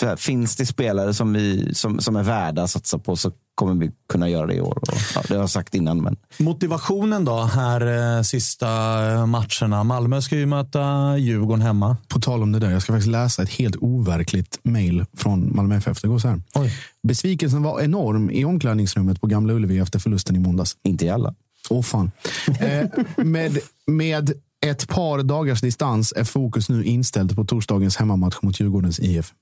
för 0.01 0.15
finns 0.15 0.55
det 0.55 0.65
spelare 0.65 1.13
som, 1.13 1.33
vi, 1.33 1.75
som, 1.75 1.99
som 1.99 2.15
är 2.15 2.23
värda 2.23 2.63
att 2.63 2.69
satsa 2.69 2.99
på 2.99 3.15
så 3.15 3.31
kommer 3.55 3.73
vi 3.73 3.91
kunna 4.09 4.29
göra 4.29 4.47
det 4.47 4.53
i 4.53 4.61
år. 4.61 4.77
Och, 4.81 4.87
ja, 5.15 5.21
det 5.27 5.33
har 5.33 5.41
jag 5.41 5.49
sagt 5.49 5.75
innan. 5.75 6.01
Men 6.01 6.17
Motivationen 6.39 7.25
då, 7.25 7.43
här 7.43 8.17
eh, 8.17 8.21
sista 8.21 8.67
eh, 9.11 9.25
matcherna. 9.25 9.83
Malmö 9.83 10.21
ska 10.21 10.35
ju 10.35 10.45
möta 10.45 11.17
Djurgården 11.17 11.61
hemma. 11.61 11.97
På 12.07 12.19
tal 12.19 12.43
om 12.43 12.51
det 12.51 12.59
där, 12.59 12.71
jag 12.71 12.81
ska 12.81 12.93
faktiskt 12.93 13.11
läsa 13.11 13.43
ett 13.43 13.49
helt 13.49 13.75
overkligt 13.75 14.59
mejl 14.63 15.05
från 15.17 15.55
Malmö 15.55 15.75
FF. 15.75 16.01
Det 16.01 16.07
går 16.07 16.19
så 16.19 16.27
här. 16.27 16.41
Oj. 16.55 16.73
Besvikelsen 17.03 17.63
var 17.63 17.81
enorm 17.81 18.29
i 18.29 18.45
omklädningsrummet 18.45 19.21
på 19.21 19.27
Gamla 19.27 19.53
Ullevi 19.53 19.79
efter 19.79 19.99
förlusten 19.99 20.35
i 20.35 20.39
måndags. 20.39 20.77
inte 20.83 21.05
i 21.05 21.09
alla. 21.09 21.33
Åh 21.69 21.81
fan. 21.81 22.11
Eh, 22.59 22.89
med, 23.17 23.57
med 23.87 24.33
ett 24.65 24.87
par 24.87 25.23
dagars 25.23 25.61
distans 25.61 26.13
är 26.17 26.23
fokus 26.23 26.69
nu 26.69 26.83
inställt 26.83 27.35
på 27.35 27.45
torsdagens 27.45 27.97
hemmamatch 27.97 28.37
mot 28.41 28.59
Djurgårdens 28.59 28.99
IF. 28.99 29.33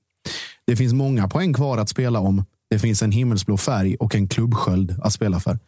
Det 0.66 0.76
finns 0.76 0.92
många 0.92 1.28
poäng 1.28 1.54
kvar 1.54 1.78
att 1.78 1.88
spela 1.88 2.18
om. 2.18 2.44
Det 2.70 2.78
finns 2.78 3.02
en 3.02 3.12
himmelsblå 3.12 3.56
färg 3.56 3.96
och 3.96 4.14
en 4.14 4.28
klubbsköld 4.28 4.96
att 5.02 5.12
spela 5.12 5.40
för. 5.40 5.58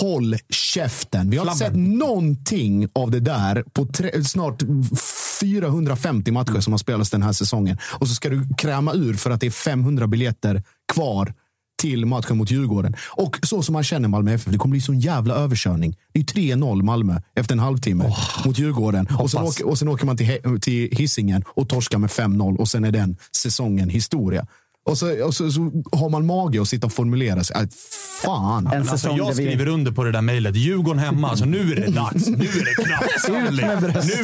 Håll 0.00 0.36
käften! 0.48 1.30
Vi 1.30 1.36
har 1.36 1.44
inte 1.44 1.58
sett 1.58 1.76
någonting 1.76 2.88
av 2.92 3.10
det 3.10 3.20
där 3.20 3.64
på 3.72 3.86
tre, 3.86 4.24
snart 4.24 4.62
450 5.40 6.32
matcher 6.32 6.60
som 6.60 6.72
har 6.72 6.78
spelats 6.78 7.10
den 7.10 7.22
här 7.22 7.32
säsongen. 7.32 7.78
Och 7.98 8.08
så 8.08 8.14
ska 8.14 8.28
du 8.28 8.48
kräma 8.58 8.92
ur 8.94 9.14
för 9.14 9.30
att 9.30 9.40
det 9.40 9.46
är 9.46 9.50
500 9.50 10.06
biljetter 10.06 10.62
kvar 10.92 11.34
till 11.84 12.06
matchen 12.06 12.38
mot 12.38 12.50
Djurgården. 12.50 12.94
Och 13.10 13.38
så 13.42 13.62
som 13.62 13.72
man 13.72 13.84
känner 13.84 14.08
Malmö 14.08 14.32
FF, 14.32 14.52
det 14.52 14.58
kommer 14.58 14.70
bli 14.70 14.80
sån 14.80 15.00
jävla 15.00 15.34
överkörning. 15.34 15.96
Det 16.12 16.20
är 16.20 16.24
3-0 16.24 16.82
Malmö 16.82 17.20
efter 17.34 17.54
en 17.54 17.58
halvtimme 17.58 18.12
mot 18.44 18.58
Djurgården. 18.58 19.06
Och 19.18 19.30
sen, 19.30 19.42
åker, 19.42 19.66
och 19.66 19.78
sen 19.78 19.88
åker 19.88 20.06
man 20.06 20.16
till, 20.16 20.60
till 20.60 20.88
Hisingen 20.96 21.44
och 21.46 21.68
torskar 21.68 21.98
med 21.98 22.10
5-0 22.10 22.56
och 22.56 22.68
sen 22.68 22.84
är 22.84 22.92
den 22.92 23.16
säsongen 23.36 23.88
historia. 23.88 24.46
Och 24.86 24.98
så, 24.98 25.24
och 25.24 25.34
så, 25.34 25.50
så 25.50 25.60
har 25.92 26.08
man 26.08 26.26
mage 26.26 26.62
att 26.62 26.68
sitta 26.68 26.86
och 26.86 26.92
formulera 26.92 27.44
sig. 27.44 27.56
Äh, 27.56 27.68
fan! 28.24 28.66
En 28.66 28.88
Alltså, 28.88 29.08
jag 29.08 29.18
där 29.18 29.24
vi... 29.26 29.32
skriver 29.34 29.68
under 29.68 29.92
på 29.92 30.04
det 30.04 30.12
där 30.12 30.20
mejlet. 30.22 30.56
Djurgården 30.56 30.98
hemma. 30.98 31.30
Alltså, 31.30 31.44
nu 31.44 31.72
är 31.72 31.76
det 31.76 31.86
dags. 31.90 32.28
Nu 32.28 32.44
är 32.44 32.64
det 32.64 32.84
kraftsamling. 32.88 33.66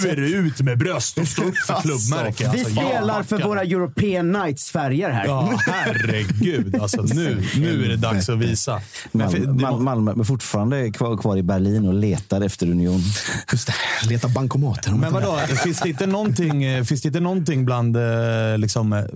Nu 0.02 0.08
är 0.10 0.16
det 0.16 0.28
ut 0.28 0.60
med 0.60 0.78
bröst 0.78 1.18
och 1.18 1.28
stå 1.28 1.42
upp 1.42 1.56
för 1.56 1.80
klubbmärke. 1.80 2.50
Vi 2.52 2.60
Alltså, 2.60 2.74
spelar 2.74 3.22
för 3.22 3.42
våra 3.42 3.62
European 3.62 4.32
Nights-färger 4.32 5.10
här. 5.10 5.26
Ja, 5.26 5.58
herregud. 5.66 6.76
Alltså, 6.80 7.02
nu, 7.02 7.42
nu 7.56 7.84
är 7.84 7.88
det 7.88 7.96
dags 7.96 8.28
att 8.28 8.38
visa. 8.38 8.80
Men 9.12 9.26
Malmö, 9.30 9.52
det 9.52 9.62
var, 9.62 9.78
Malmö 9.78 10.12
är 10.20 10.24
fortfarande 10.24 10.90
kvar, 10.90 11.16
kvar 11.16 11.36
i 11.36 11.42
Berlin 11.42 11.86
och 11.88 11.94
letar 11.94 12.40
efter 12.40 12.70
Union. 12.70 13.00
Just 13.52 13.66
det, 13.66 13.74
leta 14.08 14.28
bankomaten. 14.28 15.00
men 15.00 15.12
vadå, 15.12 15.38
finns 15.64 15.80
det 15.80 15.88
inte 15.88 16.06
någonting, 16.06 16.64
eh, 16.64 16.84
finns 16.84 17.02
det 17.02 17.06
inte 17.08 17.20
någonting 17.20 17.64
bland 17.64 17.96
eh, 17.96 18.02
liksom, 18.58 19.06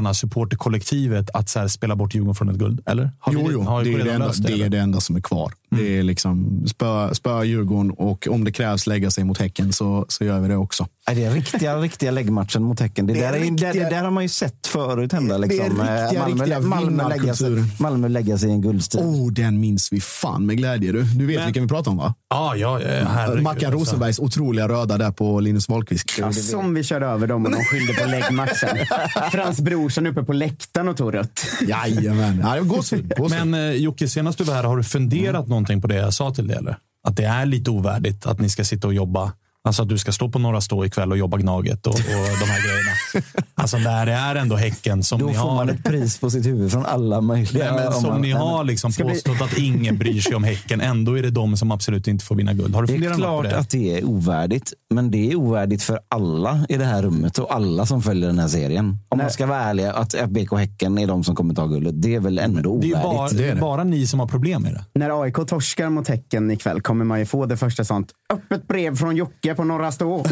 Malmö-supportrarna, 0.00 0.14
supporterkollektivet, 0.14 1.30
att 1.34 1.48
så 1.48 1.68
spela 1.68 1.96
bort 1.96 2.14
Djurgården 2.14 2.34
från 2.34 2.48
ett 2.48 2.56
guld? 2.56 2.80
Eller? 2.86 3.10
Har 3.18 3.32
vi 3.32 3.40
Jo, 3.40 3.50
jo. 3.52 3.62
har 3.62 3.84
det, 3.84 3.94
är 3.94 4.04
det, 4.04 4.12
enda, 4.12 4.26
löst 4.26 4.42
det 4.42 4.62
är 4.62 4.68
det 4.68 4.78
enda 4.78 5.00
som 5.00 5.16
är 5.16 5.20
kvar. 5.20 5.52
Det 5.76 5.98
är 5.98 6.02
liksom 6.02 6.62
spö, 6.68 7.14
spö 7.14 7.44
Djurgården 7.44 7.90
och 7.90 8.28
om 8.30 8.44
det 8.44 8.52
krävs 8.52 8.86
lägga 8.86 9.10
sig 9.10 9.24
mot 9.24 9.38
Häcken 9.38 9.72
så, 9.72 10.04
så 10.08 10.24
gör 10.24 10.40
vi 10.40 10.48
det 10.48 10.56
också. 10.56 10.86
Det 11.06 11.24
är 11.24 11.30
riktiga, 11.30 11.76
riktiga 11.76 12.10
läggmatchen 12.10 12.62
mot 12.62 12.80
Häcken. 12.80 13.06
Det, 13.06 13.12
Det 13.12 13.20
är 13.24 13.32
där, 13.32 13.38
är, 13.38 13.42
riktiga- 13.44 13.72
det, 13.72 13.78
det 13.78 13.90
där 13.90 14.02
har 14.04 14.10
man 14.10 14.22
ju 14.22 14.28
sett 14.28 14.66
förut 14.66 15.12
hända. 15.12 15.38
Det 15.38 15.44
är 15.44 15.48
Liksom. 15.48 15.66
riktiga, 15.68 16.22
Eh, 16.22 16.26
riktiga 16.26 16.60
Malmö, 16.60 17.08
lägga 17.08 17.34
sig. 17.34 17.50
Malmö 17.78 18.08
lägga 18.08 18.38
sig 18.38 18.48
i 18.48 18.52
en 18.52 18.60
guldstrid. 18.62 19.04
Oh, 19.04 19.32
den 19.32 19.60
minns 19.60 19.92
vi 19.92 20.00
fan 20.00 20.46
med 20.46 20.56
glädje. 20.56 20.92
Du, 20.92 21.02
du 21.02 21.26
vet 21.26 21.36
Men- 21.36 21.44
vilken 21.46 21.62
vi 21.62 21.68
pratar 21.68 21.90
om 21.90 21.96
va? 21.96 22.14
Ja, 22.30 22.56
ja, 22.56 22.80
herregud. 23.08 23.42
Mackan 23.42 23.66
alltså. 23.72 23.78
Rosenbergs 23.80 24.18
otroliga 24.18 24.68
röda 24.68 24.98
där 24.98 25.10
på 25.10 25.40
Linus 25.40 25.68
Wahlqvist. 25.68 26.18
Ja, 26.18 26.32
som 26.32 26.74
vi 26.74 26.82
körde 26.82 27.06
över 27.06 27.26
dem 27.26 27.44
och 27.44 27.50
de 27.50 27.64
skyllde 27.64 27.92
på 27.94 28.08
läggmatchen. 28.08 28.68
Frans 29.32 29.60
Brorsson 29.60 30.06
uppe 30.06 30.22
på 30.22 30.32
läktaren 30.32 30.88
och 30.88 30.96
tog 30.96 31.14
rött. 31.14 31.46
Jajamän. 31.68 32.40
Ja, 32.44 32.60
gåshud. 32.62 33.12
Men 33.30 33.54
eh, 33.54 33.60
Jocke, 33.72 34.08
senast 34.08 34.38
du 34.38 34.44
var 34.44 34.54
här, 34.54 34.64
har 34.64 34.76
du 34.76 34.82
funderat 34.82 35.48
någonting 35.48 35.63
på 35.80 35.86
det 35.86 35.94
jag 35.94 36.14
sa 36.14 36.34
till 36.34 36.46
dig? 36.46 36.56
Eller? 36.56 36.76
Att 37.02 37.16
det 37.16 37.24
är 37.24 37.46
lite 37.46 37.70
ovärdigt 37.70 38.26
att 38.26 38.40
ni 38.40 38.50
ska 38.50 38.64
sitta 38.64 38.86
och 38.86 38.94
jobba 38.94 39.32
Alltså 39.66 39.82
att 39.82 39.88
du 39.88 39.98
ska 39.98 40.12
stå 40.12 40.28
på 40.28 40.38
Norra 40.38 40.60
Stå 40.60 40.84
ikväll 40.84 41.10
och 41.12 41.18
jobba 41.18 41.36
Gnaget 41.36 41.86
och, 41.86 41.94
och 41.94 42.00
de 42.40 42.46
här 42.46 42.62
grejerna. 42.62 42.90
Alltså 43.56 43.76
där 43.76 44.06
det 44.06 44.12
är 44.12 44.34
ändå 44.36 44.56
Häcken 44.56 45.02
som 45.02 45.18
Då 45.20 45.26
ni 45.26 45.34
får 45.34 45.40
har. 45.40 45.54
man 45.54 45.68
ett 45.68 45.84
pris 45.84 46.18
på 46.18 46.30
sitt 46.30 46.46
huvud 46.46 46.72
från 46.72 46.86
alla 46.86 47.20
möjliga. 47.20 47.64
Nej, 47.64 47.74
men 47.74 47.86
om 47.86 47.92
som 48.00 48.10
man- 48.10 48.20
ni 48.20 48.28
Nej, 48.34 48.42
har 48.42 48.64
liksom 48.64 48.92
Ska 48.92 49.04
bli- 49.04 49.14
påstått 49.14 49.40
att 49.42 49.58
ingen 49.58 49.98
bryr 49.98 50.20
sig 50.20 50.34
om 50.34 50.44
Häcken. 50.44 50.80
Ändå 50.80 51.18
är 51.18 51.22
det 51.22 51.30
de 51.30 51.56
som 51.56 51.70
absolut 51.70 52.08
inte 52.08 52.24
får 52.24 52.34
vinna 52.36 52.52
guld. 52.52 52.74
Har 52.74 52.82
du 52.82 52.86
Det 52.86 52.92
är 52.92 52.94
funderat 52.94 53.16
på 53.16 53.20
klart 53.22 53.44
det? 53.44 53.58
att 53.58 53.70
det 53.70 53.98
är 53.98 54.04
ovärdigt, 54.04 54.72
men 54.94 55.10
det 55.10 55.30
är 55.30 55.36
ovärdigt 55.36 55.82
för 55.82 56.00
alla 56.08 56.66
i 56.68 56.76
det 56.76 56.84
här 56.84 57.02
rummet 57.02 57.38
och 57.38 57.54
alla 57.54 57.86
som 57.86 58.02
följer 58.02 58.26
den 58.26 58.38
här 58.38 58.48
serien. 58.48 58.98
Om 59.08 59.18
man 59.18 59.30
ska 59.30 59.46
vara 59.46 59.60
ärlig, 59.60 59.84
att 59.84 60.14
BK 60.28 60.56
Häcken 60.58 60.98
är 60.98 61.06
de 61.06 61.24
som 61.24 61.34
kommer 61.36 61.54
ta 61.54 61.66
guldet, 61.66 62.02
det 62.02 62.14
är 62.14 62.20
väl 62.20 62.38
ändå 62.38 62.60
Det 62.80 62.90
är 62.90 62.96
ovärdigt. 62.96 63.02
bara, 63.02 63.28
det 63.28 63.48
är 63.48 63.56
bara 63.56 63.84
ni 63.84 64.06
som 64.06 64.20
har 64.20 64.26
problem 64.26 64.62
med 64.62 64.74
det. 64.74 64.84
När 65.00 65.22
AIK 65.22 65.36
torskar 65.46 65.90
mot 65.90 66.08
Häcken 66.08 66.50
ikväll 66.50 66.80
kommer 66.80 67.04
man 67.04 67.18
ju 67.18 67.26
få 67.26 67.46
det 67.46 67.56
första 67.56 67.84
sånt. 67.84 68.08
Öppet 68.32 68.68
brev 68.68 68.96
från 68.96 69.16
Jocke 69.16 69.53
på 69.54 69.64
Norra 69.64 69.92
Stå. 69.92 70.24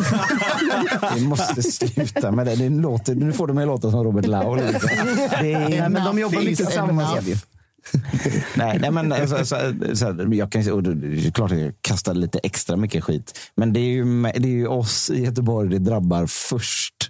Vi 1.16 1.20
måste 1.26 1.62
sluta 1.62 2.30
med 2.30 2.46
det. 2.46 2.56
det 2.56 2.68
låter, 2.68 3.14
nu 3.14 3.32
får 3.32 3.46
du 3.46 3.52
mig 3.52 3.66
låta 3.66 3.90
som 3.90 4.04
Robert 4.04 4.26
Laul. 4.26 4.60
Liksom. 4.72 4.90
Nej, 5.42 5.88
men 5.90 6.04
de 6.04 6.18
jobbar 6.18 6.40
mycket 6.40 6.56
tillsammans. 6.56 7.10
nej, 8.56 8.78
nej, 8.80 8.90
men 8.90 9.12
alltså, 9.12 9.44
så, 9.44 9.56
så, 9.94 10.28
jag 10.32 10.52
kan, 10.52 10.72
och 10.72 10.82
det 10.82 11.26
är 11.26 11.30
klart 11.30 11.52
att 11.52 11.58
jag 11.60 11.72
kastar 11.80 12.14
lite 12.14 12.38
extra 12.38 12.76
mycket 12.76 13.04
skit. 13.04 13.38
Men 13.54 13.72
det 13.72 13.80
är 13.80 13.90
ju, 13.90 14.04
med- 14.04 14.34
det 14.38 14.48
är 14.48 14.52
ju 14.52 14.66
oss 14.66 15.10
i 15.10 15.24
Göteborg 15.24 15.68
det 15.70 15.78
drabbar 15.78 16.26
först. 16.26 17.01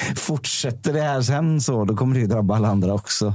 Fortsätter 0.16 0.92
det 0.92 1.00
här 1.00 1.22
sen 1.22 1.60
så, 1.60 1.84
då 1.84 1.96
kommer 1.96 2.14
det 2.14 2.20
ju 2.20 2.26
drabba 2.26 2.56
alla 2.56 2.68
andra 2.68 2.94
också. 2.94 3.34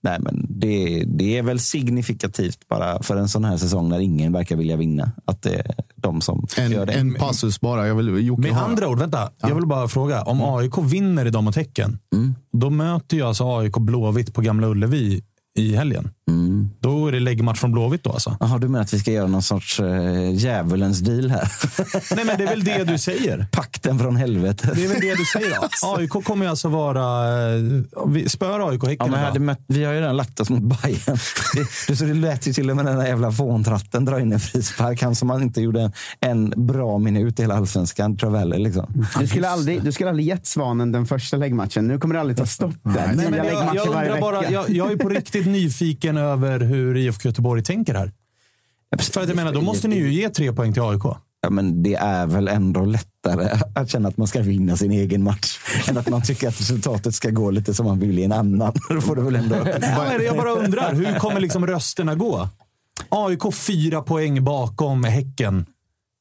Nej, 0.00 0.18
men 0.20 0.46
det, 0.48 1.04
det 1.06 1.38
är 1.38 1.42
väl 1.42 1.58
signifikativt 1.60 2.68
bara 2.68 3.02
för 3.02 3.16
en 3.16 3.28
sån 3.28 3.44
här 3.44 3.56
säsong 3.56 3.88
när 3.88 4.00
ingen 4.00 4.32
verkar 4.32 4.56
vilja 4.56 4.76
vinna. 4.76 5.10
Att 5.24 5.42
det 5.42 5.54
är 5.54 5.74
de 5.96 6.20
som 6.20 6.46
En, 6.58 6.70
gör 6.70 6.86
det. 6.86 6.92
en 6.92 7.14
passus 7.14 7.60
bara. 7.60 7.86
Jag 7.86 7.94
vill, 7.94 8.26
Jocke 8.26 8.42
Med 8.42 8.52
har- 8.52 8.68
andra 8.68 8.88
ord, 8.88 8.98
vänta. 8.98 9.30
Jag 9.40 9.54
vill 9.54 9.66
bara 9.66 9.88
fråga. 9.88 10.22
Om 10.22 10.40
AIK 10.42 10.78
vinner 10.78 11.26
idag 11.26 11.44
mot 11.44 11.56
Häcken, 11.56 11.98
då 12.52 12.70
möter 12.70 13.16
ju 13.16 13.22
alltså 13.22 13.58
AIK 13.58 13.72
Blåvitt 13.78 14.34
på 14.34 14.40
Gamla 14.40 14.66
Ullevi 14.66 15.22
i 15.58 15.76
helgen. 15.76 16.10
Då 16.80 17.08
är 17.08 17.12
det 17.12 17.20
läggmatch 17.20 17.60
från 17.60 17.72
Blåvitt 17.72 18.04
då 18.04 18.10
alltså? 18.10 18.36
Jaha, 18.40 18.58
du 18.58 18.68
menar 18.68 18.82
att 18.82 18.94
vi 18.94 18.98
ska 18.98 19.10
göra 19.10 19.26
någon 19.26 19.42
sorts 19.42 19.80
uh, 19.80 20.34
djävulens 20.34 21.00
deal 21.00 21.30
här? 21.30 21.52
Nej, 22.16 22.24
men 22.24 22.38
det 22.38 22.44
är 22.44 22.48
väl 22.48 22.64
det 22.64 22.84
du 22.84 22.98
säger. 22.98 23.46
Pakten 23.52 23.98
från 23.98 24.16
helvetet. 24.16 24.74
Det 24.74 24.84
är 24.84 24.88
väl 24.88 25.00
det 25.00 25.14
du 25.14 25.24
säger. 25.24 25.58
AIK 25.82 26.10
kommer 26.24 26.44
ju 26.44 26.50
alltså 26.50 26.68
vara... 26.68 27.28
eh, 27.54 27.62
vi 28.06 28.28
Spör 28.28 28.70
AIK 28.70 28.84
Häcken 28.84 29.12
Ja, 29.34 29.40
mött, 29.40 29.60
vi 29.66 29.84
har 29.84 29.92
ju 29.92 30.00
redan 30.00 30.16
lagt 30.16 30.40
oss 30.40 30.50
mot 30.50 30.62
Bayern. 30.62 31.00
Det, 31.54 31.66
det, 31.88 31.96
så 31.96 32.04
det 32.04 32.14
lät 32.14 32.46
ju 32.46 32.52
till 32.52 32.70
och 32.70 32.76
med 32.76 32.84
den 32.84 32.96
där 32.96 33.06
jävla 33.06 33.32
fåntratten 33.32 34.04
dra 34.04 34.20
in 34.20 34.32
en 34.32 34.40
frispark. 34.40 35.02
Han 35.02 35.14
som 35.14 35.28
man 35.28 35.42
inte 35.42 35.60
gjorde 35.60 35.80
en, 35.80 35.92
en 36.20 36.66
bra 36.66 36.98
minut 36.98 37.38
i 37.38 37.42
hela 37.42 37.54
allsvenskan. 37.54 38.16
Traveller 38.16 38.58
liksom. 38.58 39.06
Du 39.20 39.26
skulle 39.26 39.48
aldrig, 39.48 39.82
du 39.82 39.92
skulle 39.92 40.10
aldrig 40.10 40.26
gett 40.26 40.46
Svanen 40.46 40.92
den 40.92 41.06
första 41.06 41.36
läggmatchen. 41.36 41.86
Nu 41.86 41.98
kommer 41.98 42.14
det 42.14 42.20
aldrig 42.20 42.36
ta 42.36 42.46
stopp 42.46 42.74
där. 42.82 43.12
Nej, 43.16 43.30
men 43.30 43.34
jag, 43.34 43.74
jag, 43.74 43.86
undrar 43.86 44.20
bara, 44.20 44.50
jag, 44.50 44.70
jag 44.70 44.92
är 44.92 44.96
på 44.96 45.08
riktigt 45.08 45.46
nyfiken 45.46 46.11
över 46.16 46.60
hur 46.60 46.96
IFK 46.96 47.28
Göteborg 47.28 47.62
tänker 47.62 47.94
här. 47.94 48.12
För 48.98 49.20
att 49.22 49.28
jag 49.28 49.36
menar, 49.36 49.52
då 49.52 49.60
måste 49.60 49.88
ni 49.88 49.96
ju 49.96 50.12
ge 50.12 50.28
tre 50.28 50.52
poäng 50.52 50.72
till 50.72 50.82
AIK. 50.82 51.02
Ja, 51.40 51.50
men 51.50 51.82
det 51.82 51.94
är 51.94 52.26
väl 52.26 52.48
ändå 52.48 52.84
lättare 52.84 53.58
att 53.74 53.90
känna 53.90 54.08
att 54.08 54.16
man 54.16 54.26
ska 54.26 54.42
vinna 54.42 54.76
sin 54.76 54.92
egen 54.92 55.22
match 55.22 55.58
än 55.88 55.98
att 55.98 56.08
man 56.08 56.22
tycker 56.22 56.48
att 56.48 56.60
resultatet 56.60 57.14
ska 57.14 57.30
gå 57.30 57.50
lite 57.50 57.74
som 57.74 57.86
man 57.86 57.98
vill 57.98 58.18
i 58.18 58.24
en 58.24 58.32
annan. 58.32 58.72
Då 58.88 59.00
får 59.00 59.16
du 59.16 59.22
väl 59.22 59.36
ändå... 59.36 59.56
Jag 60.24 60.36
bara 60.36 60.50
undrar, 60.50 60.94
hur 60.94 61.18
kommer 61.18 61.40
liksom 61.40 61.66
rösterna 61.66 62.14
gå? 62.14 62.48
AIK 63.08 63.54
fyra 63.54 64.02
poäng 64.02 64.44
bakom 64.44 65.04
Häcken. 65.04 65.66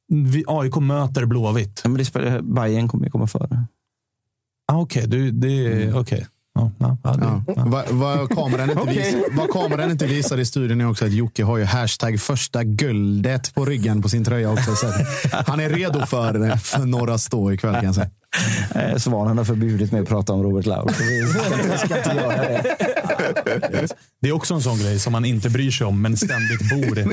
Vi- 0.08 0.44
AIK 0.48 0.76
möter 0.76 1.26
Blåvitt. 1.26 1.82
Ja, 1.84 1.90
men 1.90 1.98
det 1.98 2.06
spelar, 2.06 2.42
Bayern 2.42 2.88
kommer 2.88 3.06
ju 3.06 3.12
komma 3.12 3.28
före. 3.28 3.66
Ah, 4.68 4.78
Okej, 4.80 5.08
du, 5.08 5.32
det 5.32 5.48
är... 5.68 6.00
okej. 6.00 6.28
Ja, 6.62 6.72
ja, 6.80 6.98
ja, 7.04 7.44
det- 7.46 7.54
Ja. 7.56 7.64
Vad 7.66 7.86
vad 7.90 8.30
kameran, 8.36 8.70
inte 8.70 8.82
Okej. 8.82 8.98
visar, 8.98 9.22
vad 9.38 9.50
kameran 9.50 9.92
inte 9.92 10.06
visar 10.06 10.38
i 10.38 10.46
studion 10.46 10.82
är 10.82 10.90
också 10.90 11.06
att 11.06 11.12
Jocke 11.12 11.44
har 11.44 11.58
ju 11.58 11.64
hashtag 11.64 12.20
första 12.20 12.64
guldet 12.64 13.54
på 13.56 13.66
ryggen 13.66 14.02
på 14.02 14.10
sin 14.10 14.24
tröja 14.26 14.52
också. 14.52 14.76
Så 14.76 14.88
han 15.46 15.60
är 15.60 15.70
redo 15.70 16.06
för, 16.06 16.58
för 16.58 16.86
Norra 16.86 17.18
Stå 17.18 17.52
ikväll 17.52 17.74
kan 17.76 17.84
jag 17.86 17.96
säga. 17.96 18.10
Eh, 18.76 18.98
Svanen 18.98 19.38
har 19.38 19.46
förbjudit 19.46 19.92
mig 19.92 20.02
att 20.02 20.08
prata 20.08 20.34
om 20.34 20.44
Robert 20.44 20.66
Laul. 20.66 20.90
Göra 22.16 22.38
det. 22.38 23.88
Det 24.22 24.30
är 24.30 24.32
också 24.34 24.54
en 24.54 24.62
sån 24.62 24.80
grej 24.80 25.00
som 25.00 25.12
man 25.12 25.26
inte 25.26 25.50
bryr 25.50 25.72
sig 25.72 25.88
om, 25.88 26.02
men 26.02 26.18
ständigt 26.18 26.70
bor 26.70 27.00
i. 27.00 27.06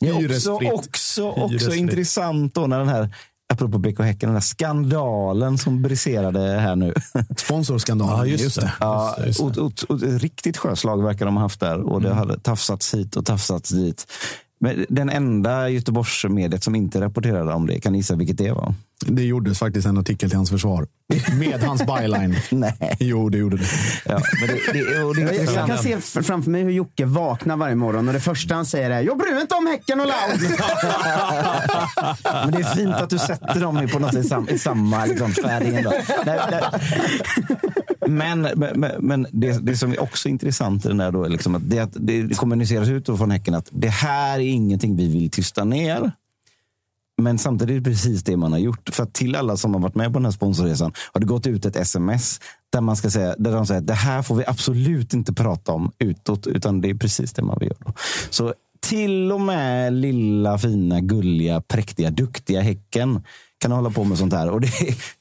Det 0.00 0.08
är 0.08 0.34
också, 0.36 0.58
också, 0.72 1.30
också 1.30 1.74
intressant 1.74 2.54
då 2.54 2.66
när 2.66 2.78
den 2.78 2.88
här, 2.88 3.14
apropå 3.48 3.78
BK 3.78 3.98
Häcken, 3.98 4.28
den 4.28 4.36
här 4.36 4.40
skandalen 4.40 5.58
som 5.58 5.82
briserade 5.82 6.40
här 6.40 6.76
nu. 6.76 6.94
Sponsorskandalen. 7.36 8.18
Ja, 8.18 8.26
just 8.26 8.60
det. 8.60 8.72
Ja, 8.80 9.16
Just 9.26 9.38
det, 9.38 9.44
just 9.44 9.58
och, 9.58 9.64
och, 9.64 9.72
och, 9.88 10.00
riktigt 10.00 10.56
sjöslag 10.56 11.02
verkar 11.02 11.26
de 11.26 11.36
ha 11.36 11.42
haft 11.42 11.60
där 11.60 11.80
och 11.80 12.02
det 12.02 12.14
hade 12.14 12.38
tafsats 12.38 12.94
hit 12.94 13.16
och 13.16 13.26
tafsats 13.26 13.70
dit. 13.70 14.06
Men 14.60 14.86
den 14.88 15.10
enda 15.10 15.68
Göteborgsmediet 15.68 16.64
som 16.64 16.74
inte 16.74 17.00
rapporterade 17.00 17.54
om 17.54 17.66
det, 17.66 17.80
kan 17.80 17.92
ni 17.92 17.98
gissa 17.98 18.16
vilket 18.16 18.38
det 18.38 18.52
var? 18.52 18.74
Det 19.06 19.22
gjordes 19.22 19.58
faktiskt 19.58 19.86
en 19.86 19.98
artikel 19.98 20.30
till 20.30 20.36
hans 20.36 20.50
försvar. 20.50 20.86
Med 21.38 21.62
hans 21.62 21.82
byline. 21.86 22.36
Nej. 22.50 22.96
Jo, 23.00 23.28
det 23.28 23.38
gjorde 23.38 23.56
det. 23.56 23.66
Ja, 24.04 24.20
men 24.40 24.48
det, 24.48 24.72
det, 24.72 25.02
och 25.04 25.14
det 25.16 25.22
är 25.22 25.32
Jag, 25.44 25.54
jag 25.54 25.66
kan 25.66 25.78
se 25.78 26.00
framför 26.22 26.50
mig 26.50 26.62
hur 26.62 26.70
Jocke 26.70 27.04
vaknar 27.04 27.56
varje 27.56 27.74
morgon 27.74 28.08
och 28.08 28.14
det 28.14 28.20
första 28.20 28.54
han 28.54 28.66
säger 28.66 28.90
är 28.90 29.00
“Jag 29.00 29.18
bryr 29.18 29.32
mig 29.32 29.40
inte 29.40 29.54
om 29.54 29.66
Häcken 29.66 30.00
och 30.00 30.06
Laud”. 30.06 30.40
Men 32.44 32.50
det 32.52 32.58
är 32.58 32.74
fint 32.76 32.94
att 32.94 33.10
du 33.10 33.18
sätter 33.18 33.60
dem 33.60 33.78
i 33.82 33.88
på 33.88 33.98
något 33.98 34.14
sätt 34.14 34.24
i 34.24 34.28
sam- 34.28 34.48
i 34.50 34.58
samma 34.58 35.06
liksom, 35.06 35.32
färg. 35.32 35.84
Men, 38.06 38.40
men, 38.74 38.92
men 38.98 39.26
det, 39.32 39.66
det 39.66 39.76
som 39.76 39.92
är 39.92 40.02
också 40.02 40.28
intressant 40.28 40.84
i 40.84 40.88
den 40.88 41.00
här 41.00 41.12
då 41.12 41.24
är 41.24 41.28
liksom 41.28 41.54
att 41.54 41.70
det, 41.70 41.78
att 41.78 41.92
det 41.94 42.36
kommuniceras 42.36 42.88
ut 42.88 43.06
från 43.06 43.30
Häcken 43.30 43.54
att 43.54 43.68
det 43.70 43.88
här 43.88 44.34
är 44.38 44.46
ingenting 44.48 44.96
vi 44.96 45.08
vill 45.08 45.30
tysta 45.30 45.64
ner. 45.64 46.12
Men 47.22 47.38
samtidigt 47.38 47.72
är 47.72 47.80
det 47.80 47.84
precis 47.84 48.22
det 48.22 48.36
man 48.36 48.52
har 48.52 48.58
gjort. 48.58 48.88
För 48.92 49.02
att 49.02 49.14
till 49.14 49.36
alla 49.36 49.56
som 49.56 49.74
har 49.74 49.80
varit 49.80 49.94
med 49.94 50.12
på 50.12 50.18
den 50.18 50.24
här 50.24 50.32
sponsorresan 50.32 50.92
har 51.12 51.20
det 51.20 51.26
gått 51.26 51.46
ut 51.46 51.66
ett 51.66 51.76
sms 51.76 52.40
där, 52.72 52.80
man 52.80 52.96
ska 52.96 53.10
säga, 53.10 53.34
där 53.38 53.52
de 53.52 53.66
säger 53.66 53.80
att 53.80 53.86
det 53.86 53.94
här 53.94 54.22
får 54.22 54.34
vi 54.34 54.44
absolut 54.46 55.14
inte 55.14 55.32
prata 55.32 55.72
om 55.72 55.92
utåt, 55.98 56.46
utan 56.46 56.80
det 56.80 56.90
är 56.90 56.94
precis 56.94 57.32
det 57.32 57.42
man 57.42 57.58
vill 57.60 57.68
göra. 57.68 57.92
Så 58.30 58.54
till 58.80 59.32
och 59.32 59.40
med 59.40 59.92
lilla, 59.92 60.58
fina, 60.58 61.00
gulliga, 61.00 61.60
präktiga, 61.60 62.10
duktiga 62.10 62.60
Häcken 62.60 63.22
kan 63.60 63.72
hålla 63.72 63.90
på 63.90 64.04
med 64.04 64.18
sånt 64.18 64.32
här. 64.32 64.50
Och 64.50 64.60
det, 64.60 64.70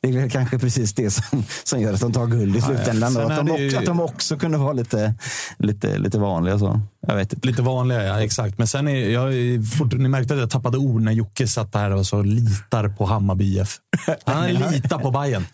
det 0.02 0.10
är 0.10 0.30
kanske 0.30 0.60
precis 0.60 0.94
det 0.94 1.12
som, 1.12 1.44
som 1.64 1.82
gör 1.82 1.94
att 1.94 2.00
de 2.00 2.12
tar 2.14 2.26
guld 2.28 2.56
i 2.56 2.62
slutändan. 2.62 3.14
Då. 3.14 3.20
är 3.20 3.32
Att, 3.32 3.48
de 3.48 3.58
ju- 3.58 3.78
att 3.78 3.86
de 3.86 4.00
också 4.02 4.38
kunde 4.38 4.58
vara 4.58 4.74
lite, 4.74 5.14
lite, 5.60 5.98
lite 5.98 6.20
vanliga. 6.20 6.60
Så. 6.60 6.80
Jag 7.08 7.16
vet 7.16 7.34
inte. 7.34 7.48
Lite 7.48 7.62
vanliga, 7.62 8.04
ja. 8.04 8.22
Exakt. 8.24 8.58
Men 8.58 8.68
sen 8.68 8.88
är 8.88 9.10
jag, 9.10 9.34
fort, 9.78 9.94
ni 9.94 10.08
märkte 10.10 10.34
att 10.34 10.40
jag 10.40 10.50
tappade 10.50 10.78
ord 10.78 11.02
när 11.02 11.12
Jocke 11.12 11.48
satt 11.48 11.76
här 11.76 11.92
och 11.92 12.06
så 12.08 12.22
litar 12.22 12.90
på 12.90 13.06
Hammarby 13.06 13.60
IF. 13.60 13.78
Han 14.26 14.48
litar 14.54 15.00
på 15.00 15.12
Bayern. 15.12 15.46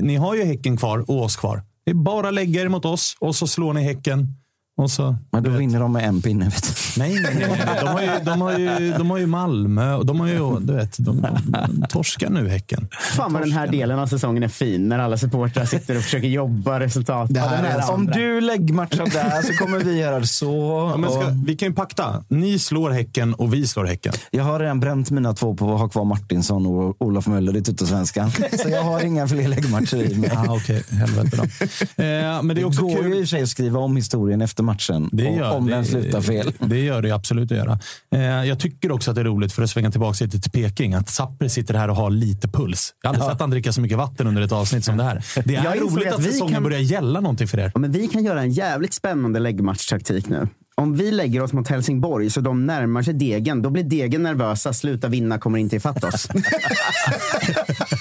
Ni 0.00 0.16
har 0.16 0.34
ju 0.34 0.44
Häcken 0.44 0.76
kvar 0.76 1.10
och 1.10 1.22
oss 1.24 1.36
kvar. 1.36 1.62
Det 1.84 1.90
är 1.90 1.94
bara 1.94 2.30
lägga 2.30 2.62
er 2.62 2.68
mot 2.68 2.84
oss 2.84 3.16
och 3.20 3.36
så 3.36 3.46
slår 3.46 3.72
ni 3.72 3.82
Häcken. 3.82 4.34
Och 4.78 4.90
så, 4.90 5.16
Men 5.30 5.42
då 5.42 5.50
vinner 5.50 5.80
de 5.80 5.92
med 5.92 6.04
en 6.04 6.22
pinne. 6.22 6.44
Vet 6.44 6.62
du. 6.62 7.00
Nej, 7.00 7.20
nej, 7.22 7.34
nej. 7.38 7.80
De 7.80 7.88
har 7.88 8.00
ju, 8.02 8.08
de 8.24 8.40
har 8.40 8.58
ju, 8.58 8.92
de 8.98 9.10
har 9.10 9.18
ju 9.18 9.26
Malmö. 9.26 9.94
och 9.94 10.06
De 10.06 10.20
har 10.20 10.26
ju, 10.28 10.56
du 10.60 10.72
vet, 10.72 10.96
de, 10.98 11.26
de 11.46 11.86
torskar 11.88 12.30
nu 12.30 12.48
Häcken. 12.48 12.88
Fan 13.16 13.32
vad 13.32 13.42
den 13.42 13.52
här 13.52 13.66
delen 13.66 13.98
av 13.98 14.06
säsongen 14.06 14.42
är 14.42 14.48
fin. 14.48 14.88
När 14.88 14.98
alla 14.98 15.16
supportrar 15.18 15.64
sitter 15.64 15.96
och 15.96 16.02
försöker 16.02 16.28
jobba 16.28 16.80
resultat. 16.80 17.26
Det 17.34 17.40
här 17.40 17.78
Ja, 17.78 17.92
Om 17.92 18.06
du 18.06 18.40
läggmatchar 18.40 19.06
där 19.06 19.42
så 19.42 19.52
kommer 19.64 19.78
vi 19.78 19.98
göra 20.00 20.24
så. 20.24 20.90
Ja, 20.92 20.96
men 20.96 21.10
ska, 21.10 21.24
vi 21.46 21.56
kan 21.56 21.68
ju 21.68 21.74
pakta. 21.74 22.24
Ni 22.28 22.58
slår 22.58 22.90
Häcken 22.90 23.34
och 23.34 23.54
vi 23.54 23.66
slår 23.66 23.84
Häcken. 23.84 24.12
jag 24.30 24.44
har 24.44 24.60
redan 24.60 24.80
bränt 24.80 25.10
mina 25.10 25.34
två 25.34 25.54
på 25.54 25.74
att 25.74 25.80
ha 25.80 25.88
kvar 25.88 26.04
Martinsson 26.04 26.66
och 26.66 26.96
Olof 27.02 27.26
Möller 27.26 27.56
i 27.56 27.62
Tuttosvenskan. 27.62 28.30
Så 28.62 28.68
jag 28.68 28.82
har 28.82 29.04
inga 29.04 29.28
fler 29.28 29.48
läggmatcher 29.48 30.12
i 30.12 30.14
mig. 30.18 30.30
Ah, 30.36 30.54
Okej, 30.54 30.82
helvete 30.90 31.36
då. 31.36 31.42
Eh, 31.42 32.42
men 32.42 32.48
det 32.48 32.52
är 32.52 32.54
Det 32.54 32.64
också 32.64 32.82
går 32.82 32.96
kul. 32.96 33.06
ju 33.06 33.14
i 33.14 33.14
och 33.14 33.18
för 33.22 33.26
sig 33.26 33.42
att 33.42 33.48
skriva 33.48 33.78
om 33.80 33.96
historien 33.96 34.40
efter 34.40 34.62
matchen. 34.68 35.08
Gör, 35.12 35.50
om 35.56 35.66
det, 35.66 35.72
den 35.74 35.84
slutar 35.84 36.20
fel. 36.20 36.52
Det 36.58 36.78
gör 36.80 37.02
det 37.02 37.10
absolut 37.10 37.52
att 37.52 37.58
göra. 37.58 37.78
Eh, 38.14 38.20
jag 38.20 38.58
tycker 38.58 38.92
också 38.92 39.10
att 39.10 39.14
det 39.14 39.20
är 39.20 39.24
roligt, 39.24 39.52
för 39.52 39.62
att 39.62 39.70
svänga 39.70 39.90
tillbaka 39.90 40.24
lite 40.24 40.40
till 40.40 40.50
Peking, 40.50 40.94
att 40.94 41.08
Zapper 41.08 41.48
sitter 41.48 41.74
här 41.74 41.90
och 41.90 41.96
har 41.96 42.10
lite 42.10 42.48
puls. 42.48 42.94
Jag 43.02 43.08
har 43.10 43.14
aldrig 43.14 43.30
sett 43.32 43.40
han 43.40 43.50
dricka 43.50 43.72
så 43.72 43.80
mycket 43.80 43.98
vatten 43.98 44.26
under 44.26 44.42
ett 44.42 44.52
avsnitt 44.52 44.84
som 44.84 44.96
det 44.96 45.04
här. 45.04 45.24
Det 45.44 45.56
är 45.56 45.80
roligt 45.80 46.08
att 46.08 46.14
att 46.14 46.24
säsongen 46.24 46.54
kan- 46.54 46.62
börjar 46.62 46.78
gälla 46.80 47.20
någonting 47.20 47.48
för 47.48 47.58
er. 47.58 47.70
Ja, 47.74 47.80
men 47.80 47.92
vi 47.92 48.08
kan 48.08 48.24
göra 48.24 48.40
en 48.40 48.50
jävligt 48.50 48.94
spännande 48.94 49.38
läggmatchtaktik 49.40 50.28
nu. 50.28 50.48
Om 50.74 50.96
vi 50.96 51.10
lägger 51.10 51.42
oss 51.42 51.52
mot 51.52 51.68
Helsingborg 51.68 52.30
så 52.30 52.40
de 52.40 52.66
närmar 52.66 53.02
sig 53.02 53.14
degen, 53.14 53.62
då 53.62 53.70
blir 53.70 53.84
degen 53.84 54.22
nervösa, 54.22 54.72
sluta 54.72 55.08
vinna, 55.08 55.38
kommer 55.38 55.58
inte 55.58 55.76
ifatt 55.76 56.04
oss. 56.04 56.28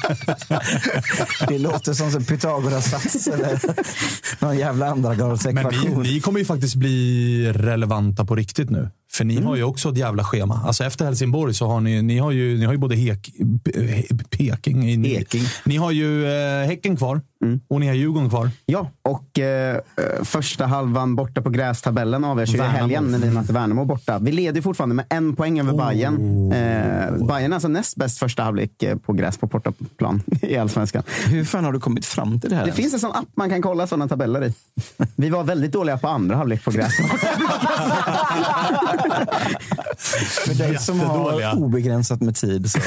Det 1.47 1.57
låter 1.57 1.93
som 1.93 2.07
en 2.07 2.25
Pythagoras 2.25 2.89
sats 2.89 3.27
eller 3.27 3.59
någon 4.39 4.57
jävla 4.57 4.87
andra 4.87 5.15
Men 5.53 5.65
ni, 5.65 6.13
ni 6.13 6.21
kommer 6.21 6.39
ju 6.39 6.45
faktiskt 6.45 6.75
bli 6.75 7.51
relevanta 7.53 8.25
på 8.25 8.35
riktigt 8.35 8.69
nu. 8.69 8.89
För 9.11 9.25
ni 9.25 9.41
har 9.41 9.55
ju 9.55 9.63
också 9.63 9.89
ett 9.89 9.97
jävla 9.97 10.23
schema. 10.23 10.61
Alltså 10.65 10.83
efter 10.83 11.05
Helsingborg 11.05 11.53
så 11.53 11.67
har 11.67 11.81
ni, 11.81 12.01
ni 12.01 12.17
har 12.19 12.31
ju, 12.31 12.57
ni 12.57 12.65
har 12.65 12.73
ju 12.73 12.77
både 12.79 12.95
Hek, 12.95 13.31
Pe- 13.63 14.23
Peking, 14.29 14.79
ni, 14.79 15.25
ni 15.65 15.77
har 15.77 15.91
ju 15.91 16.25
eh, 16.27 16.65
Häcken 16.67 16.97
kvar 16.97 17.21
och 17.69 17.79
ni 17.79 17.87
har 17.87 17.93
Djurgården 17.93 18.29
kvar. 18.29 18.49
Ja, 18.65 18.91
och 19.01 19.39
eh, 19.39 19.75
eh, 19.75 19.79
första 20.23 20.65
halvan 20.65 21.15
borta 21.15 21.41
på 21.41 21.49
grästabellen 21.49 22.23
avgörs 22.23 22.53
ju 22.53 22.57
i 22.57 22.61
helgen 22.61 23.03
när 23.03 23.19
vi 23.19 23.29
möter 23.31 23.53
Värnamo 23.53 23.85
borta. 23.85 24.19
Vi 24.19 24.31
leder 24.31 24.55
ju 24.55 24.61
fortfarande 24.61 24.95
med 24.95 25.05
en 25.09 25.35
poäng 25.35 25.59
över 25.59 25.73
Bayern. 25.73 26.51
Eh, 26.51 27.27
Bayern 27.27 27.51
är 27.51 27.55
alltså 27.55 27.67
näst 27.67 27.95
bäst 27.95 28.19
första 28.19 28.43
halvlek 28.43 28.83
eh, 28.83 28.97
på 28.97 29.13
gräs 29.13 29.37
på 29.37 29.47
bortaplan 29.47 30.21
i 30.41 30.57
Allsvenskan. 30.57 31.03
Hur 31.25 31.45
fan 31.45 31.65
har 31.65 31.71
du 31.73 31.79
kommit 31.79 32.05
fram 32.05 32.39
till 32.39 32.49
det 32.49 32.55
här? 32.55 32.65
Det 32.65 32.71
finns 32.71 32.93
en 32.93 32.99
sån 32.99 33.11
app 33.11 33.27
man 33.35 33.49
kan 33.49 33.61
kolla 33.61 33.87
sådana 33.87 34.07
tabeller 34.07 34.43
i. 34.45 34.53
Vi 35.15 35.29
var 35.29 35.43
väldigt 35.43 35.71
dåliga 35.71 35.97
på 35.97 36.07
andra 36.07 36.35
halvlek 36.35 36.63
på 36.63 36.71
gräs. 36.71 36.93
För 40.45 40.53
dig 40.57 40.77
som 40.77 40.99
har 40.99 41.55
obegränsat 41.55 42.21
med 42.21 42.35
tid, 42.35 42.71
så 42.71 42.79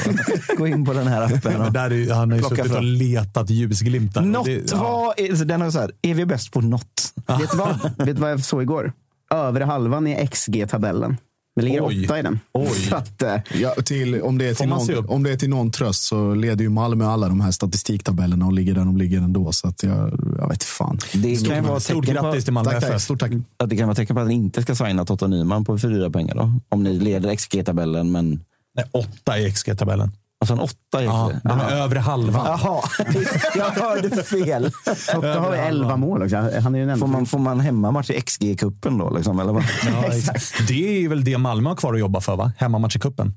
gå 0.57 0.67
in 0.67 0.85
på 0.85 0.93
den 0.93 1.07
här 1.07 1.21
appen. 1.21 1.61
Och 1.61 1.71
där 1.71 1.91
är, 1.93 2.13
han 2.13 2.31
har 2.31 2.37
ju 2.37 2.43
suttit 2.43 2.75
och 2.75 2.83
letat 2.83 3.49
ljusglimtar. 3.49 4.21
något 4.21 4.45
Det- 4.45 4.73
var, 4.73 5.45
den 5.45 5.61
är, 5.61 5.71
så 5.71 5.79
här, 5.79 5.91
är 6.01 6.13
vi 6.13 6.25
bäst 6.25 6.51
på 6.51 6.61
något? 6.61 7.13
vet, 7.27 7.51
du 7.51 7.57
vad? 7.57 7.91
vet 8.07 8.19
vad 8.19 8.31
jag 8.31 8.43
såg 8.43 8.61
igår? 8.61 8.93
Övre 9.33 9.63
halvan 9.63 10.07
i 10.07 10.27
XG-tabellen. 10.27 11.17
Vi 11.55 11.61
ligger 11.61 11.87
Oj. 11.87 12.05
åtta 12.05 12.19
i 12.19 12.21
den. 12.21 12.39
Oj. 12.53 12.67
Så 12.89 12.95
att, 12.95 13.21
eh, 13.21 13.35
Ja, 13.61 13.73
till, 13.85 14.21
om, 14.21 14.37
det 14.37 14.45
är 14.45 14.53
till 14.53 14.69
någon, 14.69 15.09
om 15.09 15.23
det 15.23 15.31
är 15.31 15.37
till 15.37 15.49
någon 15.49 15.71
tröst 15.71 16.03
så 16.03 16.33
leder 16.33 16.63
ju 16.63 16.69
Malmö 16.69 17.05
alla 17.05 17.27
de 17.27 17.41
här 17.41 17.51
statistiktabellerna 17.51 18.45
och 18.45 18.53
ligger 18.53 18.73
där 18.73 18.85
de 18.85 18.97
ligger 18.97 19.17
ändå. 19.17 19.51
Så 19.51 19.67
att 19.67 19.83
jag, 19.83 20.19
jag 20.37 20.49
vet 20.49 20.63
fan. 20.63 20.97
Det 21.13 21.47
kan 21.47 21.55
ju 21.55 21.61
vara 21.61 21.79
Stort 21.79 22.05
på, 22.05 22.11
grattis 22.11 22.43
till 22.43 22.53
Malmö 22.53 22.71
Tack, 22.71 22.81
tack. 22.81 22.89
FF. 22.89 23.01
Stort 23.01 23.19
tack. 23.19 23.31
att 23.57 23.69
det 23.69 23.77
kan 23.77 23.87
vara 23.87 23.95
tecken 23.95 24.15
på 24.15 24.21
att 24.21 24.27
ni 24.27 24.33
inte 24.33 24.61
ska 24.61 24.75
signa 24.75 25.05
Totta 25.05 25.27
Nyman 25.27 25.65
på 25.65 25.77
fyra 25.77 26.09
pengar. 26.09 26.35
Då. 26.35 26.53
Om 26.69 26.83
ni 26.83 26.99
leder 26.99 27.35
XG-tabellen, 27.35 28.11
men 28.11 28.43
Nej, 28.75 28.85
åtta 28.91 29.39
i 29.39 29.51
XG-tabellen. 29.51 30.11
Alltså 30.41 30.53
en 30.53 30.59
åtta 30.59 31.03
Ja, 31.03 31.29
XG. 31.33 31.39
den 31.49 31.59
övre 31.59 31.99
halvan. 31.99 32.45
Jaha, 32.45 32.81
jag 33.55 33.65
hörde 33.65 34.23
fel. 34.23 34.71
Totte 35.13 35.27
har 35.27 35.55
ju 35.55 35.61
11 35.61 35.97
mål 35.97 36.23
också. 36.23 36.35
Han 36.35 36.75
är 36.75 36.79
ju 36.79 36.97
Får 36.97 37.07
man, 37.07 37.25
får 37.25 37.39
man 37.39 37.59
hemmamatch 37.59 38.09
i 38.09 38.13
XG-cupen 38.19 38.99
då? 38.99 39.09
Liksom, 39.09 39.39
eller 39.39 39.53
vad? 39.53 39.63
Ja, 39.85 40.03
exakt. 40.13 40.67
det 40.67 41.03
är 41.05 41.09
väl 41.09 41.23
det 41.23 41.37
Malmö 41.37 41.69
har 41.69 41.75
kvar 41.75 41.93
att 41.93 41.99
jobba 41.99 42.21
för, 42.21 42.35
va? 42.35 42.51
Hemmamatch 42.57 42.95
i 42.95 42.99
cupen. 42.99 43.33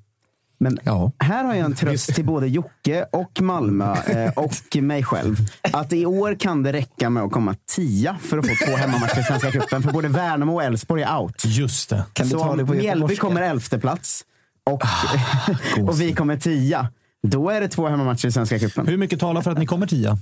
Men 0.59 0.79
Ja. 0.85 1.13
här 1.19 1.45
har 1.45 1.55
jag 1.55 1.65
en 1.65 1.75
tröst 1.75 2.15
till 2.15 2.25
både 2.25 2.47
Jocke 2.49 3.07
och 3.13 3.41
Malmö 3.41 3.95
eh, 4.07 4.33
och 4.33 4.77
mig 4.83 5.03
själv. 5.05 5.37
Att 5.73 5.93
i 5.93 6.07
år 6.07 6.35
kan 6.41 6.63
det 6.63 6.73
räcka 6.73 7.11
med 7.11 7.23
att 7.23 7.33
komma 7.33 7.55
tia 7.77 8.17
för 8.23 8.39
att 8.39 8.47
få 8.47 8.67
två 8.67 8.77
hemmamatcher 8.77 9.21
i 9.21 9.23
Svenska 9.23 9.51
cupen. 9.51 9.83
För 9.83 9.93
både 9.93 10.09
Värnamo 10.09 10.55
och 10.55 10.63
Elfsborg 10.65 11.03
är 11.03 11.19
out. 11.19 11.43
Just 11.45 11.91
det. 11.91 12.05
Kan 12.13 12.27
du 12.27 12.33
Så 12.33 12.39
ta 12.39 12.49
om 12.51 12.59
det 12.59 12.67
på 12.67 12.73
Mjällby 12.75 13.17
kommer 13.17 13.43
elfte 13.43 13.79
plats 13.79 14.25
och, 14.71 14.83
och 15.89 16.01
vi 16.01 16.12
kommer 16.12 16.37
tia. 16.37 16.89
Då 17.23 17.51
är 17.51 17.61
det 17.61 17.69
två 17.69 17.89
hemmamatcher 17.89 18.27
i 18.29 18.33
Svenska 18.33 18.59
cupen. 18.59 18.87
Hur 18.87 18.97
mycket 18.97 19.21
talar 19.21 19.43
för 19.43 19.51
att 19.51 19.59
ni 19.59 19.67
kommer 19.67 19.87
tia? 19.87 20.19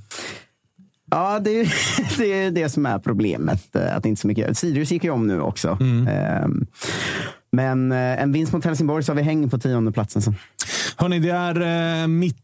Ja, 1.10 1.38
det 1.38 1.50
är, 1.60 1.74
det 2.18 2.32
är 2.32 2.50
det 2.50 2.68
som 2.68 2.86
är 2.86 2.98
problemet. 2.98 3.76
eh, 3.76 3.96
Att 3.96 4.06
inte 4.06 4.20
så 4.20 4.26
mycket. 4.26 4.58
Sirius 4.58 4.90
gick 4.92 5.04
ju 5.04 5.10
om 5.10 5.26
nu 5.26 5.40
också. 5.40 5.78
Ehm, 6.08 6.66
Men 7.52 7.92
eh, 7.92 8.22
en 8.22 8.32
vinst 8.32 8.52
mot 8.52 8.64
Helsingborg 8.64 9.04
så 9.04 9.12
har 9.12 9.16
vi 9.16 9.22
häng 9.22 9.50
på 9.50 9.58
tionde 9.58 9.92
platsen 9.92 10.22
sen. 10.22 10.34
Hörni, 10.96 11.18
det 11.18 11.30
är 11.30 12.02
eh, 12.02 12.06
mitt 12.08 12.36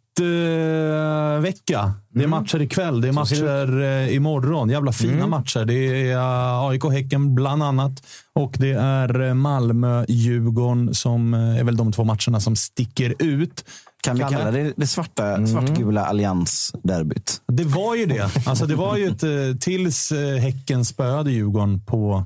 vecka. 1.40 1.92
Det 2.08 2.24
är 2.24 2.28
matcher 2.28 2.60
ikväll. 2.60 3.00
Det 3.00 3.08
är 3.08 3.12
matcher 3.12 3.82
eh, 3.82 4.14
imorgon. 4.14 4.70
Jävla 4.70 4.92
fina 4.92 5.26
matcher. 5.26 5.64
Det 5.64 5.74
är 5.74 6.12
eh, 6.12 6.68
AIK-Häcken 6.68 7.34
bland 7.34 7.62
annat. 7.62 8.02
Och 8.32 8.56
det 8.58 8.72
är 8.72 9.20
eh, 9.20 9.34
Malmö-Djurgården 9.34 10.94
som 10.94 11.34
eh, 11.34 11.58
är 11.58 11.64
väl 11.64 11.76
de 11.76 11.92
två 11.92 12.04
matcherna 12.04 12.40
som 12.40 12.56
sticker 12.56 13.14
ut. 13.18 13.64
Kan 14.02 14.16
vi 14.16 14.22
kalla 14.22 14.50
det 14.50 14.72
det 14.76 14.86
svarta, 14.86 15.46
svartgula 15.46 16.06
alliansderbyt? 16.06 17.40
Det 17.46 17.64
var 17.64 17.94
ju 17.94 18.06
det. 18.06 18.30
Alltså 18.46 18.66
det 18.66 18.74
var 18.74 18.96
ju 18.96 19.06
ett, 19.06 19.60
tills 19.60 20.12
Häcken 20.40 20.84
spöade 20.84 21.30
Djurgården 21.30 21.80
på 21.84 22.24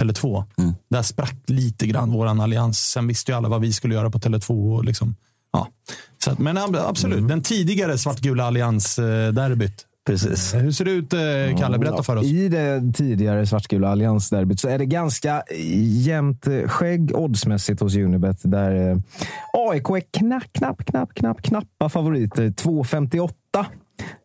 Tele2. 0.00 0.44
Där 0.90 1.02
sprack 1.02 1.36
lite 1.46 1.86
grann 1.86 2.12
vår 2.12 2.26
allians. 2.26 2.78
Sen 2.78 3.06
visste 3.06 3.32
ju 3.32 3.36
alla 3.36 3.48
vad 3.48 3.60
vi 3.60 3.72
skulle 3.72 3.94
göra 3.94 4.10
på 4.10 4.18
Tele2. 4.18 4.76
Och 4.76 4.84
liksom, 4.84 5.16
ja. 5.54 5.68
Så 6.24 6.30
att, 6.30 6.38
men 6.38 6.58
ab- 6.58 6.76
absolut, 6.88 7.28
den 7.28 7.42
tidigare 7.42 7.98
svartgula 7.98 8.44
allians-derbyt. 8.44 9.86
Precis. 10.06 10.54
Hur 10.54 10.70
ser 10.70 10.84
det 10.84 10.90
ut, 10.90 11.12
eh, 11.12 11.58
Kalle? 11.60 11.78
Berätta 11.78 12.02
för 12.02 12.16
oss. 12.16 12.26
I 12.26 12.48
det 12.48 12.92
tidigare 12.94 13.46
svartgula 13.46 13.88
alliansderbyt 13.88 14.60
så 14.60 14.68
är 14.68 14.78
det 14.78 14.86
ganska 14.86 15.42
jämnt 16.04 16.46
eh, 16.46 16.68
skägg 16.68 17.12
oddsmässigt 17.16 17.80
hos 17.80 17.96
Unibet. 17.96 18.38
Där 18.42 18.90
eh, 18.90 18.96
AIK 19.52 19.88
är 19.90 20.18
knapp, 20.18 20.52
knapp, 20.52 20.84
knapp, 20.84 21.14
knapp, 21.14 21.42
knappa 21.42 21.88
favoriter. 21.88 22.42
2,58 22.48 23.30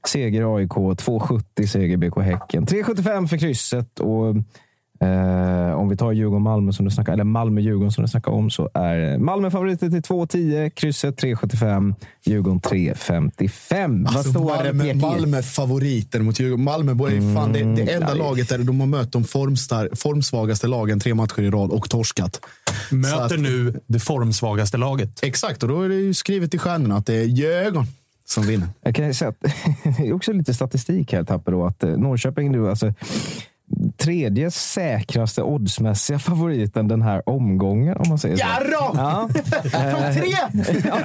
seger 0.07 0.55
AIK, 0.57 0.69
2,70 0.71 1.67
seger 1.67 1.97
BK 1.97 2.17
Häcken. 2.21 2.65
3,75 2.65 3.27
för 3.27 3.37
krysset. 3.37 3.99
Och 3.99 4.35
Eh, 5.01 5.73
om 5.79 5.89
vi 5.89 5.97
tar 5.97 6.11
Djurgården-Malmö 6.11 6.71
som 6.73 6.85
du 6.85 6.91
snackar, 6.91 7.13
eller 7.13 7.23
Malmö-Djurgården 7.23 7.91
som 7.91 8.01
du 8.03 8.07
snackar 8.07 8.31
om 8.31 8.49
så 8.49 8.69
är 8.73 9.17
Malmö 9.17 9.51
favoriter 9.51 9.89
till 9.89 10.01
2,10, 10.01 10.69
krysset 10.69 11.21
3,75, 11.23 11.95
Djurgården 12.25 12.59
3,55. 12.61 14.03
Vad 14.05 14.15
Alltså, 14.15 14.31
står 14.31 14.45
Malmö? 14.73 14.93
Malmö 14.93 15.41
favoriter 15.41 16.19
mot 16.19 16.39
Djurgården. 16.39 16.63
Malmö 16.63 16.91
är 16.91 17.35
fan 17.35 17.53
det, 17.53 17.63
det 17.63 17.93
enda 17.93 18.13
laget 18.13 18.49
där 18.49 18.57
de 18.57 18.79
har 18.79 18.87
mött 18.87 19.11
de 19.11 19.23
formstar, 19.23 19.89
formsvagaste 19.95 20.67
lagen 20.67 20.99
tre 20.99 21.13
matcher 21.13 21.41
i 21.41 21.49
rad 21.49 21.71
och 21.71 21.89
torskat. 21.89 22.41
Möter 22.91 23.17
att- 23.35 23.39
nu 23.39 23.79
det 23.87 23.99
formsvagaste 23.99 24.77
laget. 24.77 25.23
Exakt, 25.23 25.63
och 25.63 25.69
då 25.69 25.81
är 25.81 25.89
det 25.89 25.95
ju 25.95 26.13
skrivet 26.13 26.53
i 26.53 26.57
stjärnorna 26.57 26.95
att 26.97 27.05
det 27.05 27.15
är 27.15 27.23
Djurgården 27.25 27.87
som 28.25 28.43
vinner. 28.43 28.67
Jag 28.81 28.95
kan 28.95 29.13
säga 29.13 29.29
att 29.29 29.39
det 29.97 30.07
är 30.07 30.13
också 30.13 30.33
lite 30.33 30.53
statistik 30.53 31.13
här, 31.13 31.23
Tapper. 31.23 31.51
Då, 31.51 31.65
att 31.65 31.83
eh, 31.83 31.89
Norrköping 31.89 32.51
nu, 32.51 32.69
alltså, 32.69 32.93
tredje 33.97 34.51
säkraste 34.51 35.43
oddsmässiga 35.43 36.19
favoriten 36.19 36.87
den 36.87 37.01
här 37.01 37.29
omgången. 37.29 37.97
Om 37.97 38.09
man 38.09 38.17
säger 38.17 38.37
så. 38.37 38.45
Jarrå! 38.45 38.91
Ja. 38.95 39.29
Topp 39.63 40.13
tre! 40.13 40.35
Ja, 40.85 40.97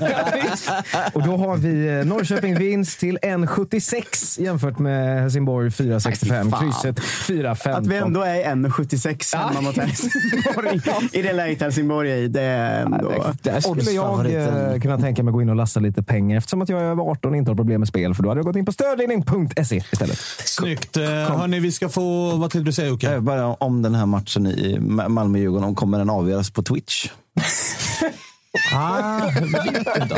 visst. 0.42 0.70
Och 1.12 1.22
då 1.22 1.36
har 1.36 1.56
vi 1.56 1.98
eh, 1.98 2.04
Norrköping 2.04 2.58
vinst 2.58 3.00
till 3.00 3.18
1,76 3.18 4.40
jämfört 4.40 4.78
med 4.78 5.20
Helsingborg 5.20 5.68
4,65. 5.68 6.28
Nej, 6.28 6.44
fy 6.44 6.50
fan. 6.50 6.60
Krysset 6.60 7.00
4,15. 7.00 7.70
Att 7.70 7.86
vi 7.86 7.96
ändå 7.96 8.22
är 8.22 8.44
1,76 8.44 9.36
hemma 9.36 9.60
mot 9.60 9.76
Helsingborg 9.86 10.80
i 11.12 11.22
det 11.22 11.32
läget 11.32 11.60
Helsingborg 11.60 12.12
är 12.12 12.16
i. 12.16 12.28
Det 12.28 12.42
är 12.42 12.82
ändå... 12.82 13.12
Där 13.42 13.60
skulle 13.60 13.90
jag 13.90 14.34
eh, 14.34 14.80
kunna 14.80 14.98
tänka 14.98 15.22
mig 15.22 15.30
att 15.30 15.34
gå 15.34 15.42
in 15.42 15.48
och 15.48 15.56
lasta 15.56 15.80
lite 15.80 16.02
pengar 16.02 16.38
eftersom 16.38 16.62
att 16.62 16.68
jag 16.68 16.80
är 16.80 16.84
över 16.84 17.02
18 17.02 17.30
och 17.30 17.36
inte 17.36 17.50
har 17.50 17.56
problem 17.56 17.80
med 17.80 17.88
spel. 17.88 18.14
För 18.14 18.22
då 18.22 18.28
hade 18.28 18.38
jag 18.38 18.46
gått 18.46 18.56
in 18.56 18.66
på 18.66 18.72
stödlinjen.se 18.72 19.76
istället. 19.92 20.18
Snyggt. 20.44 20.96
Eh, 20.96 21.04
hörni, 21.04 21.60
vi 21.60 21.72
ska 21.72 21.88
få... 21.88 22.36
Vad 22.54 22.64
tänkte 22.64 22.68
du 22.68 22.72
säga, 22.72 22.88
Jocke? 22.88 23.14
Eh, 23.14 23.20
Bara 23.20 23.54
om 23.54 23.82
den 23.82 23.94
här 23.94 24.06
matchen 24.06 24.46
i 24.46 24.78
Ma- 24.78 25.08
Malmö-Djurgården, 25.08 25.64
om 25.68 25.74
kommer 25.74 25.98
den 25.98 26.10
avgöras 26.10 26.50
på 26.50 26.62
Twitch? 26.62 27.06
Ah, 28.72 29.20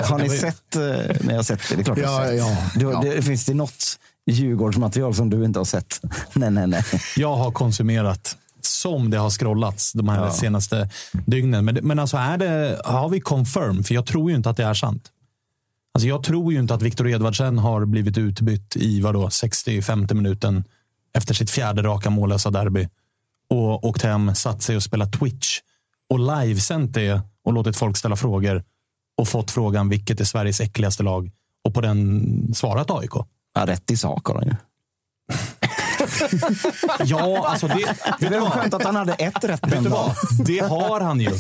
Har 0.03 0.19
ni 0.19 0.29
sett? 0.29 0.77
eh, 0.77 1.17
Ni 1.27 1.35
har 1.35 1.43
sett 1.43 1.69
det, 1.69 1.75
det 1.77 1.81
är 1.83 1.85
klart 1.85 1.99
Ja, 1.99 2.25
sett. 2.27 2.39
ja, 2.39 2.57
Du, 2.75 2.91
ja. 2.91 3.01
Det, 3.03 3.23
finns 3.23 3.45
det 3.45 3.55
något 3.55 3.99
Djurgårdsmaterial 4.27 5.15
som 5.15 5.31
du 5.31 5.45
inte 5.45 5.61
har 5.61 5.65
sett? 5.65 6.01
Nej, 6.33 6.51
nej, 6.51 6.67
nej. 6.67 6.83
jag 7.17 7.37
har 7.37 7.51
konsumerat 7.51 8.37
som 8.61 9.11
det 9.11 9.17
har 9.19 9.31
scrollats 9.31 9.93
de 9.93 10.09
här 10.09 10.31
senaste 10.31 10.89
dygnen. 11.27 11.65
Men, 11.65 11.75
men 11.83 11.99
alltså 11.99 12.17
är 12.17 12.39
det, 12.39 12.81
har 12.85 13.09
vi 13.09 13.21
confirm? 13.21 13.85
För 13.85 13.95
jag 13.95 14.07
tror 14.07 14.31
ju 14.31 14.37
inte 14.37 14.51
att 14.51 14.57
det 14.57 14.65
är 14.65 14.75
sant. 14.75 15.09
Alltså 15.95 16.09
jag 16.09 16.23
tror 16.23 16.53
ju 16.53 16.59
inte 16.59 16.75
att 16.75 16.83
Viktor 16.83 17.09
Edvardsen 17.09 17.59
har 17.59 17.85
blivit 17.85 18.19
utbytt 18.19 18.77
i 18.77 19.01
vadå, 19.01 19.29
60-50 19.29 20.15
minuten 20.15 20.65
efter 21.17 21.35
sitt 21.35 21.51
fjärde 21.51 21.83
raka 21.83 22.11
mållösa 22.11 22.51
derby 22.51 22.89
och 23.51 23.85
åkt 23.85 24.03
hem, 24.03 24.35
satt 24.35 24.63
sig 24.63 24.77
och 24.77 24.83
spelat 24.83 25.13
Twitch 25.13 25.61
och 26.11 26.19
livesänt 26.19 26.95
det 26.95 27.21
och 27.45 27.53
låtit 27.53 27.77
folk 27.77 27.97
ställa 27.97 28.17
frågor 28.17 28.65
och 29.19 29.29
fått 29.29 29.51
frågan 29.51 29.89
vilket 29.89 30.21
är 30.21 30.25
Sveriges 30.25 30.61
äckligaste 30.61 31.03
lag 31.03 31.31
och 31.65 31.75
på 31.75 31.81
den 31.81 32.55
svarat 32.55 32.91
AIK. 32.91 33.13
Ja, 33.55 33.67
rätt 33.67 33.91
i 33.91 33.97
sak 33.97 34.27
har 34.27 34.35
han 34.35 34.45
ju. 34.45 34.55
Ja, 37.05 37.49
alltså 37.49 37.67
det, 37.67 37.97
Det 38.21 38.39
var 38.39 38.51
skönt 38.51 38.75
att 38.75 38.85
han 38.85 38.97
hade 38.97 39.13
ett 39.13 39.45
rätt 39.45 39.71
den 39.71 39.85
dagen. 39.85 40.15
Det 40.45 40.59
har 40.59 41.01
han 41.01 41.21
ju. 41.21 41.31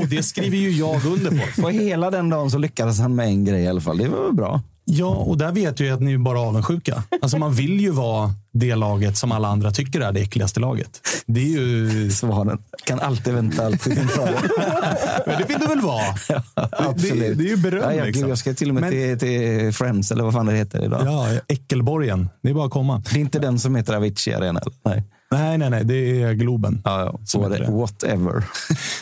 Och 0.00 0.08
det 0.08 0.22
skriver 0.22 0.56
ju 0.56 0.70
jag 0.70 1.06
under 1.06 1.30
på. 1.30 1.62
Och 1.62 1.72
hela 1.72 2.10
den 2.10 2.30
dagen 2.30 2.50
så 2.50 2.58
lyckades 2.58 3.00
han 3.00 3.14
med 3.14 3.26
en 3.26 3.44
grej 3.44 3.62
i 3.62 3.68
alla 3.68 3.80
fall. 3.80 3.98
Det 3.98 4.08
var 4.08 4.22
väl 4.22 4.32
bra. 4.32 4.60
Ja, 4.84 5.06
och 5.06 5.38
där 5.38 5.52
vet 5.52 5.80
jag 5.80 5.86
ju 5.86 5.94
att 5.94 6.00
ni 6.00 6.12
är 6.12 6.18
bara 6.18 6.40
avundsjuka. 6.40 7.02
Alltså 7.22 7.38
man 7.38 7.52
vill 7.54 7.80
ju 7.80 7.90
vara 7.90 8.30
det 8.52 8.74
laget 8.74 9.16
som 9.16 9.32
alla 9.32 9.48
andra 9.48 9.70
tycker 9.70 10.00
är 10.00 10.12
det 10.12 10.20
äckligaste 10.20 10.60
laget. 10.60 11.00
Det 11.26 11.40
är 11.40 11.44
ju... 11.46 12.10
Svaren. 12.10 12.58
Kan 12.84 13.00
alltid 13.00 13.34
vänta 13.34 13.66
allt 13.66 13.82
sin. 13.82 13.94
Men 15.26 15.38
det 15.38 15.44
vill 15.48 15.58
du 15.60 15.66
väl 15.66 15.80
vara? 15.80 16.04
Absolut. 16.70 17.18
Det, 17.20 17.34
det 17.34 17.44
är 17.44 17.48
ju 17.48 17.56
beröm 17.56 17.82
Ja, 17.82 17.94
jag, 17.94 18.06
liksom. 18.06 18.28
jag 18.28 18.38
ska 18.38 18.54
till 18.54 18.68
och 18.68 18.74
med 18.74 18.82
Men- 18.82 18.90
till, 18.92 19.18
till 19.18 19.72
Friends, 19.74 20.10
eller 20.12 20.24
vad 20.24 20.32
fan 20.32 20.46
det 20.46 20.52
heter 20.52 20.84
idag. 20.84 21.02
Ja, 21.06 21.26
Äckelborgen. 21.48 22.28
Det 22.42 22.50
är 22.50 22.54
bara 22.54 22.64
att 22.66 22.70
komma. 22.72 23.02
Det 23.12 23.16
är 23.18 23.20
inte 23.20 23.38
den 23.38 23.58
som 23.58 23.76
heter 23.76 23.94
Avicii 23.94 24.34
Arena? 24.34 24.60
Nej. 24.84 25.04
Nej, 25.32 25.58
nej, 25.58 25.70
nej. 25.70 25.84
Det 25.84 26.22
är 26.22 26.32
Globen. 26.32 26.82
Ja, 26.84 27.00
ja. 27.00 27.20
Som 27.24 27.50
det. 27.50 27.70
whatever. 27.70 28.44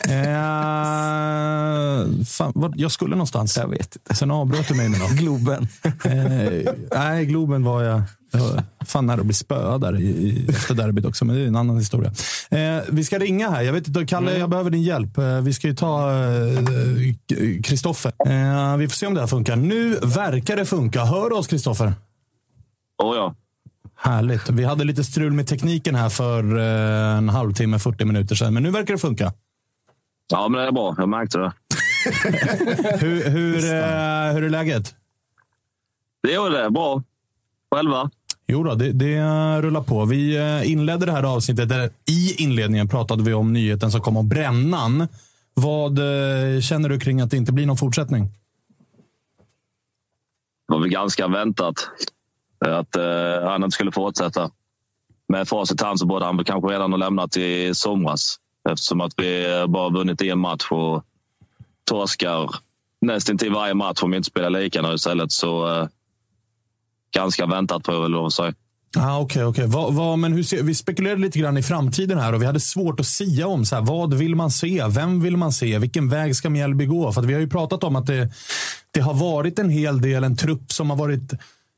Eh, 0.04 2.24
fan, 2.24 2.52
vad, 2.54 2.74
jag 2.76 2.90
skulle 2.90 3.14
någonstans. 3.14 3.56
Jag 3.56 3.68
vet 3.68 3.96
inte. 3.96 4.14
Sen 4.14 4.30
avbröt 4.30 4.68
du 4.68 4.74
mig 4.74 4.88
med 4.88 5.00
något. 5.00 5.10
Globen. 5.18 5.68
Eh, 6.04 6.72
nej, 6.94 7.26
Globen 7.26 7.64
var 7.64 7.82
jag. 7.82 8.02
Jag 8.32 8.40
var 8.40 8.62
fan 8.86 9.06
nära 9.06 9.20
att 9.20 9.26
bli 9.26 9.34
spöad 9.34 9.80
där 9.80 10.00
i, 10.00 10.02
i, 10.02 10.46
efter 10.48 10.74
derbyt 10.74 11.04
också, 11.04 11.24
men 11.24 11.36
det 11.36 11.42
är 11.42 11.46
en 11.46 11.56
annan 11.56 11.78
historia. 11.78 12.12
Eh, 12.50 12.82
vi 12.88 13.04
ska 13.04 13.18
ringa 13.18 13.50
här. 13.50 13.62
Jag 13.62 13.72
vet 13.72 13.88
inte, 13.88 14.06
Kalle, 14.06 14.38
jag 14.38 14.50
behöver 14.50 14.70
din 14.70 14.82
hjälp. 14.82 15.18
Eh, 15.18 15.40
vi 15.40 15.52
ska 15.52 15.66
ju 15.66 15.74
ta 15.74 16.10
Kristoffer. 17.64 18.12
Eh, 18.26 18.76
vi 18.76 18.88
får 18.88 18.96
se 18.96 19.06
om 19.06 19.14
det 19.14 19.20
här 19.20 19.28
funkar. 19.28 19.56
Nu 19.56 19.98
verkar 20.02 20.56
det 20.56 20.66
funka. 20.66 21.04
Hör 21.04 21.30
du 21.30 21.36
oss, 21.36 21.46
Kristoffer? 21.46 21.94
Oh, 23.02 23.16
ja. 23.16 23.34
Härligt. 24.02 24.50
Vi 24.50 24.64
hade 24.64 24.84
lite 24.84 25.04
strul 25.04 25.32
med 25.32 25.46
tekniken 25.46 25.94
här 25.94 26.08
för 26.08 26.58
eh, 26.58 27.18
en 27.18 27.28
halvtimme, 27.28 27.78
40 27.78 28.04
minuter 28.04 28.34
sedan, 28.34 28.54
men 28.54 28.62
nu 28.62 28.70
verkar 28.70 28.94
det 28.94 28.98
funka. 28.98 29.32
Ja, 30.32 30.48
men 30.48 30.60
det 30.60 30.66
är 30.66 30.72
bra. 30.72 30.94
Jag 30.98 31.08
märkte 31.08 31.38
det. 31.38 31.52
hur, 33.00 33.30
hur, 33.30 33.56
eh, 33.56 34.32
hur 34.32 34.44
är 34.44 34.48
läget? 34.48 34.94
Det 36.22 36.34
är 36.34 36.50
det. 36.50 36.70
Bra. 36.70 37.02
Själva? 37.74 38.10
Jo 38.46 38.64
då, 38.64 38.74
det, 38.74 38.92
det 38.92 39.22
rullar 39.62 39.82
på. 39.82 40.04
Vi 40.04 40.36
eh, 40.36 40.72
inledde 40.72 41.06
det 41.06 41.12
här 41.12 41.22
avsnittet 41.22 41.68
där 41.68 41.90
i 42.10 42.42
inledningen 42.42 42.88
pratade 42.88 43.22
vi 43.22 43.34
om 43.34 43.52
nyheten 43.52 43.90
som 43.90 44.00
kom 44.00 44.16
om 44.16 44.28
brännan. 44.28 45.08
Vad 45.54 45.98
känner 46.62 46.88
du 46.88 47.00
kring 47.00 47.20
att 47.20 47.30
det 47.30 47.36
inte 47.36 47.52
blir 47.52 47.66
någon 47.66 47.76
fortsättning? 47.76 48.24
Det 50.68 50.74
var 50.74 50.80
väl 50.80 50.88
ganska 50.88 51.28
väntat 51.28 51.74
att 52.66 52.96
eh, 52.96 53.48
han 53.48 53.64
inte 53.64 53.74
skulle 53.74 53.92
fortsätta. 53.92 54.50
Med 55.28 55.48
facit 55.48 55.82
i 55.82 55.84
hand 55.84 55.98
så 55.98 56.06
borde 56.06 56.24
han 56.24 56.44
kanske 56.44 56.70
redan 56.70 56.92
ha 56.92 56.96
lämnat 56.96 57.36
i 57.36 57.74
somras 57.74 58.36
eftersom 58.70 59.00
att 59.00 59.12
vi 59.16 59.64
bara 59.68 59.90
vunnit 59.90 60.22
en 60.22 60.38
match 60.38 60.66
och 60.70 61.04
torskar 61.84 62.50
nästan 63.00 63.38
till 63.38 63.52
varje 63.52 63.74
match 63.74 64.02
om 64.02 64.10
vi 64.10 64.16
inte 64.16 64.30
spelar 64.30 64.50
lika 64.50 64.82
nu 64.82 64.94
istället. 64.94 65.32
Så 65.32 65.80
eh, 65.80 65.88
ganska 67.14 67.46
väntat 67.46 67.82
på 67.82 67.92
jag 67.92 68.00
väl 68.00 68.10
lov 68.10 68.26
att 68.26 68.32
säga. 68.32 68.54
Ah, 68.98 69.18
Okej, 69.18 69.44
okay, 69.44 69.66
okay. 69.66 70.16
men 70.16 70.32
hur 70.32 70.42
ser, 70.42 70.62
vi 70.62 70.74
spekulerade 70.74 71.20
lite 71.20 71.38
grann 71.38 71.56
i 71.56 71.62
framtiden 71.62 72.18
här 72.18 72.32
och 72.32 72.42
vi 72.42 72.46
hade 72.46 72.60
svårt 72.60 73.00
att 73.00 73.06
sia 73.06 73.46
om 73.46 73.64
så 73.64 73.74
här, 73.74 73.82
vad 73.82 74.14
vill 74.14 74.36
man 74.36 74.50
se? 74.50 74.86
Vem 74.88 75.20
vill 75.20 75.36
man 75.36 75.52
se? 75.52 75.78
Vilken 75.78 76.08
väg 76.08 76.36
ska 76.36 76.50
Mjällby 76.50 76.86
gå? 76.86 77.12
För 77.12 77.22
vi 77.22 77.32
har 77.32 77.40
ju 77.40 77.48
pratat 77.48 77.84
om 77.84 77.96
att 77.96 78.06
det, 78.06 78.28
det 78.90 79.00
har 79.00 79.14
varit 79.14 79.58
en 79.58 79.70
hel 79.70 80.00
del, 80.00 80.24
en 80.24 80.36
trupp 80.36 80.72
som 80.72 80.90
har 80.90 80.96
varit 80.96 81.32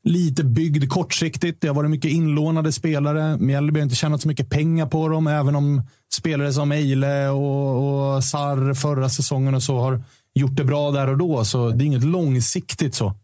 lite 0.04 0.44
byggd 0.44 0.88
kortsiktigt. 0.88 1.60
Det 1.60 1.68
har 1.68 1.74
varit 1.74 1.90
mycket 1.90 2.10
inlånade 2.10 2.72
spelare. 2.72 3.36
Mjällby 3.38 3.80
har 3.80 3.84
inte 3.84 3.96
tjänat 3.96 4.20
så 4.20 4.28
mycket 4.28 4.50
pengar 4.50 4.86
på 4.86 5.08
dem, 5.08 5.26
även 5.26 5.56
om 5.56 5.82
spelare 6.14 6.52
som 6.52 6.72
Eile 6.72 7.28
och, 7.28 8.14
och 8.14 8.24
Sarr 8.24 8.74
förra 8.74 9.08
säsongen 9.08 9.54
och 9.54 9.62
så 9.62 9.78
har 9.78 10.02
gjort 10.34 10.56
det 10.56 10.64
bra 10.64 10.90
där 10.90 11.08
och 11.08 11.18
då. 11.18 11.44
Så 11.44 11.70
det 11.70 11.84
är 11.84 11.86
inget 11.86 12.04
långsiktigt 12.04 12.94
så. 12.94 13.14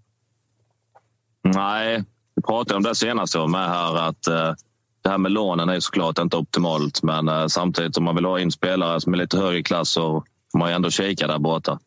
Nej, 1.45 2.05
vi 2.37 2.43
pratade 2.43 2.77
om 2.77 2.83
det 2.83 2.95
senast 2.95 3.35
jag 3.35 3.51
med 3.51 3.69
här. 3.69 4.09
att 4.09 4.27
eh, 4.27 4.55
Det 5.03 5.09
här 5.09 5.19
med 5.19 5.33
lånen 5.33 5.69
är 5.69 5.81
såklart 5.81 6.19
inte 6.19 6.37
optimalt, 6.37 7.03
men 7.03 7.29
eh, 7.29 7.47
samtidigt 7.47 7.97
om 7.97 8.05
man 8.05 8.15
vill 8.15 8.25
ha 8.25 8.41
in 8.41 8.53
spelare 8.53 9.01
som 9.01 9.15
är 9.15 9.19
lite 9.19 9.39
högre 9.39 9.63
klass 9.63 9.91
så 9.91 10.25
får 10.53 10.59
man 10.59 10.69
ju 10.69 10.75
ändå 10.75 10.91
kika 10.91 11.27
där 11.27 11.39
borta. 11.39 11.79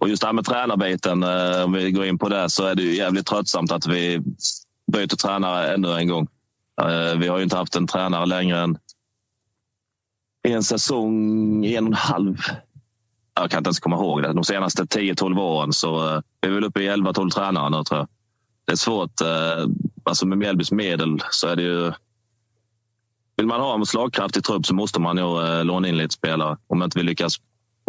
Och 0.00 0.08
just 0.08 0.22
det 0.22 0.28
här 0.28 0.34
med 0.34 0.44
tränarbiten, 0.44 1.22
eh, 1.22 1.64
om 1.64 1.72
vi 1.72 1.90
går 1.90 2.04
in 2.04 2.18
på 2.18 2.28
det, 2.28 2.50
så 2.50 2.64
är 2.64 2.74
det 2.74 2.82
ju 2.82 2.96
jävligt 2.96 3.26
tröttsamt 3.26 3.72
att 3.72 3.86
vi 3.86 4.20
byter 4.92 5.16
tränare 5.16 5.74
ännu 5.74 5.92
en 5.92 6.08
gång. 6.08 6.28
Eh, 6.82 7.18
vi 7.18 7.28
har 7.28 7.36
ju 7.36 7.42
inte 7.42 7.56
haft 7.56 7.76
en 7.76 7.86
tränare 7.86 8.26
längre 8.26 8.60
än 8.60 8.78
en 10.48 10.62
säsong, 10.62 11.66
en 11.66 11.84
och 11.84 11.90
en 11.90 11.94
halv. 11.94 12.36
Jag 13.34 13.50
kan 13.50 13.58
inte 13.58 13.68
ens 13.68 13.80
komma 13.80 13.96
ihåg 13.96 14.22
det. 14.22 14.32
De 14.32 14.44
senaste 14.44 14.82
10-12 14.82 15.40
åren 15.40 15.72
så 15.72 16.06
eh, 16.06 16.20
är 16.40 16.48
vi 16.48 16.54
väl 16.54 16.64
uppe 16.64 16.82
i 16.82 16.90
11-12 16.90 17.30
tränare 17.30 17.70
nu 17.70 17.84
tror 17.84 17.98
jag. 18.00 18.08
Det 18.64 18.72
är 18.72 18.76
svårt. 18.76 19.12
Alltså 20.04 20.26
med 20.26 20.38
Mjällbys 20.38 20.72
medel 20.72 21.22
så 21.30 21.48
är 21.48 21.56
det 21.56 21.62
ju... 21.62 21.92
Vill 23.36 23.46
man 23.46 23.60
ha 23.60 23.74
en 23.74 23.86
slagkraftig 23.86 24.44
trupp 24.44 24.66
så 24.66 24.74
måste 24.74 25.00
man 25.00 25.16
ju 25.16 25.62
låna 25.64 25.88
in 25.88 25.96
lite 25.96 26.14
spelare. 26.14 26.56
Om 26.66 26.82
inte 26.82 26.98
vi 26.98 27.04
lyckas 27.04 27.36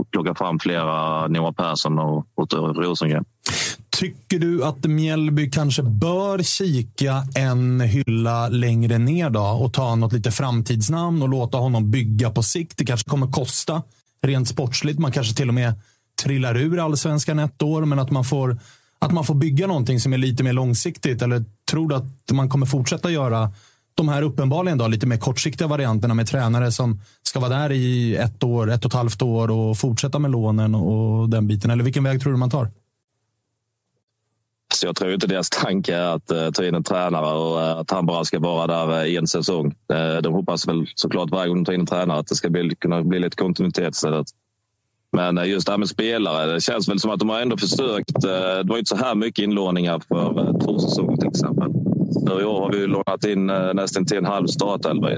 och 0.01 0.11
plocka 0.11 0.35
fram 0.35 0.59
flera 0.59 1.27
Noah 1.27 1.51
Persson 1.51 1.99
och 1.99 2.25
Otto 2.35 2.57
Rosengren. 2.57 3.25
Tycker 3.89 4.39
du 4.39 4.63
att 4.63 4.85
Mjällby 4.85 5.49
kanske 5.49 5.83
bör 5.83 6.43
kika 6.43 7.23
en 7.35 7.81
hylla 7.81 8.49
längre 8.49 8.97
ner 8.97 9.29
då 9.29 9.41
och 9.41 9.73
ta 9.73 9.95
något 9.95 10.13
lite 10.13 10.31
framtidsnamn 10.31 11.21
och 11.21 11.29
låta 11.29 11.57
honom 11.57 11.91
bygga 11.91 12.29
på 12.29 12.43
sikt? 12.43 12.77
Det 12.77 12.85
kanske 12.85 13.09
kommer 13.09 13.27
kosta 13.27 13.81
rent 14.21 14.47
sportsligt. 14.47 14.99
Man 14.99 15.11
kanske 15.11 15.35
till 15.35 15.47
och 15.47 15.53
med 15.53 15.73
trillar 16.23 16.57
ur 16.57 16.79
allsvenskan 16.79 17.39
ett 17.39 17.61
år, 17.61 17.85
men 17.85 17.99
att 17.99 18.11
man 18.11 18.23
får 18.23 18.57
att 18.99 19.11
man 19.11 19.23
får 19.23 19.35
bygga 19.35 19.67
någonting 19.67 19.99
som 19.99 20.13
är 20.13 20.17
lite 20.17 20.43
mer 20.43 20.53
långsiktigt? 20.53 21.21
Eller 21.21 21.45
tror 21.71 21.89
du 21.89 21.95
att 21.95 22.31
man 22.31 22.49
kommer 22.49 22.65
fortsätta 22.65 23.11
göra 23.11 23.51
de 23.95 24.09
här 24.09 24.21
uppenbarligen 24.21 24.77
då, 24.77 24.87
lite 24.87 25.07
mer 25.07 25.17
kortsiktiga 25.17 25.67
varianterna 25.67 26.13
med 26.13 26.27
tränare 26.27 26.71
som 26.71 26.99
ska 27.23 27.39
vara 27.39 27.49
där 27.49 27.71
i 27.71 28.15
ett 28.15 28.43
år, 28.43 28.71
ett 28.71 28.85
och 28.85 28.91
ett 28.91 28.95
halvt 28.95 29.21
år 29.21 29.51
och 29.51 29.77
fortsätta 29.77 30.19
med 30.19 30.31
lånen 30.31 30.75
och 30.75 31.29
den 31.29 31.47
biten? 31.47 31.71
Eller 31.71 31.83
vilken 31.83 32.03
väg 32.03 32.21
tror 32.21 32.31
du 32.31 32.37
man 32.37 32.49
tar? 32.49 32.67
Så 34.73 34.87
jag 34.87 34.95
tror 34.95 35.13
inte 35.13 35.27
deras 35.27 35.49
tanke 35.49 35.95
är 35.95 36.15
att 36.15 36.31
uh, 36.31 36.51
ta 36.51 36.65
in 36.65 36.75
en 36.75 36.83
tränare 36.83 37.37
och 37.37 37.57
uh, 37.57 37.79
att 37.79 37.91
han 37.91 38.05
bara 38.05 38.25
ska 38.25 38.39
vara 38.39 38.67
där 38.67 39.01
uh, 39.01 39.07
i 39.07 39.17
en 39.17 39.27
säsong. 39.27 39.73
De 40.23 40.33
hoppas 40.33 40.67
väl 40.67 40.87
såklart 40.95 41.31
varje 41.31 41.47
gång 41.47 41.57
de 41.57 41.65
tar 41.65 41.73
in 41.73 41.79
en 41.79 41.85
tränare 41.85 42.19
att 42.19 42.27
det 42.27 42.35
ska 42.35 42.49
bli, 42.49 42.75
kunna 42.75 43.03
bli 43.03 43.19
lite 43.19 43.35
kontinuitet 43.35 43.95
istället. 43.95 44.27
Men 45.11 45.49
just 45.49 45.65
det 45.65 45.73
här 45.73 45.77
med 45.77 45.89
spelare, 45.89 46.53
det 46.53 46.61
känns 46.61 46.89
väl 46.89 46.99
som 46.99 47.11
att 47.11 47.19
de 47.19 47.29
har 47.29 47.41
ändå 47.41 47.57
försökt. 47.57 48.21
Det 48.21 48.63
var 48.63 48.77
inte 48.77 48.89
så 48.89 48.95
här 48.95 49.15
mycket 49.15 49.43
inlåningar 49.43 50.01
för 50.07 50.59
två 50.65 50.79
säsonger 50.79 51.17
till 51.17 51.29
exempel. 51.29 51.71
Nu 52.15 52.41
i 52.41 52.43
år 52.43 52.59
har 52.59 52.71
vi 52.71 52.87
lånat 52.87 53.25
in 53.25 53.49
eh, 53.49 53.73
nästan 53.73 54.05
till 54.05 54.17
en 54.17 54.25
halv 54.25 54.47
startelva. 54.47 55.09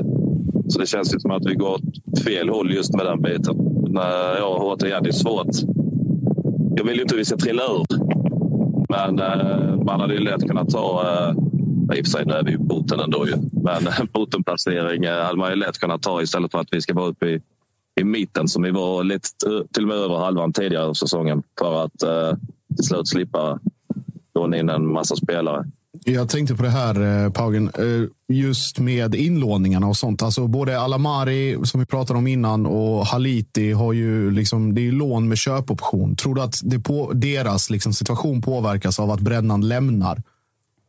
Så 0.68 0.80
det 0.80 0.86
känns 0.86 1.22
som 1.22 1.32
att 1.32 1.46
vi 1.46 1.56
går 1.56 1.70
åt 1.70 2.24
fel 2.24 2.50
håll 2.50 2.74
just 2.74 2.96
med 2.96 3.06
den 3.06 3.22
biten. 3.22 3.56
Men, 3.84 3.98
eh, 3.98 4.38
ja, 4.40 4.58
återigen, 4.62 5.04
det 5.04 5.10
är 5.10 5.14
svårt. 5.14 5.56
Jag 6.76 6.86
vill 6.86 6.96
ju 6.96 7.02
inte 7.02 7.16
att 7.16 7.20
vi 7.20 7.26
ska 7.26 7.38
trilla 7.38 7.64
ur. 7.64 7.86
Men 8.90 9.20
eh, 9.20 9.84
man 9.86 10.00
hade 10.00 10.14
ju 10.14 10.20
lätt 10.20 10.48
kunnat 10.48 10.70
ta... 10.70 11.04
I 11.96 12.02
och 12.02 12.06
för 12.06 12.12
sig, 12.12 12.26
nu 12.26 12.34
är 12.34 12.44
vi 12.44 12.52
ju 12.52 12.58
boten 12.58 13.00
ändå 13.00 13.28
ju. 13.28 13.34
Men 13.52 14.08
bottenplacering 14.14 15.08
hade 15.08 15.38
man 15.38 15.50
ju 15.50 15.56
lätt 15.56 15.78
kunnat 15.78 16.02
ta 16.02 16.22
istället 16.22 16.52
för 16.52 16.60
att 16.60 16.68
vi 16.72 16.82
ska 16.82 16.94
vara 16.94 17.08
uppe 17.08 17.26
i, 17.26 17.42
i 18.02 18.04
mitten 18.04 18.48
som 18.48 18.64
vi 18.64 18.72
var 18.72 19.04
lite, 19.04 19.30
till 19.74 19.84
och 19.84 19.88
med 19.88 19.98
över 19.98 20.16
halvan 20.16 20.54
tidigare 20.54 20.92
i 20.92 20.96
säsongen. 20.96 21.44
För 21.60 21.84
att 21.86 22.04
eh, 22.04 22.38
till 22.76 22.86
slut 22.86 23.08
slippa 23.08 23.60
låna 24.36 24.58
in 24.58 24.70
en 24.70 24.94
massa 24.94 25.16
spelare. 25.16 25.66
Jag 26.06 26.30
tänkte 26.30 26.56
på 26.56 26.64
det 26.64 26.70
här, 26.70 27.24
eh, 27.26 27.32
Paugen, 27.32 27.68
eh, 27.68 28.36
just 28.36 28.80
med 28.80 29.16
inlåningarna 29.16 29.88
och 29.88 29.98
sånt. 29.98 30.22
Alltså 30.22 30.48
både 30.48 30.80
Alamari, 30.80 31.58
som 31.64 31.80
vi 31.80 31.86
pratade 31.86 32.20
om 32.20 32.28
innan, 32.28 32.66
och 32.66 33.06
Haliti 33.06 33.72
har 33.72 33.94
ju 33.94 34.32
liksom, 34.32 34.76
det 34.76 34.82
är 34.82 34.84
ju 34.84 34.92
lån 34.92 35.28
med 35.28 35.38
köpoption. 35.38 36.16
Tror 36.16 36.36
du 36.36 36.42
att 36.42 36.60
det 36.64 36.80
på, 36.80 37.12
deras 37.14 37.70
liksom, 37.70 37.94
situation 37.94 38.42
påverkas 38.42 39.00
av 39.00 39.12
att 39.12 39.20
Brännan 39.20 39.68
lämnar? 39.68 40.22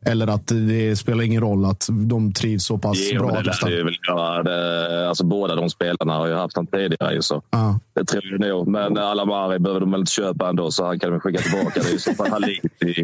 Eller 0.05 0.27
att 0.27 0.47
det 0.47 0.95
spelar 0.95 1.23
ingen 1.23 1.41
roll 1.41 1.65
att 1.65 1.87
de 1.89 2.33
trivs 2.33 2.65
så 2.65 2.77
pass 2.77 2.97
jo, 3.11 3.19
bra? 3.19 3.41
Det 3.41 3.65
lär 3.65 3.69
ju 3.69 3.83
väl 3.83 3.97
göra. 4.07 4.43
Det, 4.43 5.09
alltså, 5.09 5.25
båda 5.25 5.55
de 5.55 5.69
spelarna 5.69 6.13
har 6.13 6.27
ju 6.27 6.33
haft 6.33 6.55
han 6.55 6.67
tidigare. 6.67 7.21
Så. 7.21 7.41
Ah. 7.49 7.73
Det 7.93 8.03
tror 8.05 8.23
jag 8.25 8.39
nog. 8.39 8.67
Men 8.67 8.97
Alamari 8.97 9.59
behöver 9.59 9.79
de 9.79 9.91
väl 9.91 9.99
inte 9.99 10.11
köpa 10.11 10.49
ändå, 10.49 10.71
så 10.71 10.85
han 10.85 10.99
kan 10.99 11.11
de 11.11 11.19
skicka 11.19 11.41
tillbaka. 11.41 11.79
Det 11.79 11.89
är 11.89 11.91
ju 11.91 11.99
så 11.99 12.13
fall 12.13 12.31
Haliti 12.31 13.03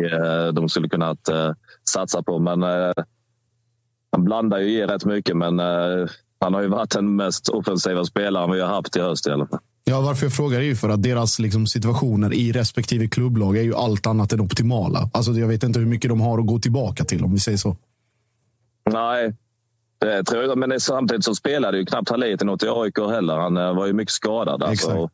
de 0.53 0.69
skulle 0.69 0.89
kunna 0.89 1.11
uh, 1.11 1.53
satsa 1.89 2.23
på. 2.23 2.39
Men 2.39 2.63
uh, 2.63 2.93
han 4.11 4.23
blandar 4.23 4.59
ju 4.59 4.69
i 4.69 4.85
rätt 4.85 5.05
mycket, 5.05 5.37
men 5.37 5.59
uh, 5.59 6.07
han 6.39 6.53
har 6.53 6.61
ju 6.61 6.67
varit 6.67 6.89
den 6.89 7.15
mest 7.15 7.49
offensiva 7.49 8.05
spelaren 8.05 8.51
vi 8.51 8.61
har 8.61 8.67
haft 8.67 8.95
i 8.95 8.99
höst 8.99 9.27
i 9.27 9.31
alla 9.31 9.47
fall. 9.47 9.59
Ja, 9.83 10.01
varför 10.01 10.25
jag 10.25 10.33
frågar 10.33 10.59
är 10.59 10.63
ju 10.63 10.75
för 10.75 10.89
att 10.89 11.03
deras 11.03 11.39
liksom, 11.39 11.67
situationer 11.67 12.33
i 12.33 12.51
respektive 12.51 13.07
klubblag 13.07 13.57
är 13.57 13.61
ju 13.61 13.75
allt 13.75 14.07
annat 14.07 14.33
än 14.33 14.41
optimala. 14.41 15.09
Alltså, 15.13 15.31
jag 15.31 15.47
vet 15.47 15.63
inte 15.63 15.79
hur 15.79 15.85
mycket 15.85 16.09
de 16.09 16.21
har 16.21 16.39
att 16.39 16.47
gå 16.47 16.59
tillbaka 16.59 17.03
till, 17.03 17.23
om 17.23 17.33
vi 17.33 17.39
säger 17.39 17.57
så. 17.57 17.77
Nej, 18.91 19.33
det 19.99 20.23
tror 20.23 20.43
jag. 20.43 20.57
Men 20.57 20.79
samtidigt 20.79 21.25
så 21.25 21.35
spelade 21.35 21.77
ju 21.77 21.85
knappt 21.85 22.09
Haliti 22.09 22.45
något 22.45 22.63
i 22.63 22.67
AIK 22.69 22.97
heller. 22.97 23.37
Han 23.37 23.53
var 23.53 23.87
ju 23.87 23.93
mycket 23.93 24.13
skadad. 24.13 24.63
Alltså. 24.63 25.09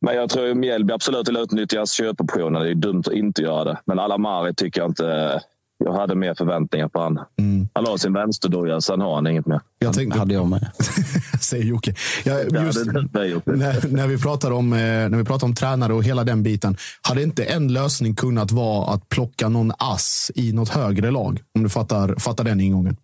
Men 0.00 0.14
jag 0.14 0.30
tror 0.30 0.50
att 0.50 0.56
Mjällby 0.56 0.92
absolut 0.92 1.28
vill 1.28 1.36
utnyttja 1.36 1.86
köpoptionen. 1.86 2.62
Det 2.62 2.70
är 2.70 2.74
dumt 2.74 3.02
att 3.06 3.12
inte 3.12 3.42
göra 3.42 3.64
det. 3.64 3.80
Men 3.84 3.98
Alamari 3.98 4.54
tycker 4.54 4.80
jag 4.80 4.90
inte... 4.90 5.40
Jag 5.84 5.92
hade 5.92 6.14
mer 6.14 6.34
förväntningar 6.34 6.88
på 6.88 7.00
han. 7.00 7.18
Mm. 7.38 7.68
Han 7.72 7.86
har 7.86 7.96
sin 7.96 8.12
vänsterdoja, 8.12 8.80
sen 8.80 9.00
har 9.00 9.14
han 9.14 9.26
inget 9.26 9.46
mer. 9.46 9.60
Jag 9.78 9.94
tänkte, 9.94 10.18
hade 10.18 10.34
jag 10.34 10.48
med. 10.48 10.70
säger 11.40 11.64
Jocke. 11.64 11.94
Jag, 12.24 12.64
just, 12.64 12.86
när, 12.86 13.92
när, 13.92 14.06
vi 14.06 14.18
pratar 14.18 14.50
om, 14.50 14.72
eh, 14.72 14.78
när 14.78 15.16
vi 15.16 15.24
pratar 15.24 15.46
om 15.46 15.54
tränare 15.54 15.94
och 15.94 16.04
hela 16.04 16.24
den 16.24 16.42
biten. 16.42 16.76
Hade 17.02 17.22
inte 17.22 17.44
en 17.44 17.72
lösning 17.72 18.14
kunnat 18.14 18.50
vara 18.50 18.94
att 18.94 19.08
plocka 19.08 19.48
någon 19.48 19.72
ass 19.78 20.30
i 20.34 20.52
något 20.52 20.68
högre 20.68 21.10
lag? 21.10 21.40
Om 21.54 21.62
du 21.62 21.68
fattar, 21.68 22.14
fattar 22.18 22.44
den 22.44 22.60
ingången. 22.60 22.96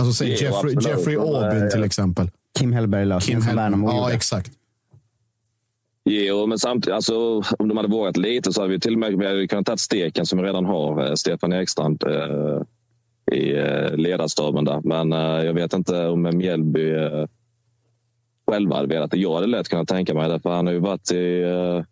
Alltså 0.00 0.12
säg 0.12 0.42
Jeffrey. 0.42 0.76
Jeffrey 0.80 1.16
Men, 1.16 1.26
Aubyn 1.26 1.62
eh, 1.62 1.68
till 1.68 1.84
exempel. 1.84 2.30
Kim 2.58 2.72
Hellberg-lösningen 2.72 3.42
som 3.42 3.48
Hellberg. 3.48 3.64
Värnamo 3.64 3.90
Ja, 3.90 4.00
gjorde. 4.00 4.14
exakt. 4.14 4.50
Jo, 6.08 6.46
men 6.46 6.58
samtidigt, 6.58 6.94
alltså, 6.94 7.42
om 7.58 7.68
de 7.68 7.76
hade 7.76 7.88
vågat 7.88 8.16
lite 8.16 8.52
så 8.52 8.60
hade 8.60 8.72
vi 8.72 8.80
till 8.80 8.92
och 8.92 8.98
med 9.18 9.36
vi 9.36 9.48
kunnat 9.48 9.66
ta 9.66 9.76
steken 9.76 10.26
som 10.26 10.38
vi 10.38 10.44
redan 10.44 10.64
har, 10.64 11.06
eh, 11.06 11.14
Stefan 11.14 11.52
Ekstrand, 11.52 12.04
eh, 12.06 12.62
i 13.32 13.56
eh, 13.56 13.96
ledarstaben 13.96 14.64
där. 14.64 14.80
Men 14.84 15.12
eh, 15.12 15.46
jag 15.46 15.54
vet 15.54 15.72
inte 15.72 16.06
om 16.06 16.22
Mjällby 16.22 16.90
eh, 16.90 17.26
själva 18.50 18.76
hade 18.76 18.88
velat 18.88 19.10
det. 19.10 19.18
Jag 19.18 19.34
hade 19.34 19.46
lätt 19.46 19.68
kunnat 19.68 19.88
tänka 19.88 20.14
mig 20.14 20.28
det, 20.28 20.40
för 20.40 20.50
han 20.50 20.66
har 20.66 20.72
ju 20.72 20.78
varit 20.80 21.10
i 21.12 21.42
eh, 21.42 21.84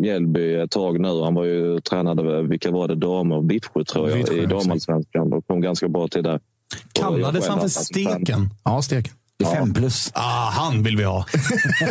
Mjällby 0.00 0.54
ett 0.54 0.70
tag 0.70 1.00
nu. 1.00 1.22
Han 1.22 1.34
var 1.34 1.44
ju 1.44 1.80
tränade, 1.80 2.42
vilka 2.42 2.70
var 2.70 2.88
det, 2.88 2.94
damer 2.94 3.36
och 3.36 3.50
Vittsjö 3.50 3.84
tror 3.84 4.08
jag, 4.10 4.16
Vittsjö, 4.16 4.42
i 4.42 4.46
damallsvenskan 4.46 5.32
och 5.32 5.46
kom 5.46 5.60
ganska 5.60 5.88
bra 5.88 6.08
till 6.08 6.22
där. 6.22 6.40
Kallades 6.92 7.48
han 7.48 7.60
för 7.60 7.68
Steken? 7.68 8.50
Ja, 8.64 8.82
steken. 8.82 9.12
Är 9.40 9.54
fem 9.54 9.74
plus. 9.74 10.10
Ah, 10.14 10.50
han 10.50 10.82
vill 10.82 10.96
vi 10.96 11.04
ha. 11.04 11.26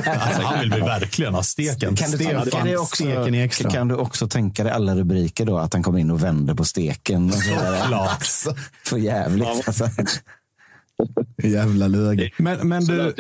alltså, 0.05 0.41
han 0.41 0.59
vill 0.59 0.73
vi 0.73 0.80
verkligen 0.80 1.34
ha. 1.34 1.43
Steken. 1.43 1.95
Kan 1.95 2.11
du, 2.11 2.17
Stefan 2.17 2.43
tänka 2.43 2.63
dig 2.63 2.77
också, 2.77 3.03
Steken 3.03 3.35
Ekstrand. 3.35 3.73
kan 3.76 3.88
du 3.88 3.95
också 3.95 4.27
tänka 4.27 4.63
dig 4.63 4.71
alla 4.73 4.95
rubriker 4.95 5.45
då? 5.45 5.57
Att 5.57 5.73
han 5.73 5.84
kommer 5.84 5.99
in 5.99 6.11
och 6.11 6.23
vänder 6.23 6.53
på 6.53 6.65
steken. 6.65 7.27
Och 7.27 7.34
så 7.34 7.49
där. 7.49 7.88
Klart. 7.88 8.26
För 8.85 8.97
jävligt. 8.97 9.47
Alltså. 9.67 9.89
Jävla 11.43 11.88
löge. 11.88 12.31
Men, 12.38 12.67
men 12.67 12.85
du, 12.85 13.15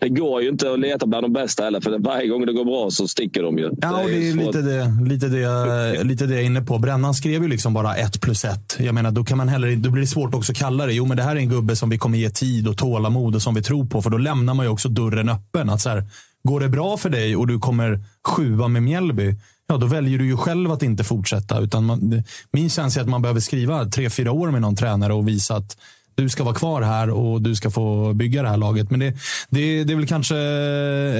Det 0.00 0.08
går 0.08 0.42
ju 0.42 0.48
inte 0.48 0.72
att 0.72 0.80
leta 0.80 1.06
bland 1.06 1.24
de 1.24 1.32
bästa 1.32 1.64
heller, 1.64 1.80
för 1.80 1.98
varje 1.98 2.28
gång 2.28 2.46
det 2.46 2.52
går 2.52 2.64
bra 2.64 2.90
så 2.90 3.08
sticker 3.08 3.42
de 3.42 3.58
ju. 3.58 3.70
Ja, 3.80 4.02
och 4.02 4.08
det 4.08 4.28
är 4.28 4.34
lite 4.34 4.62
det, 4.62 4.92
lite, 5.06 5.28
det, 5.28 6.04
lite 6.04 6.26
det 6.26 6.34
jag 6.34 6.42
är 6.42 6.46
inne 6.46 6.60
på. 6.60 6.78
Brännan 6.78 7.14
skrev 7.14 7.42
ju 7.42 7.48
liksom 7.48 7.74
bara 7.74 7.96
ett 7.96 8.20
plus 8.20 8.44
ett. 8.44 8.76
Jag 8.78 8.94
menar, 8.94 9.10
då, 9.10 9.24
kan 9.24 9.38
man 9.38 9.48
heller, 9.48 9.76
då 9.76 9.90
blir 9.90 10.00
det 10.00 10.06
svårt 10.06 10.34
också 10.34 10.52
att 10.52 10.58
kalla 10.58 10.86
det. 10.86 10.92
Jo, 10.92 11.06
men 11.06 11.16
det 11.16 11.22
här 11.22 11.36
är 11.36 11.40
en 11.40 11.48
gubbe 11.48 11.76
som 11.76 11.90
vi 11.90 11.98
kommer 11.98 12.18
ge 12.18 12.30
tid 12.30 12.68
och 12.68 12.76
tålamod 12.76 13.34
och 13.34 13.42
som 13.42 13.54
vi 13.54 13.62
tror 13.62 13.84
på. 13.84 14.02
För 14.02 14.10
då 14.10 14.18
lämnar 14.18 14.54
man 14.54 14.66
ju 14.66 14.72
också 14.72 14.88
dörren 14.88 15.28
öppen. 15.28 15.70
Att 15.70 15.80
så 15.80 15.88
här, 15.88 16.04
går 16.42 16.60
det 16.60 16.68
bra 16.68 16.96
för 16.96 17.10
dig 17.10 17.36
och 17.36 17.46
du 17.46 17.58
kommer 17.58 18.00
sjua 18.28 18.68
med 18.68 18.82
Mjällby, 18.82 19.34
ja, 19.68 19.76
då 19.76 19.86
väljer 19.86 20.18
du 20.18 20.26
ju 20.26 20.36
själv 20.36 20.72
att 20.72 20.82
inte 20.82 21.04
fortsätta. 21.04 21.60
Utan 21.60 21.84
man, 21.84 22.22
min 22.52 22.70
känsla 22.70 23.00
är 23.00 23.04
att 23.04 23.10
man 23.10 23.22
behöver 23.22 23.40
skriva 23.40 23.84
tre, 23.84 24.10
fyra 24.10 24.32
år 24.32 24.50
med 24.50 24.60
någon 24.60 24.76
tränare 24.76 25.12
och 25.12 25.28
visa 25.28 25.56
att 25.56 25.76
du 26.22 26.28
ska 26.28 26.44
vara 26.44 26.54
kvar 26.54 26.82
här 26.82 27.10
och 27.10 27.42
du 27.42 27.54
ska 27.54 27.70
få 27.70 28.12
bygga 28.14 28.42
det 28.42 28.48
här 28.48 28.56
laget. 28.56 28.90
Men 28.90 29.00
det, 29.00 29.14
det, 29.48 29.84
det 29.84 29.92
är 29.92 29.96
väl 29.96 30.06
kanske 30.06 30.36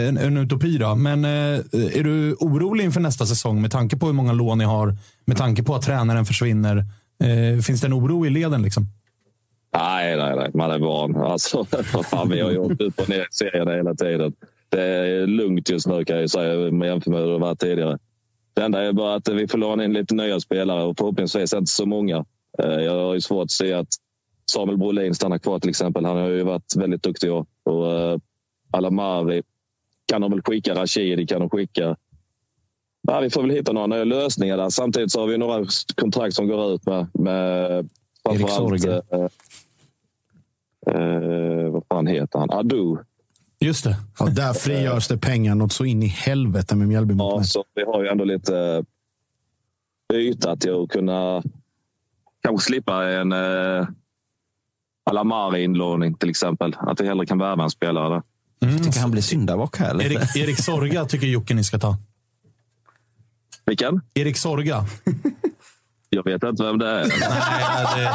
en, 0.09 0.19
en 0.19 0.37
utopi 0.37 0.79
då. 0.79 0.95
Men 0.95 1.25
eh, 1.25 1.31
är 1.99 2.05
du 2.05 2.35
orolig 2.35 2.85
inför 2.85 3.01
nästa 3.01 3.27
säsong 3.27 3.63
med 3.63 3.71
tanke 3.71 3.97
på 3.97 4.07
hur 4.07 4.13
många 4.13 4.33
lån 4.33 4.59
ni 4.59 4.65
har? 4.65 4.97
Med 5.25 5.37
tanke 5.37 5.63
på 5.63 5.75
att 5.75 5.83
tränaren 5.83 6.25
försvinner. 6.25 6.77
Eh, 7.25 7.61
finns 7.63 7.81
det 7.81 7.87
en 7.87 7.95
oro 7.95 8.27
i 8.27 8.31
leden? 8.31 8.63
Liksom? 8.63 8.87
Nej, 9.77 10.17
nej, 10.17 10.37
nej. 10.37 10.51
Man 10.55 10.71
är 10.71 10.79
van. 10.79 11.17
Alltså, 11.17 11.65
fan, 12.11 12.29
vi 12.29 12.41
har 12.41 12.51
ju 12.51 12.59
åkt 12.59 12.81
upp 12.81 13.01
och 13.01 13.09
ner 13.09 13.21
i 13.21 13.27
serien 13.31 13.69
hela 13.69 13.95
tiden. 13.95 14.33
Det 14.69 14.83
är 14.83 15.27
lugnt 15.27 15.71
just 15.71 15.87
nu 15.87 16.05
kan 16.05 16.21
jag 16.21 16.31
säga 16.31 16.87
jämfört 16.87 17.07
med 17.07 17.21
hur 17.21 17.33
det 17.33 17.39
var 17.39 17.55
tidigare. 17.55 17.99
Det 18.55 18.63
enda 18.63 18.83
är 18.83 18.93
bara 18.93 19.15
att 19.15 19.29
vi 19.29 19.49
får 19.49 19.59
låna 19.59 19.85
in 19.85 19.93
lite 19.93 20.15
nya 20.15 20.41
spelare 20.41 20.83
och 20.83 20.99
förhoppningsvis 20.99 21.53
inte 21.53 21.71
så 21.71 21.87
många. 21.87 22.25
Eh, 22.63 22.81
jag 22.81 23.07
har 23.07 23.15
ju 23.15 23.21
svårt 23.21 23.45
att 23.45 23.51
se 23.51 23.73
att 23.73 23.89
Samuel 24.51 24.79
Brolin 24.79 25.15
stannar 25.15 25.39
kvar 25.39 25.59
till 25.59 25.71
exempel. 25.71 26.05
Han 26.05 26.17
har 26.17 26.29
ju 26.29 26.43
varit 26.43 26.77
väldigt 26.77 27.03
duktig 27.03 27.33
år. 27.33 27.47
Och 27.63 27.93
eh, 27.93 28.19
Alamari 28.71 29.43
kan 30.07 30.21
de 30.21 30.31
väl 30.31 30.43
skicka. 30.43 30.75
Rashidi 30.75 31.27
kan 31.27 31.41
de 31.41 31.51
skicka. 31.51 31.97
Ja, 33.03 33.21
vi 33.21 33.31
får 33.31 33.43
väl 33.43 33.51
hitta 33.51 33.73
några 33.73 33.87
nya 33.87 34.05
lösningar 34.05 34.57
där. 34.57 34.71
Samtidigt 34.71 35.13
så 35.13 35.21
har 35.21 35.27
vi 35.27 35.39
några 35.39 35.67
kontrakt 35.95 36.35
som 36.35 36.49
går 36.49 36.75
ut 36.75 36.87
med, 36.87 37.07
med 37.15 37.71
Erik 37.71 37.89
framförallt, 38.25 38.83
Sorge. 38.83 39.03
eh, 39.13 39.29
eh, 40.95 41.71
vad 41.71 41.85
fan 41.89 42.07
heter 42.07 42.39
han? 42.39 42.51
Adu. 42.51 42.97
Just 43.61 43.85
det. 43.85 43.97
Ja, 44.19 44.27
där 44.27 44.53
frigörs 44.53 45.09
det 45.09 45.19
pengar 45.19 45.55
något 45.55 45.73
så 45.73 45.85
in 45.85 46.03
i 46.03 46.07
helvete 46.07 46.77
med 46.77 46.89
Mjällby 46.89 47.15
Ja, 47.19 47.43
så 47.45 47.65
vi 47.75 47.83
har 47.85 48.03
ju 48.03 48.09
ändå 48.09 48.25
lite 48.25 48.85
eh, 50.13 50.19
yta 50.19 50.57
till 50.57 50.83
att 50.83 50.89
kunna 50.89 51.43
kanske 52.43 52.67
slippa 52.67 53.05
en 53.05 53.33
eh, 53.33 53.87
Alamari-inlåning 55.11 56.15
till 56.15 56.31
exempel. 56.31 56.77
Att 56.79 57.01
vi 57.01 57.07
hellre 57.07 57.27
kan 57.27 57.39
värva 57.39 57.65
en 57.65 57.71
spelare 57.71 58.09
där. 58.15 58.23
Jag 58.59 58.85
tycker 58.85 59.01
han 59.01 59.11
blir 59.11 59.23
syndabock 59.23 59.79
här. 59.79 59.95
Lite. 59.95 60.15
Erik, 60.15 60.37
Erik 60.37 60.63
Sorga 60.63 61.05
tycker 61.05 61.27
Jocke 61.27 61.55
ni 61.55 61.65
ska 61.65 61.79
ta. 61.79 61.97
Vilken? 63.67 64.01
Erik 64.15 64.37
Sorga. 64.37 64.85
Jag 66.11 66.25
vet 66.25 66.43
inte 66.45 66.63
vem 66.63 66.79
det 66.79 66.89
är. 66.91 67.07
Nej, 67.21 67.87
det, 67.97 68.13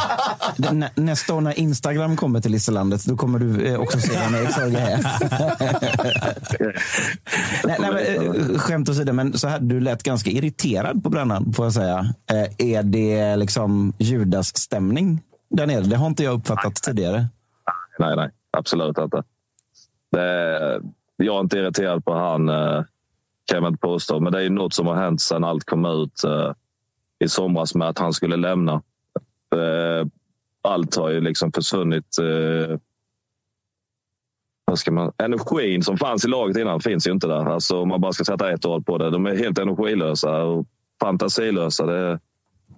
Det- 0.67 0.73
nä- 0.73 0.91
Nästa 0.95 1.33
år 1.33 1.41
när 1.41 1.59
Instagram 1.59 2.17
kommer 2.17 2.41
till 2.41 2.51
Listerlandet, 2.51 3.05
då 3.05 3.17
kommer 3.17 3.39
du 3.39 3.65
eh, 3.67 3.79
också 3.79 3.99
se 3.99 4.19
vem 4.19 4.35
Erik 4.35 4.53
Sorge 4.53 4.79
är. 4.79 5.03
nej, 7.67 7.77
nej, 7.79 7.91
men, 7.91 8.35
eh, 8.51 8.57
skämt 8.57 8.89
åsido, 8.89 9.13
men 9.13 9.37
så 9.37 9.47
här, 9.47 9.59
du 9.59 9.79
lät 9.79 10.03
ganska 10.03 10.29
irriterad 10.29 11.03
på 11.03 11.09
brännan, 11.09 11.53
får 11.53 11.65
jag 11.65 11.73
säga. 11.73 12.13
Eh, 12.31 12.67
Är 12.67 12.83
det 12.83 13.35
liksom 13.35 13.93
Judas-stämning 13.97 15.21
där 15.53 15.67
nere? 15.67 15.81
Det 15.81 15.95
har 15.95 16.07
inte 16.07 16.23
jag 16.23 16.33
uppfattat 16.33 16.75
tidigare. 16.75 17.25
Nej, 17.99 18.15
nej. 18.15 18.29
Absolut 18.51 18.97
inte. 18.97 19.23
Det, 20.11 20.81
jag 21.15 21.35
är 21.35 21.39
inte 21.39 21.57
irriterad 21.57 22.05
på 22.05 22.13
han, 22.13 22.49
eh, 22.49 22.83
kan 23.45 23.63
jag 23.63 23.67
inte 23.67 23.79
påstå. 23.79 24.19
Men 24.19 24.33
det 24.33 24.43
är 24.43 24.49
något 24.49 24.73
som 24.73 24.87
har 24.87 24.95
hänt 24.95 25.21
sedan 25.21 25.43
allt 25.43 25.63
kom 25.63 25.85
ut 25.85 26.23
eh, 26.23 26.51
i 27.19 27.29
somras 27.29 27.75
med 27.75 27.89
att 27.89 27.99
han 27.99 28.13
skulle 28.13 28.35
lämna. 28.35 28.73
Eh, 29.55 30.07
allt 30.61 30.95
har 30.95 31.09
ju 31.09 31.21
liksom 31.21 31.51
försvunnit. 31.51 32.17
Vad 34.65 34.79
ska 34.79 34.91
man, 34.91 35.11
energin 35.17 35.83
som 35.83 35.97
fanns 35.97 36.25
i 36.25 36.27
laget 36.27 36.57
innan 36.57 36.79
finns 36.79 37.07
ju 37.07 37.11
inte 37.11 37.27
där. 37.27 37.45
Alltså, 37.45 37.81
om 37.81 37.89
man 37.89 38.01
bara 38.01 38.13
ska 38.13 38.23
sätta 38.23 38.51
ett 38.51 38.65
år 38.65 38.79
på 38.79 38.97
det. 38.97 39.09
De 39.09 39.25
är 39.25 39.35
helt 39.35 39.57
energilösa 39.57 40.43
och 40.43 40.65
fantasilösa. 41.01 41.85
Det 41.85 41.97
är, 41.97 42.19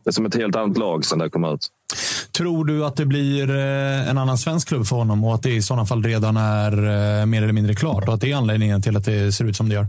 det 0.03 0.09
är 0.09 0.11
som 0.11 0.25
ett 0.25 0.35
helt 0.35 0.55
annat 0.55 0.77
lag 0.77 1.05
sedan 1.05 1.19
det 1.19 1.29
kom 1.29 1.45
ut 1.45 1.67
tror 2.37 2.65
du 2.65 2.85
att 2.85 2.95
det 2.95 3.05
blir 3.05 3.49
eh, 3.49 4.09
en 4.09 4.17
annan 4.17 4.37
svensk 4.37 4.67
klubb 4.67 4.85
för 4.85 4.95
honom 4.95 5.23
och 5.23 5.35
att 5.35 5.43
det 5.43 5.53
i 5.53 5.61
sådana 5.61 5.85
fall 5.85 6.03
redan 6.03 6.37
är 6.37 6.71
eh, 6.71 7.25
mer 7.25 7.43
eller 7.43 7.53
mindre 7.53 7.75
klart 7.75 8.07
och 8.07 8.13
att 8.13 8.21
det 8.21 8.31
är 8.31 8.35
anledningen 8.35 8.81
till 8.81 8.97
att 8.97 9.05
det 9.05 9.31
ser 9.31 9.45
ut 9.45 9.55
som 9.55 9.69
det 9.69 9.75
gör? 9.75 9.87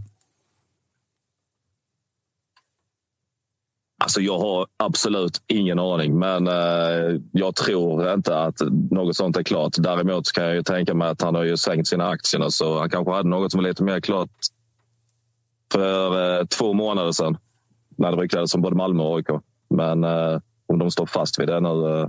Alltså 3.98 4.20
jag 4.20 4.38
har 4.38 4.66
absolut 4.76 5.42
ingen 5.46 5.78
aning, 5.78 6.18
men 6.18 6.48
eh, 6.48 7.20
jag 7.32 7.54
tror 7.54 8.12
inte 8.12 8.38
att 8.38 8.60
något 8.90 9.16
sånt 9.16 9.36
är 9.36 9.42
klart. 9.42 9.72
Däremot 9.78 10.32
kan 10.32 10.44
jag 10.44 10.54
ju 10.54 10.62
tänka 10.62 10.94
mig 10.94 11.08
att 11.08 11.22
han 11.22 11.34
har 11.34 11.44
ju 11.44 11.56
sänkt 11.56 11.88
sina 11.88 12.08
aktier 12.08 12.48
så 12.48 12.78
han 12.78 12.90
kanske 12.90 13.12
hade 13.12 13.28
något 13.28 13.52
som 13.52 13.58
var 13.62 13.68
lite 13.68 13.82
mer 13.82 14.00
klart 14.00 14.30
för 15.72 16.38
eh, 16.40 16.46
två 16.46 16.72
månader 16.72 17.12
sedan. 17.12 17.36
När 17.98 18.12
det 18.12 18.22
ryktades 18.22 18.54
om 18.54 18.62
både 18.62 18.76
Malmö 18.76 19.02
och 19.02 19.16
AIK. 19.16 19.26
Men 19.70 20.04
eh, 20.04 20.40
om 20.66 20.78
de 20.78 20.90
står 20.90 21.06
fast 21.06 21.40
vid 21.40 21.48
det 21.48 21.60
nu, 21.60 21.68
eh, 21.68 22.08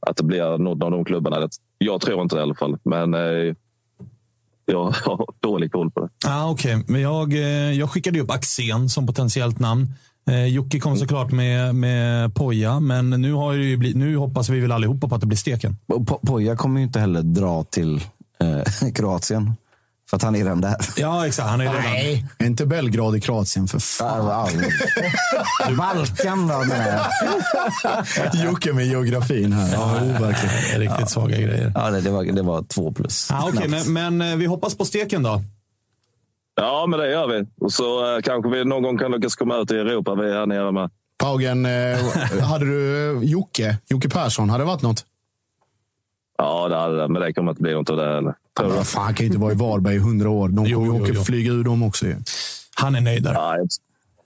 att 0.00 0.16
det 0.16 0.22
blir 0.24 0.58
någon 0.58 0.82
av 0.82 0.90
de 0.90 1.04
klubbarna. 1.04 1.40
Det, 1.40 1.48
jag 1.78 2.00
tror 2.00 2.22
inte 2.22 2.36
det 2.36 2.40
i 2.40 2.42
alla 2.42 2.54
fall, 2.54 2.78
men 2.82 3.14
eh, 3.14 3.54
jag 4.66 4.84
har 4.84 5.26
dålig 5.40 5.72
koll 5.72 5.90
på 5.90 6.00
det. 6.00 6.08
Ah, 6.26 6.50
Okej, 6.50 6.84
men 6.88 7.00
jag, 7.00 7.32
eh, 7.32 7.72
jag 7.72 7.90
skickade 7.90 8.20
upp 8.20 8.30
Axén 8.30 8.88
som 8.88 9.06
potentiellt 9.06 9.58
namn. 9.58 9.86
Eh, 10.28 10.46
Jocke 10.46 10.80
kom 10.80 10.96
såklart 10.96 11.32
med, 11.32 11.74
med 11.74 12.34
Poja, 12.34 12.80
men 12.80 13.10
nu, 13.10 13.32
har 13.32 13.56
det 13.56 13.64
ju 13.64 13.76
blivit, 13.76 13.96
nu 13.96 14.16
hoppas 14.16 14.48
vi 14.48 14.60
väl 14.60 14.72
allihopa 14.72 15.08
på 15.08 15.14
att 15.14 15.20
det 15.20 15.26
blir 15.26 15.36
steken. 15.38 15.76
Po- 15.86 16.26
Poja 16.26 16.56
kommer 16.56 16.80
ju 16.80 16.86
inte 16.86 17.00
heller 17.00 17.22
dra 17.22 17.64
till 17.64 17.96
eh, 18.40 18.90
Kroatien. 18.94 19.52
För 20.10 20.16
att 20.16 20.22
han 20.22 20.34
är 20.36 20.38
redan 20.38 20.60
där. 20.60 20.76
Ja, 20.96 21.26
exakt. 21.26 21.48
Han 21.48 21.60
är 21.60 21.64
redan... 21.64 21.82
Nej, 21.82 22.26
inte 22.38 22.66
Belgrad 22.66 23.16
i 23.16 23.20
Kroatien 23.20 23.68
för 23.68 23.78
fan. 23.78 24.26
Ja, 24.26 24.48
ja. 25.68 25.74
Balkan 25.76 26.48
då 26.48 26.58
menar 26.58 26.86
jag. 26.88 28.44
Jocke 28.44 28.72
med 28.72 28.86
geografin 28.86 29.52
här. 29.52 29.72
Ja, 29.72 30.00
overkligt. 30.02 30.52
Riktigt 30.76 31.10
svaga 31.10 31.36
grejer. 31.36 31.72
Ja, 31.74 31.90
det, 31.90 32.00
det, 32.00 32.10
var, 32.10 32.24
det 32.24 32.42
var 32.42 32.62
två 32.62 32.92
plus. 32.92 33.30
Ah, 33.30 33.48
Okej, 33.48 33.68
men, 33.68 33.92
men 33.92 34.30
eh, 34.32 34.36
vi 34.36 34.46
hoppas 34.46 34.76
på 34.76 34.84
steken 34.84 35.22
då. 35.22 35.42
Ja, 36.56 36.86
men 36.88 37.00
det 37.00 37.10
gör 37.10 37.26
vi. 37.28 37.46
Och 37.60 37.72
så 37.72 38.14
eh, 38.16 38.20
kanske 38.22 38.50
vi 38.50 38.64
någon 38.64 38.82
gång 38.82 38.98
kan 38.98 39.12
lyckas 39.12 39.36
komma 39.36 39.56
ut 39.56 39.70
i 39.70 39.74
Europa, 39.74 40.14
vi 40.14 40.30
är 40.30 40.34
här 40.34 40.46
nere 40.46 40.72
med. 40.72 40.90
Paugen, 41.18 41.66
eh, 41.66 41.98
hade 42.42 42.64
du 42.64 43.10
eh, 43.16 43.22
Jocke, 43.22 43.76
Jocke 43.88 44.08
Persson, 44.08 44.50
hade 44.50 44.64
det 44.64 44.68
varit 44.68 44.82
något? 44.82 45.04
Ja, 46.42 46.68
det 46.68 46.76
hade 46.76 46.96
det. 46.96 47.08
Men 47.08 47.22
det 47.22 47.32
kommer 47.32 47.50
inte 47.50 47.62
bli 47.62 47.72
något 47.74 47.90
av 47.90 47.96
det 47.96 48.14
heller. 48.14 48.34
Vad 48.60 48.86
fan, 48.86 49.04
han 49.04 49.14
kan 49.14 49.24
ju 49.24 49.26
inte 49.26 49.38
vara 49.38 49.52
i 49.52 49.54
Varberg 49.56 49.94
i 49.94 49.98
hundra 49.98 50.30
år. 50.30 50.48
De 50.48 50.66
Jo, 50.66 50.80
kommer 50.86 51.08
ju 51.08 51.12
åka 51.12 51.24
flyga 51.24 51.52
ur 51.52 51.64
dem 51.64 51.82
också. 51.82 52.06
Han 52.74 52.94
är 52.94 53.00
nöjd 53.00 53.22
där. 53.22 53.32
Nej, 53.32 53.66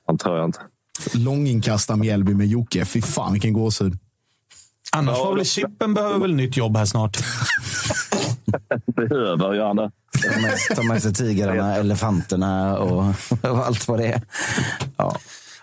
han 0.07 0.19
tror 0.19 0.37
jag 0.37 0.45
inte. 0.45 0.59
Långinkasta 1.15 1.97
Mjällby 1.97 2.35
med 2.35 2.47
Jocke. 2.47 2.85
Fy 2.85 3.03
fan 3.03 3.33
vilken 3.33 3.53
gåshud. 3.53 3.99
Annars 4.93 5.19
var 5.19 5.35
väl 5.37 5.45
Chippen 5.45 5.95
behöver 5.95 6.19
väl 6.19 6.35
nytt 6.35 6.57
jobb 6.57 6.77
här 6.77 6.85
snart. 6.85 7.19
Behöver 8.97 9.55
göra 9.55 9.75
det. 9.75 9.91
Ta 10.77 10.83
med, 10.83 11.03
sig 11.03 11.15
tigrarna, 11.15 11.77
elefanterna 11.77 12.79
och, 12.79 13.05
och 13.43 13.67
allt 13.67 13.89
vad 13.89 13.99
det 13.99 14.07
är. 14.07 14.23
Ja. 14.97 15.17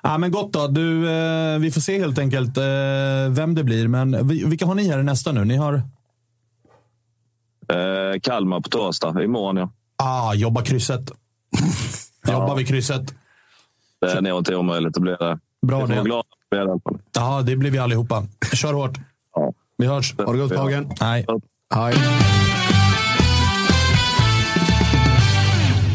Ja, 0.03 0.17
men 0.17 0.31
gott 0.31 0.53
då. 0.53 0.67
Du, 0.67 1.09
eh, 1.11 1.59
vi 1.59 1.71
får 1.71 1.81
se 1.81 1.99
helt 1.99 2.17
enkelt 2.19 2.57
eh, 2.57 2.63
vem 3.29 3.55
det 3.55 3.63
blir. 3.63 3.87
Men 3.87 4.27
vi- 4.27 4.45
vilka 4.45 4.65
har 4.65 4.75
ni 4.75 4.87
här 4.89 5.03
nästa 5.03 5.31
nu? 5.31 5.45
Ni 5.45 5.55
har 5.55 5.81
Eh, 7.71 8.19
Kalmar 8.21 8.59
på 8.59 8.69
torsdag. 8.69 9.23
Imorgon, 9.23 9.57
ja. 9.57 9.69
Ah, 10.03 10.33
jobba 10.33 10.61
krysset. 10.61 11.11
Jobbar 12.31 12.55
vi 12.55 12.65
krysset. 12.65 13.13
Det 14.01 14.11
är 14.11 14.21
nog 14.21 14.37
inte 14.39 14.55
omöjligt 14.55 14.97
att 14.97 15.01
bli 15.03 15.11
det. 15.11 15.39
Bra 15.61 15.85
det. 15.85 16.01
glada. 16.03 16.23
Ja, 17.15 17.41
det 17.41 17.55
blir 17.55 17.71
vi 17.71 17.77
allihopa. 17.77 18.23
Kör 18.53 18.73
hårt. 18.73 18.97
Ja. 19.35 19.53
Vi 19.77 19.87
hörs. 19.87 20.15
Har 20.17 20.33
det 20.33 20.39
gott 20.39 20.55
Hagen? 20.55 20.91
Nej. 21.01 21.25
Hej. 21.73 21.93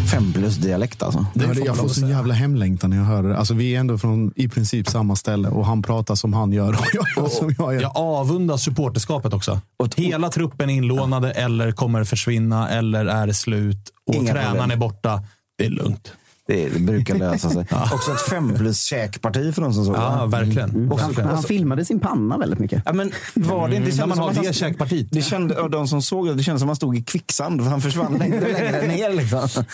Fem 0.07 0.33
plus 0.33 0.57
dialekt 0.57 1.03
alltså. 1.03 1.27
Det 1.35 1.47
man 1.47 1.57
jag 1.65 1.77
får 1.77 1.85
att 1.85 1.91
så 1.91 2.01
säga. 2.01 2.09
jävla 2.09 2.35
hemlängtan 2.35 2.91
när 2.91 2.97
jag 2.97 3.05
hör 3.05 3.23
det. 3.23 3.37
Alltså, 3.37 3.55
vi 3.55 3.75
är 3.75 3.81
ändå 3.81 3.99
från 3.99 4.33
i 4.37 4.49
princip 4.49 4.89
samma 4.89 5.17
ställe 5.17 5.49
och 5.49 5.67
han 5.67 5.83
pratar 5.83 6.15
som 6.15 6.33
han 6.33 6.53
gör 6.53 6.69
och 6.73 6.87
jag 6.93 7.05
gör 7.17 7.29
som 7.29 7.55
jag 7.59 7.75
gör. 7.75 7.83
Jag 7.83 7.93
avundas 7.97 8.63
supporterskapet 8.63 9.33
också. 9.33 9.61
Hela 9.97 10.29
truppen 10.29 10.71
är 10.71 10.75
inlånade 10.75 11.31
eller 11.33 11.73
kommer 11.73 12.05
försvinna 12.05 12.69
eller 12.69 13.07
är 13.07 13.33
slut. 13.33 13.91
Och 14.07 14.15
Inga 14.15 14.33
tränaren 14.33 14.51
problem. 14.57 14.71
är 14.71 14.77
borta. 14.77 15.23
Det 15.59 15.65
är 15.67 15.71
lugnt. 15.71 16.13
Det, 16.49 16.69
det 16.69 16.81
brukar 16.81 17.15
lösa 17.15 17.51
sig. 17.51 17.67
Också 17.95 18.13
ett 18.13 18.21
fem 18.21 18.55
plus 18.55 18.83
käkparti 18.83 19.55
för 19.55 19.63
de 19.63 19.75
som 19.75 19.85
såg 19.85 19.97
Ja, 19.97 20.21
det. 20.23 20.27
verkligen. 20.37 20.71
Han, 20.71 20.89
verkligen. 20.89 21.29
han 21.31 21.43
filmade 21.43 21.85
sin 21.85 22.01
panna 22.01 22.39
väldigt 22.39 22.59
mycket. 22.59 22.83
Ja, 22.87 22.93
men 22.93 23.13
var 23.35 23.69
det 23.69 23.77
inte 23.77 23.89
När 23.89 23.97
kändes 23.97 24.07
man 24.09 24.17
som 24.17 24.23
har 24.23 24.31
att 24.31 24.37
han- 24.37 24.45
det 24.45 24.53
käkpartiet. 24.53 25.07
Det 25.11 25.23
kände, 25.23 25.55
och 25.61 25.71
de 25.71 25.89
som 25.89 26.03
såg 26.03 26.27
det, 26.27 26.35
det 26.35 26.43
kändes 26.43 26.61
som 26.61 26.69
att 26.69 26.71
han 26.71 26.77
stod 26.77 26.97
i 26.99 27.03
kvicksand. 27.03 27.63
för 27.63 27.71
Han 27.71 27.81
försvann 27.81 28.15
längre 28.19 28.37
och 28.47 28.53
längre 28.53 28.87
ner. 28.87 29.13
Liksom. 29.13 29.65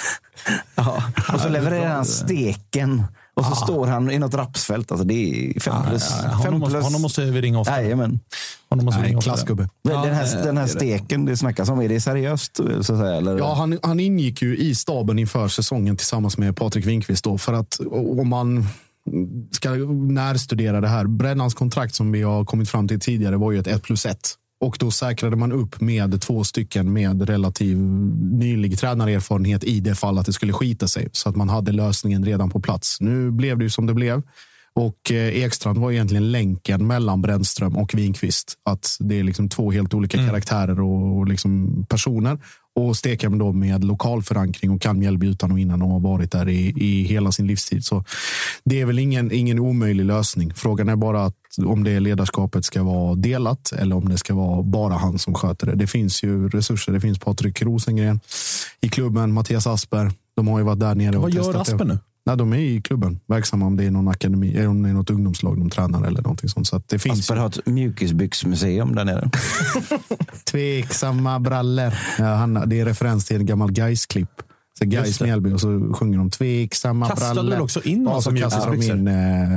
Ja. 0.74 1.03
Och 1.35 1.40
så 1.40 1.49
levererar 1.49 1.89
han 1.94 2.05
steken. 2.05 3.03
Och 3.35 3.45
så 3.45 3.55
står 3.55 3.87
han 3.87 4.11
i 4.11 4.19
något 4.19 4.35
rapsfält. 4.35 4.91
Alltså 4.93 5.07
det 5.07 5.15
är 5.15 5.61
fem 5.61 5.75
Ja, 5.77 5.85
plus. 5.91 6.09
ja, 6.11 6.17
ja. 6.23 6.29
Honom, 6.29 6.43
Fem 6.43 6.59
måste, 6.61 6.73
plus. 6.73 6.85
honom 6.85 7.03
måste 7.03 7.25
vi 7.25 7.41
ringa 7.41 7.61
ofta. 7.61 7.83
Jajamän. 7.83 8.21
Honom 8.69 8.85
måste 8.85 9.01
Nej, 9.01 9.11
ringa 9.11 9.21
klassgubbe. 9.21 9.69
Den 9.85 10.15
här, 10.15 10.45
den 10.45 10.57
här 10.57 10.67
steken 10.67 11.25
det 11.25 11.37
snackas 11.37 11.69
om, 11.69 11.81
är 11.81 11.89
det 11.89 12.01
seriöst? 12.01 12.57
Så 12.57 12.79
att 12.79 12.87
säga, 12.87 13.17
eller? 13.17 13.39
Ja, 13.39 13.55
han, 13.55 13.79
han 13.83 14.01
ingick 14.01 14.43
ju 14.43 14.57
i 14.57 14.75
staben 14.75 15.19
inför 15.19 15.49
säsongen 15.49 15.97
tillsammans 15.97 16.39
med 16.39 16.57
Patrik 16.57 16.87
Winkvist. 16.87 17.25
Då, 17.25 17.39
för 17.39 17.53
att 17.53 17.81
om 17.91 18.29
man 18.29 18.67
ska 19.51 19.71
närstudera 19.71 20.81
det 20.81 20.89
här. 20.89 21.07
Brännans 21.07 21.55
kontrakt 21.55 21.95
som 21.95 22.13
vi 22.13 22.23
har 22.23 22.45
kommit 22.45 22.71
fram 22.71 22.89
till 22.89 23.01
tidigare 23.01 23.37
var 23.37 23.53
ju 23.53 23.59
ett 23.59 23.67
1 23.67 23.83
plus 23.83 24.07
1. 24.07 24.19
Och 24.62 24.76
då 24.80 24.90
säkrade 24.90 25.36
man 25.36 25.52
upp 25.52 25.80
med 25.80 26.20
två 26.20 26.44
stycken 26.44 26.93
med 26.93 27.28
relativ 27.28 27.78
nylig 28.18 28.78
tränarerfarenhet 28.78 29.64
i 29.64 29.80
det 29.80 29.94
fall 29.94 30.18
att 30.18 30.26
det 30.26 30.32
skulle 30.32 30.52
skita 30.52 30.89
sig. 30.89 31.09
Så 31.12 31.28
att 31.28 31.36
man 31.36 31.48
hade 31.48 31.72
lösningen 31.72 32.24
redan 32.24 32.51
på 32.51 32.60
plats. 32.60 33.01
Nu 33.01 33.30
blev 33.30 33.59
det 33.59 33.64
ju 33.64 33.70
som 33.70 33.86
det 33.86 33.94
blev. 33.94 34.22
Och 34.74 35.12
eh, 35.12 35.43
Ekstrand 35.43 35.78
var 35.78 35.93
egentligen 35.93 36.32
länken 36.32 36.86
mellan 36.86 37.22
Brännström 37.22 37.76
och 37.76 37.94
Winkvist. 37.94 38.55
Att 38.64 38.97
det 39.01 39.18
är 39.18 39.24
liksom 39.24 39.48
två 39.48 39.70
helt 39.70 39.94
olika 39.94 40.26
karaktärer 40.26 40.80
och, 40.80 41.18
och 41.18 41.28
liksom 41.28 41.84
personer. 41.89 42.39
Och 42.74 42.97
Stekhem 42.97 43.39
då 43.39 43.52
med 43.52 43.84
lokal 43.84 44.22
förankring 44.22 44.70
och 44.70 44.80
kan 44.80 44.98
Mjällby 44.98 45.26
utan 45.26 45.52
och 45.52 45.59
innan 45.59 45.82
och 45.82 45.89
har 45.89 46.01
varit 46.01 46.32
där 46.32 46.48
i, 46.48 46.74
i 46.76 47.02
hela 47.02 47.32
sin 47.32 47.47
livstid. 47.47 47.84
Så 47.84 48.05
det 48.64 48.80
är 48.80 48.84
väl 48.84 48.98
ingen, 48.98 49.32
ingen 49.32 49.59
omöjlig 49.59 50.05
lösning. 50.05 50.55
Frågan 50.55 50.89
är 50.89 50.97
bara 50.97 51.24
att 51.24 51.34
om 51.59 51.85
det 51.85 52.01
ledarskapet 52.01 52.65
ska 52.65 52.83
vara 52.83 53.15
delat 53.15 53.73
eller 53.73 53.97
om 53.97 54.09
det 54.09 54.19
ska 54.19 54.35
vara 54.35 54.62
bara 54.62 54.95
han 54.95 55.19
som 55.19 55.35
sköter 55.35 55.66
det. 55.66 55.74
Det 55.74 55.87
finns 55.87 56.23
ju 56.23 56.49
resurser. 56.49 56.93
Det 56.93 57.01
finns 57.01 57.19
Patrik 57.19 57.62
Rosengren 57.62 58.20
i 58.81 58.89
klubben, 58.89 59.33
Mattias 59.33 59.66
Asper. 59.66 60.12
De 60.37 60.49
har 60.49 60.59
ju 60.59 60.65
varit 60.65 60.81
där 60.81 60.95
nere 60.95 61.16
och 61.16 61.23
Vad 61.23 61.33
gör 61.33 61.43
testat 61.43 61.66
det. 61.66 61.73
Asper 61.73 61.85
nu? 61.85 61.99
Nej, 62.27 62.37
de 62.37 62.53
är 62.53 62.59
i 62.59 62.81
klubben 62.83 63.20
verksamma 63.27 63.66
om 63.66 63.77
det 63.77 63.85
är 63.85 63.91
någon 63.91 64.09
akademi, 64.09 64.57
eller 64.57 64.69
om 64.69 64.83
det 64.83 64.89
är 64.89 64.93
något 64.93 65.11
ungdomslag 65.11 65.59
de 65.59 65.70
tränar 65.70 66.07
eller 66.07 66.23
någonting 66.23 66.49
sånt. 66.49 66.66
Så 66.66 66.77
att 66.77 66.89
det 66.89 66.99
finns 66.99 67.20
Asper 67.20 67.37
har 67.37 67.47
ett 67.47 67.66
mjukisbyxmuseum 67.66 68.95
där 68.95 69.05
nere. 69.05 69.31
tveksamma 70.51 71.41
brallor. 71.41 71.95
Ja, 72.19 72.35
han, 72.35 72.62
det 72.66 72.81
är 72.81 72.85
referens 72.85 73.24
till 73.24 73.37
en 73.37 73.47
gammal 73.47 73.73
Gais-klipp. 73.73 74.43
Så 74.78 74.85
Gais 74.85 75.19
det. 75.19 75.24
Mjällby 75.24 75.53
och 75.53 75.61
så 75.61 75.93
sjunger 75.94 76.19
de 76.19 76.31
tveksamma 76.31 77.09
Kastade 77.09 77.35
brallor. 77.35 77.51
väl 77.51 77.61
också 77.61 77.82
in 77.82 78.05
ja, 78.05 78.20
de 78.24 78.35
mjukisbyxor? 78.35 78.97
in 78.97 79.09
eh, 79.09 79.15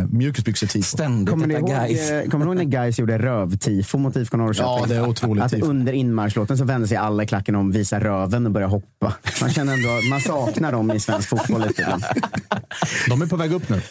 mjukisbyxor 0.09 0.81
Ständigt 0.81 1.29
Kommer 1.29 1.47
ni, 1.47 1.53
detta 1.53 1.67
ihåg, 1.67 1.87
guys. 1.87 2.09
eh, 2.11 2.29
kommer 2.29 2.45
ni 2.45 2.49
ihåg 2.49 2.57
när 2.57 2.63
Gais 2.63 2.99
gjorde 2.99 3.17
rövtifo 3.17 3.97
mot 3.97 4.15
IFK 4.15 4.37
Norrköping? 4.37 4.65
Ja, 4.71 4.85
det 4.87 4.95
är 4.95 5.07
otroligt 5.09 5.43
Att 5.43 5.51
tifo. 5.51 5.65
under 5.65 5.93
inmarschlåten 5.93 6.57
så 6.57 6.65
vände 6.65 6.87
sig 6.87 6.97
alla 6.97 7.23
i 7.23 7.27
klacken 7.27 7.55
om 7.55 7.71
visa 7.71 7.99
röven 7.99 8.45
och 8.45 8.51
börja 8.51 8.67
hoppa. 8.67 9.13
Man 9.41 9.49
känner 9.49 9.73
ändå 9.73 9.89
man 10.09 10.21
saknar 10.21 10.71
dem 10.71 10.91
i 10.91 10.99
svensk 10.99 11.29
fotboll 11.29 11.61
lite 11.67 11.81
grann. 11.81 12.01
De 13.09 13.21
är 13.21 13.25
på 13.27 13.35
väg 13.35 13.51
upp 13.53 13.69
nu. 13.69 13.81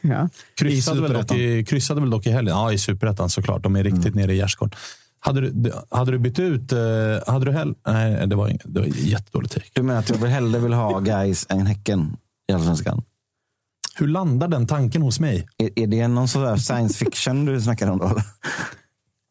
Ja. 0.00 0.28
Kryssade, 0.58 0.98
I 0.98 1.02
väl 1.02 1.12
dock 1.12 1.32
i, 1.32 1.64
kryssade 1.64 2.00
väl 2.00 2.10
dock 2.10 2.26
i 2.26 2.30
helgen. 2.30 2.56
Ja, 2.56 2.72
i 2.72 2.78
superettan 2.78 3.30
såklart. 3.30 3.62
De 3.62 3.76
är 3.76 3.84
riktigt 3.84 4.14
nere 4.14 4.32
i 4.34 4.36
gärdsgården. 4.36 4.78
Hade 5.26 5.40
du, 5.50 5.72
hade 5.90 6.10
du 6.12 6.18
bytt 6.18 6.38
ut... 6.38 6.72
eh, 6.72 6.78
Hade 7.26 7.44
du 7.44 7.52
hell, 7.52 7.74
nej, 7.86 8.26
det 8.26 8.36
var, 8.36 8.48
ing- 8.48 8.60
det 8.64 8.80
var 8.80 8.86
jättedålig 8.86 9.50
take. 9.50 9.66
Du 9.72 9.82
menar 9.82 10.00
att 10.00 10.10
jag 10.10 10.16
hellre 10.18 10.58
vill 10.60 10.72
ha 10.72 10.98
guys 11.00 11.46
än 11.48 11.66
Häcken 11.66 12.16
i 12.48 12.52
Allsvenskan? 12.52 13.02
Hur 13.96 14.08
landar 14.08 14.48
den 14.48 14.66
tanken 14.66 15.02
hos 15.02 15.20
mig? 15.20 15.48
Är, 15.58 15.70
är 15.78 15.86
det 15.86 16.08
någon 16.08 16.28
sån 16.28 16.42
där 16.42 16.56
science 16.56 17.04
fiction 17.04 17.44
du 17.44 17.60
snackar 17.60 17.90
om 17.90 17.98
då? 17.98 18.16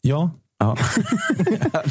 Ja, 0.02 0.32
Ja. 0.60 0.78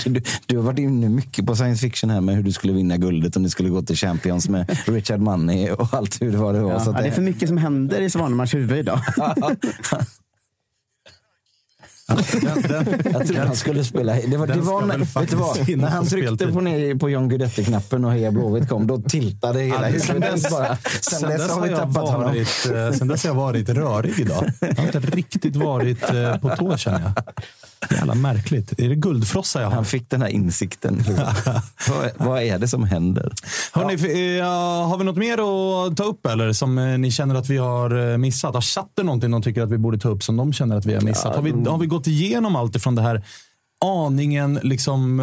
Du, 0.05 0.23
du 0.47 0.57
har 0.57 0.65
varit 0.65 0.79
inne 0.79 1.09
mycket 1.09 1.47
på 1.47 1.57
science 1.57 1.81
fiction 1.81 2.11
här 2.11 2.21
med 2.21 2.37
hur 2.37 2.43
du 2.43 2.53
skulle 2.53 2.73
vinna 2.73 2.97
guldet 2.97 3.37
om 3.37 3.43
ni 3.43 3.51
skulle 3.51 3.69
gå 3.69 3.83
till 3.83 3.97
Champions 3.97 4.49
med 4.49 4.79
Richard 4.87 5.21
Money 5.21 5.71
och 5.71 5.95
allt 5.95 6.23
hur 6.23 6.33
det 6.33 6.39
var 6.39 6.53
det 6.53 6.61
var. 6.61 6.73
Ja. 6.73 6.81
Så 6.81 6.91
att 6.91 6.97
det 6.99 7.07
är 7.09 7.11
för 7.11 7.23
mycket 7.23 7.49
som 7.49 7.59
händer 7.59 8.01
i 8.01 8.11
Svanemars 8.11 8.55
huvud 8.55 8.79
idag. 8.79 9.01
Jag 13.13 13.27
trodde 13.27 13.41
han 13.47 13.57
skulle 13.57 13.85
spela. 13.85 14.15
Det 14.27 14.37
var, 14.37 14.47
det 14.47 14.61
var 14.61 14.83
när, 14.83 14.99
vet 15.21 15.31
du 15.31 15.37
vad? 15.37 15.69
när 15.79 15.89
han 15.89 16.07
tryckte 16.07 16.47
på, 16.47 16.61
ner, 16.61 16.95
på 16.95 17.11
John 17.11 17.29
Guidetti-knappen 17.29 18.05
och 18.05 18.13
Heja 18.13 18.31
Blåvitt 18.31 18.69
kom, 18.69 18.87
då 18.87 18.99
tiltade 19.01 19.61
hela 19.61 19.91
Ja, 19.91 20.01
sen 20.01 20.17
huvudet 20.17 20.35
dess- 20.43 20.51
bara. 20.51 20.77
Sen, 21.01 21.31
dess 21.31 21.51
har 21.51 21.61
vi 21.63 21.69
tappat 21.75 21.97
honom. 22.09 22.23
varit, 22.23 22.71
eh, 22.75 22.93
sen 22.99 23.09
dess 23.09 23.23
har 23.25 23.31
jag 23.31 23.35
varit 23.35 23.69
rörig 23.69 24.13
idag. 24.21 24.45
Jag 24.61 24.75
har 24.77 24.85
inte 24.85 24.99
riktigt 25.01 25.57
varit 25.57 26.03
eh, 26.15 26.37
på 26.37 26.49
tå 26.57 26.77
känner 26.77 27.01
jag. 27.01 27.13
Jävla 27.91 28.15
märkligt. 28.15 28.81
Är 28.81 28.89
det 28.89 28.95
guldfrossa 28.95 29.61
jag 29.61 29.69
har? 29.69 29.75
Han 29.75 29.85
fick 29.85 30.11
den 30.11 30.23
här 30.23 30.29
insikten. 30.29 31.05
Vad, 31.89 32.11
vad 32.29 32.43
är 32.43 32.59
det 32.59 32.69
som 32.69 32.85
händer? 32.85 33.33
Hörrni, 33.73 33.95
f- 33.95 34.05
eh, 34.05 34.89
har 34.89 34.99
vi 34.99 35.05
något 35.05 35.17
mer 35.17 35.33
att 35.33 35.97
ta 35.97 36.05
upp 36.05 36.27
eller 36.27 36.53
som 36.53 36.79
eh, 36.79 36.99
ni 36.99 37.11
känner 37.11 37.35
att 37.35 37.49
vi 37.51 37.57
har 37.57 38.11
eh, 38.13 38.19
missat? 38.19 38.55
Har 38.55 38.63
chatten 38.63 39.07
någonting 39.07 39.31
de 39.31 39.43
tycker 39.43 39.63
att 39.63 39.71
vi 39.71 39.79
borde 39.79 39.99
ta 39.99 40.09
upp 40.09 40.23
som 40.23 40.37
de 40.37 40.53
känner 40.53 40.77
att 40.77 40.87
vi 40.87 40.95
har 40.95 41.01
missat? 41.01 41.37
Har 41.37 41.43
vi, 41.43 41.51
har 41.71 41.79
vi 41.79 41.87
gått 41.87 42.07
igenom 42.07 42.57
allt 42.57 42.77
ifrån 42.77 42.95
det 42.95 43.03
här 43.03 43.25
aningen 43.85 44.61
liksom 44.63 45.23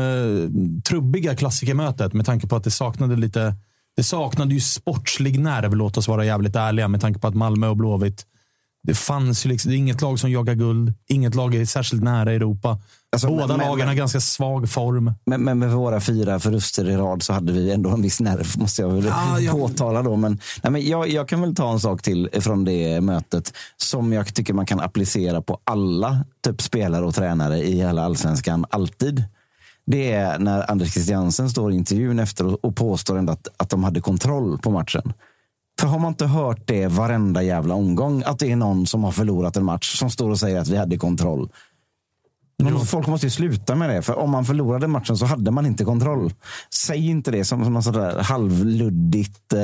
trubbiga 0.89 1.35
klassikermötet 1.35 2.13
med 2.13 2.25
tanke 2.25 2.47
på 2.47 2.55
att 2.55 2.63
det 2.63 2.71
saknade 2.71 3.15
lite 3.15 3.55
det 3.95 4.03
saknade 4.03 4.53
ju 4.53 4.59
sportslig 4.61 5.39
nerv, 5.39 5.75
låt 5.75 5.97
oss 5.97 6.07
vara 6.07 6.25
jävligt 6.25 6.55
ärliga, 6.55 6.87
med 6.87 7.01
tanke 7.01 7.19
på 7.19 7.27
att 7.27 7.35
Malmö 7.35 7.67
och 7.67 7.77
Blåvitt 7.77 8.25
det 8.83 8.93
fanns 8.93 9.45
ju 9.45 9.49
liksom, 9.49 9.69
det 9.71 9.75
är 9.75 9.77
inget 9.77 10.01
lag 10.01 10.19
som 10.19 10.31
jagar 10.31 10.53
guld. 10.53 10.93
Inget 11.07 11.35
lag 11.35 11.55
är 11.55 11.65
särskilt 11.65 12.03
nära 12.03 12.31
Europa. 12.33 12.79
Alltså, 13.11 13.27
Båda 13.27 13.47
men- 13.47 13.57
lagen 13.57 13.77
men- 13.77 13.87
har 13.87 13.95
ganska 13.95 14.19
svag 14.19 14.69
form. 14.69 15.13
Men, 15.25 15.43
men 15.43 15.59
med 15.59 15.71
våra 15.71 16.01
fyra 16.01 16.39
förluster 16.39 16.89
i 16.89 16.95
rad 16.97 17.23
så 17.23 17.33
hade 17.33 17.51
vi 17.51 17.71
ändå 17.71 17.89
en 17.89 18.01
viss 18.01 18.19
nerv, 18.19 18.47
måste 18.57 18.81
jag 18.81 18.89
väl 18.89 19.07
Ah, 19.11 19.37
påtala. 19.51 20.01
Då. 20.01 20.15
Men, 20.15 20.39
nej, 20.63 20.71
men 20.71 20.87
jag, 20.87 21.09
jag 21.09 21.27
kan 21.27 21.41
väl 21.41 21.55
ta 21.55 21.71
en 21.71 21.79
sak 21.79 22.01
till 22.01 22.29
från 22.33 22.65
det 22.65 23.01
mötet 23.01 23.53
som 23.77 24.13
jag 24.13 24.33
tycker 24.33 24.53
man 24.53 24.65
kan 24.65 24.79
applicera 24.79 25.41
på 25.41 25.59
alla 25.63 26.25
typ 26.45 26.61
spelare 26.61 27.05
och 27.05 27.15
tränare 27.15 27.57
i 27.63 27.75
hela 27.75 28.03
allsvenskan, 28.05 28.65
alltid. 28.69 29.23
Det 29.85 30.11
är 30.11 30.39
när 30.39 30.71
Anders 30.71 30.93
Christiansen 30.93 31.49
står 31.49 31.71
i 31.71 31.75
intervjun 31.75 32.19
efter 32.19 32.45
och, 32.45 32.65
och 32.65 32.75
påstår 32.75 33.17
ändå 33.17 33.33
att, 33.33 33.47
att 33.57 33.69
de 33.69 33.83
hade 33.83 34.01
kontroll 34.01 34.57
på 34.57 34.71
matchen. 34.71 35.13
För 35.79 35.87
har 35.87 35.99
man 35.99 36.09
inte 36.09 36.25
hört 36.25 36.67
det 36.67 36.87
varenda 36.87 37.43
jävla 37.43 37.73
omgång, 37.75 38.23
att 38.25 38.39
det 38.39 38.51
är 38.51 38.55
någon 38.55 38.87
som 38.87 39.03
har 39.03 39.11
förlorat 39.11 39.57
en 39.57 39.65
match 39.65 39.97
som 39.99 40.09
står 40.09 40.29
och 40.29 40.39
säger 40.39 40.59
att 40.59 40.67
vi 40.67 40.77
hade 40.77 40.97
kontroll. 40.97 41.49
Men 42.63 42.79
Folk 42.85 43.07
måste 43.07 43.27
ju 43.27 43.31
sluta 43.31 43.75
med 43.75 43.89
det. 43.89 44.01
För 44.01 44.19
om 44.19 44.29
man 44.31 44.45
förlorade 44.45 44.87
matchen 44.87 45.17
så 45.17 45.25
hade 45.25 45.51
man 45.51 45.65
inte 45.65 45.83
kontroll. 45.83 46.33
Säg 46.73 47.07
inte 47.09 47.31
det 47.31 47.45
som, 47.45 47.63
som 47.63 47.73
något 47.73 47.83
sådär 47.83 48.19
halvluddigt 48.23 49.53
eh, 49.53 49.59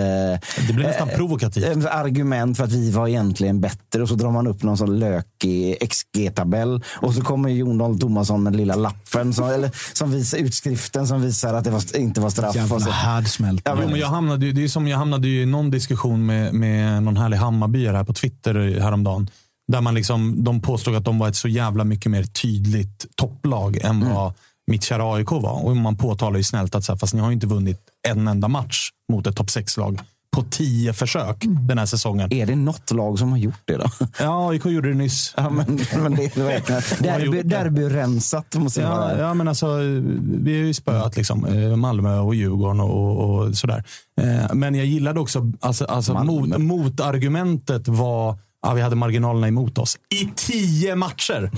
Det 0.67 0.73
blir 0.73 0.85
nästan 0.88 1.09
eh, 1.09 1.15
provokativt. 1.15 1.85
eh, 1.85 1.95
argument 1.97 2.57
för 2.57 2.63
att 2.63 2.72
vi 2.72 2.91
var 2.91 3.07
egentligen 3.07 3.61
bättre. 3.61 4.01
Och 4.01 4.09
så 4.09 4.15
drar 4.15 4.31
man 4.31 4.47
upp 4.47 4.63
någon 4.63 4.77
sån 4.77 4.99
lökig 4.99 5.77
XG-tabell. 5.89 6.84
Och 7.01 7.13
så 7.13 7.22
kommer 7.22 7.49
Jon 7.49 7.77
Dahl 7.77 7.99
Tomasson 7.99 8.43
med 8.43 8.55
lilla 8.55 8.76
lappen 8.76 9.34
som, 9.34 9.45
eller, 9.49 9.72
som 9.93 10.11
visar 10.11 10.38
utskriften 10.38 11.07
som 11.07 11.22
visar 11.22 11.53
att 11.53 11.63
det 11.63 11.72
var, 11.72 11.97
inte 11.97 12.22
var 12.22 12.30
straff. 12.30 12.55
Jävla 12.55 12.91
härdsmälta. 12.91 13.72
Ja, 13.72 13.77
Jo, 13.81 13.89
men 13.89 13.99
jag 13.99 14.07
hamnade, 14.07 14.45
ju- 14.45 14.51
det 14.51 14.63
är 14.63 14.67
som 14.67 14.88
jag 14.88 14.97
hamnade 14.97 15.27
ju 15.27 15.41
i 15.41 15.45
någon 15.45 15.72
diskussion 15.72 16.26
med, 16.26 16.53
med 16.53 17.03
någon 17.03 17.17
härlig 17.17 17.38
Hammarbyare 17.38 17.97
här 17.97 18.03
på 18.03 18.13
Twitter 18.13 18.80
häromdagen. 18.81 19.30
Där 19.67 19.81
man 19.81 19.93
liksom, 19.95 20.43
de 20.43 20.61
påstod 20.61 20.95
att 20.95 21.05
de 21.05 21.19
var 21.19 21.27
ett 21.27 21.35
så 21.35 21.47
jävla 21.47 21.83
mycket 21.83 22.11
mer 22.11 22.23
tydligt 22.23 23.05
topplag 23.15 23.77
än 23.77 24.01
Mm. 24.01 24.13
vad 24.13 24.33
mitt 24.71 24.83
kära 24.83 25.13
AIK 25.15 25.31
var. 25.31 25.65
Och 25.65 25.77
man 25.77 25.95
påtalar 25.97 26.37
ju 26.37 26.43
snällt 26.43 26.75
att 26.75 26.83
så 26.83 26.91
här, 26.91 26.97
fast 26.99 27.13
ni 27.13 27.19
har 27.19 27.27
ju 27.29 27.33
inte 27.33 27.47
vunnit 27.47 27.79
en 28.07 28.27
enda 28.27 28.47
match 28.47 28.89
mot 29.11 29.27
ett 29.27 29.35
topp 29.35 29.47
6-lag 29.47 29.99
på 30.35 30.43
tio 30.43 30.93
försök 30.93 31.37
den 31.67 31.77
här 31.77 31.85
säsongen. 31.85 32.33
Är 32.33 32.45
det 32.45 32.55
något 32.55 32.91
lag 32.91 33.19
som 33.19 33.31
har 33.31 33.37
gjort 33.37 33.61
det 33.65 33.77
då? 33.77 33.89
Ja, 34.19 34.49
AIK 34.49 34.65
gjorde 34.65 34.87
det 34.89 34.93
nyss. 34.95 35.33
Ja, 35.37 35.49
men, 35.49 35.79
men 36.03 36.15
det 36.15 36.23
är 36.37 37.03
derby, 37.03 37.41
derbyrensat 37.41 38.55
måste 38.55 38.81
Ja, 38.81 38.89
vara. 38.89 39.19
ja, 39.19 39.33
men 39.33 39.47
alltså, 39.47 39.77
vi 40.23 40.57
har 40.59 40.65
ju 40.65 40.73
spöat 40.73 41.17
liksom, 41.17 41.45
eh, 41.45 41.75
Malmö 41.75 42.19
och 42.19 42.35
Djurgården 42.35 42.79
och, 42.79 43.17
och 43.45 43.57
sådär. 43.57 43.83
Eh, 44.21 44.53
Men 44.53 44.75
jag 44.75 44.85
gillade 44.85 45.19
också, 45.19 45.51
alltså, 45.59 45.85
alltså 45.85 46.13
mot, 46.23 46.57
motargumentet 46.57 47.87
var 47.87 48.37
att 48.71 48.77
vi 48.77 48.81
hade 48.81 48.95
marginalerna 48.95 49.47
emot 49.47 49.77
oss. 49.77 49.97
I 50.09 50.29
tio 50.35 50.95
matcher! 50.95 51.51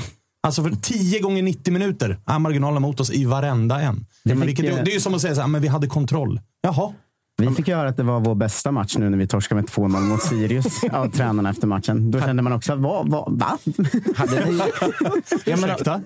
Alltså 0.44 0.64
för 0.64 0.72
10 0.82 1.20
gånger 1.20 1.44
90 1.44 1.74
minuter 1.74 2.20
är 2.26 2.40
marginalerna 2.40 2.80
mot 2.80 3.00
oss 3.00 3.12
i 3.12 3.26
varenda 3.26 3.82
en. 3.82 4.06
Det 4.24 4.36
fick, 4.36 4.44
vilket, 4.44 4.66
eh, 4.66 4.84
det 4.84 4.92
är 4.92 4.94
ju 4.94 5.00
som 5.00 5.14
att 5.14 5.22
säga 5.22 5.36
så 5.36 5.42
här, 5.42 5.48
men 5.48 5.62
vi 5.62 5.68
hade 5.68 5.88
kontroll. 5.88 6.42
Jaha. 6.62 6.94
Vi 7.42 7.50
fick 7.52 7.68
ju 7.68 7.76
höra 7.76 7.90
att 7.90 7.98
det 7.98 8.04
var 8.04 8.20
vår 8.20 8.36
bästa 8.36 8.72
match 8.72 8.96
nu 8.98 9.10
när 9.10 9.18
vi 9.18 9.28
torskade 9.28 9.62
med 9.62 9.70
2-0 9.70 10.00
mot 10.00 10.24
Sirius 10.24 10.84
av 10.92 11.12
tränarna 11.12 11.50
efter 11.50 11.68
matchen. 11.68 12.12
Då 12.12 12.20
kände 12.20 12.44
man 12.44 12.54
också, 12.54 12.76
vad, 12.76 13.10
vad, 13.10 13.40
va? 13.40 13.58
Hade 14.16 14.46
ni... 14.46 14.58
ja, 15.46 15.58
men, 15.58 15.70
Ursäkta? 15.70 16.02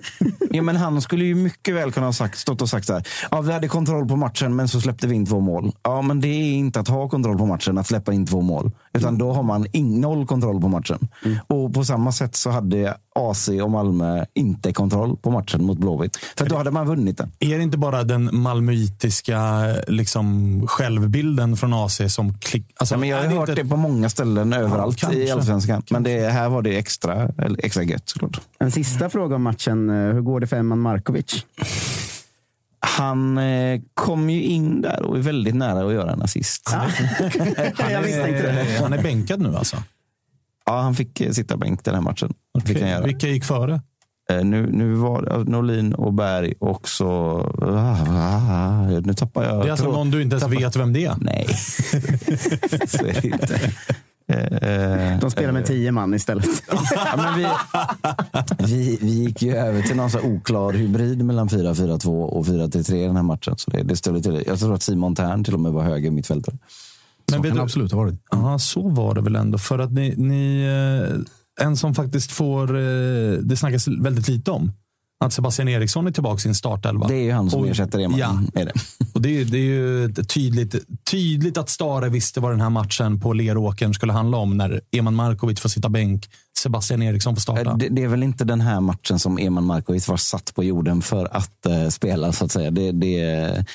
ja, 0.50 0.62
men 0.62 0.76
han 0.76 1.02
skulle 1.02 1.24
ju 1.24 1.34
mycket 1.34 1.74
väl 1.74 1.92
kunna 1.92 2.06
ha 2.06 2.12
sagt, 2.12 2.38
stått 2.38 2.62
och 2.62 2.68
sagt 2.68 2.86
så 2.86 2.92
här. 2.92 3.08
Ja, 3.30 3.40
vi 3.40 3.52
hade 3.52 3.68
kontroll 3.68 4.08
på 4.08 4.16
matchen, 4.16 4.56
men 4.56 4.68
så 4.68 4.80
släppte 4.80 5.06
vi 5.06 5.14
in 5.14 5.26
två 5.26 5.40
mål. 5.40 5.72
Ja, 5.82 6.02
men 6.02 6.20
det 6.20 6.28
är 6.28 6.52
inte 6.52 6.80
att 6.80 6.88
ha 6.88 7.08
kontroll 7.08 7.38
på 7.38 7.46
matchen, 7.46 7.78
att 7.78 7.86
släppa 7.86 8.12
in 8.12 8.26
två 8.26 8.40
mål. 8.40 8.70
Utan 8.94 9.18
då 9.18 9.32
har 9.32 9.42
man 9.42 9.66
noll 9.74 10.26
kontroll 10.26 10.60
på 10.60 10.68
matchen. 10.68 11.08
Och 11.46 11.74
på 11.74 11.84
samma 11.84 12.12
sätt 12.12 12.36
så 12.36 12.50
hade 12.50 12.94
AC 13.14 13.48
och 13.62 13.70
Malmö 13.70 14.24
inte 14.34 14.72
kontroll 14.72 15.16
på 15.16 15.30
matchen 15.30 15.64
mot 15.64 15.78
Blåvitt. 15.78 16.16
För 16.36 16.46
då 16.46 16.56
hade 16.56 16.70
man 16.70 16.86
vunnit 16.86 17.18
den. 17.18 17.32
Är 17.38 17.56
det 17.56 17.62
inte 17.62 17.78
bara 17.78 18.02
den 18.04 18.30
malmöitiska 18.32 19.66
liksom, 19.88 20.62
självbilden 20.66 21.56
från 21.56 21.72
AC 21.72 22.00
som 22.08 22.38
klick... 22.38 22.66
Alltså, 22.76 22.94
Ja, 22.94 22.98
men 22.98 23.08
jag 23.08 23.16
har 23.16 23.24
det 23.24 23.34
hört 23.34 23.48
inte- 23.48 23.62
det 23.62 23.68
på 23.68 23.76
många 23.76 24.08
ställen 24.08 24.52
överallt 24.52 24.96
kanske. 24.98 25.18
i 25.18 25.30
Allsvenskan. 25.30 25.82
Men 25.90 26.02
det, 26.02 26.30
här 26.32 26.48
var 26.48 26.62
det 26.62 26.78
extra, 26.78 27.28
eller 27.38 27.64
extra 27.64 27.82
gött 27.82 28.08
såklart. 28.08 28.40
En 28.58 28.70
sista 28.70 29.10
fråga 29.10 29.36
om 29.36 29.42
matchen. 29.42 29.90
Eh, 29.90 29.96
Hur 30.14 30.20
går 30.20 30.40
det 30.40 30.46
för 30.46 30.56
Emman 30.56 30.80
Markovic? 30.80 31.44
Han 32.86 33.38
eh, 33.38 33.80
kom 33.94 34.30
ju 34.30 34.42
in 34.42 34.82
där 34.82 35.02
och 35.02 35.16
är 35.18 35.22
väldigt 35.22 35.54
nära 35.54 35.86
att 35.86 35.92
göra 35.92 36.12
en 36.12 36.22
assist. 36.22 36.68
Han 36.72 36.80
är, 36.90 38.82
han 38.82 38.92
är 38.92 39.02
bänkad 39.02 39.40
nu 39.40 39.56
alltså? 39.56 39.76
Ja, 40.66 40.80
han 40.80 40.94
fick 40.94 41.20
eh, 41.20 41.30
sitta 41.30 41.56
bänk 41.56 41.84
den 41.84 41.94
här 41.94 42.00
matchen. 42.02 42.34
Fick 42.64 42.80
han 42.80 42.90
göra. 42.90 43.04
Vilka 43.06 43.26
gick 43.28 43.44
före? 43.44 43.80
Eh, 44.30 44.44
Nu, 44.44 44.66
nu 44.72 44.92
var 44.94 45.22
det 45.22 45.50
Norlin 45.50 45.94
och 45.94 46.12
Berg 46.14 46.54
och 46.60 46.88
så... 46.88 47.40
Ah, 47.62 48.84
nu 49.00 49.14
tappar 49.14 49.44
jag... 49.44 49.60
Det 49.62 49.66
är 49.68 49.70
alltså 49.70 49.90
någon 49.90 50.10
du 50.10 50.22
inte 50.22 50.34
ens 50.34 50.42
tappar- 50.44 50.56
vet 50.60 50.76
vem 50.76 50.92
det 50.92 51.04
är? 51.04 51.14
Nej, 51.20 51.46
så 52.88 53.06
är 53.06 53.20
det 53.22 53.24
inte. 53.28 53.60
Eh, 54.32 55.18
De 55.20 55.30
spelar 55.30 55.52
med 55.52 55.66
tio 55.66 55.92
man 55.92 56.14
istället. 56.14 56.46
Ja, 56.94 57.16
men 57.16 57.38
vi, 57.38 57.46
vi, 58.66 58.98
vi 59.02 59.10
gick 59.10 59.42
ju 59.42 59.54
över 59.56 59.82
till 59.82 59.96
någon 59.96 60.10
så 60.10 60.20
oklar 60.20 60.72
hybrid 60.72 61.24
mellan 61.24 61.48
4-4-2 61.48 62.22
och 62.24 62.46
4-3 62.46 62.94
i 62.94 63.06
den 63.06 63.16
här 63.16 63.22
matchen. 63.22 63.54
Så 63.58 63.70
det, 63.70 63.82
det 63.82 63.96
stod 63.96 64.14
lite, 64.14 64.42
jag 64.46 64.58
tror 64.58 64.74
att 64.74 64.82
Simon 64.82 65.14
Tern 65.14 65.44
till 65.44 65.54
och 65.54 65.60
med 65.60 65.72
var 65.72 65.82
höger 65.82 66.10
mittfältare. 66.10 66.56
Så 67.30 67.36
vet 67.36 67.42
kan 67.42 67.50
du- 67.50 67.56
det 67.56 67.62
absolut 67.62 67.92
ha 67.92 67.98
varit. 67.98 68.14
Ja, 68.30 68.58
så 68.58 68.88
var 68.88 69.14
det 69.14 69.20
väl 69.20 69.36
ändå. 69.36 69.58
För 69.58 69.78
att 69.78 69.92
ni, 69.92 70.14
ni 70.16 70.62
eh, 71.58 71.64
en 71.66 71.76
som 71.76 71.94
faktiskt 71.94 72.32
får, 72.32 72.76
eh, 72.76 73.32
det 73.42 73.56
snackas 73.56 73.88
väldigt 73.88 74.28
lite 74.28 74.50
om. 74.50 74.72
Att 75.22 75.32
Sebastian 75.32 75.68
Eriksson 75.68 76.06
är 76.06 76.10
tillbaka 76.10 76.36
i 76.38 76.40
sin 76.40 76.54
startelva. 76.54 77.08
Det 77.08 77.14
är 77.14 77.22
ju 77.22 77.32
han 77.32 77.50
som 77.50 77.60
Och- 77.60 77.68
ersätter 77.68 77.98
Eman. 77.98 78.18
Ja, 78.18 78.40
Är 78.54 78.64
det. 78.64 78.72
och 79.14 79.22
det 79.22 79.40
är, 79.40 79.44
det 79.44 79.58
är 79.58 79.60
ju 79.62 80.08
tydligt, 80.14 80.74
tydligt 81.10 81.58
att 81.58 81.68
Stare 81.70 82.08
visste 82.08 82.40
vad 82.40 82.52
den 82.52 82.60
här 82.60 82.70
matchen 82.70 83.20
på 83.20 83.32
Leråkern 83.32 83.94
skulle 83.94 84.12
handla 84.12 84.36
om 84.36 84.56
när 84.56 84.80
Eman 84.92 85.14
Markovic 85.14 85.60
får 85.60 85.68
sitta 85.68 85.88
bänk. 85.88 86.28
Sebastian 86.62 87.02
Eriksson 87.02 87.34
får 87.36 87.40
starta. 87.40 87.70
Eh, 87.70 87.76
Det, 87.76 87.88
det 87.88 88.02
är 88.02 88.08
väl 88.08 88.22
inte 88.22 88.44
den 88.44 88.60
här 88.60 88.80
matchen 88.80 89.18
som 89.18 89.38
Eman 89.38 89.64
Markovic 89.64 90.08
var 90.08 90.16
satt 90.16 90.54
på 90.54 90.64
jorden 90.64 91.02
för 91.02 91.36
att 91.36 91.66
eh, 91.66 91.88
spela. 91.88 92.32
så 92.32 92.44
att 92.44 92.52
säga. 92.52 92.70
Det, 92.70 92.92
det, 92.92 93.08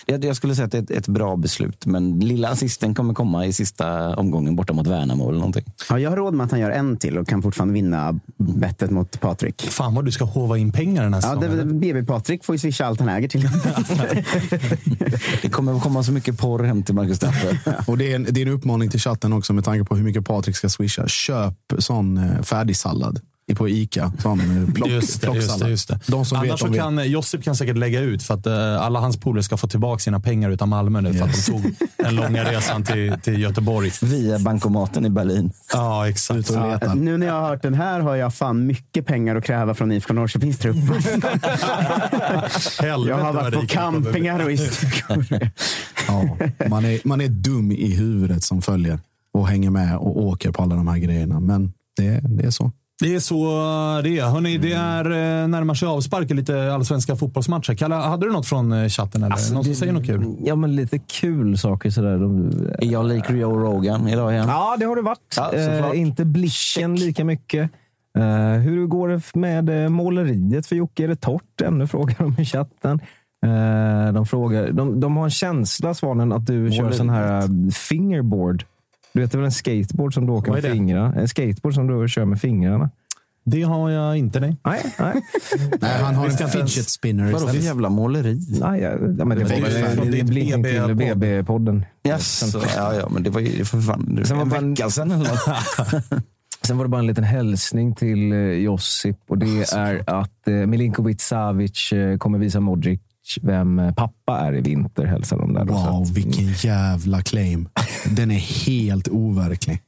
jag, 0.05 0.25
jag 0.25 0.35
skulle 0.35 0.55
säga 0.55 0.65
att 0.65 0.71
det 0.71 0.77
är 0.77 0.81
ett, 0.83 0.91
ett 0.91 1.07
bra 1.07 1.35
beslut, 1.35 1.85
men 1.85 2.19
lilla 2.19 2.49
assisten 2.49 2.95
kommer 2.95 3.13
komma 3.13 3.45
i 3.45 3.53
sista 3.53 4.15
omgången 4.15 4.55
borta 4.55 4.73
mot 4.73 4.87
Värnamo 4.87 5.29
eller 5.29 5.39
någonting. 5.39 5.63
Ja, 5.89 5.99
jag 5.99 6.09
har 6.09 6.17
råd 6.17 6.33
med 6.33 6.45
att 6.45 6.51
han 6.51 6.59
gör 6.59 6.71
en 6.71 6.97
till 6.97 7.17
och 7.17 7.27
kan 7.27 7.41
fortfarande 7.41 7.73
vinna 7.73 8.19
bettet 8.37 8.91
mot 8.91 9.19
Patrik. 9.19 9.61
Fan 9.61 9.95
vad 9.95 10.05
du 10.05 10.11
ska 10.11 10.25
hova 10.25 10.57
in 10.57 10.71
pengar 10.71 11.03
den 11.03 11.13
här 11.13 11.21
Ja, 11.21 11.41
säsongen. 11.41 11.67
det, 11.67 11.73
BB 11.93 12.03
Patrik 12.03 12.43
får 12.45 12.55
ju 12.55 12.59
swisha 12.59 12.85
allt 12.85 12.99
han 12.99 13.09
äger 13.09 13.27
till. 13.27 13.49
Det 15.41 15.49
kommer 15.49 15.79
komma 15.79 16.03
så 16.03 16.11
mycket 16.11 16.37
porr 16.37 16.63
hem 16.63 16.83
till 16.83 16.95
Marcus 16.95 17.19
Tapper. 17.19 17.59
Och 17.87 17.97
det 17.97 18.11
är, 18.11 18.15
en, 18.15 18.27
det 18.29 18.41
är 18.41 18.45
en 18.47 18.53
uppmaning 18.53 18.89
till 18.89 18.99
chatten 18.99 19.33
också 19.33 19.53
med 19.53 19.63
tanke 19.65 19.85
på 19.85 19.95
hur 19.95 20.03
mycket 20.03 20.25
Patrik 20.25 20.55
ska 20.55 20.69
swisha. 20.69 21.07
Köp 21.07 21.53
sån 21.77 22.17
eh, 22.17 22.41
i- 23.49 23.55
på 23.55 23.69
Ica. 23.69 24.11
Sån 24.19 24.65
eh, 24.67 24.69
plock, 24.73 24.89
Just 24.89 25.21
det, 25.21 25.35
just 25.35 25.59
det, 25.59 25.69
just 25.69 25.87
det. 25.87 25.99
De 26.07 26.25
som 26.25 26.37
Annars 26.37 26.51
vet, 26.51 26.59
så 26.59 26.65
de 26.65 26.71
vet. 26.71 26.81
kan 26.81 27.09
Josip 27.11 27.43
kan 27.43 27.55
säkert 27.55 27.77
lägga 27.77 27.99
ut 27.99 28.23
för 28.23 28.33
att 28.33 28.45
eh, 28.45 28.81
alla 28.81 28.99
hans 28.99 29.17
polare 29.17 29.43
ska 29.43 29.57
få 29.57 29.67
tillbaka 29.67 29.99
sina 29.99 30.19
pengar 30.19 30.49
utan 30.49 30.69
Malmö 30.69 31.01
nu 31.01 31.13
för 31.13 31.25
att 31.25 31.33
de 31.33 31.41
tog 31.51 31.75
den 31.97 32.15
långa 32.15 32.43
resan 32.51 32.83
till, 32.83 33.15
till 33.23 33.41
Göteborg. 33.41 33.91
Via 34.01 34.39
bankomaten 34.39 35.05
i 35.05 35.09
Berlin. 35.09 35.51
Ja, 35.73 36.09
exakt. 36.09 36.49
Ja, 36.49 36.93
nu 36.93 37.17
när 37.17 37.27
jag 37.27 37.33
har 37.33 37.49
hört 37.49 37.61
den 37.61 37.73
här 37.73 37.99
har 37.99 38.15
jag 38.15 38.33
fan 38.33 38.65
mycket 38.65 39.05
pengar 39.05 39.35
att 39.35 39.43
kräva 39.43 39.73
från 39.73 39.91
IFK 39.91 40.13
Norrköpings 40.13 40.57
trupp. 40.59 40.75
Jag 42.81 43.17
har 43.17 43.33
varit 43.33 43.53
på 43.53 43.67
campingar 43.67 44.43
och 44.45 44.51
i 44.51 44.57
stugor. 44.57 45.25
Ja, 46.07 46.37
man, 46.69 46.85
är, 46.85 47.07
man 47.07 47.21
är 47.21 47.27
dum 47.27 47.71
i 47.71 47.95
huvudet 47.95 48.43
som 48.43 48.61
följer 48.61 48.99
och 49.33 49.47
hänger 49.47 49.69
med 49.69 49.97
och 49.97 50.21
åker 50.23 50.51
på 50.51 50.63
alla 50.63 50.75
de 50.75 50.87
här 50.87 50.97
grejerna. 50.97 51.39
Men 51.39 51.73
det, 51.97 52.19
det 52.23 52.45
är 52.45 52.49
så. 52.51 52.71
Det 52.99 53.15
är 53.15 53.19
så 53.19 53.45
det 54.03 54.19
är. 54.19 54.25
Hörrni, 54.29 54.57
det 54.57 54.73
är 54.73 55.05
eh, 55.05 55.47
närmar 55.47 55.73
sig 55.73 55.87
avspark 55.87 56.31
i 56.31 56.33
lite 56.33 56.73
allsvenska 56.73 57.15
fotbollsmatcher. 57.15 57.73
Kalle, 57.75 57.95
hade 57.95 58.25
du 58.25 58.31
något 58.31 58.45
från 58.47 58.71
eh, 58.71 58.89
chatten? 58.89 59.23
Eller? 59.23 59.33
Alltså, 59.33 59.53
någon 59.53 59.63
som 59.63 59.71
det- 59.73 59.77
säger 59.79 59.93
något 59.93 60.05
kul? 60.05 60.35
Ja, 60.43 60.55
men 60.55 60.75
lite 60.75 60.99
kul 60.99 61.57
saker 61.57 61.89
sådär. 61.89 62.17
De, 62.17 62.51
Är 62.79 62.91
jag 62.91 63.05
lik 63.05 63.29
Joe 63.29 63.59
Rogan 63.59 64.07
idag 64.07 64.31
igen? 64.33 64.45
Ja, 64.47 64.75
det 64.79 64.85
har 64.85 64.95
det 64.95 65.01
varit. 65.01 65.35
Ja, 65.37 65.53
eh, 65.53 65.99
inte 65.99 66.25
blicken 66.25 66.95
lika 66.95 67.25
mycket. 67.25 67.69
Eh, 68.17 68.59
hur 68.61 68.85
går 68.85 69.07
det 69.09 69.35
med 69.35 69.83
eh, 69.83 69.89
måleriet 69.89 70.67
för 70.67 70.75
Jocke? 70.75 71.03
Är 71.03 71.07
det 71.07 71.15
torrt 71.15 71.61
ännu? 71.61 71.87
Frågar 71.87 72.15
de 72.19 72.41
i 72.41 72.45
chatten. 72.45 72.99
Eh, 73.45 74.13
de, 74.13 74.25
frågar, 74.25 74.71
de, 74.71 74.99
de 74.99 75.17
har 75.17 75.23
en 75.23 75.29
känsla, 75.31 75.93
Svanen, 75.93 76.31
att 76.33 76.45
du 76.45 76.71
kör 76.71 76.91
sån 76.91 77.09
här 77.09 77.71
fingerboard. 77.71 78.63
Du 79.17 79.21
vet, 79.21 79.31
det 79.31 79.35
är 79.35 79.39
väl 79.39 79.45
en 79.45 79.51
skateboard 79.51 80.13
som 80.13 80.25
du 80.25 80.31
åker 80.31 80.51
med 80.51 80.63
det? 80.63 80.71
fingrarna? 80.71 81.13
En 81.15 81.27
skateboard 81.27 81.73
som 81.73 81.87
du 81.87 82.07
kör 82.09 82.25
med 82.25 82.41
fingrarna. 82.41 82.89
Det 83.43 83.61
har 83.61 83.89
jag 83.89 84.17
inte. 84.17 84.39
Nej. 84.39 84.55
Nej, 84.65 84.81
nej. 84.99 85.21
Nej, 85.81 86.01
han 86.03 86.15
har 86.15 86.25
en 86.41 86.49
fidget 86.49 86.89
spinner 86.89 87.31
Vadå 87.31 87.47
för 87.47 87.57
jävla 87.57 87.89
måleri? 87.89 88.39
nej 88.61 88.81
ja, 88.81 88.89
ja, 88.91 89.25
men 89.25 89.29
det 89.29 89.43
Det 89.43 89.61
var 89.61 90.07
är 90.07 90.15
ju 90.15 90.23
blinkning 90.23 90.63
till 90.63 90.81
BB-podd. 90.95 91.17
BB-podden. 91.17 91.81
Jaså, 92.03 92.61
ja, 92.75 92.93
ja, 92.95 93.09
men 93.09 93.23
det 93.23 93.29
var 93.29 93.39
ju 93.41 93.65
för 93.65 93.81
fan 93.81 94.21
Sen 94.25 94.37
var 94.37 94.43
en 94.43 94.49
bara 94.49 94.57
en- 94.59 94.69
vecka 94.73 94.89
sedan 94.89 95.11
eller 95.11 95.23
något. 95.29 96.03
Sen 96.61 96.77
var 96.77 96.85
det 96.85 96.89
bara 96.89 96.99
en 97.01 97.07
liten 97.07 97.23
hälsning 97.23 97.95
till 97.95 98.31
eh, 98.31 98.37
Josip 98.39 99.17
och 99.27 99.37
det 99.37 99.73
är 99.73 100.03
att 100.09 100.47
eh, 100.47 100.53
Milinkovic 100.53 101.21
Savic 101.21 101.91
eh, 101.93 102.17
kommer 102.17 102.39
visa 102.39 102.59
Modric 102.59 102.99
vem 103.41 103.79
eh, 103.79 103.93
pappa 103.93 104.39
är 104.39 104.55
i 104.55 104.61
vinter, 104.61 105.05
hälsar 105.05 105.37
de 105.37 105.53
där. 105.53 105.65
Så 105.65 105.71
Wow, 105.73 106.01
att- 106.03 106.09
vilken 106.09 106.47
jävla 106.53 107.21
claim. 107.21 107.69
Den 108.15 108.31
är 108.31 108.39
helt 108.65 109.07
overklig. 109.07 109.81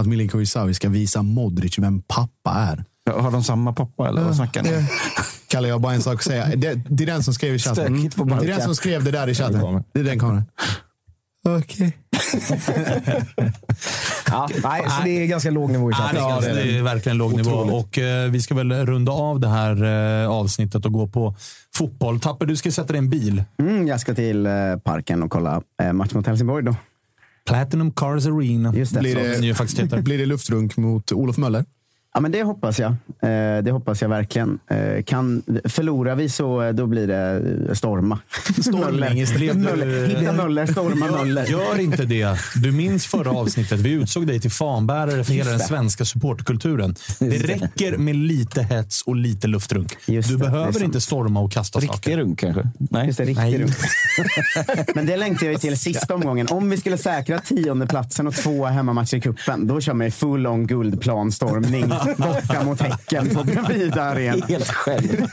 Att 0.00 0.06
Milinkovic 0.06 0.50
Savic 0.50 0.76
ska 0.76 0.88
visa 0.88 1.22
Modric 1.22 1.78
vem 1.78 2.02
pappa 2.02 2.50
är. 2.50 2.84
Har 3.20 3.30
de 3.30 3.44
samma 3.44 3.72
pappa 3.72 4.08
eller 4.08 4.24
vad 4.24 4.36
snackar 4.36 4.62
ni? 4.62 4.70
Det- 4.70 4.86
Kalle, 5.48 5.68
jag 5.68 5.74
har 5.74 5.80
bara 5.80 5.94
en 5.94 6.02
sak 6.02 6.14
att 6.14 6.22
säga. 6.22 6.46
Det, 6.56 6.74
det 6.88 7.04
är 7.04 7.06
den 7.06 7.22
som 7.22 7.34
skrev 7.34 7.54
i 7.54 7.58
chatten. 7.58 8.02
Det 8.02 8.20
är 8.20 8.46
den 8.46 8.60
som 8.62 8.74
skrev 8.74 9.04
det 9.04 9.10
där 9.10 9.28
i 9.28 9.34
chatten. 9.34 9.84
Det 9.92 10.00
är 10.00 10.04
den 10.04 10.18
kameran. 10.20 10.42
Okej. 11.44 11.96
Ja, 14.30 14.48
nej, 14.64 14.82
så 14.90 15.02
det 15.04 15.10
är 15.22 15.26
ganska 15.26 15.50
låg 15.50 15.70
nivå 15.70 15.90
i 15.90 15.94
Ja, 15.98 15.98
chatten. 15.98 16.40
det, 16.42 16.50
är, 16.50 16.54
det 16.66 16.78
är 16.78 16.82
verkligen 16.82 17.18
låg 17.18 17.34
nivå. 17.36 17.50
Och, 17.50 17.98
eh, 17.98 18.30
vi 18.30 18.40
ska 18.42 18.54
väl 18.54 18.72
runda 18.86 19.12
av 19.12 19.40
det 19.40 19.48
här 19.48 19.84
eh, 20.22 20.30
avsnittet 20.30 20.86
och 20.86 20.92
gå 20.92 21.06
på 21.08 21.34
fotboll. 21.76 22.20
Tapper, 22.20 22.46
du 22.46 22.56
ska 22.56 22.70
sätta 22.70 22.86
dig 22.86 22.96
i 22.96 22.98
en 22.98 23.10
bil. 23.10 23.44
Mm, 23.58 23.86
jag 23.88 24.00
ska 24.00 24.14
till 24.14 24.46
eh, 24.46 24.52
parken 24.84 25.22
och 25.22 25.30
kolla 25.30 25.62
eh, 25.82 25.92
match 25.92 26.12
mot 26.14 26.26
Helsingborg 26.26 26.64
då. 26.64 26.76
Platinum 27.46 27.90
Cars 27.90 28.26
Arena. 28.26 28.74
Just 28.74 28.94
det. 28.94 29.00
Blir 29.00 29.14
det- 29.14 29.46
ju 29.46 29.54
faktiskt 29.54 29.78
heter. 29.80 30.02
Blir 30.02 30.18
det 30.18 30.26
luftrunk 30.26 30.76
mot 30.76 31.12
Olof 31.12 31.36
Möller? 31.36 31.64
Ja, 32.16 32.20
men 32.20 32.32
det 32.32 32.42
hoppas 32.42 32.78
jag. 32.78 32.90
Eh, 32.90 33.62
det 33.62 33.70
hoppas 33.72 34.02
jag 34.02 34.08
verkligen. 34.08 34.58
Eh, 34.70 35.02
kan, 35.04 35.42
förlorar 35.64 36.14
vi 36.14 36.28
så 36.28 36.62
eh, 36.62 36.72
då 36.72 36.86
blir 36.86 37.06
det 37.06 37.76
storma. 37.76 38.18
Istället. 38.58 38.80
Möller, 39.56 40.06
hitta 40.06 40.32
Möller, 40.32 40.66
storma 40.66 41.06
Möller. 41.10 41.46
Gör 41.46 41.80
inte 41.80 42.04
det. 42.04 42.38
Du 42.62 42.72
minns 42.72 43.06
förra 43.06 43.30
avsnittet. 43.40 43.80
Vi 43.80 43.90
utsåg 43.90 44.26
dig 44.26 44.40
till 44.40 44.50
fanbärare 44.50 45.24
för 45.24 45.32
hela 45.32 45.50
den 45.50 45.60
svenska 45.60 46.04
supportkulturen. 46.04 46.94
Det 47.18 47.26
räcker 47.38 47.96
med 47.96 48.16
lite 48.16 48.62
hets 48.62 49.02
och 49.02 49.16
lite 49.16 49.46
luftrunk. 49.46 49.96
Just 50.06 50.28
Du 50.28 50.36
det, 50.36 50.44
behöver 50.44 50.84
inte 50.84 51.00
storma 51.00 51.40
och 51.40 51.52
kasta 51.52 51.78
Riktig 51.78 51.94
saker. 51.96 52.16
runk 52.16 52.38
kanske? 52.38 52.68
Nej. 52.90 53.06
Just 53.06 53.18
det, 53.18 53.24
Nej. 53.24 53.34
riktigt 53.58 53.60
runt. 53.60 54.88
Men 54.94 55.06
det 55.06 55.16
längtar 55.16 55.46
jag 55.46 55.60
till 55.60 55.78
sista 55.78 56.14
omgången. 56.14 56.46
Om 56.50 56.70
vi 56.70 56.76
skulle 56.76 56.98
säkra 56.98 57.38
tionde 57.38 57.86
platsen 57.86 58.26
och 58.26 58.34
två 58.34 58.64
hemmamatcher 58.66 59.16
i 59.16 59.20
cupen, 59.20 59.66
då 59.66 59.80
kör 59.80 59.94
man 59.94 60.06
ju 60.06 60.10
full 60.10 60.46
on 60.46 60.66
guldplanstormning 60.66 61.92
borta 62.16 62.64
mot 62.64 62.80
Häcken 62.80 63.34
på 63.34 63.44
Bravida 63.44 64.02
Arena. 64.02 64.46
Helt 64.48 64.68
själv. 64.68 65.26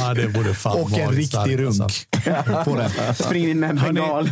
Ja, 0.00 0.14
det 0.14 0.28
borde 0.28 0.54
fan 0.54 0.80
Och 0.80 0.98
en 0.98 1.10
riktig 1.12 1.58
runk 1.58 1.80
alltså. 1.80 2.70
på 2.70 2.76
det. 2.76 3.14
Spring 3.14 3.48
in 3.48 3.60
med 3.60 3.70
en 3.70 3.76
bengal. 3.76 4.30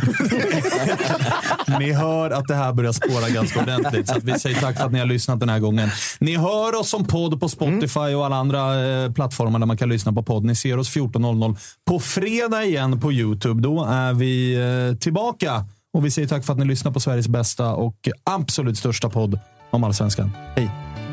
Ni 1.79 1.91
hör 1.91 2.31
att 2.31 2.47
det 2.47 2.55
här 2.55 2.73
börjar 2.73 2.91
spåra 2.91 3.29
ganska 3.29 3.61
ordentligt. 3.61 4.07
Så 4.07 4.17
att 4.17 4.23
vi 4.23 4.39
säger 4.39 4.61
tack 4.61 4.77
för 4.77 4.85
att 4.85 4.91
ni 4.91 4.99
har 4.99 5.05
lyssnat 5.05 5.39
den 5.39 5.49
här 5.49 5.59
gången. 5.59 5.89
Ni 6.19 6.37
hör 6.37 6.79
oss 6.79 6.89
som 6.89 7.05
podd 7.05 7.39
på 7.39 7.49
Spotify 7.49 7.99
och 7.99 8.25
alla 8.25 8.35
andra 8.35 8.85
eh, 8.85 9.11
plattformar 9.11 9.59
där 9.59 9.65
man 9.65 9.77
kan 9.77 9.89
lyssna 9.89 10.13
på 10.13 10.23
podd. 10.23 10.45
Ni 10.45 10.55
ser 10.55 10.77
oss 10.79 10.95
14.00 10.95 11.57
på 11.85 11.99
fredag 11.99 12.63
igen 12.65 12.99
på 12.99 13.11
YouTube. 13.11 13.61
Då 13.61 13.85
är 13.85 14.13
vi 14.13 14.55
eh, 14.55 14.97
tillbaka. 14.97 15.65
Och 15.93 16.05
vi 16.05 16.11
säger 16.11 16.27
tack 16.27 16.45
för 16.45 16.53
att 16.53 16.59
ni 16.59 16.65
lyssnar 16.65 16.91
på 16.91 16.99
Sveriges 16.99 17.27
bästa 17.27 17.73
och 17.73 17.95
absolut 18.23 18.77
största 18.77 19.09
podd 19.09 19.39
om 19.73 19.83
allsvenskan. 19.83 20.31
Hej 20.55 20.69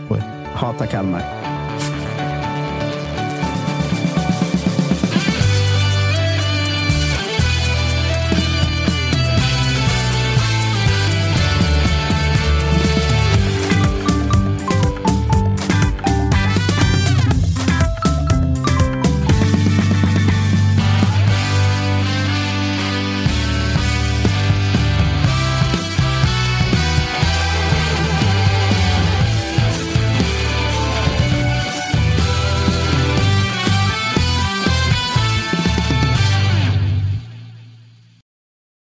på 0.08 0.16
er. 0.16 0.22
Hata 0.54 0.86
Kalmar. 0.86 1.59